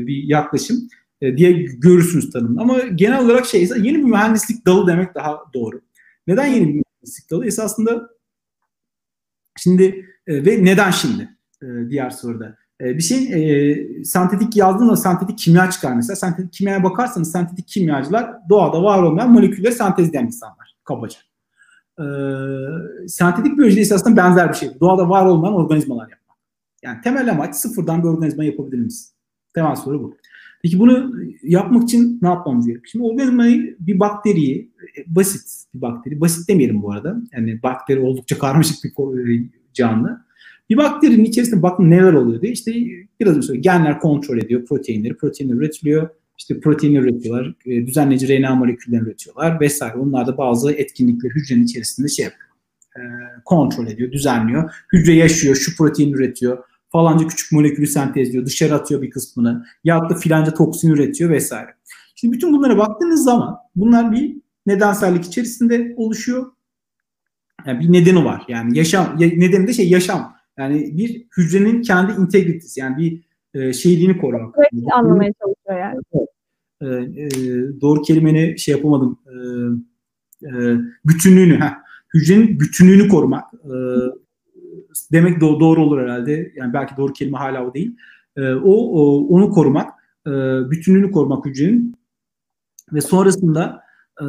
bir 0.07 0.23
yaklaşım 0.23 0.89
e, 1.21 1.37
diye 1.37 1.53
görürsünüz 1.63 2.31
tanımını. 2.31 2.61
Ama 2.61 2.79
genel 2.79 3.25
olarak 3.25 3.47
şey 3.47 3.63
yeni 3.63 3.99
bir 3.99 4.03
mühendislik 4.03 4.67
dalı 4.67 4.87
demek 4.87 5.15
daha 5.15 5.39
doğru. 5.55 5.81
Neden 6.27 6.47
yeni 6.47 6.69
bir 6.69 6.83
mühendislik 6.83 7.31
dalı? 7.31 7.47
Esasında 7.47 8.09
şimdi 9.59 10.07
e, 10.27 10.45
ve 10.45 10.65
neden 10.65 10.91
şimdi? 10.91 11.29
E, 11.63 11.91
diğer 11.91 12.11
soruda. 12.11 12.57
E, 12.81 12.85
bir 12.85 13.03
şeyin 13.03 13.33
e, 13.33 14.05
sentetik 14.05 14.57
yazdığında 14.57 14.97
sentetik 14.97 15.39
kimya 15.39 15.71
çıkar 15.71 15.95
mesela. 15.95 16.17
Sentetik 16.17 16.53
kimyaya 16.53 16.85
bakarsanız 16.85 17.33
sentetik 17.33 17.69
kimyacılar 17.69 18.35
doğada 18.49 18.83
var 18.83 19.03
olmayan 19.03 19.33
molekülleri 19.33 19.73
sentezleyen 19.73 20.27
insanlar 20.27 20.77
kabaca. 20.85 21.19
E, 21.99 22.05
sentetik 23.09 23.59
biyolojide 23.59 23.81
ise 23.81 23.95
aslında 23.95 24.17
benzer 24.17 24.49
bir 24.49 24.55
şey. 24.55 24.71
Doğada 24.81 25.09
var 25.09 25.27
olmayan 25.27 25.55
organizmalar 25.55 26.11
yapmak. 26.11 26.39
Yani 26.83 27.01
temel 27.01 27.31
amaç 27.31 27.55
sıfırdan 27.55 28.03
bir 28.03 28.09
organizma 28.09 28.45
yapabilir 28.45 28.77
miyiz? 28.77 29.15
Temel 29.55 29.77
soru 29.77 30.03
bu. 30.03 30.17
Peki 30.63 30.79
bunu 30.79 31.13
yapmak 31.43 31.83
için 31.83 32.19
ne 32.23 32.29
yapmamız 32.29 32.67
gerekiyor? 32.67 32.89
Şimdi 32.91 33.05
organizmayı 33.05 33.77
bir 33.81 34.01
bakteriyi, 34.01 34.73
basit 35.07 35.65
bir 35.75 35.83
bakteri, 35.83 36.21
basit 36.21 36.49
demeyelim 36.49 36.83
bu 36.83 36.93
arada. 36.93 37.17
Yani 37.33 37.63
bakteri 37.63 38.01
oldukça 38.01 38.39
karmaşık 38.39 38.85
bir 38.85 39.51
canlı. 39.73 40.25
Bir 40.73 40.77
bakterinin 40.77 41.25
içerisinde 41.25 41.63
bakın 41.63 41.91
neler 41.91 42.13
oluyor 42.13 42.43
diye 42.43 42.53
işte 42.53 42.73
biraz 43.21 43.37
önce 43.37 43.57
genler 43.57 44.01
kontrol 44.01 44.39
ediyor 44.39 44.67
proteinleri, 44.67 45.17
proteinler 45.17 45.55
üretiliyor. 45.55 46.09
İşte 46.39 46.61
protein 46.61 46.95
üretiyorlar, 46.95 47.55
e, 47.67 47.87
düzenleyici 47.87 48.29
RNA 48.29 48.55
moleküllerini 48.55 49.09
üretiyorlar 49.09 49.61
vesaire. 49.61 49.99
Onlar 49.99 50.27
da 50.27 50.39
bazı 50.39 50.73
etkinlikler 50.73 51.31
hücrenin 51.31 51.65
içerisinde 51.65 52.09
şey 52.09 52.25
yapıyor, 52.25 52.49
e, 52.97 53.03
kontrol 53.45 53.87
ediyor, 53.87 54.13
düzenliyor. 54.13 54.73
Hücre 54.93 55.15
yaşıyor, 55.15 55.57
şu 55.57 55.77
protein 55.77 56.13
üretiyor, 56.13 56.59
falanca 56.89 57.27
küçük 57.27 57.53
molekülü 57.53 57.87
sentezliyor, 57.87 58.47
dışarı 58.47 58.75
atıyor 58.75 59.03
bir 59.03 59.11
kısmını, 59.11 59.65
ya 59.85 60.11
da 60.11 60.15
filanca 60.15 60.55
toksin 60.55 60.91
üretiyor 60.91 61.31
vesaire. 61.31 61.71
Şimdi 62.15 62.35
bütün 62.35 62.53
bunlara 62.53 62.79
baktığınız 62.79 63.25
zaman 63.25 63.57
bunlar 63.77 64.13
bir 64.13 64.37
nedensellik 64.67 65.25
içerisinde 65.25 65.95
oluşuyor. 65.97 66.47
Yani 67.67 67.81
bir 67.81 67.93
nedeni 67.93 68.25
var. 68.25 68.43
Yani 68.49 68.79
yaşam, 68.79 69.17
nedeni 69.19 69.67
de 69.67 69.73
şey 69.73 69.89
yaşam. 69.89 70.42
Yani 70.59 70.97
bir 70.97 71.27
hücrenin 71.37 71.83
kendi 71.83 72.13
integritesi 72.13 72.81
yani 72.81 72.97
bir 72.97 73.23
e, 73.55 73.73
şeyliğini 73.73 74.19
korumak. 74.19 74.55
Evet, 74.59 74.85
anlamaya 74.93 75.33
çalışıyor 75.33 75.81
yani. 75.81 76.01
E, 76.81 76.87
e, 77.23 77.31
doğru 77.81 78.03
kelimeni 78.03 78.59
şey 78.59 78.75
yapamadım. 78.75 79.19
E, 79.27 79.35
e, 80.47 80.77
bütünlüğünü, 81.05 81.61
heh, 81.61 81.75
hücrenin 82.15 82.61
bütünlüğünü 82.61 83.09
korumak. 83.09 83.55
E, 83.55 83.75
demek 85.13 85.39
do- 85.39 85.61
doğru 85.61 85.83
olur 85.83 86.01
herhalde. 86.01 86.53
Yani 86.57 86.73
belki 86.73 86.97
doğru 86.97 87.13
kelime 87.13 87.39
hala 87.39 87.67
o 87.67 87.75
değil. 87.75 87.97
E, 88.37 88.53
o, 88.53 88.73
o 88.73 89.27
onu 89.29 89.51
korumak, 89.51 89.91
e, 90.27 90.31
bütünlüğünü 90.71 91.11
korumak 91.11 91.47
hücrenin 91.47 91.95
ve 92.93 93.01
sonrasında 93.01 93.83
e, 94.21 94.27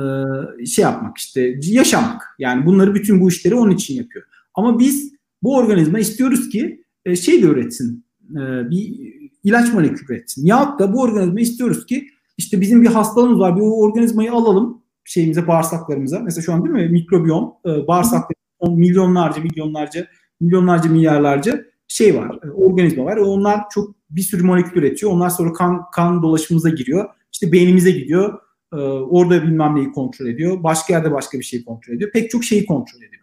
şey 0.65 0.84
yapmak 0.84 1.17
işte 1.17 1.55
yaşamak. 1.61 2.36
Yani 2.39 2.65
bunları 2.65 2.95
bütün 2.95 3.21
bu 3.21 3.30
işleri 3.30 3.55
onun 3.55 3.71
için 3.71 3.95
yapıyor. 3.95 4.26
Ama 4.53 4.80
biz 4.80 5.13
bu 5.44 5.56
organizma 5.56 6.00
istiyoruz 6.00 6.50
ki 6.50 6.84
e, 7.06 7.16
şey 7.16 7.44
de 7.44 7.46
üretsin. 7.46 8.06
E, 8.32 8.70
bir 8.70 9.14
ilaç 9.44 9.74
molekülü 9.74 10.14
üretsin. 10.14 10.46
Ya 10.46 10.76
da 10.80 10.94
bu 10.94 11.02
organizma 11.02 11.39
istiyoruz 11.39 11.86
ki 11.86 12.08
işte 12.38 12.62
bizim 12.62 12.82
bir 12.82 12.88
hastalığımız 12.88 13.39
var. 13.39 13.56
Bir 13.56 13.62
o 13.62 13.80
organizmayı 13.80 14.32
alalım 14.32 14.84
şeyimize 15.06 15.48
bağırsaklarımıza. 15.48 16.20
Mesela 16.20 16.44
şu 16.44 16.54
an 16.54 16.64
değil 16.64 16.76
mi 16.76 16.89
mikrobiyom 16.89 17.54
e, 17.66 17.88
bağırsaklarımızda 17.88 18.80
milyonlarca 18.80 19.41
milyonlarca 19.41 20.08
milyonlarca 20.41 20.89
milyarlarca 20.89 21.66
şey 21.88 22.16
var. 22.16 22.39
E, 22.44 22.52
organizma 22.52 23.06
var. 23.06 23.18
Onlar 23.18 23.60
çok 23.74 23.96
bir 24.10 24.22
sürü 24.22 24.44
molekül 24.44 24.82
üretiyor. 24.82 25.12
Onlar 25.12 25.30
sonra 25.30 25.54
kan 25.54 25.82
kan 25.91 26.24
dolaşımımıza 26.24 26.70
giriyor. 26.70 27.10
İşte 27.34 27.52
beynimize 27.52 27.91
gidiyor. 27.91 28.39
E, 28.74 28.76
orada 28.86 29.44
bilmem 29.44 29.76
neyi 29.76 29.91
kontrol 29.91 30.28
ediyor. 30.28 30.64
Başka 30.64 30.94
yerde 30.94 31.12
başka 31.12 31.39
bir 31.39 31.44
şeyi 31.44 31.66
kontrol 31.66 31.94
ediyor. 31.94 32.12
Pek 32.12 32.30
çok 32.30 32.44
şeyi 32.44 32.66
kontrol 32.66 33.02
ediyor. 33.02 33.22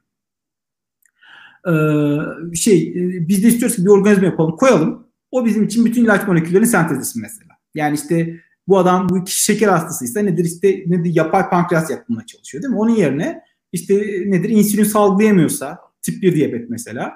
Ee, 1.69 2.57
şey 2.57 2.89
e, 2.89 3.29
biz 3.29 3.45
de 3.45 3.49
istiyoruz 3.49 3.77
ki 3.77 3.85
bir 3.85 3.91
organizma 3.91 4.25
yapalım 4.25 4.57
koyalım. 4.57 5.07
O 5.31 5.45
bizim 5.45 5.65
için 5.65 5.85
bütün 5.85 6.05
ilaç 6.05 6.29
moleküllerini 6.29 6.67
sentezlesin 6.67 7.23
mesela. 7.23 7.51
Yani 7.75 7.95
işte 7.95 8.41
bu 8.69 8.79
adam 8.79 9.09
bu 9.09 9.25
kişi 9.25 9.45
şeker 9.45 9.69
hastasıysa 9.69 10.21
nedir 10.21 10.45
işte 10.45 10.85
nedir 10.87 11.15
yapay 11.15 11.51
pankreas 11.51 11.91
yapmaya 11.91 12.27
çalışıyor 12.27 12.63
değil 12.63 12.75
mi? 12.75 12.79
Onun 12.79 12.95
yerine 12.95 13.43
işte 13.73 13.95
nedir 14.27 14.49
insülin 14.49 14.85
salgılayamıyorsa 14.85 15.79
tip 16.03 16.23
1 16.23 16.35
diyabet 16.35 16.71
mesela 16.71 17.13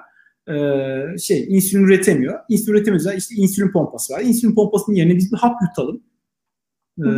ee, 0.49 1.17
şey 1.17 1.45
insülin 1.49 1.83
üretemiyor. 1.83 2.39
İnsülin 2.49 2.71
üretemiyorsa 2.71 3.13
işte 3.13 3.35
insülin 3.35 3.71
pompası 3.71 4.13
var. 4.13 4.21
İnsülin 4.21 4.55
pompasının 4.55 4.95
yerine 4.95 5.15
biz 5.15 5.31
bir 5.31 5.37
hap 5.37 5.61
yutalım. 5.61 6.03
Ee, 6.99 7.09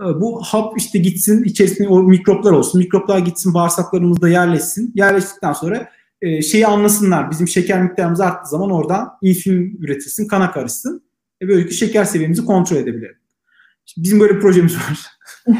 e, 0.00 0.20
bu 0.20 0.42
hap 0.42 0.78
işte 0.78 0.98
gitsin 0.98 1.44
içerisinde 1.44 1.88
o 1.88 2.02
mikroplar 2.02 2.52
olsun. 2.52 2.78
Mikroplar 2.78 3.18
gitsin 3.18 3.54
bağırsaklarımızda 3.54 4.28
yerleşsin. 4.28 4.92
Yerleştikten 4.94 5.52
sonra 5.52 5.88
e, 6.22 6.42
şeyi 6.42 6.66
anlasınlar. 6.66 7.30
Bizim 7.30 7.48
şeker 7.48 7.82
miktarımız 7.82 8.20
arttığı 8.20 8.50
zaman 8.50 8.70
oradan 8.70 9.08
insülin 9.22 9.78
üretilsin, 9.80 10.28
kana 10.28 10.52
karışsın. 10.52 11.02
E, 11.42 11.48
böylelikle 11.48 11.74
şeker 11.74 12.04
seviyemizi 12.04 12.44
kontrol 12.44 12.76
edebilelim. 12.76 13.16
Şimdi 13.86 14.04
bizim 14.04 14.20
böyle 14.20 14.36
bir 14.36 14.40
projemiz 14.40 14.76
var. 14.76 15.06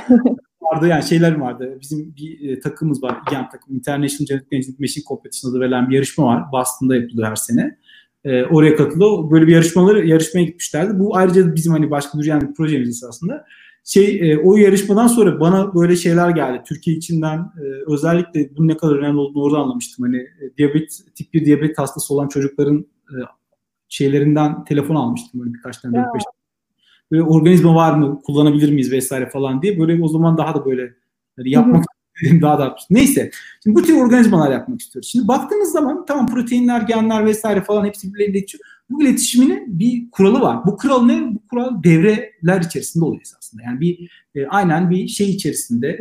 vardı 0.73 0.87
yani 0.87 1.03
şeyler 1.03 1.35
vardı. 1.35 1.79
Bizim 1.81 2.15
bir 2.17 2.49
e, 2.49 2.61
takımımız 2.61 3.03
var. 3.03 3.19
İGEM 3.29 3.49
takım. 3.53 3.77
International 3.77 4.27
Genetic 4.27 4.57
Engineering 4.57 4.81
Machine 4.81 5.05
Competition 5.05 5.53
adı 5.53 5.61
verilen 5.61 5.91
bir 5.91 5.95
yarışma 5.95 6.25
var. 6.25 6.53
Boston'da 6.53 6.97
yapılıyor 6.97 7.29
her 7.29 7.37
sene. 7.37 7.79
E, 8.25 8.45
oraya 8.45 8.77
katılıyor. 8.77 9.31
Böyle 9.31 9.47
bir 9.47 9.53
yarışmaları 9.53 10.07
yarışmaya 10.07 10.45
gitmişlerdi. 10.45 10.99
Bu 10.99 11.17
ayrıca 11.17 11.55
bizim 11.55 11.73
hani 11.73 11.91
başka 11.91 12.19
yürüyen 12.19 12.41
bir 12.41 12.55
projemiz 12.55 12.89
esasında 12.89 13.45
şey 13.89 14.33
e, 14.33 14.39
o 14.39 14.57
yarışmadan 14.57 15.07
sonra 15.07 15.41
bana 15.41 15.75
böyle 15.75 15.97
şeyler 15.97 16.31
geldi. 16.31 16.63
Türkiye 16.67 16.97
içinden 16.97 17.39
e, 17.39 17.93
özellikle 17.93 18.57
bunun 18.57 18.69
ne 18.69 18.77
kadar 18.77 18.97
önemli 18.97 19.19
olduğunu 19.19 19.43
orada 19.43 19.59
anlamıştım. 19.59 20.05
Hani 20.05 20.17
e, 20.17 20.57
diyabet 20.59 20.99
tip 21.15 21.35
1 21.35 21.45
diyabet 21.45 21.79
hastası 21.79 22.15
olan 22.15 22.29
çocukların 22.29 22.87
e, 23.11 23.17
şeylerinden 23.89 24.65
telefon 24.65 24.95
almıştım 24.95 25.41
böyle 25.41 25.55
birkaç 25.55 25.79
tane. 25.79 25.95
Böyle, 25.95 26.07
böyle 27.13 27.23
organizma 27.23 27.75
var 27.75 27.95
mı? 27.95 28.21
Kullanabilir 28.25 28.73
miyiz 28.73 28.93
vesaire 28.93 29.31
falan 29.31 29.63
diye. 29.63 29.79
Böyle 29.79 30.03
o 30.03 30.09
zaman 30.09 30.39
daha 30.39 30.55
da 30.55 30.65
böyle 30.65 30.95
hani 31.37 31.51
yapmak 31.51 31.85
istedim 32.17 32.43
daha 32.43 32.59
da 32.59 32.77
Neyse. 32.91 33.31
Şimdi 33.63 33.77
bu 33.77 33.83
tür 33.83 33.97
organizmalar 33.97 34.51
yapmak 34.51 34.81
istiyoruz. 34.81 35.09
Şimdi 35.11 35.29
baktığınız 35.29 35.73
zaman 35.73 36.05
tamam 36.07 36.27
proteinler, 36.27 36.81
genler 36.81 37.27
vesaire 37.27 37.65
falan 37.65 37.85
hepsi 37.85 38.09
birbirleriyle 38.09 38.41
geçiyor. 38.41 38.65
Bu 38.91 39.03
iletişiminin 39.03 39.79
bir 39.79 40.11
kuralı 40.11 40.41
var. 40.41 40.67
Bu 40.67 40.77
kural 40.77 41.03
ne? 41.03 41.35
Bu 41.35 41.49
kural 41.51 41.83
devreler 41.83 42.61
içerisinde 42.61 43.05
oluyor 43.05 43.23
esasında. 43.23 43.63
Yani 43.63 43.81
bir 43.81 44.11
e, 44.35 44.47
aynen 44.47 44.91
bir 44.91 45.09
şey 45.09 45.31
içerisinde. 45.31 45.89
E, 45.89 45.99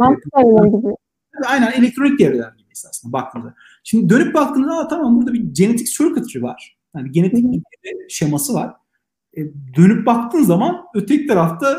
aynen 1.48 1.72
elektronik 1.72 2.20
devreler 2.20 2.52
gibi 2.58 2.72
esasında 2.72 3.14
baktığınızda. 3.14 3.56
Şimdi 3.84 4.10
dönüp 4.10 4.34
baktığınızda 4.34 4.78
Aa, 4.78 4.88
tamam 4.88 5.18
burada 5.18 5.34
bir 5.34 5.44
genetik 5.52 5.88
circuitry 5.88 6.42
var. 6.42 6.78
Yani 6.96 7.12
genetik 7.12 7.46
bir 7.52 7.62
şeması 8.10 8.54
var. 8.54 8.74
E, 9.38 9.42
dönüp 9.78 10.06
baktığın 10.06 10.44
zaman 10.44 10.86
öteki 10.96 11.28
tarafta 11.28 11.78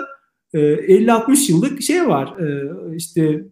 e, 0.53 0.59
50-60 0.59 1.53
yıllık 1.53 1.83
şey 1.83 2.09
var. 2.09 2.39
E, 2.39 2.97
işte 2.97 3.45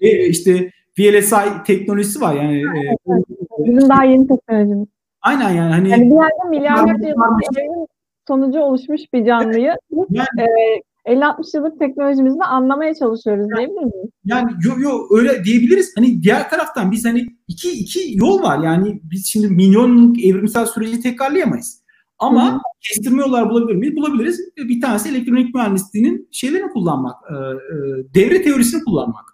e, 0.00 0.28
işte 0.28 0.70
VLSI 0.98 1.62
teknolojisi 1.66 2.20
var 2.20 2.34
yani. 2.34 2.58
Evet, 2.58 2.98
evet. 3.06 3.24
Bizim 3.58 3.88
daha 3.88 4.04
yeni 4.04 4.28
teknolojimiz. 4.28 4.88
Aynen 5.22 5.50
yani 5.50 5.70
hani 5.72 5.88
yani 5.88 6.10
bir 6.10 6.14
yerde 6.14 6.48
milyarlarca 6.50 7.08
yıllık 7.08 7.90
sonucu 8.28 8.60
oluşmuş 8.60 9.00
bir 9.12 9.26
canlıyı 9.26 9.76
yani, 10.10 10.26
e, 10.38 10.82
50-60 11.06 11.56
yıllık 11.56 11.78
teknolojimizle 11.78 12.44
anlamaya 12.44 12.94
çalışıyoruz 12.94 13.46
yani, 13.50 13.58
diyebilir 13.58 13.94
miyiz? 13.94 14.10
Yani 14.24 14.52
yo 14.64 14.72
yo 14.78 15.18
öyle 15.18 15.44
diyebiliriz. 15.44 15.92
Hani 15.96 16.22
diğer 16.22 16.50
taraftan 16.50 16.92
biz 16.92 17.04
hani 17.04 17.26
iki 17.48 17.70
iki 17.70 18.18
yol 18.18 18.42
var. 18.42 18.64
Yani 18.64 19.00
biz 19.04 19.26
şimdi 19.26 19.48
milyonluk 19.48 20.24
evrimsel 20.24 20.66
süreci 20.66 21.00
tekrarlayamayız. 21.00 21.82
Ama 22.18 22.52
Hı-hı. 22.52 22.60
kestirme 22.80 23.22
yollar 23.22 23.50
bulabilir 23.50 23.76
miyiz? 23.76 23.96
Bulabiliriz. 23.96 24.40
Bir 24.56 24.80
tanesi 24.80 25.08
elektronik 25.08 25.54
mühendisliğinin 25.54 26.28
şeylerini 26.32 26.72
kullanmak. 26.72 27.16
E, 27.30 27.34
e, 27.34 28.14
devre 28.14 28.42
teorisini 28.42 28.84
kullanmak. 28.84 29.24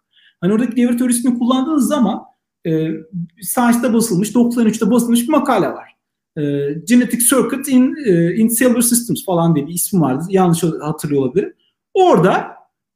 Hani 0.41 0.53
oradaki 0.53 0.77
devre 0.77 0.97
teorisini 0.97 1.39
kullandığınız 1.39 1.89
zaman 1.89 2.23
e, 2.69 2.91
Science'da 3.41 3.95
basılmış, 3.95 4.35
93'te 4.35 4.91
basılmış 4.91 5.23
bir 5.23 5.29
makale 5.29 5.69
var. 5.69 5.97
E, 6.37 6.43
Genetic 6.85 7.19
Circuit 7.19 7.69
in, 7.69 7.97
e, 8.07 8.35
in 8.35 8.49
Cellular 8.49 8.81
Systems 8.81 9.25
falan 9.25 9.55
diye 9.55 9.67
bir 9.67 9.75
ismi 9.75 10.01
vardı. 10.01 10.25
Yanlış 10.29 10.63
hatırlıyor 10.63 11.23
olabilirim. 11.23 11.55
Orada 11.95 12.47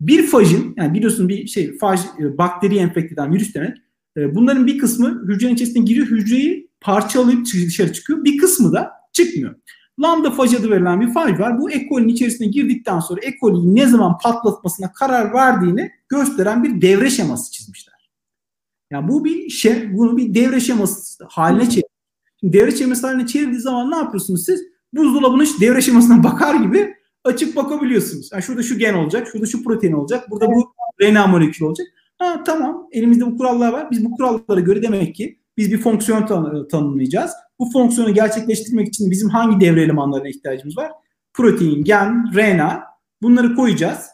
bir 0.00 0.26
fajın, 0.26 0.74
yani 0.76 0.94
biliyorsun 0.94 1.28
bir 1.28 1.46
şey 1.46 1.78
faj, 1.78 2.00
e, 2.20 2.38
bakteri 2.38 2.76
enfekte 2.76 3.14
eden 3.14 3.32
virüs 3.32 3.54
demek. 3.54 3.76
E, 4.16 4.34
bunların 4.34 4.66
bir 4.66 4.78
kısmı 4.78 5.22
hücrenin 5.28 5.54
içerisine 5.54 5.84
giriyor, 5.84 6.06
hücreyi 6.06 6.70
parçalayıp 6.80 7.46
dışarı 7.46 7.92
çıkıyor. 7.92 8.24
Bir 8.24 8.38
kısmı 8.38 8.72
da 8.72 8.90
çıkmıyor. 9.12 9.54
Lambda 10.00 10.30
faj 10.30 10.54
adı 10.54 10.70
verilen 10.70 11.00
bir 11.00 11.12
faj 11.12 11.40
var. 11.40 11.58
Bu 11.58 11.70
E. 11.70 11.88
coli'nin 11.88 12.08
içerisine 12.08 12.46
girdikten 12.46 13.00
sonra 13.00 13.20
E. 13.24 13.38
coli'yi 13.40 13.74
ne 13.74 13.86
zaman 13.86 14.18
patlatmasına 14.18 14.92
karar 14.92 15.34
verdiğini 15.34 15.90
gösteren 16.08 16.64
bir 16.64 16.82
devre 16.82 17.10
şeması 17.10 17.52
çizmişler. 17.52 17.91
Yani 18.92 19.08
bu 19.08 19.24
bir 19.24 19.50
şey, 19.50 19.96
bunu 19.96 20.16
bir 20.16 20.34
devre 20.34 20.60
şeması 20.60 21.24
haline 21.28 21.70
çevir. 21.70 21.84
devre 22.42 22.76
şeması 22.76 23.06
haline 23.06 23.26
çevirdiği 23.26 23.60
zaman 23.60 23.90
ne 23.90 23.96
yapıyorsunuz 23.96 24.44
siz? 24.44 24.62
Buzdolabının 24.92 25.46
devre 25.60 25.80
şemasına 25.80 26.24
bakar 26.24 26.54
gibi 26.54 26.94
açıp 27.24 27.56
bakabiliyorsunuz. 27.56 28.28
Yani 28.32 28.42
şurada 28.42 28.62
şu 28.62 28.78
gen 28.78 28.94
olacak, 28.94 29.28
şurada 29.32 29.46
şu 29.46 29.64
protein 29.64 29.92
olacak, 29.92 30.30
burada 30.30 30.46
bu 30.46 30.74
RNA 31.02 31.26
molekülü 31.26 31.66
olacak. 31.66 31.86
Ha 32.18 32.42
tamam, 32.46 32.88
elimizde 32.92 33.26
bu 33.26 33.36
kurallar 33.36 33.72
var. 33.72 33.90
Biz 33.90 34.04
bu 34.04 34.16
kurallara 34.16 34.60
göre 34.60 34.82
demek 34.82 35.14
ki 35.14 35.38
biz 35.56 35.72
bir 35.72 35.78
fonksiyon 35.78 36.26
tan- 36.26 36.68
tanımlayacağız. 36.68 37.32
Bu 37.58 37.70
fonksiyonu 37.70 38.14
gerçekleştirmek 38.14 38.88
için 38.88 39.10
bizim 39.10 39.28
hangi 39.28 39.66
devre 39.66 39.82
elemanlarına 39.82 40.28
ihtiyacımız 40.28 40.76
var? 40.76 40.92
Protein, 41.34 41.84
gen, 41.84 42.24
RNA 42.34 42.82
bunları 43.22 43.54
koyacağız. 43.54 44.06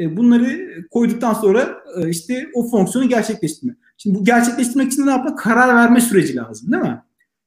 E, 0.00 0.16
bunları 0.16 0.68
koyduktan 0.90 1.34
sonra 1.34 1.76
e, 1.96 2.08
işte 2.10 2.46
o 2.54 2.70
fonksiyonu 2.70 3.08
gerçekleştirme. 3.08 3.76
Şimdi 3.96 4.18
bu 4.18 4.24
gerçekleştirmek 4.24 4.92
için 4.92 5.06
ne 5.06 5.10
yapmak? 5.10 5.38
Karar 5.38 5.76
verme 5.76 6.00
süreci 6.00 6.36
lazım 6.36 6.72
değil 6.72 6.82
mi? 6.82 7.02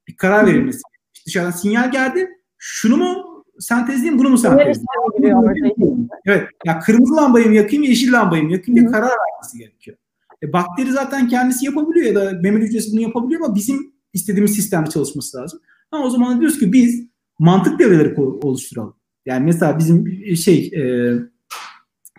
Bir 0.08 0.18
karar 0.18 0.48
verilmesi. 0.48 0.82
İşte 1.14 1.26
dışarıdan 1.26 1.52
sinyal 1.52 1.92
geldi. 1.92 2.30
Şunu 2.58 2.98
mu 2.98 3.44
sentezleyeyim, 3.60 4.20
bunu 4.20 4.30
mu 4.30 4.38
sentezleyeyim? 4.38 6.10
Evet. 6.26 6.48
Ya 6.66 6.80
kırmızı 6.80 7.16
lambayı 7.16 7.48
mı 7.48 7.56
yakayım, 7.56 7.84
yeşil 7.84 8.14
lambayı 8.14 8.44
mı 8.44 8.52
yakayım 8.52 8.80
diye 8.80 8.92
karar 8.92 9.10
vermesi 9.10 9.58
gerekiyor. 9.58 9.98
E, 10.44 10.54
bakteri 10.54 10.92
zaten 10.92 11.28
kendisi 11.28 11.66
yapabiliyor 11.66 12.06
ya 12.06 12.16
da 12.16 12.40
memeli 12.42 12.66
hücresi 12.66 12.92
bunu 12.92 13.02
yapabiliyor 13.02 13.42
ama 13.42 13.56
bizim 13.56 13.94
istediğimiz 14.14 14.56
sistemde 14.56 14.90
çalışması 14.90 15.38
lazım. 15.38 15.60
Ha, 15.92 15.98
o 15.98 16.10
zaman 16.10 16.40
diyoruz 16.40 16.60
ki 16.60 16.74
biz 16.74 17.04
mantık 17.40 17.80
devreleri 17.80 18.22
oluşturalım. 18.22 18.96
Yani 19.26 19.46
mesela 19.46 19.78
bizim 19.80 20.26
şey 20.36 20.72
e, 20.76 21.14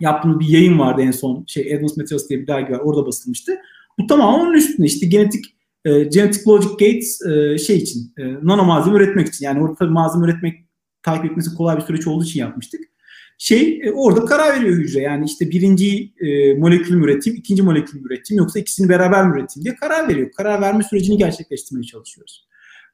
yaptığımız 0.01 0.41
bir 0.41 0.49
yayın 0.49 0.79
vardı 0.79 1.03
en 1.03 1.11
son 1.11 1.45
şey 1.47 1.75
Advanced 1.75 1.97
Materials 1.97 2.29
diye 2.29 2.41
bir 2.41 2.47
dergi 2.47 2.73
var 2.73 2.79
orada 2.79 3.07
basılmıştı. 3.07 3.53
Bu 3.99 4.07
tamamen 4.07 4.41
onun 4.41 4.55
üstünde 4.55 4.87
işte 4.87 5.07
genetik 5.07 5.45
e, 5.85 6.05
genetic 6.05 6.43
logic 6.47 6.71
gates 6.71 7.23
e, 7.23 7.59
şey 7.59 7.77
için 7.77 8.13
e, 8.19 8.23
nano 8.43 8.65
malzeme 8.65 8.97
üretmek 8.97 9.29
için 9.29 9.45
yani 9.45 9.63
orada 9.63 9.75
tabii 9.75 9.91
malzeme 9.91 10.25
üretmek 10.25 10.55
takip 11.03 11.25
etmesi 11.25 11.55
kolay 11.55 11.77
bir 11.77 11.83
süreç 11.83 12.07
olduğu 12.07 12.25
için 12.25 12.41
yapmıştık. 12.41 12.81
Şey 13.39 13.81
e, 13.85 13.93
orada 13.93 14.25
karar 14.25 14.61
veriyor 14.61 14.77
hücre 14.77 15.01
yani 15.01 15.25
işte 15.25 15.51
birinci 15.51 16.13
e, 16.21 16.55
molekül 16.55 16.95
mü 16.95 17.05
üreteyim, 17.05 17.39
ikinci 17.39 17.63
molekül 17.63 18.01
mü 18.01 18.07
üreteyim 18.07 18.39
yoksa 18.39 18.59
ikisini 18.59 18.89
beraber 18.89 19.27
mi 19.27 19.41
üreteyim 19.41 19.65
diye 19.65 19.75
karar 19.75 20.09
veriyor. 20.09 20.31
Karar 20.37 20.61
verme 20.61 20.83
sürecini 20.83 21.19
gerçekleştirmeye 21.19 21.85
çalışıyoruz. 21.85 22.47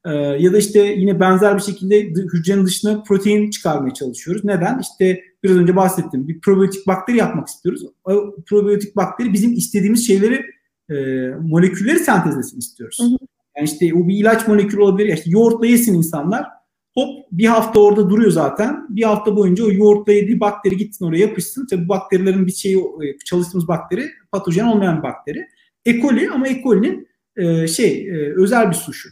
E, 0.04 0.10
ya 0.12 0.52
da 0.52 0.58
işte 0.58 0.80
yine 0.80 1.20
benzer 1.20 1.56
bir 1.56 1.62
şekilde 1.62 2.02
hücrenin 2.32 2.66
dışına 2.66 3.02
protein 3.02 3.50
çıkarmaya 3.50 3.94
çalışıyoruz. 3.94 4.44
Neden? 4.44 4.78
İşte 4.78 5.20
biraz 5.44 5.56
önce 5.56 5.76
bahsettim. 5.76 6.28
Bir 6.28 6.40
probiyotik 6.40 6.86
bakteri 6.86 7.16
yapmak 7.16 7.48
istiyoruz. 7.48 7.82
O 8.04 8.34
probiyotik 8.46 8.96
bakteri 8.96 9.32
bizim 9.32 9.52
istediğimiz 9.52 10.06
şeyleri 10.06 10.55
e, 10.90 10.94
molekülleri 11.40 11.98
sentezlesin 11.98 12.58
istiyoruz. 12.58 12.98
Hı 13.00 13.04
hı. 13.04 13.16
Yani 13.56 13.64
işte 13.64 13.94
o 13.94 14.08
bir 14.08 14.16
ilaç 14.16 14.48
molekülü 14.48 14.80
olabilir. 14.80 15.12
İşte 15.12 15.30
yoğurtla 15.30 15.66
yesin 15.66 15.94
insanlar. 15.94 16.46
Hop 16.94 17.26
bir 17.32 17.46
hafta 17.46 17.80
orada 17.80 18.10
duruyor 18.10 18.30
zaten. 18.30 18.86
Bir 18.88 19.02
hafta 19.02 19.36
boyunca 19.36 19.64
o 19.64 19.72
yoğurtla 19.72 20.12
yediği 20.12 20.40
bakteri 20.40 20.76
gitsin 20.76 21.04
oraya 21.04 21.18
yapışsın. 21.18 21.66
Tabi 21.66 21.84
bu 21.84 21.88
bakterilerin 21.88 22.46
bir 22.46 22.52
şeyi 22.52 22.78
e, 22.78 23.18
çalıştığımız 23.24 23.68
bakteri 23.68 24.10
patojen 24.32 24.66
olmayan 24.66 24.98
bir 24.98 25.02
bakteri. 25.02 25.46
E. 25.84 26.00
coli 26.00 26.30
ama 26.30 26.48
E. 26.48 26.62
coli'nin 26.62 27.08
e, 27.36 27.66
şey 27.66 28.08
e, 28.08 28.34
özel 28.36 28.70
bir 28.70 28.74
suşu. 28.74 29.08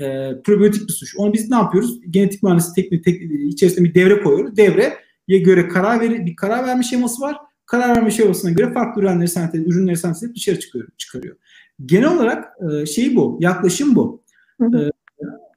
E, 0.00 0.04
probiyotik 0.44 0.88
bir 0.88 0.92
suç. 0.92 1.16
Onu 1.16 1.32
biz 1.32 1.50
ne 1.50 1.56
yapıyoruz? 1.56 2.00
Genetik 2.10 2.42
mühendisliği 2.42 2.74
teknik, 2.74 3.04
teknik 3.04 3.52
içerisinde 3.52 3.88
bir 3.88 3.94
devre 3.94 4.22
koyuyoruz. 4.22 4.56
Devreye 4.56 5.38
göre 5.38 5.68
karar 5.68 6.00
ver, 6.00 6.26
bir 6.26 6.36
karar 6.36 6.66
verme 6.66 6.82
şeması 6.82 7.22
var 7.22 7.36
karar 7.68 7.96
verme 7.96 8.10
şemasına 8.10 8.50
göre 8.50 8.72
farklı 8.72 9.02
ürünleri 9.02 9.28
sentez, 9.28 9.66
ürünleri 9.66 9.96
sentez 9.96 10.22
edip 10.22 10.36
dışarı 10.36 10.60
çıkıyor, 10.60 10.88
çıkarıyor. 10.98 11.36
Genel 11.86 12.16
olarak 12.16 12.44
e, 12.70 12.86
şey 12.86 13.16
bu, 13.16 13.38
yaklaşım 13.40 13.94
bu. 13.96 14.22
Hı 14.60 14.66
hı. 14.66 14.78
E, 14.78 14.90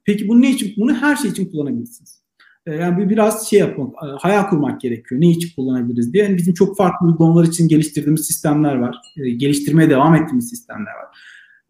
peki 0.05 0.27
bunu 0.27 0.41
ne 0.41 0.51
için? 0.51 0.73
Bunu 0.77 0.95
her 0.95 1.15
şey 1.15 1.31
için 1.31 1.51
kullanabilirsiniz. 1.51 2.21
E, 2.65 2.75
yani 2.75 3.09
biraz 3.09 3.49
şey 3.49 3.59
yapmak, 3.59 3.93
e, 3.93 4.07
hayal 4.19 4.49
kurmak 4.49 4.81
gerekiyor. 4.81 5.21
Ne 5.21 5.29
için 5.29 5.49
kullanabiliriz 5.55 6.13
diye. 6.13 6.23
Yani 6.23 6.38
bizim 6.38 6.53
çok 6.53 6.77
farklı 6.77 7.07
uygulamalar 7.07 7.47
için 7.47 7.67
geliştirdiğimiz 7.67 8.25
sistemler 8.25 8.75
var. 8.75 8.95
E, 9.17 9.29
geliştirmeye 9.29 9.89
devam 9.89 10.15
ettiğimiz 10.15 10.49
sistemler 10.49 10.91
var. 10.91 11.17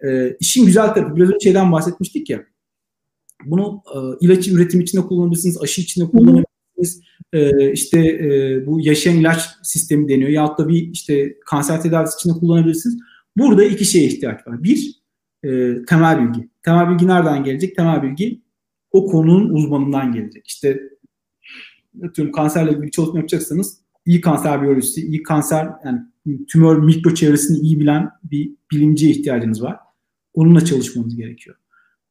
E, 0.09 0.37
işin 0.39 0.65
güzel 0.65 0.93
tarafı, 0.93 1.15
biraz 1.15 1.29
önce 1.29 1.43
şeyden 1.43 1.71
bahsetmiştik 1.71 2.29
ya. 2.29 2.43
Bunu 3.45 3.81
e, 3.95 3.97
ilaç 4.25 4.47
üretimi 4.47 4.83
içinde 4.83 5.01
kullanabilirsiniz, 5.01 5.61
aşı 5.61 5.81
içinde 5.81 6.05
kullanabilirsiniz 6.05 6.50
e, 7.33 7.71
işte 7.71 7.99
bu 8.65 8.79
yaşayan 8.81 9.15
ilaç 9.15 9.49
sistemi 9.63 10.09
deniyor. 10.09 10.29
Ya 10.29 10.57
da 10.57 10.67
bir 10.67 10.89
işte 10.91 11.39
kanser 11.45 11.81
tedavisi 11.81 12.15
için 12.15 12.29
de 12.29 12.39
kullanabilirsiniz. 12.39 12.97
Burada 13.37 13.63
iki 13.63 13.85
şeye 13.85 14.05
ihtiyaç 14.05 14.47
var. 14.47 14.63
Bir, 14.63 15.01
e, 15.43 15.49
temel 15.85 16.27
bilgi. 16.27 16.49
Temel 16.63 16.89
bilgi 16.89 17.07
nereden 17.07 17.43
gelecek? 17.43 17.75
Temel 17.75 18.03
bilgi 18.03 18.41
o 18.91 19.05
konunun 19.05 19.49
uzmanından 19.49 20.11
gelecek. 20.11 20.47
İşte 20.47 20.79
atıyorum 22.03 22.31
kanserle 22.31 22.71
ilgili 22.71 22.91
çalışma 22.91 23.17
yapacaksanız 23.17 23.81
iyi 24.05 24.21
kanser 24.21 24.61
biyolojisi, 24.61 25.01
iyi 25.01 25.23
kanser 25.23 25.69
yani 25.85 25.99
tümör 26.47 26.77
mikro 26.77 27.13
çevresini 27.13 27.57
iyi 27.57 27.79
bilen 27.79 28.09
bir 28.23 28.51
bilimciye 28.71 29.11
ihtiyacınız 29.11 29.63
var. 29.63 29.77
Onunla 30.33 30.65
çalışmanız 30.65 31.15
gerekiyor. 31.15 31.55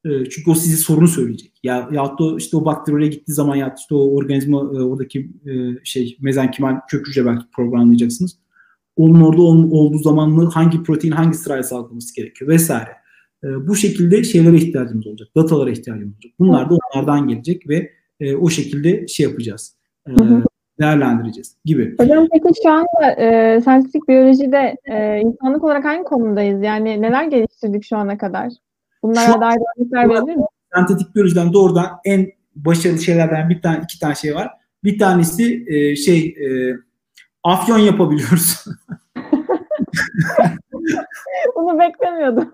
E, 0.05 0.09
çünkü 0.29 0.51
o 0.51 0.55
size 0.55 0.77
sorunu 0.77 1.07
söyleyecek. 1.07 1.51
Ya 1.63 1.89
ya 1.91 2.05
da 2.05 2.37
işte 2.37 2.57
o 2.57 2.65
bakteri 2.65 2.95
oraya 2.95 3.07
gittiği 3.07 3.33
zaman 3.33 3.55
ya 3.55 3.75
işte 3.77 3.95
o 3.95 4.15
organizma 4.15 4.57
e, 4.57 4.81
oradaki 4.81 5.19
e, 5.19 5.51
şey 5.83 6.17
mezenkimal 6.21 6.79
kök 6.89 7.07
hücre 7.07 7.25
belki 7.25 7.45
programlayacaksınız. 7.55 8.37
Onun 8.95 9.21
orada 9.21 9.41
ol, 9.41 9.71
olduğu 9.71 9.97
zamanlı 9.97 10.45
hangi 10.45 10.83
protein 10.83 11.11
hangi 11.11 11.37
sırayla 11.37 11.63
salgılaması 11.63 12.15
gerekiyor 12.15 12.51
vesaire. 12.51 12.89
bu 13.43 13.75
şekilde 13.75 14.23
şeylere 14.23 14.55
ihtiyacımız 14.55 15.07
olacak. 15.07 15.27
Datalara 15.35 15.69
ihtiyacımız 15.69 16.15
olacak. 16.15 16.33
Bunlar 16.39 16.69
da 16.69 16.75
onlardan 16.75 17.27
gelecek 17.27 17.69
ve 17.69 17.91
o 18.39 18.49
şekilde 18.49 19.07
şey 19.07 19.25
yapacağız. 19.25 19.75
değerlendireceğiz 20.79 21.57
gibi. 21.65 21.95
Hocam 21.99 22.27
peki 22.31 22.49
şu 22.63 22.69
anda 22.69 23.11
e, 23.17 23.61
sentetik 23.61 24.07
biyolojide 24.07 24.75
e, 24.85 25.19
insanlık 25.19 25.63
olarak 25.63 25.85
hangi 25.85 26.03
konumdayız? 26.03 26.63
Yani 26.63 27.01
neler 27.01 27.23
geliştirdik 27.23 27.83
şu 27.83 27.97
ana 27.97 28.17
kadar? 28.17 28.51
Bunlara 29.03 29.41
dair 29.41 29.57
örnekler 29.77 30.09
verebilir 30.09 30.35
mi? 30.35 30.43
Sentetik 30.75 31.15
biyolojiden 31.15 31.53
doğrudan 31.53 31.89
en 32.05 32.31
başarılı 32.55 32.99
şeylerden 32.99 33.49
bir 33.49 33.61
tane 33.61 33.81
iki 33.83 33.99
tane 33.99 34.15
şey 34.15 34.35
var. 34.35 34.49
Bir 34.83 34.99
tanesi 34.99 35.65
e, 35.67 35.95
şey 35.95 36.19
e, 36.25 36.75
afyon 37.43 37.79
yapabiliyoruz. 37.79 38.65
Bunu 41.55 41.79
beklemiyordum. 41.79 42.53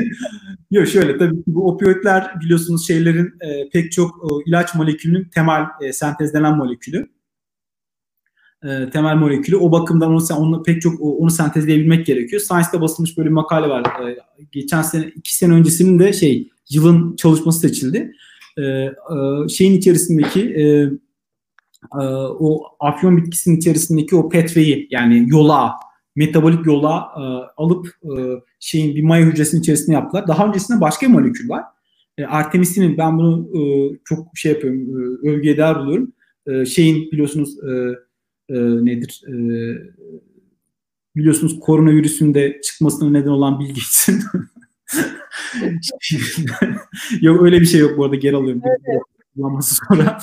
Yok 0.70 0.88
şöyle 0.88 1.18
tabii 1.18 1.36
bu 1.46 1.68
opioidler 1.68 2.40
biliyorsunuz 2.40 2.86
şeylerin 2.86 3.34
e, 3.40 3.68
pek 3.70 3.92
çok 3.92 4.10
e, 4.10 4.26
ilaç 4.46 4.74
molekülünün 4.74 5.28
temel 5.34 5.64
e, 5.82 5.92
sentezlenen 5.92 6.56
molekülü 6.56 7.08
e, 8.66 8.90
temel 8.90 9.16
molekülü. 9.16 9.56
O 9.56 9.72
bakımdan 9.72 10.10
onu, 10.10 10.22
onu 10.38 10.62
pek 10.62 10.82
çok 10.82 11.00
onu 11.00 11.30
sentezleyebilmek 11.30 12.06
gerekiyor. 12.06 12.42
Science'da 12.42 12.80
basılmış 12.80 13.18
böyle 13.18 13.28
bir 13.28 13.34
makale 13.34 13.68
var. 13.68 13.82
E, 14.08 14.18
geçen 14.52 14.82
sene, 14.82 15.12
iki 15.16 15.36
sene 15.36 15.54
öncesinin 15.54 15.98
de 15.98 16.12
şey 16.12 16.48
yılın 16.70 17.16
çalışması 17.16 17.60
seçildi. 17.60 18.12
E, 18.58 18.88
şeyin 19.48 19.78
içerisindeki 19.78 20.56
o 22.38 22.62
afyon 22.80 23.16
bitkisinin 23.16 23.56
içerisindeki 23.56 24.16
o 24.16 24.28
pathway'i 24.28 24.88
yani 24.90 25.24
yola 25.28 25.72
metabolik 26.16 26.66
yola 26.66 27.12
alıp 27.56 27.86
şeyin 28.60 28.96
bir 28.96 29.02
maya 29.02 29.26
hücresinin 29.26 29.60
içerisine 29.60 29.94
yaptılar. 29.94 30.28
Daha 30.28 30.46
öncesinde 30.46 30.80
başka 30.80 31.06
bir 31.06 31.12
molekül 31.12 31.48
var. 31.48 31.64
Artemisinin 32.28 32.98
ben 32.98 33.18
bunu 33.18 33.48
çok 34.04 34.28
şey 34.34 34.52
yapıyorum, 34.52 34.80
e, 34.80 35.28
övgüye 35.30 35.56
değer 35.56 35.78
buluyorum. 35.78 36.12
Şeyin 36.66 37.10
biliyorsunuz 37.12 37.58
e, 37.64 37.70
e, 38.48 38.54
nedir? 38.84 39.22
E, 39.28 39.34
biliyorsunuz 41.16 41.60
koronavirüsün 41.60 42.34
de 42.34 42.60
çıkmasına 42.64 43.10
neden 43.10 43.28
olan 43.28 43.60
Bill 43.60 43.68
Gates'in 43.68 44.22
yok 47.20 47.42
öyle 47.42 47.60
bir 47.60 47.66
şey 47.66 47.80
yok 47.80 47.98
bu 47.98 48.04
arada 48.04 48.16
geri 48.16 48.36
alıyorum. 48.36 48.62
Evet. 48.64 49.02
Kullanması 49.34 49.74
sonra 49.88 50.18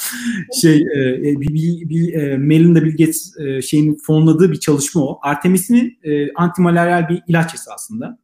şey 0.62 0.82
e, 0.82 1.42
bir, 1.42 1.90
bir, 1.90 2.14
e, 2.14 2.38
Melinda 2.38 2.84
Bill 2.84 2.92
Gates 2.92 3.38
e, 3.40 3.62
şeyin 3.62 3.98
fonladığı 4.04 4.52
bir 4.52 4.60
çalışma 4.60 5.02
o. 5.02 5.20
Artemisinin 5.22 6.00
e, 6.04 6.34
antimalaryal 6.34 7.10
bir 7.10 7.22
ilaç 7.28 7.54
esasında. 7.54 8.20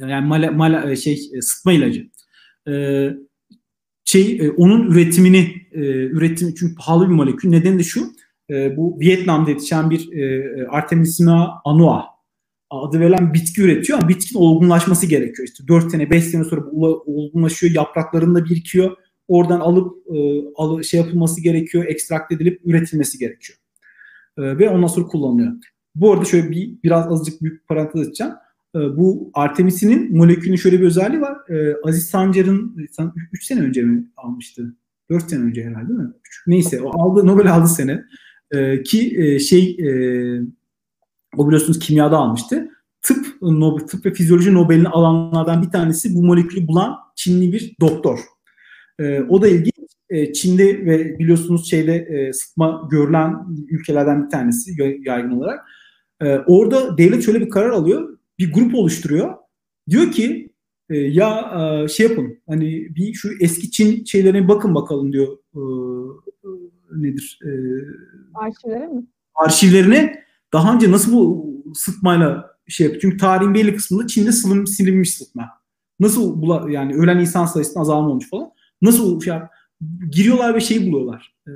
Yani 0.00 0.26
mala, 0.26 0.50
mala, 0.50 0.90
e, 0.90 0.96
şey 0.96 1.30
e, 1.34 1.40
sıtma 1.40 1.72
ilacı. 1.72 2.10
E, 2.68 2.72
şey 4.04 4.38
e, 4.40 4.50
onun 4.50 4.90
üretimini 4.90 5.54
e, 5.72 5.80
üretim 6.04 6.54
çünkü 6.54 6.74
pahalı 6.74 7.08
bir 7.08 7.14
molekül. 7.14 7.48
Nedeni 7.48 7.78
de 7.78 7.82
şu 7.82 8.12
e, 8.52 8.76
bu 8.76 9.00
Vietnam'da 9.00 9.50
yetişen 9.50 9.90
bir 9.90 10.12
e, 10.12 10.66
Artemisia 10.68 11.48
annua 11.64 12.12
adı 12.70 13.00
verilen 13.00 13.34
bitki 13.34 13.62
üretiyor 13.62 13.98
ama 13.98 14.08
bitkinin 14.08 14.40
olgunlaşması 14.40 15.06
gerekiyor. 15.06 15.48
İşte 15.48 15.68
4 15.68 15.90
sene 15.90 16.10
5 16.10 16.24
sene 16.24 16.44
sonra 16.44 16.72
bu 16.72 16.86
olgunlaşıyor 17.06 17.74
yapraklarında 17.74 18.44
birikiyor. 18.44 18.96
Oradan 19.28 19.60
alıp 19.60 20.06
e, 20.14 20.42
alı, 20.56 20.84
şey 20.84 21.00
yapılması 21.00 21.40
gerekiyor, 21.40 21.84
ekstrakt 21.84 22.32
edilip 22.32 22.60
üretilmesi 22.64 23.18
gerekiyor. 23.18 23.58
E, 24.38 24.42
ve 24.58 24.70
ondan 24.70 24.86
sonra 24.86 25.06
kullanılıyor. 25.06 25.52
Bu 25.94 26.12
arada 26.12 26.24
şöyle 26.24 26.50
bir 26.50 26.82
biraz 26.84 27.12
azıcık 27.12 27.42
büyük 27.42 27.68
parantez 27.68 28.08
açacağım. 28.08 28.32
E, 28.74 28.78
bu 28.78 29.30
Artemisinin 29.34 30.16
molekülünün 30.16 30.56
şöyle 30.56 30.80
bir 30.80 30.86
özelliği 30.86 31.20
var. 31.20 31.50
E, 31.50 31.76
Aziz 31.84 32.06
Sancar'ın 32.06 32.76
3 33.32 33.44
sene 33.44 33.60
önce 33.60 33.82
mi 33.82 34.04
almıştı? 34.16 34.76
4 35.10 35.30
sene 35.30 35.44
önce 35.44 35.64
herhalde 35.64 35.88
değil 35.88 36.00
mi? 36.00 36.12
Neyse 36.46 36.80
o 36.82 37.02
aldı 37.02 37.26
Nobel 37.26 37.54
aldı 37.54 37.68
sene. 37.68 38.04
E, 38.52 38.82
ki 38.82 39.14
e, 39.18 39.38
şey 39.38 39.70
e, 39.70 39.90
o 41.36 41.46
biliyorsunuz 41.46 41.78
kimyada 41.78 42.18
almıştı. 42.18 42.68
Tıp, 43.02 43.26
Nobel, 43.42 43.86
tıp 43.86 44.06
ve 44.06 44.12
fizyoloji 44.12 44.54
Nobel'ini 44.54 44.88
alanlardan 44.88 45.62
bir 45.62 45.70
tanesi 45.70 46.14
bu 46.14 46.24
molekülü 46.24 46.68
bulan 46.68 46.96
Çinli 47.16 47.52
bir 47.52 47.76
doktor. 47.80 48.18
E, 48.98 49.20
o 49.20 49.42
da 49.42 49.48
ilginç. 49.48 49.72
E, 50.10 50.32
Çin'de 50.32 50.86
ve 50.86 51.18
biliyorsunuz 51.18 51.70
şeyde 51.70 51.96
e, 51.96 52.32
sıtma 52.32 52.88
görülen 52.90 53.34
ülkelerden 53.70 54.24
bir 54.24 54.30
tanesi 54.30 54.70
yaygın 55.04 55.30
olarak. 55.30 55.66
E, 56.22 56.38
orada 56.38 56.98
devlet 56.98 57.24
şöyle 57.24 57.40
bir 57.40 57.50
karar 57.50 57.70
alıyor. 57.70 58.18
Bir 58.38 58.52
grup 58.52 58.74
oluşturuyor. 58.74 59.34
Diyor 59.90 60.12
ki 60.12 60.52
ya 60.90 61.52
şey 61.90 62.08
yapın 62.08 62.38
hani 62.48 62.94
bir 62.96 63.14
şu 63.14 63.28
eski 63.40 63.70
Çin 63.70 64.04
şeylerine 64.04 64.48
bakın 64.48 64.74
bakalım 64.74 65.12
diyor 65.12 65.38
nedir? 66.96 67.38
E, 67.44 67.50
Arşivlere 68.34 68.86
mi? 68.86 69.06
Arşivlerine 69.34 70.24
daha 70.52 70.74
önce 70.74 70.90
nasıl 70.90 71.12
bu 71.12 71.52
sıtmayla 71.74 72.52
şey 72.68 72.84
yapıyor? 72.86 73.02
Çünkü 73.02 73.16
tarihin 73.16 73.54
belli 73.54 73.76
kısmında 73.76 74.06
Çin'de 74.06 74.32
silim, 74.32 74.66
silinmiş 74.66 75.14
sıtma. 75.14 75.48
Nasıl 76.00 76.42
bula, 76.42 76.70
yani 76.70 76.94
ölen 76.94 77.18
insan 77.18 77.46
sayısında 77.46 77.80
azalma 77.80 78.08
olmuş 78.08 78.30
falan. 78.30 78.50
Nasıl 78.82 79.20
şey 79.20 79.32
yap? 79.34 79.50
Giriyorlar 80.10 80.54
ve 80.54 80.60
şeyi 80.60 80.92
buluyorlar. 80.92 81.34
Ee, 81.46 81.50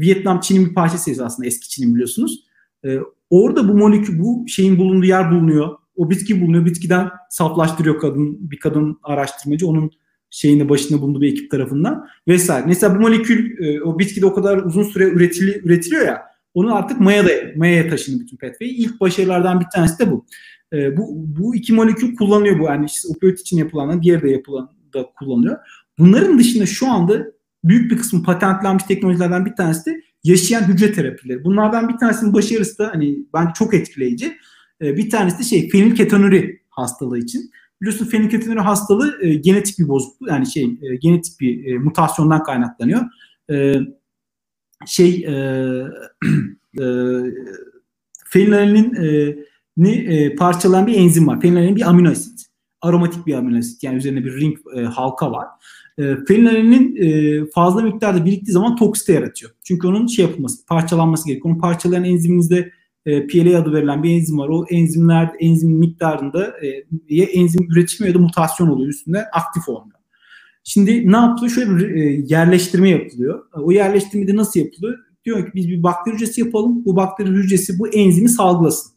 Vietnam 0.00 0.40
Çin'in 0.40 0.66
bir 0.68 0.74
parçası 0.74 1.24
aslında 1.24 1.46
eski 1.46 1.68
Çin'in 1.68 1.94
biliyorsunuz. 1.94 2.44
Ee, 2.84 2.98
orada 3.30 3.68
bu 3.68 3.74
molekül 3.74 4.18
bu 4.18 4.44
şeyin 4.48 4.78
bulunduğu 4.78 5.06
yer 5.06 5.30
bulunuyor. 5.30 5.78
O 5.96 6.10
bitki 6.10 6.40
bulunuyor. 6.40 6.64
Bitkiden 6.64 7.10
saflaştırıyor 7.30 8.00
kadın 8.00 8.50
bir 8.50 8.58
kadın 8.58 8.98
araştırmacı. 9.02 9.68
Onun 9.68 9.90
şeyini 10.32 10.68
başında 10.68 11.00
bulunduğu 11.00 11.20
bir 11.20 11.32
ekip 11.32 11.50
tarafından 11.50 12.08
vesaire. 12.28 12.66
Mesela 12.66 12.96
bu 12.96 13.00
molekül 13.00 13.64
e, 13.64 13.82
o 13.82 13.98
bitkide 13.98 14.26
o 14.26 14.34
kadar 14.34 14.56
uzun 14.58 14.82
süre 14.82 15.04
üretili, 15.04 15.60
üretiliyor 15.64 16.06
ya 16.06 16.22
onu 16.54 16.74
artık 16.74 17.00
mayada 17.00 17.30
mayaya 17.56 17.88
taşındı 17.88 18.20
bütün 18.20 18.36
petroli. 18.36 18.70
İlk 18.70 19.00
başarılardan 19.00 19.60
bir 19.60 19.66
tanesi 19.74 19.98
de 19.98 20.10
bu. 20.10 20.26
E, 20.72 20.96
bu 20.96 21.14
bu 21.16 21.56
iki 21.56 21.72
molekül 21.72 22.16
kullanıyor 22.16 22.58
bu 22.58 22.64
yani 22.64 22.86
işte 22.86 23.08
opioid 23.08 23.38
için 23.38 23.58
yapılan 23.58 24.02
diğer 24.02 24.22
de 24.22 24.30
yapılan 24.30 24.70
da 24.94 25.06
kullanıyor. 25.18 25.56
Bunların 25.98 26.38
dışında 26.38 26.66
şu 26.66 26.90
anda 26.90 27.26
büyük 27.64 27.90
bir 27.90 27.98
kısmı 27.98 28.22
patentlenmiş 28.22 28.84
teknolojilerden 28.84 29.46
bir 29.46 29.56
tanesi 29.56 29.86
de 29.86 30.02
yaşayan 30.24 30.68
hücre 30.68 30.92
terapileri. 30.92 31.44
Bunlardan 31.44 31.88
bir 31.88 31.96
tanesinin 31.96 32.34
başarısı 32.34 32.78
da 32.78 32.90
hani 32.94 33.18
bence 33.34 33.50
çok 33.54 33.74
etkileyici. 33.74 34.36
E, 34.82 34.96
bir 34.96 35.10
tanesi 35.10 35.38
de 35.38 35.42
şey 35.42 35.68
fenilketonuri 35.68 36.62
hastalığı 36.70 37.18
için. 37.18 37.50
Biliyorsun 37.82 38.06
fenilketonuri 38.06 38.60
hastalığı 38.60 39.18
e, 39.22 39.34
genetik 39.34 39.78
bir 39.78 39.88
bozukluk 39.88 40.30
yani 40.30 40.46
şey 40.46 40.64
e, 40.64 40.96
genetik 40.96 41.40
bir 41.40 41.66
e, 41.66 41.78
mutasyondan 41.78 42.42
kaynaklanıyor. 42.42 43.02
E, 43.50 43.74
şey 44.86 45.24
e, 45.28 45.32
e, 46.82 46.84
fenilalanin 48.28 48.94
e, 48.94 49.36
ni 49.76 49.90
e, 49.90 50.36
parçalayan 50.36 50.86
bir 50.86 50.94
enzim 50.94 51.26
var. 51.26 51.40
Fenilalanin 51.40 51.76
bir 51.76 51.88
amino 51.88 52.10
asit. 52.10 52.46
Aromatik 52.80 53.26
bir 53.26 53.34
amino 53.34 53.58
asit. 53.58 53.82
Yani 53.82 53.96
üzerinde 53.96 54.24
bir 54.24 54.40
ring 54.40 54.58
e, 54.76 54.80
halka 54.80 55.32
var. 55.32 55.46
E, 55.98 56.16
fenilalaninin 56.28 56.96
e, 56.96 57.44
fazla 57.50 57.82
miktarda 57.82 58.24
biriktiği 58.24 58.52
zaman 58.52 58.76
toksite 58.76 59.12
yaratıyor. 59.12 59.52
Çünkü 59.64 59.86
onun 59.86 60.06
şey 60.06 60.24
yapılması, 60.24 60.66
parçalanması 60.66 61.26
gerekiyor. 61.26 61.54
Onu 61.54 61.60
parçalayan 61.60 62.04
enzimimizde 62.04 62.72
e, 63.06 63.26
PLA 63.26 63.58
adı 63.58 63.72
verilen 63.72 64.02
bir 64.02 64.10
enzim 64.10 64.38
var. 64.38 64.48
O 64.48 64.66
enzimler 64.70 65.30
enzim 65.40 65.70
miktarında 65.70 66.46
e, 66.46 66.84
ya 67.08 67.24
enzim 67.24 67.72
üretimi 67.72 68.08
ya 68.08 68.14
da 68.14 68.18
mutasyon 68.18 68.68
oluyor 68.68 68.88
üstünde 68.88 69.24
aktif 69.30 69.68
olmuyor. 69.68 69.98
Şimdi 70.64 71.12
ne 71.12 71.16
yapılıyor? 71.16 71.52
Şöyle 71.52 71.76
bir 71.76 71.90
e, 71.90 72.24
yerleştirme 72.26 72.88
yapılıyor. 72.88 73.44
O 73.54 73.72
yerleştirme 73.72 74.28
de 74.28 74.36
nasıl 74.36 74.60
yapılıyor? 74.60 74.98
Diyor 75.24 75.46
ki 75.46 75.52
biz 75.54 75.68
bir 75.68 75.82
bakteri 75.82 76.14
hücresi 76.14 76.40
yapalım. 76.40 76.84
Bu 76.84 76.96
bakteri 76.96 77.28
hücresi 77.28 77.78
bu 77.78 77.88
enzimi 77.88 78.28
salgılasın. 78.28 78.92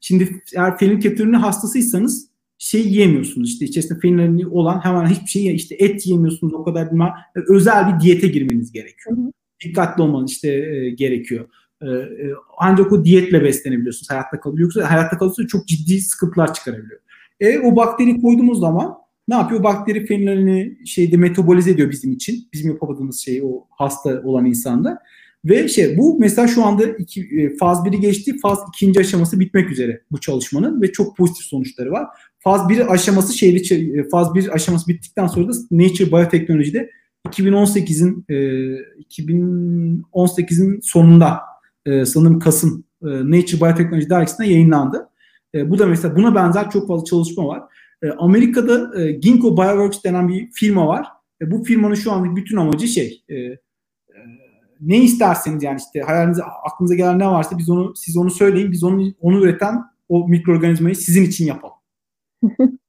Şimdi 0.00 0.42
eğer 0.56 0.78
fenilketonurin 0.78 1.32
hastasıysanız 1.32 2.28
şey 2.58 2.86
yiyemiyorsunuz. 2.86 3.50
İşte 3.50 3.64
içerisinde 3.64 4.00
fenilalanin 4.00 4.50
olan 4.50 4.84
hemen 4.84 5.06
hiçbir 5.06 5.26
şey 5.26 5.54
işte 5.54 5.74
et 5.78 6.06
yiyemiyorsunuz 6.06 6.54
o 6.54 6.64
kadar 6.64 6.90
bilmem. 6.90 7.12
Özel 7.48 7.94
bir 7.94 8.00
diyete 8.00 8.28
girmeniz 8.28 8.72
gerekiyor. 8.72 9.16
Dikkatli 9.64 10.02
olmanız 10.02 10.30
işte 10.30 10.48
e, 10.48 10.90
gerekiyor. 10.90 11.48
E, 11.82 11.86
e, 11.86 12.32
ancak 12.58 12.92
o 12.92 13.04
diyetle 13.04 13.44
beslenebiliyorsunuz. 13.44 14.10
Hayatta 14.10 14.40
kalıyor. 14.40 14.58
Yoksa 14.58 14.90
hayatta 14.90 15.18
kalırsa 15.18 15.46
çok 15.46 15.68
ciddi 15.68 16.00
sıkıntılar 16.00 16.54
çıkarabiliyor. 16.54 17.00
E, 17.40 17.58
o 17.58 17.76
bakteri 17.76 18.20
koyduğumuz 18.20 18.60
zaman 18.60 18.94
ne 19.28 19.34
yapıyor? 19.34 19.62
Bakteri 19.62 20.06
fenilalini 20.06 20.86
şeyde 20.86 21.16
metabolize 21.16 21.70
ediyor 21.70 21.90
bizim 21.90 22.12
için. 22.12 22.48
Bizim 22.52 22.70
yapamadığımız 22.70 23.18
şey 23.18 23.42
o 23.42 23.66
hasta 23.70 24.22
olan 24.24 24.44
insanda. 24.44 24.98
Ve 25.44 25.68
şey 25.68 25.98
bu 25.98 26.18
mesela 26.20 26.48
şu 26.48 26.64
anda 26.64 26.84
iki, 26.86 27.20
e, 27.20 27.56
faz 27.56 27.78
1'i 27.78 28.00
geçti. 28.00 28.38
Faz 28.42 28.58
ikinci 28.68 29.00
aşaması 29.00 29.40
bitmek 29.40 29.70
üzere 29.70 30.02
bu 30.10 30.20
çalışmanın 30.20 30.82
ve 30.82 30.92
çok 30.92 31.16
pozitif 31.16 31.46
sonuçları 31.46 31.92
var. 31.92 32.06
Faz 32.38 32.68
1 32.68 32.92
aşaması 32.92 33.38
şeyli 33.38 33.98
e, 33.98 34.08
faz 34.08 34.34
1 34.34 34.54
aşaması 34.54 34.88
bittikten 34.88 35.26
sonra 35.26 35.48
da 35.48 35.52
Nature 35.70 36.12
Biotechnology'de 36.12 36.90
2018'in 37.28 38.24
e, 38.28 38.34
2018'in 39.10 40.80
sonunda 40.82 41.40
e, 41.86 42.04
sanırım 42.04 42.38
Kasım 42.38 42.84
e, 43.02 43.06
Nature 43.06 43.60
Biotechnology 43.60 44.10
dergisinde 44.10 44.48
yayınlandı. 44.48 45.08
E, 45.54 45.70
bu 45.70 45.78
da 45.78 45.86
mesela 45.86 46.16
buna 46.16 46.34
benzer 46.34 46.70
çok 46.70 46.88
fazla 46.88 47.04
çalışma 47.04 47.46
var. 47.46 47.62
E, 48.02 48.10
Amerika'da 48.10 49.02
e, 49.02 49.12
Ginkgo 49.12 49.56
Bioworks 49.56 50.04
denen 50.04 50.28
bir 50.28 50.50
firma 50.52 50.86
var. 50.86 51.06
E, 51.42 51.50
bu 51.50 51.64
firmanın 51.64 51.94
şu 51.94 52.12
anlık 52.12 52.36
bütün 52.36 52.56
amacı 52.56 52.88
şey 52.88 53.24
e, 53.28 53.34
e, 53.34 53.58
ne 54.80 54.98
isterseniz 54.98 55.62
yani 55.62 55.78
işte 55.86 56.00
hayalinize 56.00 56.42
aklınıza 56.42 56.94
gelen 56.94 57.18
ne 57.18 57.26
varsa 57.26 57.58
biz 57.58 57.70
onu 57.70 57.96
siz 57.96 58.16
onu 58.16 58.30
söyleyin 58.30 58.72
biz 58.72 58.84
onu 58.84 59.12
onu 59.20 59.44
üreten 59.44 59.84
o 60.08 60.28
mikroorganizmayı 60.28 60.96
sizin 60.96 61.24
için 61.24 61.46
yapalım. 61.46 61.74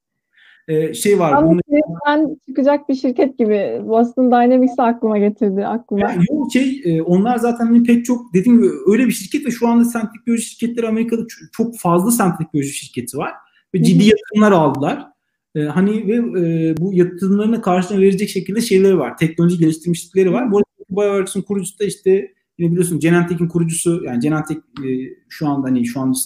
ee, 0.67 0.93
şey 0.93 1.19
var. 1.19 1.31
Ama 1.31 1.51
bunu... 1.51 2.37
çıkacak 2.45 2.89
bir 2.89 2.95
şirket 2.95 3.37
gibi 3.37 3.81
Boston 3.87 4.31
Dynamics'i 4.31 4.81
aklıma 4.81 5.17
getirdi 5.17 5.65
aklıma. 5.65 6.01
Yani 6.01 6.23
yok 6.31 6.53
şey 6.53 6.81
e, 6.85 7.01
onlar 7.01 7.37
zaten 7.37 7.65
hani 7.65 7.83
pek 7.83 8.05
çok 8.05 8.33
dediğim 8.33 8.57
gibi 8.57 8.71
öyle 8.87 9.07
bir 9.07 9.11
şirket 9.11 9.45
ve 9.45 9.51
şu 9.51 9.67
anda 9.67 9.85
sentetik 9.85 10.27
biyoloji 10.27 10.45
şirketleri 10.45 10.87
Amerika'da 10.87 11.21
çok 11.51 11.77
fazla 11.77 12.11
sentetik 12.11 12.53
biyoloji 12.53 12.73
şirketi 12.73 13.17
var 13.17 13.31
ve 13.73 13.83
ciddi 13.83 14.03
yatırımlar 14.05 14.51
aldılar. 14.51 15.07
E, 15.55 15.61
hani 15.63 16.07
ve 16.07 16.15
e, 16.15 16.77
bu 16.77 16.93
yatırımlarına 16.93 17.61
karşılığını 17.61 18.01
verecek 18.01 18.29
şekilde 18.29 18.61
şeyleri 18.61 18.97
var. 18.99 19.17
Teknoloji 19.17 19.57
geliştirmişlikleri 19.57 20.33
var. 20.33 20.51
Bu 20.51 20.57
arada 20.57 20.65
BioWorks'un 20.89 21.41
kurucusu 21.41 21.79
da 21.79 21.83
işte 21.83 22.35
Yine 22.57 22.71
biliyorsun 22.71 22.99
Genentech'in 22.99 23.47
kurucusu 23.47 24.03
yani 24.03 24.19
Genentech 24.19 24.57
e, 24.57 24.89
şu 25.29 25.47
anda 25.47 25.67
hani 25.67 25.85
şu 25.85 25.99
anda 25.99 26.17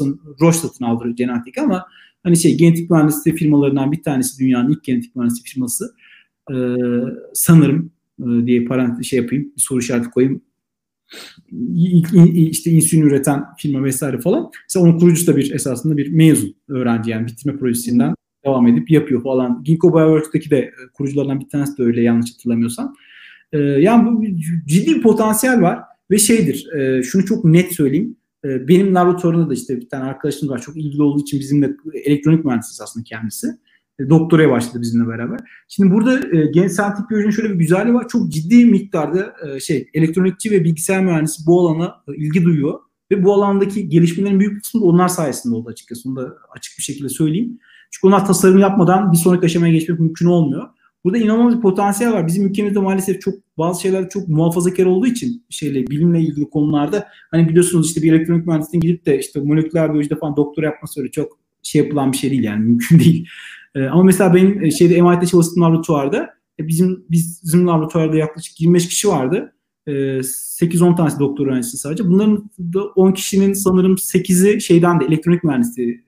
Roche 0.41 0.57
satın 0.57 0.86
aldı 0.86 1.10
Genentech 1.10 1.64
ama 1.64 1.86
hani 2.24 2.38
şey 2.38 2.58
genetik 2.58 2.90
mühendisliği 2.90 3.36
firmalarından 3.36 3.91
bir 3.91 4.04
tanesi 4.04 4.40
dünyanın 4.40 4.72
ilk 4.72 4.84
genetik 4.84 5.16
mühendisliği 5.16 5.44
firması 5.44 5.96
e, 6.52 6.56
sanırım 7.34 7.91
e, 8.20 8.46
diye 8.46 8.66
parantez 8.66 9.06
şey 9.06 9.20
yapayım 9.20 9.52
bir 9.58 9.62
soru 9.62 9.80
işareti 9.80 10.10
koyayım 10.10 10.41
işte 12.36 12.72
insülin 12.72 13.02
üreten 13.02 13.44
firma 13.58 13.84
vesaire 13.84 14.20
falan. 14.20 14.52
Mesela 14.68 14.86
onun 14.86 15.00
kurucusu 15.00 15.28
da 15.28 15.38
bir 15.38 15.52
esasında 15.52 15.98
bir 15.98 16.12
mezun 16.12 16.56
öğrenci 16.68 17.12
yani 17.12 17.28
bitirme 17.28 17.58
projesinden 17.58 18.14
devam 18.46 18.68
edip 18.68 18.91
yapıyor 18.91 19.24
falan. 19.24 19.64
Ginkgo 19.64 19.90
Bioworks'taki 19.90 20.50
de 20.50 20.58
e, 20.58 20.74
kurucularından 20.94 21.40
bir 21.40 21.50
tanesi 21.50 21.78
de 21.78 21.84
öyle 21.84 22.02
yanlış 22.02 22.34
hatırlamıyorsam. 22.34 22.96
Ee, 23.54 23.58
yani 23.58 24.06
bu 24.06 24.26
ciddi 24.66 24.96
bir 24.96 25.02
potansiyel 25.02 25.62
var 25.62 25.80
ve 26.12 26.18
şeydir 26.18 26.74
e, 26.74 27.04
şunu 27.04 27.26
çok 27.26 27.46
net 27.46 27.74
söyleyeyim. 27.74 28.16
E, 28.45 28.68
benim 28.68 28.95
laboratuvarımda 28.95 29.49
da 29.49 29.53
işte 29.53 29.78
bir 29.78 29.90
tane 29.90 30.03
arkadaşımız 30.03 30.49
var. 30.49 30.61
Çok 30.61 30.78
ilgili 30.78 31.03
olduğu 31.03 31.22
için 31.22 31.40
bizimle 31.40 31.76
elektronik 31.94 32.45
mühendisi 32.45 32.84
aslında 32.84 33.03
kendisi. 33.03 33.48
E, 33.99 34.10
doktoraya 34.10 34.49
başladı 34.49 34.82
bizimle 34.82 35.07
beraber. 35.07 35.40
Şimdi 35.68 35.94
burada 35.94 36.38
e, 36.38 36.45
genç 36.45 36.72
sentik 36.72 37.10
biyolojinin 37.10 37.32
şöyle 37.32 37.49
bir 37.49 37.60
güzelliği 37.60 37.94
var. 37.94 38.07
Çok 38.07 38.32
ciddi 38.32 38.66
miktarda 38.66 39.34
e, 39.48 39.60
şey 39.60 39.90
elektronikçi 39.94 40.52
ve 40.52 40.64
bilgisayar 40.64 41.03
mühendisi 41.03 41.45
bu 41.48 41.60
alana 41.60 41.95
e, 42.07 42.16
ilgi 42.16 42.44
duyuyor. 42.44 42.80
Ve 43.11 43.24
bu 43.24 43.34
alandaki 43.34 43.90
gelişmelerin 43.90 44.40
büyük 44.40 44.64
kısmı 44.64 44.82
onlar 44.82 45.07
sayesinde 45.07 45.56
oldu 45.56 45.70
açıkçası. 45.70 46.10
Onu 46.10 46.16
da 46.16 46.36
açık 46.56 46.78
bir 46.78 46.84
şekilde 46.84 47.10
söyleyeyim. 47.10 47.60
Çünkü 47.91 48.07
onlar 48.07 48.26
tasarım 48.26 48.60
yapmadan 48.60 49.11
bir 49.11 49.18
sonraki 49.18 49.45
aşamaya 49.45 49.74
geçmek 49.74 49.99
mümkün 49.99 50.26
olmuyor. 50.26 50.70
Burada 51.03 51.17
inanılmaz 51.17 51.57
bir 51.57 51.61
potansiyel 51.61 52.13
var. 52.13 52.27
Bizim 52.27 52.47
ülkemizde 52.47 52.80
maalesef 52.80 53.21
çok 53.21 53.34
bazı 53.57 53.81
şeyler 53.81 54.09
çok 54.09 54.27
muhafazakar 54.27 54.85
olduğu 54.85 55.07
için 55.07 55.45
şeyle 55.49 55.88
bilimle 55.88 56.21
ilgili 56.21 56.49
konularda 56.49 57.07
hani 57.31 57.49
biliyorsunuz 57.49 57.88
işte 57.88 58.01
bir 58.01 58.13
elektronik 58.13 58.47
mühendisliğine 58.47 58.88
gidip 58.88 59.05
de 59.05 59.19
işte 59.19 59.39
moleküler 59.39 59.89
biyolojide 59.89 60.15
falan 60.15 60.35
doktor 60.38 60.63
yapması 60.63 61.01
öyle 61.01 61.11
çok 61.11 61.39
şey 61.63 61.81
yapılan 61.81 62.11
bir 62.11 62.17
şey 62.17 62.31
değil 62.31 62.43
yani 62.43 62.63
mümkün 62.65 62.99
değil. 62.99 63.27
Ee, 63.76 63.85
ama 63.85 64.03
mesela 64.03 64.34
benim 64.34 64.63
e, 64.63 64.71
şeyde 64.71 65.01
MIT'de 65.01 65.26
çalıştığım 65.26 65.63
laboratuvarda 65.63 66.30
e, 66.59 66.67
bizim 66.67 67.05
bizim 67.11 67.67
laboratuvarda 67.67 68.17
yaklaşık 68.17 68.61
25 68.61 68.88
kişi 68.88 69.07
vardı. 69.07 69.55
E, 69.88 69.91
8-10 69.91 70.95
tanesi 70.95 71.19
doktor 71.19 71.47
öğrencisi 71.47 71.77
sadece. 71.77 72.05
Bunların 72.05 72.49
da 72.73 72.84
10 72.84 73.11
kişinin 73.11 73.53
sanırım 73.53 73.95
8'i 73.95 74.61
şeyden 74.61 74.99
de 74.99 75.05
elektronik 75.05 75.43
mühendisliği 75.43 76.03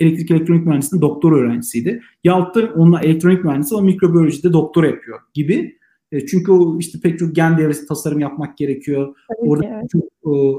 elektrik 0.00 0.30
elektronik 0.30 0.66
mühendisliğinde 0.66 1.06
doktor 1.06 1.32
öğrencisiydi. 1.32 2.02
Yahut 2.24 2.54
da 2.54 2.72
onunla 2.76 3.00
elektronik 3.00 3.44
mühendisi 3.44 3.74
ama 3.74 3.84
mikrobiyolojide 3.84 4.52
doktora 4.52 4.86
yapıyor 4.86 5.20
gibi. 5.34 5.78
E, 6.12 6.26
çünkü 6.26 6.52
o 6.52 6.78
işte 6.78 6.98
pek 7.02 7.18
çok 7.18 7.34
gen 7.34 7.58
devresi 7.58 7.86
tasarım 7.86 8.18
yapmak 8.18 8.58
gerekiyor. 8.58 9.16
Tabii 9.28 9.48
Orada 9.48 9.66
ki, 9.66 9.72
evet. 9.74 9.90
çok 9.90 10.04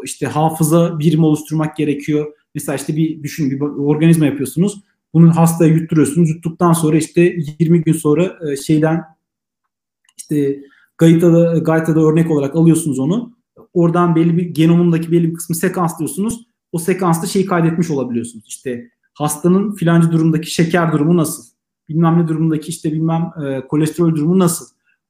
işte 0.05 0.25
hafıza 0.27 0.99
birim 0.99 1.23
oluşturmak 1.23 1.75
gerekiyor. 1.75 2.33
Mesela 2.55 2.75
işte 2.75 2.95
bir 2.95 3.23
düşün 3.23 3.51
bir 3.51 3.61
organizma 3.61 4.25
yapıyorsunuz. 4.25 4.81
Bunu 5.13 5.35
hastaya 5.35 5.73
yutturuyorsunuz. 5.73 6.29
Yuttuktan 6.29 6.73
sonra 6.73 6.97
işte 6.97 7.35
20 7.59 7.81
gün 7.81 7.93
sonra 7.93 8.39
e, 8.51 8.55
şeyden 8.55 9.01
işte 10.17 10.59
Gaita'da, 10.97 11.57
Gaita'da 11.57 11.99
örnek 11.99 12.31
olarak 12.31 12.55
alıyorsunuz 12.55 12.99
onu. 12.99 13.35
Oradan 13.73 14.15
belli 14.15 14.37
bir 14.37 14.45
genomundaki 14.45 15.11
belli 15.11 15.29
bir 15.29 15.33
kısmı 15.33 15.55
sekanslıyorsunuz. 15.55 16.45
O 16.71 16.79
sekansta 16.79 17.27
şeyi 17.27 17.45
kaydetmiş 17.45 17.89
olabiliyorsunuz. 17.89 18.45
İşte 18.47 18.91
hastanın 19.21 19.71
filancı 19.71 20.11
durumdaki 20.11 20.51
şeker 20.51 20.91
durumu 20.91 21.17
nasıl? 21.17 21.43
Bilmem 21.89 22.23
ne 22.23 22.27
durumundaki 22.27 22.69
işte 22.69 22.91
bilmem 22.91 23.31
e, 23.45 23.67
kolesterol 23.67 24.15
durumu 24.15 24.39
nasıl? 24.39 24.65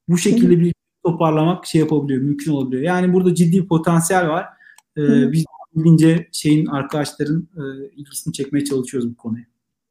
Bu 0.07 0.17
şekilde 0.17 0.59
bir 0.59 0.73
toparlamak 1.03 1.65
şey 1.65 1.81
yapabiliyor, 1.81 2.21
mümkün 2.21 2.51
olabiliyor. 2.51 2.83
Yani 2.83 3.13
burada 3.13 3.35
ciddi 3.35 3.67
potansiyel 3.67 4.29
var. 4.29 4.45
Ee, 4.97 5.31
biz 5.31 5.45
bildiğince 5.75 6.27
şeyin 6.31 6.65
arkadaşların 6.65 7.47
e, 7.57 7.61
ilgisini 7.95 8.33
çekmeye 8.33 8.65
çalışıyoruz 8.65 9.09
bu 9.09 9.17
konuya. 9.17 9.43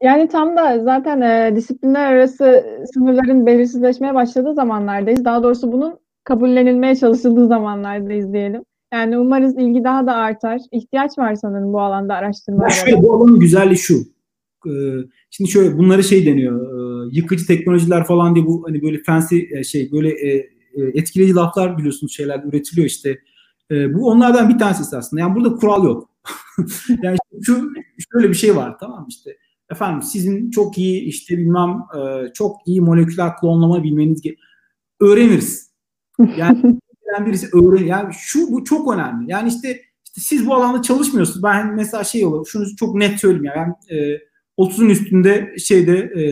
Yani 0.03 0.29
tam 0.29 0.57
da 0.57 0.83
zaten 0.83 1.21
e, 1.21 1.57
disiplinler 1.57 2.13
arası 2.13 2.65
sınırların 2.95 3.47
belirsizleşmeye 3.47 4.15
başladığı 4.15 4.55
zamanlardayız. 4.55 5.25
Daha 5.25 5.43
doğrusu 5.43 5.73
bunun 5.73 5.99
kabullenilmeye 6.25 6.97
çalışıldığı 6.97 7.47
zamanlardayız 7.47 8.33
diyelim. 8.33 8.65
Yani 8.93 9.19
umarız 9.19 9.55
ilgi 9.59 9.85
daha 9.85 10.07
da 10.07 10.15
artar. 10.15 10.61
İhtiyaç 10.73 11.19
var 11.19 11.35
sanırım 11.35 11.73
bu 11.73 11.81
alanda 11.81 12.15
araştırmalara. 12.15 12.71
Şöyle, 12.71 13.03
bu 13.03 13.15
alanın 13.15 13.41
güzelliği 13.41 13.79
şu. 13.79 13.95
Ee, 14.67 14.71
şimdi 15.31 15.51
şöyle 15.51 15.79
bunları 15.79 16.05
şey 16.05 16.27
deniyor. 16.27 16.61
E, 17.07 17.09
yıkıcı 17.12 17.47
teknolojiler 17.47 18.05
falan 18.05 18.35
diye 18.35 18.47
bu 18.47 18.65
hani 18.67 18.83
böyle 18.83 19.03
fancy 19.03 19.39
e, 19.51 19.65
şey 19.65 19.93
böyle 19.93 20.09
e, 20.09 20.51
etkileyici 20.75 21.35
laflar 21.35 21.79
biliyorsunuz 21.79 22.17
şeyler 22.17 22.43
üretiliyor 22.45 22.87
işte. 22.87 23.19
Bu 23.71 24.07
onlardan 24.07 24.49
bir 24.49 24.59
tanesi 24.59 24.97
aslında. 24.97 25.21
Yani 25.21 25.35
burada 25.35 25.55
kural 25.55 25.85
yok. 25.85 26.11
yani 27.03 27.17
şu 27.43 27.71
şöyle 28.12 28.29
bir 28.29 28.35
şey 28.35 28.57
var 28.57 28.79
tamam 28.81 29.07
işte. 29.09 29.37
Efendim 29.71 30.03
sizin 30.03 30.51
çok 30.51 30.79
iyi 30.79 31.01
işte 31.01 31.39
bilmem 31.39 31.83
çok 32.35 32.57
iyi 32.67 32.81
moleküler 32.81 33.37
klonlama 33.37 33.83
bilmeniz 33.83 34.23
öğreniriz. 35.01 35.71
Yani 36.37 36.79
birisi 37.27 37.47
öğren 37.47 37.85
yani 37.85 38.15
şu 38.19 38.53
bu 38.53 38.65
çok 38.65 38.95
önemli. 38.95 39.31
Yani 39.31 39.49
işte, 39.49 39.81
işte 40.05 40.20
siz 40.20 40.47
bu 40.47 40.55
alanda 40.55 40.82
çalışmıyorsunuz. 40.82 41.43
Ben 41.43 41.74
mesela 41.74 42.05
şey 42.05 42.24
olur 42.24 42.47
şunu 42.47 42.77
çok 42.77 42.95
net 42.95 43.20
söyleyeyim 43.20 43.45
ya. 43.45 43.55
Yani 43.57 43.74
ben 43.91 43.97
e, 43.97 44.19
30'un 44.59 44.89
üstünde 44.89 45.55
şeyde 45.59 45.99
e, 45.99 46.23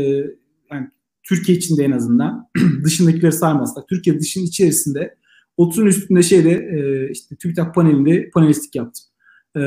yani 0.72 0.90
Türkiye 1.22 1.58
içinde 1.58 1.84
en 1.84 1.92
azından 1.92 2.48
dışındakileri 2.84 3.32
saymazsak 3.32 3.88
Türkiye 3.88 4.20
dışının 4.20 4.44
içerisinde 4.44 5.14
30'un 5.58 5.86
üstünde 5.86 6.22
şeyde 6.22 6.50
e, 6.50 7.10
işte 7.10 7.36
TÜBİTAK 7.36 7.74
panelinde 7.74 8.30
panelistlik 8.30 8.74
yaptım. 8.74 9.04
E, 9.56 9.62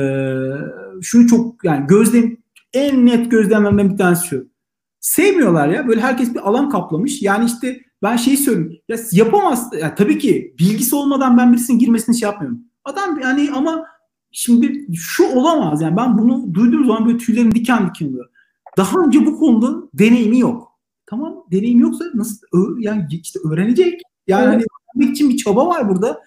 şunu 1.02 1.26
çok 1.26 1.64
yani 1.64 1.86
gözlem 1.86 2.36
en 2.72 3.06
net 3.06 3.30
gözlemlerden 3.30 3.92
bir 3.92 3.98
tanesi 3.98 4.26
şu. 4.26 4.52
Sevmiyorlar 5.00 5.68
ya 5.68 5.88
böyle 5.88 6.00
herkes 6.00 6.34
bir 6.34 6.48
alan 6.48 6.70
kaplamış. 6.70 7.22
Yani 7.22 7.44
işte 7.44 7.80
ben 8.02 8.16
şeyi 8.16 8.36
söyleyeyim. 8.36 8.80
Ya 8.88 8.96
yapamaz. 9.12 9.70
Ya 9.80 9.94
tabii 9.94 10.18
ki 10.18 10.54
bilgisi 10.58 10.96
olmadan 10.96 11.38
ben 11.38 11.52
birisinin 11.52 11.78
girmesini 11.78 12.18
şey 12.18 12.28
yapmıyorum. 12.28 12.60
Adam 12.84 13.20
yani 13.20 13.50
ama 13.54 13.84
şimdi 14.32 14.86
şu 14.94 15.24
olamaz 15.24 15.82
yani 15.82 15.96
ben 15.96 16.18
bunu 16.18 16.54
duyduğum 16.54 16.86
zaman 16.86 17.06
böyle 17.06 17.18
tüylerim 17.18 17.54
diken 17.54 17.88
diken 17.88 18.08
oluyor. 18.08 18.28
Daha 18.76 18.98
önce 18.98 19.26
bu 19.26 19.38
konuda 19.38 19.88
deneyimi 19.94 20.38
yok. 20.38 20.72
Tamam 21.06 21.44
deneyim 21.52 21.80
yoksa 21.80 22.04
nasıl 22.14 22.46
yani 22.78 23.06
işte 23.22 23.40
öğrenecek. 23.50 24.00
Yani 24.26 24.44
evet. 24.44 24.54
hani 24.54 24.62
öğrenmek 24.62 25.16
için 25.16 25.30
bir 25.30 25.36
çaba 25.36 25.66
var 25.66 25.88
burada. 25.88 26.20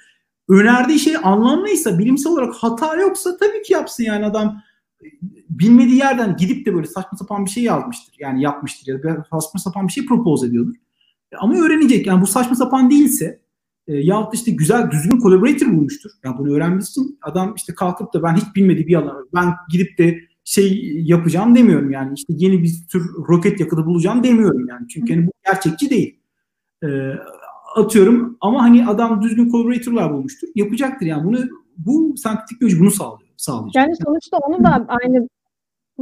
Önerdiği 0.50 1.00
şey 1.00 1.16
anlamlıysa, 1.24 2.00
bilimsel 2.00 2.34
olarak 2.34 2.54
hata 2.54 2.96
yoksa 2.96 3.38
tabii 3.38 3.62
ki 3.62 3.74
yapsın 3.74 4.04
yani 4.04 4.26
adam 4.26 4.62
bilmediği 5.50 5.98
yerden 5.98 6.38
gidip 6.38 6.66
de 6.66 6.74
böyle 6.74 6.88
saçma 6.88 7.18
sapan 7.18 7.46
bir 7.46 7.50
şey 7.50 7.64
yazmıştır. 7.64 8.16
Yani 8.20 8.42
yapmıştır 8.42 8.94
ya 8.94 9.04
da 9.04 9.26
saçma 9.32 9.60
sapan 9.60 9.88
bir 9.88 9.94
şey 9.94 10.06
propose 10.06 10.48
ediyordur. 10.48 10.76
Ama 11.40 11.56
öğrenecek. 11.56 12.08
Yani 12.08 12.22
bu 12.22 12.28
saçma 12.28 12.56
sapan 12.56 12.90
değilse 12.90 13.40
e, 13.88 13.94
yahut 13.94 14.34
işte 14.34 14.52
güzel 14.52 14.92
düzgün 14.92 15.20
collaborator 15.20 15.68
bulmuştur. 15.68 16.10
Yani 16.24 16.38
bunu 16.38 16.54
öğrenmesi 16.54 16.92
için 16.92 17.20
adam 17.22 17.54
işte 17.56 17.74
kalkıp 17.76 18.14
da 18.14 18.24
ben 18.24 18.36
hiç 18.36 18.56
bilmediği 18.56 18.88
bir 18.88 18.96
alan 18.96 19.30
ben 19.34 19.54
gidip 19.70 19.98
de 19.98 20.20
şey 20.44 21.02
yapacağım 21.04 21.56
demiyorum 21.56 21.92
yani 21.92 22.14
işte 22.16 22.34
yeni 22.38 22.64
bir 22.64 22.74
tür 22.92 23.14
roket 23.28 23.60
yakıtı 23.60 23.86
bulacağım 23.86 24.24
demiyorum 24.24 24.68
yani. 24.70 24.88
Çünkü 24.88 25.14
hani 25.14 25.28
bu 25.28 25.32
gerçekçi 25.46 25.90
değil. 25.90 26.20
E, 26.84 26.88
atıyorum 27.76 28.38
ama 28.42 28.64
hani 28.64 28.88
adam 28.88 29.22
düzgün 29.22 29.50
collaborator'lar 29.50 30.14
bulmuştur. 30.14 30.48
Yapacaktır 30.56 31.06
yani 31.06 31.24
bunu 31.24 31.40
bu 31.78 32.18
sentetik 32.18 32.62
biyoloji 32.62 32.80
bunu 32.80 32.92
sağlıyor. 32.92 33.30
Sağlayacak. 33.38 33.76
Yani 33.76 33.96
sonuçta 34.06 34.38
onu 34.38 34.64
da 34.64 34.86
aynı 34.88 35.28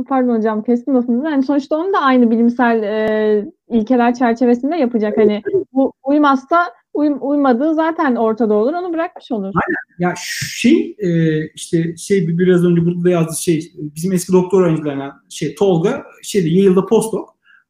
pardon 0.07 0.38
hocam 0.38 0.64
kestim 0.64 0.95
lafınızı. 0.95 1.26
Yani 1.26 1.44
sonuçta 1.44 1.78
onu 1.78 1.94
da 1.94 1.99
aynı 1.99 2.32
bilimsel 2.32 2.84
e, 2.84 3.45
ilkeler 3.70 4.14
çerçevesinde 4.14 4.76
yapacak. 4.76 5.18
Hani 5.18 5.41
bu 5.74 5.94
uymazsa 6.03 6.65
uym, 6.94 7.18
uymadığı 7.22 7.76
zaten 7.76 8.15
ortada 8.15 8.53
olur. 8.53 8.74
Onu 8.74 8.94
bırakmış 8.94 9.32
olur. 9.32 9.45
Aynen. 9.45 10.10
Ya 10.10 10.14
şey 10.18 10.95
e, 10.99 11.40
işte 11.48 11.98
şey 11.98 12.28
biraz 12.28 12.65
önce 12.65 12.86
burada 12.86 13.03
da 13.03 13.10
yazdı 13.10 13.41
şey 13.41 13.74
bizim 13.78 14.14
eski 14.14 14.34
doktor 14.34 14.64
öğrencilerinden 14.64 15.11
şey 15.30 15.56
Tolga 15.56 16.03
şeyde 16.24 16.49
Yale'da 16.49 16.86
postdoc. 16.86 17.24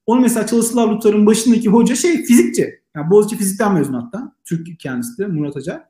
Onun 0.06 0.22
mesela 0.22 0.48
çalışma 0.48 0.82
laboratuvarının 0.82 1.26
başındaki 1.26 1.70
hoca 1.70 1.96
şey 1.96 2.24
fizikçi. 2.24 2.80
Yani 2.96 3.10
Boğaziçi 3.10 3.38
fizikten 3.38 3.74
mezun 3.74 3.94
hatta. 3.94 4.36
Türk 4.46 4.80
kendisi 4.80 5.18
de 5.18 5.28
Murat 5.28 5.58
Acar. 5.58 5.84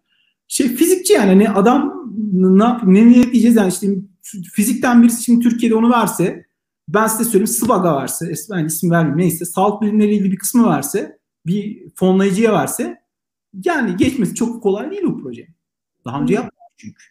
Şey 0.47 0.67
fizikçi 0.67 1.13
yani 1.13 1.27
hani 1.27 1.49
adam 1.49 2.11
ne 2.33 2.63
yap 2.63 2.81
ne 2.85 3.07
niyet 3.07 3.31
diyeceğiz 3.31 3.55
yani 3.55 3.69
işte 3.69 3.87
fizikten 4.53 5.03
birisi 5.03 5.23
şimdi 5.23 5.49
Türkiye'de 5.49 5.75
onu 5.75 5.91
verse 5.91 6.45
ben 6.87 7.07
size 7.07 7.23
söyleyeyim 7.23 7.47
SWAG'a 7.47 8.01
verse 8.01 8.33
ben 8.51 8.65
isim 8.65 8.91
vermeyeyim 8.91 9.17
neyse 9.17 9.45
sağlık 9.45 9.81
bilimleriyle 9.81 10.15
ilgili 10.15 10.31
bir 10.31 10.37
kısmı 10.37 10.69
verse 10.69 11.19
bir 11.45 11.89
fonlayıcıya 11.95 12.53
verse 12.53 13.03
yani 13.65 13.95
geçmesi 13.95 14.35
çok 14.35 14.63
kolay 14.63 14.91
değil 14.91 15.03
bu 15.03 15.21
proje. 15.21 15.47
Daha 16.05 16.21
önce 16.21 16.33
yapmadık 16.33 16.73
çünkü. 16.77 17.03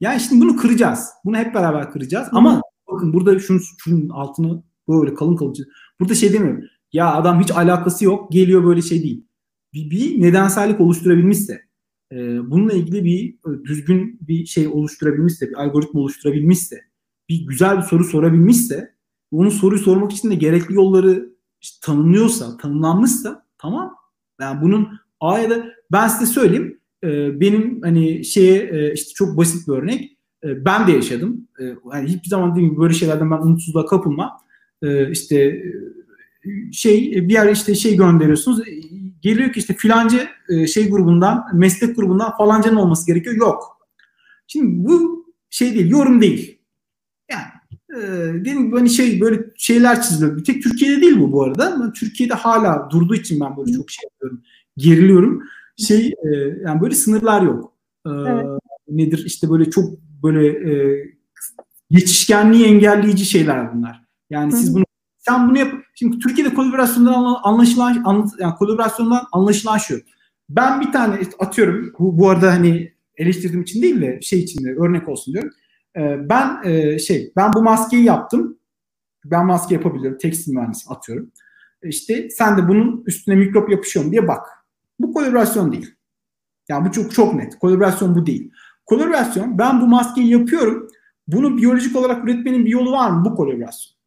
Yani 0.00 0.20
şimdi 0.20 0.44
bunu 0.44 0.56
kıracağız. 0.56 1.08
Bunu 1.24 1.36
hep 1.36 1.54
beraber 1.54 1.90
kıracağız. 1.90 2.28
Ama 2.32 2.62
bakın 2.92 3.12
burada 3.12 3.38
şunun, 3.38 3.62
şunun 3.78 4.08
altını 4.08 4.62
böyle 4.88 5.14
kalın 5.14 5.36
kalın 5.36 5.54
Burada 6.00 6.14
şey 6.14 6.32
demiyorum. 6.32 6.64
Ya 6.92 7.14
adam 7.14 7.40
hiç 7.40 7.50
alakası 7.50 8.04
yok. 8.04 8.32
Geliyor 8.32 8.64
böyle 8.64 8.82
şey 8.82 9.02
değil. 9.02 9.26
Bir, 9.72 9.90
bir 9.90 10.22
nedensellik 10.22 10.80
oluşturabilmişse 10.80 11.67
e, 12.12 12.16
bununla 12.50 12.72
ilgili 12.72 13.04
bir 13.04 13.30
e, 13.30 13.64
düzgün 13.64 14.18
bir 14.20 14.46
şey 14.46 14.66
oluşturabilmişse, 14.66 15.50
bir 15.50 15.62
algoritma 15.62 16.00
oluşturabilmişse, 16.00 16.80
bir 17.28 17.46
güzel 17.46 17.76
bir 17.76 17.82
soru 17.82 18.04
sorabilmişse, 18.04 18.94
onun 19.30 19.48
soruyu 19.48 19.80
sormak 19.80 20.12
için 20.12 20.30
de 20.30 20.34
gerekli 20.34 20.74
yolları 20.74 21.28
işte 21.60 21.86
tanımlıyorsa, 21.86 22.56
tanımlanmışsa 22.56 23.46
tamam. 23.58 23.94
Yani 24.40 24.62
bunun 24.62 24.88
A 25.20 25.38
ya 25.38 25.50
da 25.50 25.66
ben 25.92 26.08
size 26.08 26.26
söyleyeyim 26.26 26.80
e, 27.04 27.40
benim 27.40 27.82
hani 27.82 28.24
şeye 28.24 28.62
e, 28.62 28.92
işte 28.94 29.12
çok 29.14 29.36
basit 29.36 29.68
bir 29.68 29.72
örnek. 29.72 30.16
E, 30.44 30.64
ben 30.64 30.86
de 30.86 30.92
yaşadım. 30.92 31.48
E, 31.60 31.64
yani 31.94 32.08
hiçbir 32.08 32.28
zaman 32.28 32.56
değil 32.56 32.76
böyle 32.76 32.94
şeylerden 32.94 33.30
ben 33.30 33.38
umutsuzluğa 33.38 33.86
kapılmam. 33.86 34.30
E, 34.82 35.10
işte 35.10 35.36
e, 35.36 36.72
şey 36.72 37.28
bir 37.28 37.32
yer 37.32 37.52
işte 37.52 37.74
şey 37.74 37.96
gönderiyorsunuz 37.96 38.60
geliyor 39.22 39.52
ki 39.52 39.60
işte 39.60 39.74
filancı 39.74 40.28
e, 40.48 40.66
şey 40.66 40.90
grubundan, 40.90 41.44
meslek 41.54 41.96
grubundan 41.96 42.36
falancanın 42.36 42.76
olması 42.76 43.06
gerekiyor. 43.06 43.36
Yok. 43.36 43.78
Şimdi 44.46 44.88
bu 44.88 45.26
şey 45.50 45.74
değil, 45.74 45.90
yorum 45.90 46.20
değil. 46.20 46.58
Yani 47.30 47.44
e, 47.96 48.38
gibi 48.38 48.76
hani 48.76 48.90
şey 48.90 49.20
böyle 49.20 49.44
şeyler 49.56 50.02
çiziliyor. 50.02 50.36
Bir 50.36 50.44
tek 50.44 50.62
Türkiye'de 50.62 51.02
değil 51.02 51.20
bu 51.20 51.32
bu 51.32 51.42
arada. 51.44 51.74
Ama 51.74 51.92
Türkiye'de 51.92 52.34
hala 52.34 52.88
durduğu 52.90 53.14
için 53.14 53.40
ben 53.40 53.56
böyle 53.56 53.72
çok 53.72 53.90
şey 53.90 54.08
yapıyorum. 54.10 54.42
Geriliyorum. 54.76 55.42
Şey 55.76 56.06
e, 56.06 56.28
yani 56.64 56.80
böyle 56.80 56.94
sınırlar 56.94 57.42
yok. 57.42 57.72
E, 58.06 58.10
evet. 58.10 58.46
Nedir 58.88 59.24
işte 59.26 59.50
böyle 59.50 59.70
çok 59.70 60.00
böyle 60.22 60.46
e, 60.48 61.04
geçişkenliği 61.90 62.64
engelleyici 62.64 63.24
şeyler 63.24 63.74
bunlar. 63.74 64.04
Yani 64.30 64.52
siz 64.52 64.74
bunu 64.74 64.84
sen 65.28 65.48
bunu 65.48 65.58
yap. 65.58 65.72
Şimdi 65.94 66.18
Türkiye'de 66.18 66.54
kolaborasyondan 66.54 67.36
anlaşılan 67.42 68.02
anla, 68.04 68.26
yani 68.38 68.54
kolaborasyondan 68.54 69.26
anlaşılan 69.32 69.78
şu. 69.78 70.00
Ben 70.48 70.80
bir 70.80 70.92
tane 70.92 71.20
atıyorum 71.38 71.92
bu, 71.98 72.18
bu 72.18 72.30
arada 72.30 72.52
hani 72.52 72.92
eleştirdiğim 73.16 73.62
için 73.62 73.82
değil 73.82 74.00
de 74.00 74.20
şey 74.22 74.38
için 74.38 74.64
de 74.64 74.74
örnek 74.74 75.08
olsun 75.08 75.34
diyorum. 75.34 75.50
Ee, 75.96 76.28
ben 76.28 76.62
e, 76.64 76.98
şey 76.98 77.32
ben 77.36 77.52
bu 77.52 77.62
maskeyi 77.62 78.04
yaptım. 78.04 78.58
Ben 79.24 79.46
maske 79.46 79.74
yapabiliyorum. 79.74 80.18
Tekstil 80.18 80.52
mühendisi 80.52 80.90
atıyorum. 80.90 81.30
İşte 81.82 82.30
sen 82.30 82.58
de 82.58 82.68
bunun 82.68 83.02
üstüne 83.06 83.34
mikrop 83.34 83.70
yapışıyor 83.70 84.04
mu 84.04 84.12
diye 84.12 84.28
bak. 84.28 84.46
Bu 84.98 85.12
kolaborasyon 85.12 85.72
değil. 85.72 85.94
Yani 86.68 86.88
bu 86.88 86.92
çok 86.92 87.14
çok 87.14 87.34
net. 87.34 87.58
Kolaborasyon 87.58 88.14
bu 88.14 88.26
değil. 88.26 88.50
Kolaborasyon 88.86 89.58
ben 89.58 89.80
bu 89.80 89.86
maskeyi 89.86 90.30
yapıyorum. 90.30 90.88
Bunu 91.26 91.56
biyolojik 91.56 91.96
olarak 91.96 92.24
üretmenin 92.24 92.64
bir 92.64 92.70
yolu 92.70 92.92
var 92.92 93.10
mı? 93.10 93.24
Bu 93.24 93.34
kolaborasyon. 93.34 93.97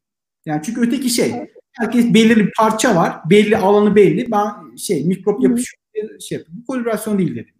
Yani 0.45 0.61
çünkü 0.65 0.81
öteki 0.81 1.09
şey 1.09 1.33
herkes 1.73 2.13
belirli 2.13 2.45
bir 2.45 2.51
parça 2.57 2.95
var. 2.95 3.15
Belli 3.29 3.57
alanı 3.57 3.95
belli. 3.95 4.31
Ben 4.31 4.75
şey 4.77 5.05
mikrop 5.05 5.43
yapışıyor 5.43 5.81
şey 6.19 6.37
yapıyor. 6.37 6.57
Bu 6.61 6.65
kolaborasyon 6.65 7.17
değil 7.19 7.31
dedim. 7.31 7.53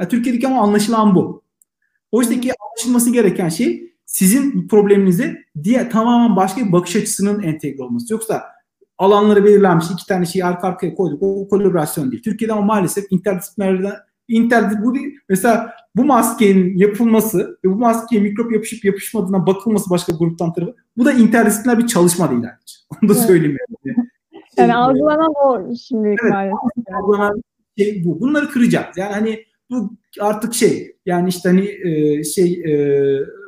Yani 0.00 0.08
Türkiye'deki 0.08 0.46
ama 0.46 0.62
anlaşılan 0.62 1.14
bu. 1.14 1.42
Oysa 2.12 2.40
ki 2.40 2.52
anlaşılması 2.60 3.12
gereken 3.12 3.48
şey 3.48 3.92
sizin 4.06 4.68
probleminize 4.68 5.44
diye 5.64 5.88
tamamen 5.88 6.36
başka 6.36 6.66
bir 6.66 6.72
bakış 6.72 6.96
açısının 6.96 7.42
entegre 7.42 7.82
olması. 7.82 8.12
Yoksa 8.12 8.44
alanları 8.98 9.44
belirlenmiş 9.44 9.86
iki 9.92 10.06
tane 10.06 10.26
şeyi 10.26 10.44
arka 10.44 10.68
arkaya 10.68 10.94
koyduk. 10.94 11.22
O 11.22 11.48
kolaborasyon 11.48 12.10
değil. 12.10 12.22
Türkiye'de 12.22 12.52
ama 12.52 12.62
maalesef 12.62 13.04
interdisiplinerden 13.10 13.94
internet 14.28 14.84
bu 14.84 14.94
değil. 14.94 15.18
Mesela 15.28 15.72
bu 15.98 16.04
maskenin 16.04 16.78
yapılması 16.78 17.58
ve 17.64 17.68
bu 17.68 17.74
maskeye 17.74 18.22
mikrop 18.22 18.52
yapışıp 18.52 18.84
yapışmadığına 18.84 19.46
bakılması 19.46 19.90
başka 19.90 20.12
gruptan 20.12 20.52
tarafı 20.52 20.74
bu 20.96 21.04
da 21.04 21.12
interdisipliner 21.12 21.78
bir 21.78 21.86
çalışma 21.86 22.30
değil 22.30 22.42
ayrıca. 22.42 22.74
Onu 23.02 23.10
da 23.10 23.14
evet. 23.14 23.26
söyleyeyim 23.26 23.56
yani. 23.84 23.96
yani 24.56 24.74
algılanan 24.74 25.32
o 25.44 25.74
şimdi 25.88 26.08
evet, 26.08 26.32
maalesef. 26.32 26.94
Algılanan 27.02 27.42
şey 27.78 28.04
bu. 28.04 28.20
Bunları 28.20 28.48
kıracağız. 28.48 28.96
Yani 28.96 29.12
hani 29.12 29.44
bu 29.70 29.90
artık 30.20 30.54
şey 30.54 30.96
yani 31.06 31.28
işte 31.28 31.48
hani 31.48 31.68
e, 31.84 32.24
şey 32.24 32.52
e, 32.52 32.72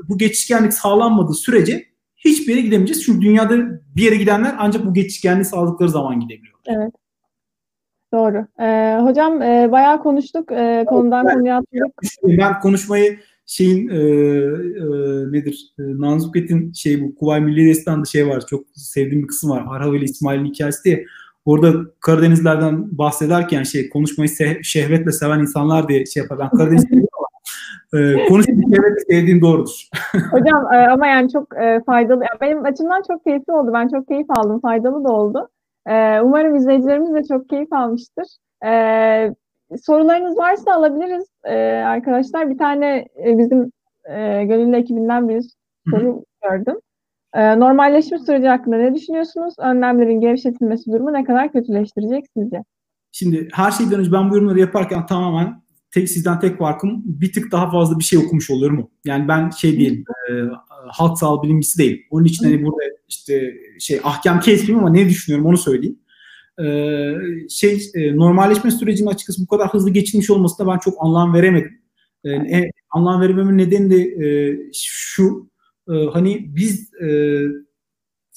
bu 0.09 0.19
geçişkenlik 0.19 0.75
sağlanmadığı 0.75 1.35
sürece 1.35 1.85
hiçbir 2.17 2.53
yere 2.53 2.61
gidemeyeceğiz. 2.61 3.05
Çünkü 3.05 3.21
dünyada 3.21 3.57
bir 3.97 4.03
yere 4.03 4.17
gidenler 4.17 4.55
ancak 4.59 4.87
bu 4.87 4.95
geçişkenliği 4.95 5.45
sağladıkları 5.45 5.89
zaman 5.89 6.21
gidebiliyor. 6.21 6.55
Evet. 6.67 6.95
Doğru. 8.13 8.47
Ee, 8.61 8.99
hocam 9.03 9.43
e, 9.43 9.73
bayağı 9.73 10.03
konuştuk. 10.03 10.53
E, 10.53 10.85
konudan 10.89 11.27
ben, 11.27 11.35
konuya 11.35 11.57
atladık. 11.57 12.39
Ben 12.39 12.61
konuşmayı 12.61 13.19
şeyin 13.47 13.89
e, 13.89 13.95
e, 13.95 14.03
nedir? 15.33 15.75
E, 15.79 15.83
Nanzuket'in 15.83 16.73
şey 16.73 17.03
bu 17.03 17.15
Kuvay 17.15 17.41
Milli 17.41 17.69
Destan'da 17.69 18.05
şey 18.05 18.29
var. 18.29 18.47
Çok 18.47 18.65
sevdiğim 18.75 19.23
bir 19.23 19.29
kısım 19.29 19.51
var. 19.51 19.65
Arhav 19.69 19.95
ile 19.95 20.05
İsmail'in 20.05 20.45
hikayesi 20.45 20.85
diye. 20.85 21.05
Orada 21.45 21.73
Karadenizlerden 22.01 22.99
bahsederken 22.99 23.63
şey 23.63 23.91
konuşmayı 23.91 24.31
se- 24.31 24.65
şehvetle 24.65 25.13
seven 25.13 25.39
insanlar 25.39 25.89
diye 25.89 26.07
şey 26.07 26.23
yapar. 26.23 26.39
Ben 26.39 26.51
Karadeniz 26.51 26.85
e, 27.95 28.29
konuşmayı 28.29 28.63
şehvetle 28.63 29.01
sevdiğim 29.09 29.41
doğrudur. 29.41 29.89
Hocam 30.31 30.73
e, 30.75 30.77
ama 30.77 31.07
yani 31.07 31.33
çok 31.33 31.57
e, 31.57 31.81
faydalı. 31.87 32.21
Yani 32.21 32.41
benim 32.41 32.65
açımdan 32.65 33.03
çok 33.09 33.25
keyifli 33.25 33.53
oldu. 33.53 33.71
Ben 33.75 33.89
çok 33.89 34.09
keyif 34.09 34.31
aldım. 34.31 34.61
Faydalı 34.61 35.05
da 35.05 35.09
oldu. 35.09 35.49
E, 35.87 36.21
umarım 36.21 36.57
izleyicilerimiz 36.57 37.15
de 37.15 37.25
çok 37.25 37.49
keyif 37.49 37.73
almıştır. 37.73 38.27
E, 38.67 38.73
sorularınız 39.83 40.39
varsa 40.39 40.75
alabiliriz 40.75 41.29
e, 41.45 41.57
arkadaşlar. 41.67 42.51
Bir 42.51 42.59
tane 42.59 43.07
e, 43.27 43.39
bizim 43.39 43.73
e, 44.05 44.45
gönüllü 44.45 44.77
ekibinden 44.77 45.29
bir 45.29 45.45
soru 45.91 46.07
Hı-hı. 46.07 46.25
gördüm. 46.51 46.81
Normalleşme 47.35 48.19
süreci 48.19 48.49
hakkında 48.49 48.77
ne 48.77 48.95
düşünüyorsunuz? 48.95 49.55
Önlemlerin 49.59 50.21
gevşetilmesi 50.21 50.93
durumu 50.93 51.13
ne 51.13 51.25
kadar 51.25 51.53
kötüleştirecek 51.53 52.25
sizce? 52.37 52.63
Şimdi 53.13 53.49
her 53.53 53.71
şeyden 53.71 54.01
önce 54.01 54.13
ben 54.13 54.31
bu 54.31 54.35
yorumları 54.35 54.59
yaparken 54.59 55.07
tamamen 55.07 55.63
tek 55.95 56.09
sizden 56.09 56.41
tek 56.41 56.59
farkım 56.59 57.03
bir 57.05 57.33
tık 57.33 57.53
daha 57.53 57.71
fazla 57.71 57.99
bir 57.99 58.05
şey 58.05 58.19
okumuş 58.19 58.51
oluyorum? 58.51 58.91
Yani 59.05 59.29
ben 59.29 59.51
şey 59.51 59.81
değilim, 59.81 60.05
e, 60.31 60.33
halk 60.89 61.19
sağlığı 61.19 61.43
bilimcisi 61.43 61.79
değilim. 61.79 62.01
Onun 62.11 62.25
için 62.25 62.45
hani 62.45 62.65
burada 62.65 62.83
işte 63.11 63.55
şey 63.79 64.01
ahkam 64.05 64.41
kesmeyeyim 64.41 64.79
ama 64.79 64.91
ne 64.91 65.09
düşünüyorum 65.09 65.47
onu 65.47 65.57
söyleyeyim. 65.57 65.99
Ee, 66.65 67.15
şey 67.51 67.91
e, 67.95 68.17
normalleşme 68.17 68.71
sürecinin 68.71 69.09
açıkçası 69.09 69.43
bu 69.43 69.47
kadar 69.47 69.69
hızlı 69.69 69.91
geçilmiş 69.91 70.31
olmasına 70.31 70.73
ben 70.73 70.79
çok 70.79 70.95
anlam 71.01 71.35
veremedim. 71.35 71.81
Ee, 72.27 72.71
anlam 72.91 73.21
verememin 73.21 73.59
nedeni 73.59 73.91
de 73.91 74.27
e, 74.27 74.59
şu 74.75 75.51
e, 75.89 75.93
hani 76.13 76.57
biz 76.57 76.95
e, 76.95 77.41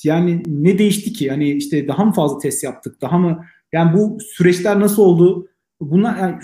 yani 0.04 0.44
ne 0.48 0.78
değişti 0.78 1.14
ki? 1.14 1.30
Hani 1.30 1.52
işte 1.52 1.88
daha 1.88 2.06
mı 2.06 2.14
fazla 2.14 2.38
test 2.38 2.64
yaptık? 2.64 3.02
Daha 3.02 3.18
mı 3.18 3.46
yani 3.72 3.98
bu 3.98 4.18
süreçler 4.22 4.80
nasıl 4.80 5.02
oldu? 5.02 5.48
Bunlar 5.80 6.18
yani 6.18 6.40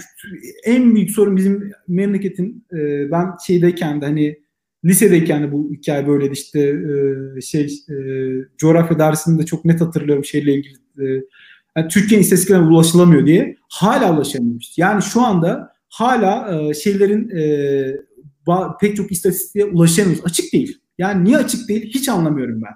en 0.66 0.96
büyük 0.96 1.12
sorun 1.12 1.38
bizim 1.38 1.72
memleketin 1.88 2.66
e, 2.74 3.12
ben 3.12 3.26
şeydeyken 3.48 4.02
de 4.02 4.06
hani 4.06 4.40
lisedeyken 4.86 5.44
de 5.44 5.52
bu 5.52 5.72
hikaye 5.74 6.08
böyleydi 6.08 6.34
işte 6.34 6.60
e, 7.38 7.42
şey 7.42 7.66
e, 7.90 7.96
coğrafya 8.58 9.00
dersinde 9.00 9.46
çok 9.46 9.66
net 9.66 9.82
hatırlıyorum 9.82 10.26
şeyle 10.26 10.54
ilgili 10.54 10.78
e, 11.00 11.06
yani 11.78 11.88
Türkiye'nin 11.90 12.24
istatistiklerine 12.24 12.68
ulaşılamıyor 12.68 13.26
diye 13.26 13.56
hala 13.70 14.16
ulaşamıyoruz. 14.16 14.74
Yani 14.78 15.02
şu 15.02 15.22
anda 15.22 15.74
hala 15.90 16.62
e, 16.70 16.74
şeylerin 16.74 17.30
e, 17.30 17.44
ba, 18.48 18.78
pek 18.82 18.96
çok 18.96 19.12
istatistiğe 19.12 19.66
ulaşamıyoruz. 19.66 20.26
Açık 20.26 20.54
değil. 20.54 20.82
Yani 20.98 21.24
niye 21.24 21.38
açık 21.38 21.70
değil 21.70 21.86
hiç 21.86 22.10
anlamıyorum 22.10 22.62
ben. 22.62 22.74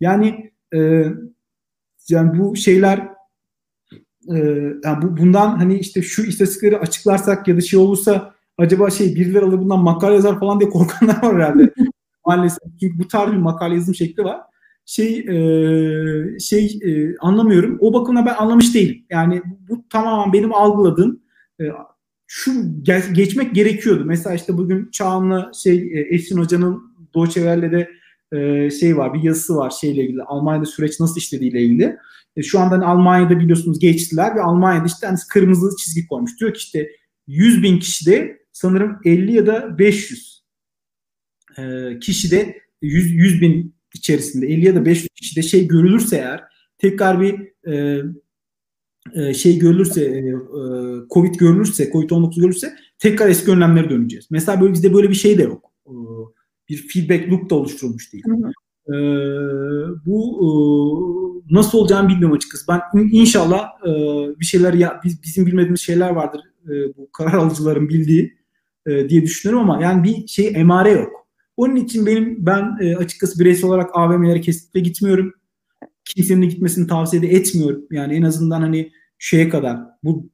Yani 0.00 0.52
e, 0.74 1.04
yani 2.08 2.38
bu 2.38 2.56
şeyler 2.56 3.08
e, 4.28 4.36
yani 4.84 5.02
bu, 5.02 5.16
bundan 5.16 5.56
hani 5.56 5.78
işte 5.78 6.02
şu 6.02 6.22
istatistikleri 6.22 6.78
açıklarsak 6.78 7.48
ya 7.48 7.56
da 7.56 7.60
şey 7.60 7.78
olursa 7.78 8.33
acaba 8.58 8.90
şey 8.90 9.14
birileri 9.14 9.44
alır 9.44 9.58
bundan 9.58 9.80
makale 9.80 10.14
yazar 10.14 10.40
falan 10.40 10.60
diye 10.60 10.70
korkanlar 10.70 11.22
var 11.22 11.34
herhalde. 11.34 11.74
Maalesef. 12.26 12.58
Çünkü 12.80 12.98
bu 12.98 13.08
tarz 13.08 13.32
bir 13.32 13.36
makale 13.36 13.74
yazım 13.74 13.94
şekli 13.94 14.24
var 14.24 14.40
şey 14.86 15.18
e, 15.18 16.38
şey 16.38 16.78
e, 16.82 17.16
anlamıyorum. 17.20 17.78
O 17.80 17.92
bakımda 17.92 18.26
ben 18.26 18.34
anlamış 18.34 18.74
değilim. 18.74 19.04
Yani 19.10 19.42
bu 19.68 19.88
tamamen 19.88 20.32
benim 20.32 20.54
algıladığım 20.54 21.20
e, 21.60 21.64
şu 22.26 22.50
ge- 22.82 23.12
geçmek 23.12 23.54
gerekiyordu. 23.54 24.04
Mesela 24.06 24.36
işte 24.36 24.56
bugün 24.58 24.90
Çağan'la 24.90 25.50
şey 25.62 25.76
e, 25.76 26.00
Esin 26.14 26.38
Hoca'nın 26.38 26.82
Doğu 27.14 27.26
Welle'de 27.26 27.90
e, 28.32 28.70
şey 28.70 28.96
var, 28.96 29.14
bir 29.14 29.22
yazısı 29.22 29.56
var 29.56 29.70
şeyle 29.70 30.02
ilgili. 30.02 30.22
Almanya'da 30.22 30.64
süreç 30.64 31.00
nasıl 31.00 31.16
işlediğiyle 31.16 31.62
ilgili. 31.62 31.96
E, 32.36 32.42
şu 32.42 32.60
anda 32.60 32.74
hani 32.74 32.84
Almanya'da 32.84 33.38
biliyorsunuz 33.38 33.78
geçtiler 33.78 34.36
ve 34.36 34.42
Almanya'da 34.42 34.86
işte 34.86 35.06
hani 35.06 35.18
kırmızı 35.28 35.76
çizgi 35.76 36.06
koymuş. 36.06 36.40
Diyor 36.40 36.54
ki 36.54 36.58
işte 36.58 36.88
100 37.26 37.62
bin 37.62 37.78
kişide 37.78 38.43
sanırım 38.54 38.98
50 39.04 39.32
ya 39.32 39.46
da 39.46 39.78
500 39.78 40.44
e, 41.58 41.98
kişide 42.00 42.58
100, 42.82 43.10
100 43.10 43.40
bin 43.40 43.74
içerisinde 43.94 44.46
50 44.46 44.64
ya 44.64 44.74
da 44.74 44.84
500 44.84 45.08
kişide 45.08 45.42
şey 45.42 45.68
görülürse 45.68 46.16
eğer 46.16 46.44
tekrar 46.78 47.20
bir 47.20 47.34
e, 47.72 48.02
e, 49.14 49.34
şey 49.34 49.58
görülürse 49.58 50.04
e, 50.04 50.18
e 50.18 50.32
Covid 51.10 51.34
görülürse 51.34 51.90
Covid-19 51.90 52.40
görülürse 52.40 52.74
tekrar 52.98 53.28
eski 53.28 53.50
önlemlere 53.50 53.90
döneceğiz. 53.90 54.26
Mesela 54.30 54.60
böyle 54.60 54.72
bizde 54.72 54.94
böyle 54.94 55.10
bir 55.10 55.14
şey 55.14 55.38
de 55.38 55.42
yok. 55.42 55.70
E, 55.86 55.92
bir 56.68 56.88
feedback 56.88 57.32
loop 57.32 57.50
da 57.50 57.54
oluşturulmuş 57.54 58.12
değil. 58.12 58.24
Hı 58.26 58.32
hı. 58.32 58.52
E, 58.88 58.96
bu 60.06 60.40
e, 60.40 60.48
nasıl 61.54 61.78
olacağını 61.78 62.08
bilmiyorum 62.08 62.36
açıkçası. 62.36 62.64
Ben 62.68 62.80
inşallah 63.12 63.68
e, 63.86 63.90
bir 64.40 64.44
şeyler 64.44 64.74
ya 64.74 65.00
biz, 65.04 65.22
bizim 65.22 65.46
bilmediğimiz 65.46 65.80
şeyler 65.80 66.10
vardır 66.10 66.40
e, 66.64 66.96
bu 66.96 67.10
karar 67.12 67.32
alıcıların 67.32 67.88
bildiği 67.88 68.43
e, 68.86 69.08
diye 69.08 69.22
düşünüyorum 69.22 69.70
ama 69.70 69.82
yani 69.82 70.04
bir 70.04 70.26
şey 70.26 70.52
emare 70.56 70.90
yok. 70.90 71.26
Onun 71.56 71.76
için 71.76 72.06
benim 72.06 72.46
ben 72.46 72.76
e, 72.80 72.96
açıkçası 72.96 73.40
bireysel 73.40 73.70
olarak 73.70 73.90
AVM'lere 73.94 74.40
kesinlikle 74.40 74.80
gitmiyorum. 74.80 75.32
Kimsenin 76.04 76.42
de 76.42 76.46
gitmesini 76.46 76.86
tavsiye 76.86 77.22
de 77.22 77.26
etmiyorum. 77.26 77.86
Yani 77.90 78.14
en 78.14 78.22
azından 78.22 78.60
hani 78.60 78.92
şeye 79.18 79.48
kadar 79.48 79.78
bu 80.02 80.28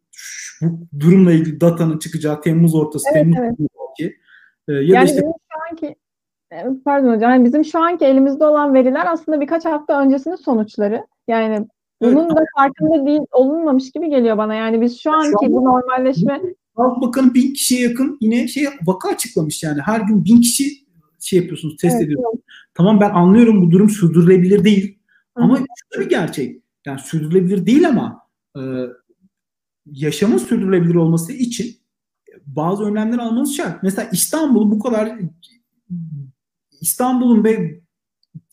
bu 0.62 0.66
durumla 1.00 1.32
ilgili 1.32 1.60
datanın 1.60 1.98
çıkacağı 1.98 2.40
Temmuz 2.40 2.74
ortası, 2.74 3.04
evet, 3.12 3.22
Temmuz 3.22 3.38
evet. 3.40 3.54
belki. 3.60 4.16
E, 4.68 4.72
ya 4.72 4.80
yani 4.80 5.08
da 5.08 5.10
işte, 5.10 5.20
şu 5.20 5.58
anki 5.70 5.96
e, 6.52 6.64
pardon 6.84 7.14
hocam 7.14 7.30
yani 7.30 7.44
bizim 7.44 7.64
şu 7.64 7.78
anki 7.78 8.04
elimizde 8.04 8.44
olan 8.44 8.74
veriler 8.74 9.06
aslında 9.06 9.40
birkaç 9.40 9.64
hafta 9.64 10.02
öncesinin 10.02 10.36
sonuçları. 10.36 11.06
Yani 11.28 11.66
bunun 12.02 12.26
evet. 12.26 12.36
da 12.36 12.44
farkında 12.56 13.06
değil 13.06 13.20
olunmamış 13.32 13.90
gibi 13.90 14.10
geliyor 14.10 14.38
bana. 14.38 14.54
Yani 14.54 14.80
biz 14.80 15.00
şu 15.00 15.12
anki 15.12 15.30
şu 15.30 15.46
an, 15.46 15.52
bu 15.52 15.64
normalleşme 15.64 16.40
Sağlık 16.80 17.02
Bakanı 17.02 17.34
bin 17.34 17.52
kişiye 17.52 17.80
yakın 17.80 18.18
yine 18.20 18.48
şey 18.48 18.66
vaka 18.82 19.08
açıklamış 19.08 19.62
yani. 19.62 19.80
Her 19.80 20.00
gün 20.00 20.24
bin 20.24 20.40
kişi 20.40 20.84
şey 21.20 21.38
yapıyorsunuz, 21.38 21.76
test 21.76 21.94
evet, 21.94 22.04
ediyorsunuz. 22.04 22.34
Evet. 22.34 22.44
Tamam 22.74 23.00
ben 23.00 23.10
anlıyorum 23.10 23.62
bu 23.62 23.70
durum 23.70 23.90
sürdürülebilir 23.90 24.64
değil. 24.64 24.98
Hı. 25.36 25.42
Ama 25.42 25.58
şu 25.92 26.00
bir 26.00 26.08
gerçek. 26.08 26.62
Yani 26.86 27.00
sürdürülebilir 27.00 27.66
değil 27.66 27.88
ama 27.88 28.22
e, 28.56 28.60
yaşamın 29.86 30.38
sürdürülebilir 30.38 30.94
olması 30.94 31.32
için 31.32 31.76
bazı 32.46 32.84
önlemler 32.84 33.18
almanız 33.18 33.56
şart. 33.56 33.82
Mesela 33.82 34.08
İstanbul 34.12 34.70
bu 34.70 34.78
kadar 34.78 35.18
İstanbul'un 36.80 37.44
ve 37.44 37.80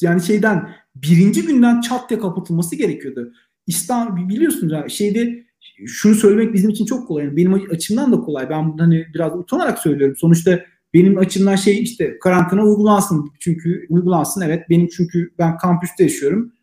yani 0.02 0.24
şeyden 0.24 0.70
birinci 0.96 1.46
günden 1.46 1.82
çat 1.82 2.10
diye 2.10 2.20
kapatılması 2.20 2.76
gerekiyordu. 2.76 3.34
İstanbul 3.68 4.30
biliyorsunuz 4.30 4.74
ya 4.74 4.90
şeyde 4.90 5.47
şunu 5.86 6.16
söylemek 6.16 6.54
bizim 6.54 6.70
için 6.70 6.86
çok 6.86 7.08
kolay. 7.08 7.26
Yani 7.26 7.38
benim 7.38 7.54
açımdan 7.54 8.12
da 8.12 8.20
kolay. 8.20 8.50
Ben 8.50 8.78
hani 8.78 9.06
biraz 9.14 9.36
utanarak 9.36 9.80
söylüyorum. 9.80 10.16
Sonuçta 10.20 10.60
benim 10.94 11.18
açımdan 11.18 11.56
şey 11.56 11.84
işte 11.84 12.20
karantina 12.20 12.64
uygulansın. 12.64 13.32
Çünkü 13.40 13.86
uygulansın 13.90 14.42
evet. 14.42 14.70
Benim 14.70 14.88
çünkü 14.88 15.34
ben 15.40 15.58
kampüste 15.58 16.04
yaşıyorum. 16.04 16.54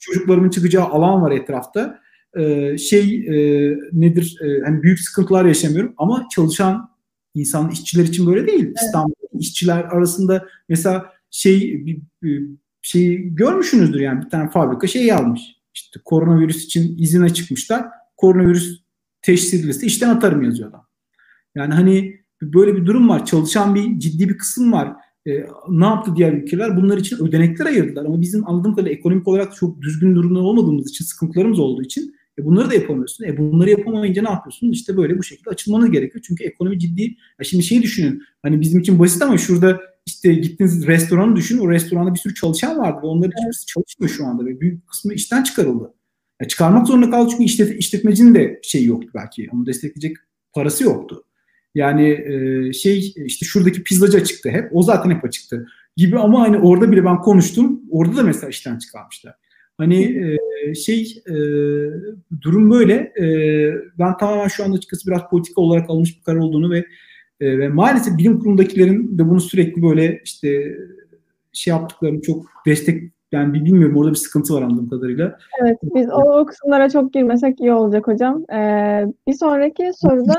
Çocuklarımın 0.00 0.50
çıkacağı 0.50 0.84
alan 0.84 1.22
var 1.22 1.30
etrafta. 1.30 2.00
Ee, 2.36 2.78
şey 2.78 3.26
e, 3.26 3.76
nedir? 3.92 4.36
E, 4.42 4.64
hani 4.64 4.82
büyük 4.82 5.00
sıkıntılar 5.00 5.44
yaşamıyorum 5.44 5.94
ama 5.96 6.26
çalışan 6.34 6.90
insan 7.34 7.70
işçiler 7.70 8.04
için 8.04 8.26
böyle 8.26 8.46
değil. 8.46 8.64
Evet. 8.64 8.76
İstanbul 8.82 9.40
işçiler 9.40 9.84
arasında 9.84 10.46
mesela 10.68 11.12
şey 11.30 11.86
bir, 11.86 11.98
bir 12.22 12.48
şey 12.82 13.16
görmüşsünüzdür 13.16 14.00
yani 14.00 14.24
bir 14.24 14.30
tane 14.30 14.50
fabrika 14.50 14.86
şey 14.86 15.06
yazmış. 15.06 15.57
İşte 15.84 16.00
koronavirüs 16.04 16.64
için 16.64 16.98
izine 16.98 17.34
çıkmışlar. 17.34 17.84
Koronavirüs 18.16 18.82
teşhis 19.22 19.54
edilirse 19.54 19.86
işten 19.86 20.08
atarım 20.08 20.42
yazıyor 20.42 20.68
adam. 20.68 20.86
Yani 21.54 21.74
hani 21.74 22.20
böyle 22.42 22.76
bir 22.76 22.86
durum 22.86 23.08
var. 23.08 23.26
Çalışan 23.26 23.74
bir 23.74 23.98
ciddi 23.98 24.28
bir 24.28 24.38
kısım 24.38 24.72
var. 24.72 24.92
E, 25.26 25.30
ne 25.68 25.84
yaptı 25.84 26.16
diğer 26.16 26.32
ülkeler? 26.32 26.76
Bunlar 26.76 26.98
için 26.98 27.26
ödenekler 27.26 27.66
ayırdılar. 27.66 28.04
Ama 28.04 28.20
bizim 28.20 28.48
anladığım 28.48 28.74
kadarıyla 28.74 28.98
ekonomik 28.98 29.28
olarak 29.28 29.56
çok 29.56 29.82
düzgün 29.82 30.14
durumda 30.14 30.38
olmadığımız 30.40 30.90
için, 30.90 31.04
sıkıntılarımız 31.04 31.58
olduğu 31.58 31.82
için 31.82 32.14
e, 32.38 32.44
bunları 32.44 32.70
da 32.70 32.74
yapamıyorsun. 32.74 33.24
E, 33.24 33.38
bunları 33.38 33.70
yapamayınca 33.70 34.22
ne 34.22 34.30
yapıyorsun? 34.30 34.70
İşte 34.70 34.96
böyle 34.96 35.18
bu 35.18 35.22
şekilde 35.22 35.50
açılmanız 35.50 35.90
gerekiyor. 35.90 36.24
Çünkü 36.28 36.44
ekonomi 36.44 36.78
ciddi. 36.78 37.02
Ya 37.02 37.44
şimdi 37.44 37.64
şeyi 37.64 37.82
düşünün. 37.82 38.22
Hani 38.42 38.60
bizim 38.60 38.80
için 38.80 38.98
basit 38.98 39.22
ama 39.22 39.38
şurada 39.38 39.80
işte 40.08 40.34
gittiğiniz 40.34 40.86
restoranı 40.86 41.36
düşün. 41.36 41.58
O 41.58 41.70
restoranda 41.70 42.14
bir 42.14 42.18
sürü 42.18 42.34
çalışan 42.34 42.78
vardı 42.78 43.00
ve 43.02 43.06
onların 43.06 43.32
hiçbirisi 43.38 43.66
çalışmıyor 43.66 44.10
şu 44.10 44.26
anda 44.26 44.46
ve 44.46 44.60
büyük 44.60 44.86
kısmı 44.86 45.14
işten 45.14 45.42
çıkarıldı. 45.42 45.94
Ya 46.40 46.48
çıkarmak 46.48 46.86
zorunda 46.86 47.10
kaldı 47.10 47.28
çünkü 47.30 47.44
işlet, 47.44 47.80
işletmecinin 47.80 48.34
de 48.34 48.60
şeyi 48.62 48.86
yoktu 48.86 49.08
belki. 49.14 49.48
Onu 49.52 49.66
destekleyecek 49.66 50.16
parası 50.52 50.84
yoktu. 50.84 51.24
Yani 51.74 52.08
e, 52.08 52.72
şey 52.72 53.12
işte 53.16 53.46
şuradaki 53.46 53.82
pizzacı 53.82 54.18
açıktı 54.18 54.50
hep. 54.50 54.68
O 54.72 54.82
zaten 54.82 55.10
hep 55.10 55.24
açıktı 55.24 55.66
gibi 55.96 56.18
ama 56.18 56.40
hani 56.40 56.58
orada 56.58 56.92
bile 56.92 57.04
ben 57.04 57.16
konuştum. 57.16 57.80
Orada 57.90 58.16
da 58.16 58.22
mesela 58.22 58.50
işten 58.50 58.78
çıkarmışlar. 58.78 59.34
Hani 59.78 60.04
e, 60.04 60.74
şey 60.74 61.22
e, 61.26 61.34
durum 62.40 62.70
böyle. 62.70 62.94
E, 62.94 63.24
ben 63.98 64.16
tamamen 64.16 64.48
şu 64.48 64.64
anda 64.64 64.76
açıkçası 64.76 65.06
biraz 65.06 65.22
politika 65.30 65.60
olarak 65.60 65.90
alınmış 65.90 66.18
bir 66.18 66.22
karar 66.22 66.38
olduğunu 66.38 66.70
ve 66.70 66.84
e, 67.40 67.58
ve 67.58 67.68
maalesef 67.68 68.18
bilim 68.18 68.38
kurulundakilerin 68.38 69.18
de 69.18 69.28
bunu 69.28 69.40
sürekli 69.40 69.82
böyle 69.82 70.20
işte 70.24 70.76
şey 71.52 71.70
yaptıklarını 71.70 72.20
çok 72.20 72.46
destek 72.66 73.12
yani 73.32 73.54
bilmiyorum 73.54 73.96
orada 73.96 74.10
bir 74.10 74.16
sıkıntı 74.16 74.54
var 74.54 74.62
anladığım 74.62 74.88
kadarıyla. 74.88 75.38
Evet 75.62 75.78
biz 75.82 76.08
o 76.12 76.46
kısımlara 76.46 76.90
çok 76.90 77.12
girmesek 77.12 77.60
iyi 77.60 77.72
olacak 77.72 78.06
hocam. 78.06 78.44
Ee, 78.52 79.06
bir 79.26 79.34
sonraki 79.34 79.90
soruda 79.94 80.34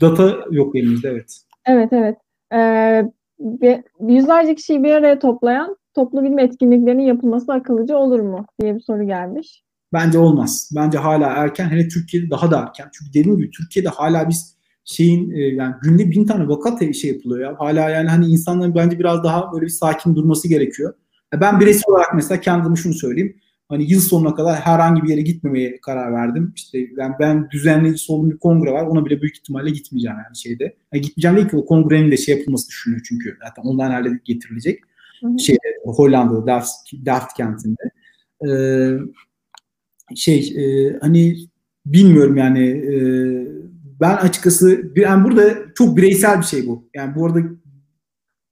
data 0.00 0.38
yok 0.50 0.76
elimizde 0.76 1.08
evet. 1.08 1.40
Evet 1.66 1.92
evet. 1.92 2.16
Ee, 2.54 3.04
yüzlerce 4.00 4.54
kişiyi 4.54 4.84
bir 4.84 4.90
araya 4.90 5.18
toplayan 5.18 5.76
toplu 5.94 6.22
bilim 6.22 6.38
etkinliklerinin 6.38 7.02
yapılması 7.02 7.52
akıllıca 7.52 7.96
olur 7.96 8.20
mu 8.20 8.46
diye 8.60 8.74
bir 8.74 8.80
soru 8.80 9.06
gelmiş. 9.06 9.64
Bence 9.92 10.18
olmaz. 10.18 10.70
Bence 10.76 10.98
hala 10.98 11.26
erken. 11.26 11.70
Hele 11.70 11.88
Türkiye'de 11.88 12.30
daha 12.30 12.50
da 12.50 12.58
erken. 12.58 12.88
Çünkü 12.92 13.14
dediğim 13.14 13.36
gibi 13.36 13.50
Türkiye'de 13.50 13.88
hala 13.88 14.28
biz 14.28 14.53
şeyin 14.84 15.30
e, 15.30 15.40
yani 15.40 15.74
günde 15.82 16.10
bin 16.10 16.26
tane 16.26 16.48
vaka 16.48 16.92
şey 16.92 17.10
yapılıyor 17.10 17.50
ya. 17.50 17.56
Hala 17.58 17.90
yani 17.90 18.08
hani 18.08 18.26
insanların 18.26 18.74
bence 18.74 18.98
biraz 18.98 19.24
daha 19.24 19.52
böyle 19.52 19.64
bir 19.64 19.70
sakin 19.70 20.16
durması 20.16 20.48
gerekiyor. 20.48 20.94
Ben 21.40 21.60
bireysel 21.60 21.84
olarak 21.86 22.14
mesela 22.14 22.40
kendime 22.40 22.76
şunu 22.76 22.94
söyleyeyim. 22.94 23.36
Hani 23.68 23.92
yıl 23.92 24.00
sonuna 24.00 24.34
kadar 24.34 24.60
herhangi 24.60 25.02
bir 25.02 25.08
yere 25.08 25.20
gitmemeye 25.20 25.80
karar 25.80 26.12
verdim. 26.12 26.52
İşte 26.56 26.78
ben, 26.96 27.14
ben 27.20 27.50
düzenleyici 27.50 28.12
olduğum 28.12 28.30
bir 28.30 28.38
kongre 28.38 28.72
var. 28.72 28.86
Ona 28.86 29.06
bile 29.06 29.22
büyük 29.22 29.36
ihtimalle 29.36 29.70
gitmeyeceğim 29.70 30.16
yani 30.26 30.36
şeyde. 30.36 30.76
Yani 30.92 31.02
gitmeyeceğim 31.02 31.36
değil 31.36 31.48
ki 31.48 31.56
o 31.56 31.66
kongrenin 31.66 32.10
de 32.10 32.16
şey 32.16 32.38
yapılması 32.38 32.68
düşünüyor 32.68 33.02
çünkü. 33.08 33.38
Zaten 33.42 33.62
ondan 33.62 33.90
herhalde 33.90 34.20
getirilecek. 34.24 34.80
Şeyde, 35.38 35.76
Hollanda'da, 35.84 36.46
Delft, 36.46 36.70
Delft 36.92 37.32
kentinde. 37.36 37.90
Ee, 38.48 38.90
şey 40.14 40.54
e, 40.56 40.96
hani 41.00 41.36
bilmiyorum 41.86 42.36
yani 42.36 42.68
e, 42.68 42.96
ben 44.04 44.16
açıkçası 44.16 44.92
yani 44.96 45.24
burada 45.24 45.42
çok 45.74 45.96
bireysel 45.96 46.38
bir 46.38 46.44
şey 46.44 46.66
bu. 46.66 46.88
Yani 46.94 47.14
bu 47.14 47.26
arada 47.26 47.38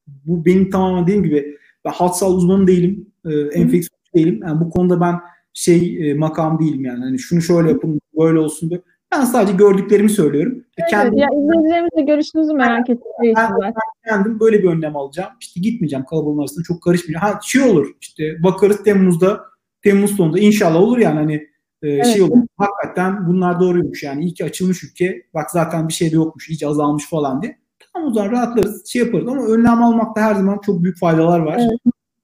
bu 0.06 0.44
benim 0.44 0.70
tamamen 0.70 1.02
dediğim 1.02 1.22
gibi 1.22 1.56
ben 1.84 1.90
halk 1.90 2.14
sağlığı 2.14 2.36
uzmanı 2.36 2.66
değilim. 2.66 3.06
E, 3.24 3.30
enfeksiyon 3.30 4.00
değilim. 4.14 4.40
Yani 4.42 4.60
bu 4.60 4.70
konuda 4.70 5.00
ben 5.00 5.14
şey 5.52 6.10
e, 6.10 6.14
makam 6.14 6.58
değilim 6.58 6.84
yani. 6.84 7.04
Hani 7.04 7.18
şunu 7.18 7.42
şöyle 7.42 7.68
yapın, 7.68 8.00
böyle 8.18 8.38
olsun 8.38 8.70
diye. 8.70 8.82
Ben 9.12 9.24
sadece 9.24 9.52
gördüklerimi 9.56 10.10
söylüyorum. 10.10 10.64
Evet, 10.78 10.90
kendim, 10.90 11.18
ya 11.18 11.28
izleyicilerimiz 11.28 11.90
de 11.96 12.02
görüşünüzü 12.02 12.54
merak 12.54 12.90
ettikleri 12.90 13.34
ben, 13.36 13.50
ben 13.62 13.72
kendim 14.08 14.40
böyle 14.40 14.62
bir 14.62 14.68
önlem 14.68 14.96
alacağım. 14.96 15.30
İşte 15.40 15.60
gitmeyeceğim 15.60 16.04
kalabalığın 16.04 16.38
arasında 16.38 16.64
çok 16.64 16.82
karışmayacağım. 16.82 17.32
Ha 17.32 17.40
şey 17.42 17.62
olur 17.62 17.86
işte 18.00 18.42
bakarız 18.42 18.84
Temmuz'da 18.84 19.40
Temmuz 19.82 20.16
sonunda 20.16 20.38
inşallah 20.38 20.80
olur 20.80 20.98
yani 20.98 21.14
hani 21.14 21.51
e, 21.82 21.88
evet. 21.88 22.06
şey 22.06 22.22
olur. 22.22 22.38
Hakikaten 22.56 23.26
bunlar 23.26 23.60
doğruymuş 23.60 24.02
yani. 24.02 24.24
İyi 24.24 24.34
ki 24.34 24.44
açılmış 24.44 24.84
ülke. 24.84 25.22
Bak 25.34 25.50
zaten 25.50 25.88
bir 25.88 25.92
şey 25.92 26.12
de 26.12 26.16
yokmuş. 26.16 26.48
Hiç 26.48 26.62
azalmış 26.62 27.08
falan 27.08 27.42
diye. 27.42 27.58
Tamam 27.92 28.08
o 28.10 28.14
zaman 28.14 28.30
rahatlarız. 28.30 28.86
Şey 28.86 29.02
yaparız 29.02 29.28
ama 29.28 29.46
önlem 29.46 29.82
almakta 29.82 30.20
her 30.20 30.34
zaman 30.34 30.58
çok 30.66 30.82
büyük 30.82 30.98
faydalar 30.98 31.40
var. 31.40 31.60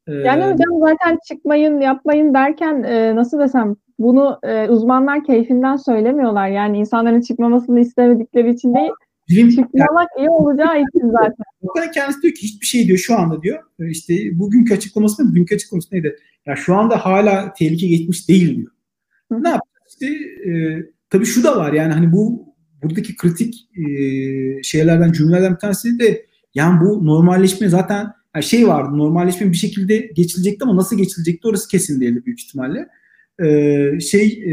Evet. 0.07 0.27
Yani 0.27 0.43
hocam 0.43 0.81
zaten 0.81 1.19
çıkmayın, 1.29 1.81
yapmayın 1.81 2.35
derken 2.35 2.83
e, 2.83 3.17
nasıl 3.17 3.39
desem 3.39 3.77
bunu 3.99 4.39
e, 4.43 4.69
uzmanlar 4.69 5.25
keyfinden 5.25 5.77
söylemiyorlar. 5.77 6.49
Yani 6.49 6.79
insanların 6.79 7.21
çıkmamasını 7.21 7.81
istemedikleri 7.81 8.51
için 8.51 8.75
değil. 8.75 8.91
Bilim, 9.29 9.51
çıkmamak 9.51 10.09
yani, 10.17 10.27
iyi 10.27 10.31
olacağı 10.31 10.81
için 10.81 11.11
zaten. 11.11 11.45
Bakan 11.63 11.91
kendisi 11.91 12.23
diyor 12.23 12.35
ki 12.35 12.43
hiçbir 12.43 12.67
şey 12.67 12.87
diyor 12.87 12.99
şu 12.99 13.19
anda 13.19 13.43
diyor. 13.43 13.59
E, 13.81 13.91
işte 13.91 14.15
bugünkü 14.39 14.75
açıklaması 14.75 15.25
mı? 15.25 15.31
Bugünkü 15.31 15.55
açıklaması 15.55 15.95
neydi? 15.95 16.17
Ya 16.47 16.57
şu 16.57 16.75
anda 16.77 16.97
hala 16.97 17.53
tehlike 17.53 17.87
geçmiş 17.87 18.29
değil 18.29 18.57
diyor. 18.57 18.73
Ne 19.31 19.49
yapacağız? 19.49 19.89
İşte 19.89 20.07
e, 20.51 20.83
tabii 21.11 21.27
şu 21.27 21.45
da 21.45 21.57
var 21.57 21.73
yani 21.73 21.93
hani 21.93 22.13
bu 22.13 22.55
buradaki 22.83 23.17
kritik 23.17 23.69
e, 23.77 24.63
şeylerden 24.63 25.13
cümlelerden 25.13 25.55
bir 25.55 25.59
tanesi 25.59 25.99
de 25.99 26.27
yani 26.55 26.81
bu 26.81 27.07
normalleşme 27.07 27.69
zaten 27.69 28.13
yani 28.35 28.45
şey 28.45 28.69
vardı 28.69 28.99
normalleşme 28.99 29.51
bir 29.51 29.57
şekilde 29.57 29.99
geçilecekti 29.99 30.65
ama 30.65 30.77
nasıl 30.77 30.97
geçilecekti 30.97 31.49
orası 31.49 31.69
kesin 31.69 32.01
değildi 32.01 32.23
büyük 32.27 32.41
ihtimalle. 32.41 32.89
Ee, 33.43 34.01
şey 34.01 34.27
e, 34.27 34.53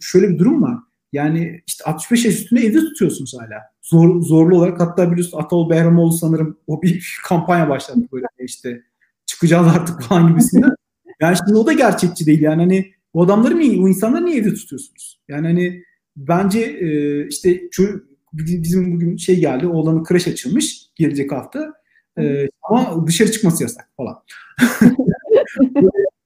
şöyle 0.00 0.28
bir 0.28 0.38
durum 0.38 0.62
var. 0.62 0.76
Yani 1.12 1.62
işte 1.66 1.84
65 1.84 2.24
yaş 2.24 2.34
üstünde 2.34 2.60
evde 2.60 2.78
tutuyorsunuz 2.78 3.34
hala. 3.34 3.62
Zor, 3.82 4.22
zorlu 4.22 4.56
olarak 4.56 4.80
hatta 4.80 5.12
biliyorsun 5.12 5.38
Atol 5.38 5.70
Behramoğlu 5.70 6.12
sanırım 6.12 6.58
o 6.66 6.82
bir 6.82 7.18
kampanya 7.24 7.68
başlattı 7.68 8.00
böyle 8.12 8.26
işte 8.40 8.82
çıkacağız 9.26 9.66
artık 9.66 10.02
falan 10.02 10.28
gibisinden. 10.28 10.74
Yani 11.20 11.36
şimdi 11.36 11.58
o 11.58 11.66
da 11.66 11.72
gerçekçi 11.72 12.26
değil 12.26 12.42
yani 12.42 12.62
hani 12.62 12.93
o 13.14 13.24
adamları 13.24 13.58
niye, 13.58 13.80
o 13.80 13.88
insanları 13.88 14.26
niye 14.26 14.36
evde 14.36 14.54
tutuyorsunuz? 14.54 15.20
Yani 15.28 15.46
hani 15.46 15.82
bence 16.16 16.60
e, 16.60 17.28
işte 17.28 17.60
şu, 17.70 18.04
bizim 18.32 18.94
bugün 18.94 19.16
şey 19.16 19.40
geldi 19.40 19.66
oğlanın 19.66 20.04
kreş 20.04 20.28
açılmış 20.28 20.86
gelecek 20.94 21.32
hafta. 21.32 21.72
E, 22.18 22.48
ama 22.62 23.06
dışarı 23.06 23.30
çıkması 23.30 23.62
yasak 23.62 23.88
falan. 23.96 24.22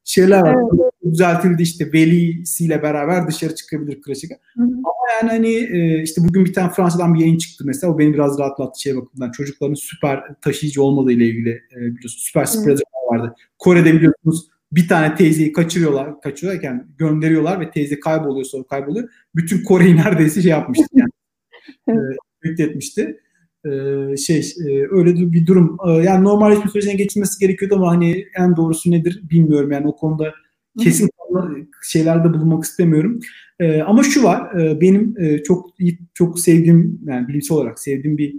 şeyler 0.08 0.40
var. 0.40 0.56
Evet. 0.72 0.92
Düzeltildi 1.12 1.62
işte 1.62 1.92
velisiyle 1.92 2.82
beraber 2.82 3.28
dışarı 3.28 3.54
çıkabilir 3.54 4.02
klasik. 4.02 4.30
Ama 4.58 4.92
yani 5.22 5.30
hani 5.30 5.54
e, 5.54 6.02
işte 6.02 6.20
bugün 6.28 6.44
bir 6.44 6.52
tane 6.52 6.70
Fransa'dan 6.70 7.14
bir 7.14 7.20
yayın 7.20 7.38
çıktı 7.38 7.64
mesela. 7.66 7.92
O 7.92 7.98
beni 7.98 8.14
biraz 8.14 8.38
rahatlattı 8.38 8.80
şey 8.80 8.96
bakımından. 8.96 9.30
Çocukların 9.30 9.74
süper 9.74 10.34
taşıyıcı 10.40 10.82
olmadığı 10.82 11.12
ile 11.12 11.26
ilgili 11.26 11.50
e, 11.50 11.76
biliyorsunuz 11.76 12.24
süper 12.24 12.44
spreader 12.44 12.82
vardı. 13.10 13.34
Kore'de 13.58 13.94
biliyorsunuz 13.94 14.48
bir 14.72 14.88
tane 14.88 15.14
teyzeyi 15.14 15.52
kaçırıyorlar, 15.52 16.20
kaçırıyorken 16.20 16.88
gönderiyorlar 16.98 17.60
ve 17.60 17.70
teyze 17.70 18.00
kayboluyor 18.00 18.44
sonra 18.44 18.64
kayboluyor. 18.64 19.08
Bütün 19.34 19.64
Kore'yi 19.64 19.96
neredeyse 19.96 20.42
şey 20.42 20.50
yapmıştı 20.50 20.86
yani. 20.92 21.10
e, 22.58 22.62
etmişti 22.62 23.20
e, 23.64 23.70
şey 24.16 24.38
e, 24.38 24.86
öyle 24.90 25.32
bir 25.32 25.46
durum. 25.46 25.76
E, 25.88 25.90
yani 25.90 26.24
normalleşme 26.24 26.70
sürecine 26.70 26.94
geçilmesi 26.94 27.40
gerekiyordu 27.40 27.74
ama 27.74 27.90
hani 27.90 28.24
en 28.38 28.56
doğrusu 28.56 28.90
nedir 28.90 29.22
bilmiyorum 29.30 29.72
yani 29.72 29.86
o 29.86 29.96
konuda 29.96 30.34
kesin 30.80 31.08
şeylerde 31.82 32.34
bulunmak 32.34 32.64
istemiyorum. 32.64 33.20
E, 33.60 33.82
ama 33.82 34.02
şu 34.02 34.24
var 34.24 34.60
e, 34.60 34.80
benim 34.80 35.14
e, 35.18 35.42
çok 35.42 35.66
çok 36.14 36.40
sevdiğim 36.40 37.00
yani 37.06 37.28
bilimsel 37.28 37.56
olarak 37.56 37.78
sevdiğim 37.78 38.18
bir 38.18 38.36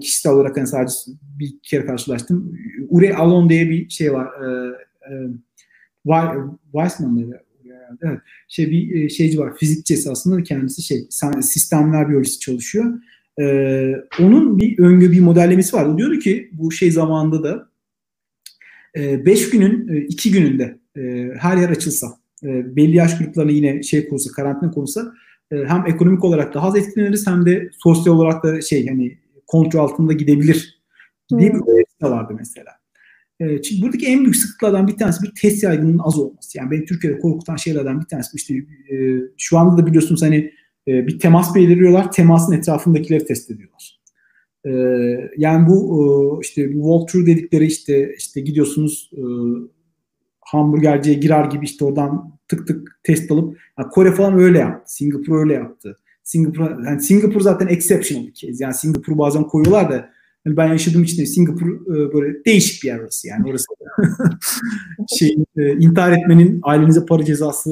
kişisel 0.00 0.32
olarak 0.32 0.56
hani 0.56 0.66
sadece 0.66 0.94
bir 1.38 1.54
kere 1.62 1.86
karşılaştım. 1.86 2.58
Ure 2.88 3.14
Alon 3.14 3.48
diye 3.48 3.70
bir 3.70 3.88
şey 3.88 4.12
var. 4.12 4.26
E, 4.26 4.74
e, 5.10 5.14
Weissman 6.72 7.12
mıydı? 7.12 7.44
Evet. 8.02 8.20
Şey 8.48 8.70
bir 8.70 9.08
şeyci 9.08 9.38
var. 9.38 9.56
Fizikçi 9.56 9.94
esasında 9.94 10.42
kendisi 10.42 10.82
şey 10.82 11.06
sistemler 11.40 12.08
biyolojisi 12.08 12.40
çalışıyor. 12.40 13.00
Ee, 13.40 13.94
onun 14.20 14.58
bir 14.58 14.78
öngörü, 14.78 15.12
bir 15.12 15.20
modellemesi 15.20 15.76
vardı. 15.76 15.98
Diyordu 15.98 16.18
ki 16.18 16.50
bu 16.52 16.72
şey 16.72 16.90
zamanında 16.90 17.44
da 17.44 17.68
5 18.96 19.46
e, 19.46 19.50
günün 19.50 20.06
2 20.08 20.28
e, 20.28 20.32
gününde 20.32 20.78
e, 20.96 21.30
her 21.38 21.56
yer 21.56 21.68
açılsa, 21.68 22.06
e, 22.44 22.76
belli 22.76 22.96
yaş 22.96 23.18
gruplarına 23.18 23.50
yine 23.50 23.82
şey 23.82 24.08
kursa, 24.08 24.30
karantina 24.32 24.70
konulsa 24.70 25.12
e, 25.52 25.56
hem 25.56 25.86
ekonomik 25.86 26.24
olarak 26.24 26.54
daha 26.54 26.68
az 26.68 26.76
etkileniriz 26.76 27.26
hem 27.26 27.46
de 27.46 27.70
sosyal 27.78 28.14
olarak 28.14 28.44
da 28.44 28.60
şey 28.60 28.88
hani 28.88 29.18
kontrol 29.46 29.80
altında 29.80 30.12
gidebilir 30.12 30.82
diye 31.38 31.54
bir 31.54 31.60
önerisi 31.60 32.00
de 32.02 32.06
vardı 32.06 32.34
mesela. 32.38 32.70
E, 33.40 33.62
çünkü 33.62 33.82
buradaki 33.82 34.06
en 34.06 34.20
büyük 34.20 34.36
sıkıntılardan 34.36 34.88
bir 34.88 34.96
tanesi 34.96 35.22
bir 35.22 35.32
test 35.40 35.62
yaygınlığının 35.62 36.02
az 36.04 36.18
olması. 36.18 36.58
Yani 36.58 36.70
beni 36.70 36.84
Türkiye'de 36.84 37.18
korkutan 37.18 37.56
şeylerden 37.56 38.00
bir 38.00 38.06
tanesi 38.06 38.36
işte 38.36 38.54
e, 38.54 39.20
şu 39.38 39.58
anda 39.58 39.82
da 39.82 39.86
biliyorsunuz 39.86 40.22
hani 40.22 40.52
e, 40.88 41.06
bir 41.06 41.18
temas 41.18 41.54
belirliyorlar. 41.54 42.12
Temasın 42.12 42.52
etrafındakileri 42.52 43.24
test 43.24 43.50
ediyorlar. 43.50 44.00
E, 44.64 44.70
yani 45.36 45.68
bu 45.68 45.78
e, 45.78 46.06
işte 46.42 46.72
walkthrough 46.72 47.26
dedikleri 47.26 47.66
işte 47.66 48.14
işte 48.18 48.40
gidiyorsunuz 48.40 49.10
e, 49.12 49.22
hamburgerciye 50.40 51.16
girer 51.16 51.44
gibi 51.44 51.64
işte 51.64 51.84
oradan 51.84 52.38
tık 52.48 52.66
tık 52.66 53.00
test 53.02 53.30
alıp 53.30 53.58
yani 53.78 53.88
Kore 53.88 54.12
falan 54.12 54.38
öyle 54.38 54.58
yaptı. 54.58 54.94
Singapur 54.94 55.38
öyle 55.38 55.54
yaptı. 55.54 55.98
Singapur 56.24 56.84
yani 56.86 57.00
Singapur 57.00 57.40
zaten 57.40 57.66
exceptional 57.66 58.26
bir 58.26 58.34
kez. 58.34 58.60
Yani 58.60 58.74
Singapur 58.74 59.18
bazen 59.18 59.44
koyuyorlar 59.44 59.90
da 59.90 60.10
yani 60.46 60.56
ben 60.56 60.68
yaşadığım 60.68 61.02
için 61.02 61.22
de 61.22 61.26
Singapur 61.26 61.66
e, 61.66 62.12
böyle 62.12 62.44
değişik 62.44 62.82
bir 62.82 62.88
yer 62.88 62.98
orası 62.98 63.28
yani 63.28 63.50
orası 63.50 63.66
şey 65.18 65.36
e, 65.56 65.72
intihar 65.72 66.12
etmenin 66.12 66.60
ailenize 66.62 67.06
para 67.06 67.24
cezası 67.24 67.70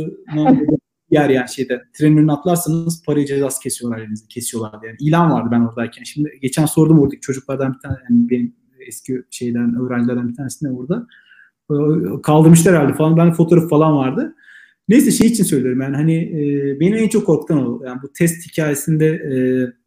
yer 1.11 1.31
yani 1.31 1.49
şeyde. 1.49 1.83
Trenin 1.99 2.17
önüne 2.17 2.33
atlarsanız 2.33 3.03
para 3.07 3.27
cezası 3.27 3.61
kesiyorlar 3.61 3.99
elinizi 3.99 4.29
kesiyorlar 4.29 4.81
yani 4.87 4.97
ilan 5.01 5.31
vardı 5.31 5.49
ben 5.53 5.61
oradayken. 5.61 6.03
Şimdi 6.03 6.39
geçen 6.43 6.67
sordum 6.67 7.01
oradaki 7.01 7.21
çocuklardan 7.21 7.75
bir 7.75 7.79
tane 7.79 7.97
yani 8.11 8.31
benim 8.31 8.55
eski 8.87 9.23
şeyden 9.31 9.75
öğrencilerden 9.75 10.29
bir 10.29 10.35
tanesine 10.35 10.71
orada. 10.71 11.07
Ee, 11.71 11.75
kaldırmışlar 12.23 12.75
herhalde 12.75 12.95
falan. 12.95 13.17
Ben 13.17 13.33
fotoğraf 13.33 13.69
falan 13.69 13.97
vardı 13.97 14.35
Neyse 14.89 15.11
şey 15.11 15.27
için 15.27 15.45
söylüyorum 15.45 15.81
yani 15.81 15.97
hani 15.97 16.17
e, 16.17 16.81
beni 16.81 16.97
en 16.97 17.09
çok 17.09 17.27
korkutan 17.27 17.67
o. 17.67 17.85
Yani 17.85 18.03
bu 18.03 18.13
test 18.13 18.47
hikayesinde 18.51 19.07
e, 19.07 19.37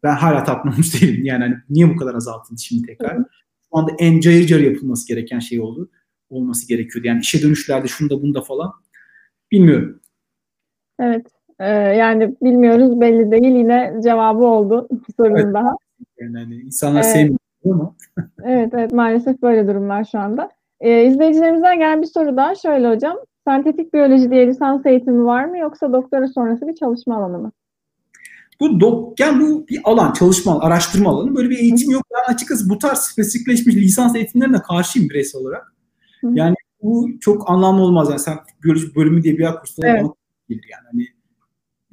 ben 0.02 0.14
hala 0.16 0.44
tatmamış 0.44 0.94
değilim. 1.02 1.24
Yani 1.24 1.44
hani 1.44 1.54
niye 1.70 1.88
bu 1.88 1.96
kadar 1.96 2.14
azaltıldı 2.14 2.60
şimdi 2.60 2.86
tekrar? 2.86 3.16
Şu 3.16 3.78
anda 3.78 3.92
en 3.98 4.20
cayır 4.20 4.46
cayır 4.46 4.72
yapılması 4.72 5.08
gereken 5.08 5.38
şey 5.38 5.60
oldu. 5.60 5.90
Olması 6.30 6.68
gerekiyordu. 6.68 7.08
Yani 7.08 7.20
işe 7.20 7.42
dönüşlerde 7.42 7.88
şunda 7.88 8.22
bunda 8.22 8.40
falan. 8.40 8.72
Bilmiyorum. 9.52 10.00
Evet. 11.00 11.26
E, 11.58 11.68
yani 11.74 12.36
bilmiyoruz 12.42 13.00
belli 13.00 13.30
değil. 13.30 13.54
Yine 13.54 13.94
cevabı 14.02 14.44
oldu 14.44 14.88
sorunun 15.16 15.36
evet. 15.36 15.54
daha. 15.54 15.72
Yani 16.18 16.38
hani 16.38 16.54
insanlar 16.54 17.02
evet. 17.02 17.12
sevmiyor 17.12 17.38
ama. 17.64 17.94
evet 18.44 18.74
evet 18.74 18.92
maalesef 18.92 19.42
böyle 19.42 19.68
durumlar 19.68 20.04
şu 20.04 20.18
anda. 20.18 20.50
E, 20.80 21.04
izleyicilerimizden 21.04 21.78
gelen 21.78 22.02
bir 22.02 22.06
soru 22.06 22.36
daha 22.36 22.54
şöyle 22.54 22.88
hocam. 22.94 23.16
Sentetik 23.48 23.94
biyoloji 23.94 24.30
diye 24.30 24.46
lisans 24.46 24.86
eğitimi 24.86 25.24
var 25.24 25.44
mı 25.44 25.58
yoksa 25.58 25.92
doktora 25.92 26.28
sonrası 26.28 26.68
bir 26.68 26.74
çalışma 26.74 27.16
alanı 27.16 27.38
mı? 27.38 27.52
Bu 28.60 28.80
dok, 28.80 29.20
yani 29.20 29.40
bu 29.40 29.66
bir 29.68 29.80
alan, 29.84 30.12
çalışma, 30.12 30.60
araştırma 30.60 31.10
alanı. 31.10 31.36
Böyle 31.36 31.50
bir 31.50 31.58
eğitim 31.58 31.90
yok. 31.90 32.02
Ben 32.14 32.32
açıkçası 32.32 32.68
bu 32.68 32.78
tarz 32.78 32.98
spesifikleşmiş 32.98 33.76
lisans 33.76 34.16
eğitimlerine 34.16 34.62
karşıyım 34.62 35.08
bireysel 35.08 35.40
olarak. 35.40 35.72
Hı. 36.20 36.30
Yani 36.34 36.54
bu 36.82 37.08
çok 37.20 37.50
anlamlı 37.50 37.82
olmaz. 37.82 38.08
Yani 38.10 38.18
sen 38.18 38.36
biyoloji 38.64 38.94
bölümü 38.94 39.22
diye 39.22 39.34
bir 39.34 39.42
yer 39.42 39.60
kursları 39.60 39.90
evet. 39.90 40.00
yani. 40.50 40.84
Hani, 40.92 41.06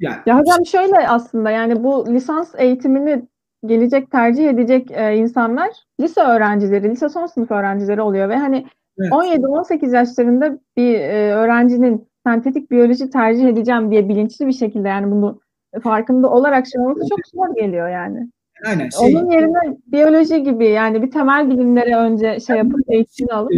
yani. 0.00 0.16
Ya 0.26 0.38
hocam 0.38 0.66
şöyle 0.66 1.08
aslında 1.08 1.50
yani 1.50 1.84
bu 1.84 2.06
lisans 2.14 2.54
eğitimini 2.58 3.28
gelecek 3.66 4.10
tercih 4.10 4.48
edecek 4.48 4.90
e, 4.90 5.16
insanlar 5.16 5.70
lise 6.00 6.20
öğrencileri, 6.20 6.90
lise 6.90 7.08
son 7.08 7.26
sınıf 7.26 7.50
öğrencileri 7.50 8.00
oluyor 8.00 8.28
ve 8.28 8.36
hani 8.36 8.66
Evet. 8.98 9.12
17-18 9.12 9.94
yaşlarında 9.94 10.58
bir 10.76 10.94
e, 10.94 11.32
öğrencinin 11.32 12.08
sentetik 12.26 12.70
biyoloji 12.70 13.10
tercih 13.10 13.48
edeceğim 13.48 13.90
diye 13.90 14.08
bilinçli 14.08 14.46
bir 14.46 14.52
şekilde 14.52 14.88
yani 14.88 15.10
bunu 15.10 15.40
farkında 15.82 16.30
olarak 16.30 16.66
şey 16.66 16.80
olması 16.80 17.08
çok 17.08 17.20
zor 17.34 17.54
geliyor 17.54 17.88
yani. 17.88 18.30
Aynen. 18.66 18.88
Şey, 18.88 19.16
Onun 19.16 19.30
yerine 19.30 19.76
biyoloji 19.86 20.42
gibi 20.42 20.66
yani 20.66 21.02
bir 21.02 21.10
temel 21.10 21.50
bilimlere 21.50 21.96
önce 21.96 22.40
şey 22.40 22.56
yapıp 22.56 22.80
eğitim 22.88 23.26
alıp. 23.30 23.52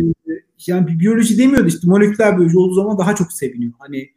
Yani 0.67 0.87
biyoloji 1.01 1.39
demiyordu 1.39 1.67
işte 1.67 1.89
moleküler 1.89 2.37
biyoloji 2.37 2.59
olduğu 2.59 2.75
zaman 2.75 2.99
daha 2.99 3.15
çok 3.15 3.33
seviniyor. 3.33 3.73
Hani 3.79 4.09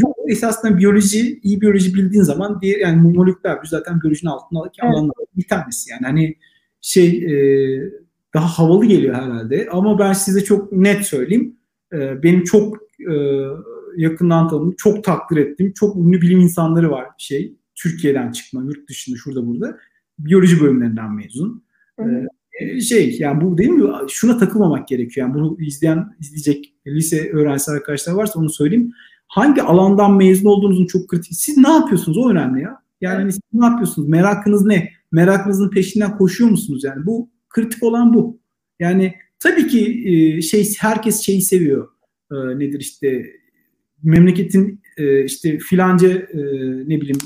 yok 0.00 0.16
esasında 0.28 0.78
biyoloji, 0.78 1.40
iyi 1.42 1.60
biyoloji 1.60 1.94
bildiğin 1.94 2.22
zaman 2.22 2.60
diğer 2.60 2.80
yani 2.80 3.12
moleküler 3.12 3.52
biyoloji 3.52 3.70
zaten 3.70 4.00
biyolojinin 4.00 4.30
altındaki 4.30 4.80
evet. 4.82 4.94
alanlar 4.94 5.14
bir 5.36 5.48
tanesi 5.48 5.90
yani 5.90 6.02
hani 6.02 6.36
şey 6.80 7.08
e, 7.08 7.34
daha 8.34 8.58
havalı 8.58 8.86
geliyor 8.86 9.14
herhalde. 9.14 9.68
Ama 9.72 9.98
ben 9.98 10.12
size 10.12 10.44
çok 10.44 10.72
net 10.72 11.06
söyleyeyim. 11.06 11.56
E, 11.92 12.22
benim 12.22 12.44
çok 12.44 12.76
e, 13.10 13.14
yakından 13.96 14.48
tanıdığım, 14.48 14.74
çok 14.76 15.04
takdir 15.04 15.36
ettiğim, 15.36 15.72
çok 15.72 15.96
ünlü 15.96 16.20
bilim 16.20 16.40
insanları 16.40 16.90
var 16.90 17.06
şey. 17.18 17.56
Türkiye'den 17.74 18.32
çıkma, 18.32 18.62
yurt 18.62 18.88
dışında, 18.88 19.16
şurada 19.16 19.46
burada. 19.46 19.78
Biyoloji 20.18 20.60
bölümlerinden 20.60 21.12
mezun. 21.14 21.64
Ee, 22.60 22.80
şey 22.80 23.16
yani 23.18 23.40
bu 23.40 23.58
değil 23.58 23.70
mi? 23.70 23.90
Şuna 24.08 24.38
takılmamak 24.38 24.88
gerekiyor. 24.88 25.26
Yani 25.26 25.34
bunu 25.34 25.56
izleyen, 25.60 26.16
izleyecek 26.20 26.74
lise 26.86 27.30
öğrencisi 27.32 27.70
arkadaşlar 27.70 28.12
varsa 28.12 28.40
onu 28.40 28.50
söyleyeyim. 28.50 28.92
Hangi 29.26 29.62
alandan 29.62 30.16
mezun 30.16 30.48
olduğunuzun 30.48 30.86
çok 30.86 31.08
kritik. 31.08 31.32
Siz 31.36 31.56
ne 31.56 31.68
yapıyorsunuz? 31.68 32.18
O 32.18 32.30
önemli 32.30 32.62
ya. 32.62 32.78
Yani 33.00 33.22
evet. 33.22 33.32
siz 33.32 33.42
ne 33.52 33.66
yapıyorsunuz? 33.66 34.08
Merakınız 34.08 34.64
ne? 34.64 34.90
Merakınızın 35.12 35.70
peşinden 35.70 36.16
koşuyor 36.18 36.50
musunuz? 36.50 36.84
Yani 36.84 37.06
bu 37.06 37.28
kritik 37.54 37.82
olan 37.82 38.14
bu. 38.14 38.40
Yani 38.80 39.14
tabii 39.38 39.66
ki 39.66 40.04
e, 40.06 40.42
şey 40.42 40.74
herkes 40.78 41.20
şeyi 41.20 41.42
seviyor. 41.42 41.88
E, 42.32 42.34
nedir 42.34 42.80
işte 42.80 43.26
memleketin 44.02 44.80
e, 44.96 45.24
işte 45.24 45.58
filanca 45.58 46.08
ne 46.86 47.00
bileyim 47.00 47.18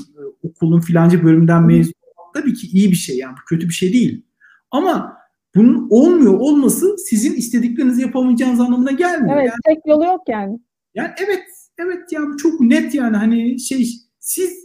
okulun 0.43 0.79
filanca 0.79 1.23
bölümünden 1.23 1.65
mezun 1.65 1.93
tabii 2.33 2.53
ki 2.53 2.67
iyi 2.67 2.91
bir 2.91 2.95
şey 2.95 3.17
yani 3.17 3.35
kötü 3.49 3.67
bir 3.67 3.73
şey 3.73 3.93
değil. 3.93 4.25
Ama 4.71 5.17
bunun 5.55 5.87
olmuyor 5.89 6.33
olması 6.33 6.97
sizin 6.97 7.35
istediklerinizi 7.35 8.01
yapamayacağınız 8.01 8.59
anlamına 8.59 8.91
gelmiyor. 8.91 9.37
Evet, 9.37 9.49
yani, 9.49 9.75
tek 9.75 9.87
yolu 9.87 10.05
yok 10.05 10.21
yani. 10.27 10.59
Yani 10.95 11.09
evet, 11.25 11.43
evet 11.77 12.11
yani 12.11 12.37
çok 12.37 12.61
net 12.61 12.95
yani 12.95 13.17
hani 13.17 13.59
şey 13.59 13.89
siz 14.19 14.63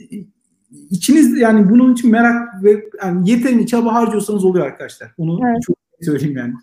içiniz 0.91 1.39
yani 1.39 1.71
bunun 1.71 1.93
için 1.93 2.11
merak 2.11 2.65
ve 2.65 2.85
yani 3.03 3.31
yeterince 3.31 3.67
çaba 3.67 3.95
harcıyorsanız 3.95 4.45
oluyor 4.45 4.67
arkadaşlar. 4.67 5.13
Onu 5.19 5.41
evet. 5.49 5.63
çok 5.63 5.77
söyleyeyim 6.01 6.37
yani. 6.37 6.55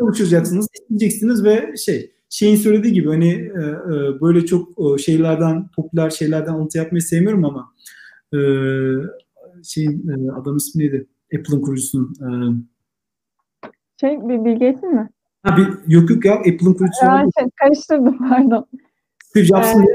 Uçacaksınız, 0.00 0.68
isteyeceksiniz 0.74 1.44
ve 1.44 1.76
şey 1.76 2.12
şeyin 2.30 2.56
söylediği 2.56 2.92
gibi 2.92 3.08
hani 3.08 3.30
e, 3.30 3.60
e, 3.60 4.20
böyle 4.20 4.46
çok 4.46 4.68
e, 4.68 4.98
şeylerden 4.98 5.68
popüler 5.76 6.10
şeylerden 6.10 6.52
alıntı 6.52 6.78
yapmayı 6.78 7.02
sevmiyorum 7.02 7.44
ama 7.44 7.74
e, 8.34 8.38
şeyin 9.64 10.08
e, 10.08 10.32
adam 10.32 10.56
ismi 10.56 10.82
neydi? 10.82 11.06
Apple'ın 11.34 11.60
kurucusunun 11.60 12.14
e, 12.20 12.28
şey 14.00 14.20
bir 14.28 14.44
Bill 14.44 14.52
Gates'in 14.52 14.94
mi? 14.94 15.08
Ha, 15.42 15.56
bir, 15.56 15.94
yok 15.94 16.10
yok 16.10 16.24
ya 16.24 16.34
Apple'ın 16.34 16.74
kurucusu. 16.74 17.06
Ben 17.06 17.30
şey, 17.38 17.50
karıştırdım 17.56 18.18
pardon. 18.28 18.66
Steve 19.24 19.44
Jobs'ın 19.44 19.86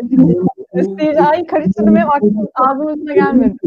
Steve 0.81 1.21
ay 1.21 1.45
karıştırdım 1.45 1.95
hep 1.95 2.07
aklım 2.15 2.47
ağzımın 2.55 3.05
gelmedi. 3.05 3.57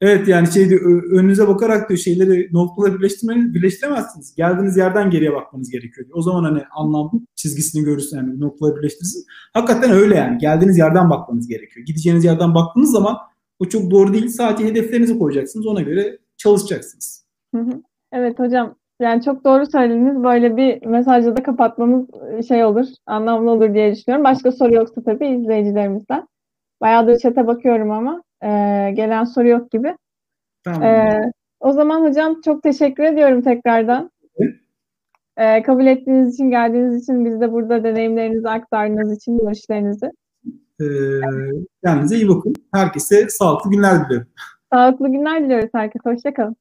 Evet 0.00 0.28
yani 0.28 0.52
şeydi 0.52 0.80
önünüze 1.12 1.48
bakarak 1.48 1.88
diyor 1.88 1.98
şeyleri 1.98 2.48
noktaları 2.52 2.98
birleştirmeniz 2.98 3.54
birleştiremezsiniz. 3.54 4.34
Geldiğiniz 4.34 4.76
yerden 4.76 5.10
geriye 5.10 5.32
bakmanız 5.32 5.70
gerekiyor. 5.70 6.06
Diyor. 6.06 6.18
O 6.18 6.22
zaman 6.22 6.44
hani 6.44 6.62
anlam 6.76 7.10
çizgisini 7.36 7.84
görürsün 7.84 8.16
yani 8.16 8.40
noktaları 8.40 8.76
birleştirirsin. 8.76 9.24
Hakikaten 9.54 9.90
öyle 9.90 10.14
yani. 10.14 10.38
Geldiğiniz 10.38 10.78
yerden 10.78 11.10
bakmanız 11.10 11.48
gerekiyor. 11.48 11.86
Gideceğiniz 11.86 12.24
yerden 12.24 12.54
baktığınız 12.54 12.90
zaman 12.90 13.16
o 13.58 13.64
çok 13.64 13.90
doğru 13.90 14.12
değil. 14.12 14.28
Sadece 14.28 14.68
hedeflerinizi 14.68 15.18
koyacaksınız. 15.18 15.66
Ona 15.66 15.80
göre 15.80 16.18
çalışacaksınız. 16.36 17.26
Evet 18.12 18.38
hocam. 18.38 18.74
Yani 19.00 19.22
çok 19.22 19.44
doğru 19.44 19.66
söylediniz. 19.66 20.24
Böyle 20.24 20.56
bir 20.56 20.86
mesajla 20.86 21.36
da 21.36 21.42
kapatmamız 21.42 22.06
şey 22.48 22.64
olur, 22.64 22.86
anlamlı 23.06 23.50
olur 23.50 23.74
diye 23.74 23.94
düşünüyorum. 23.94 24.24
Başka 24.24 24.52
soru 24.52 24.74
yoksa 24.74 25.02
tabii 25.02 25.26
izleyicilerimizden. 25.26 26.28
Bayağıdır 26.82 27.18
çete 27.18 27.46
bakıyorum 27.46 27.90
ama 27.90 28.22
e, 28.42 28.48
gelen 28.94 29.24
soru 29.24 29.48
yok 29.48 29.70
gibi. 29.70 29.96
Tamam. 30.64 30.82
E, 30.82 31.20
o 31.60 31.72
zaman 31.72 32.08
hocam 32.08 32.40
çok 32.44 32.62
teşekkür 32.62 33.02
ediyorum 33.04 33.42
tekrardan. 33.42 34.10
E, 35.36 35.62
kabul 35.62 35.86
ettiğiniz 35.86 36.34
için, 36.34 36.50
geldiğiniz 36.50 37.02
için, 37.02 37.24
biz 37.24 37.40
de 37.40 37.52
burada 37.52 37.84
deneyimlerinizi 37.84 38.48
aktardığınız 38.48 39.16
için, 39.16 39.38
görüşlerinizi. 39.38 40.10
E, 40.80 40.86
kendinize 41.84 42.16
iyi 42.16 42.28
bakın. 42.28 42.54
Herkese 42.74 43.28
sağlıklı 43.28 43.70
günler 43.70 44.04
diliyorum. 44.04 44.28
Sağlıklı 44.72 45.08
günler 45.08 45.44
diliyoruz 45.44 45.70
herkese. 45.74 46.10
Hoşçakalın. 46.10 46.56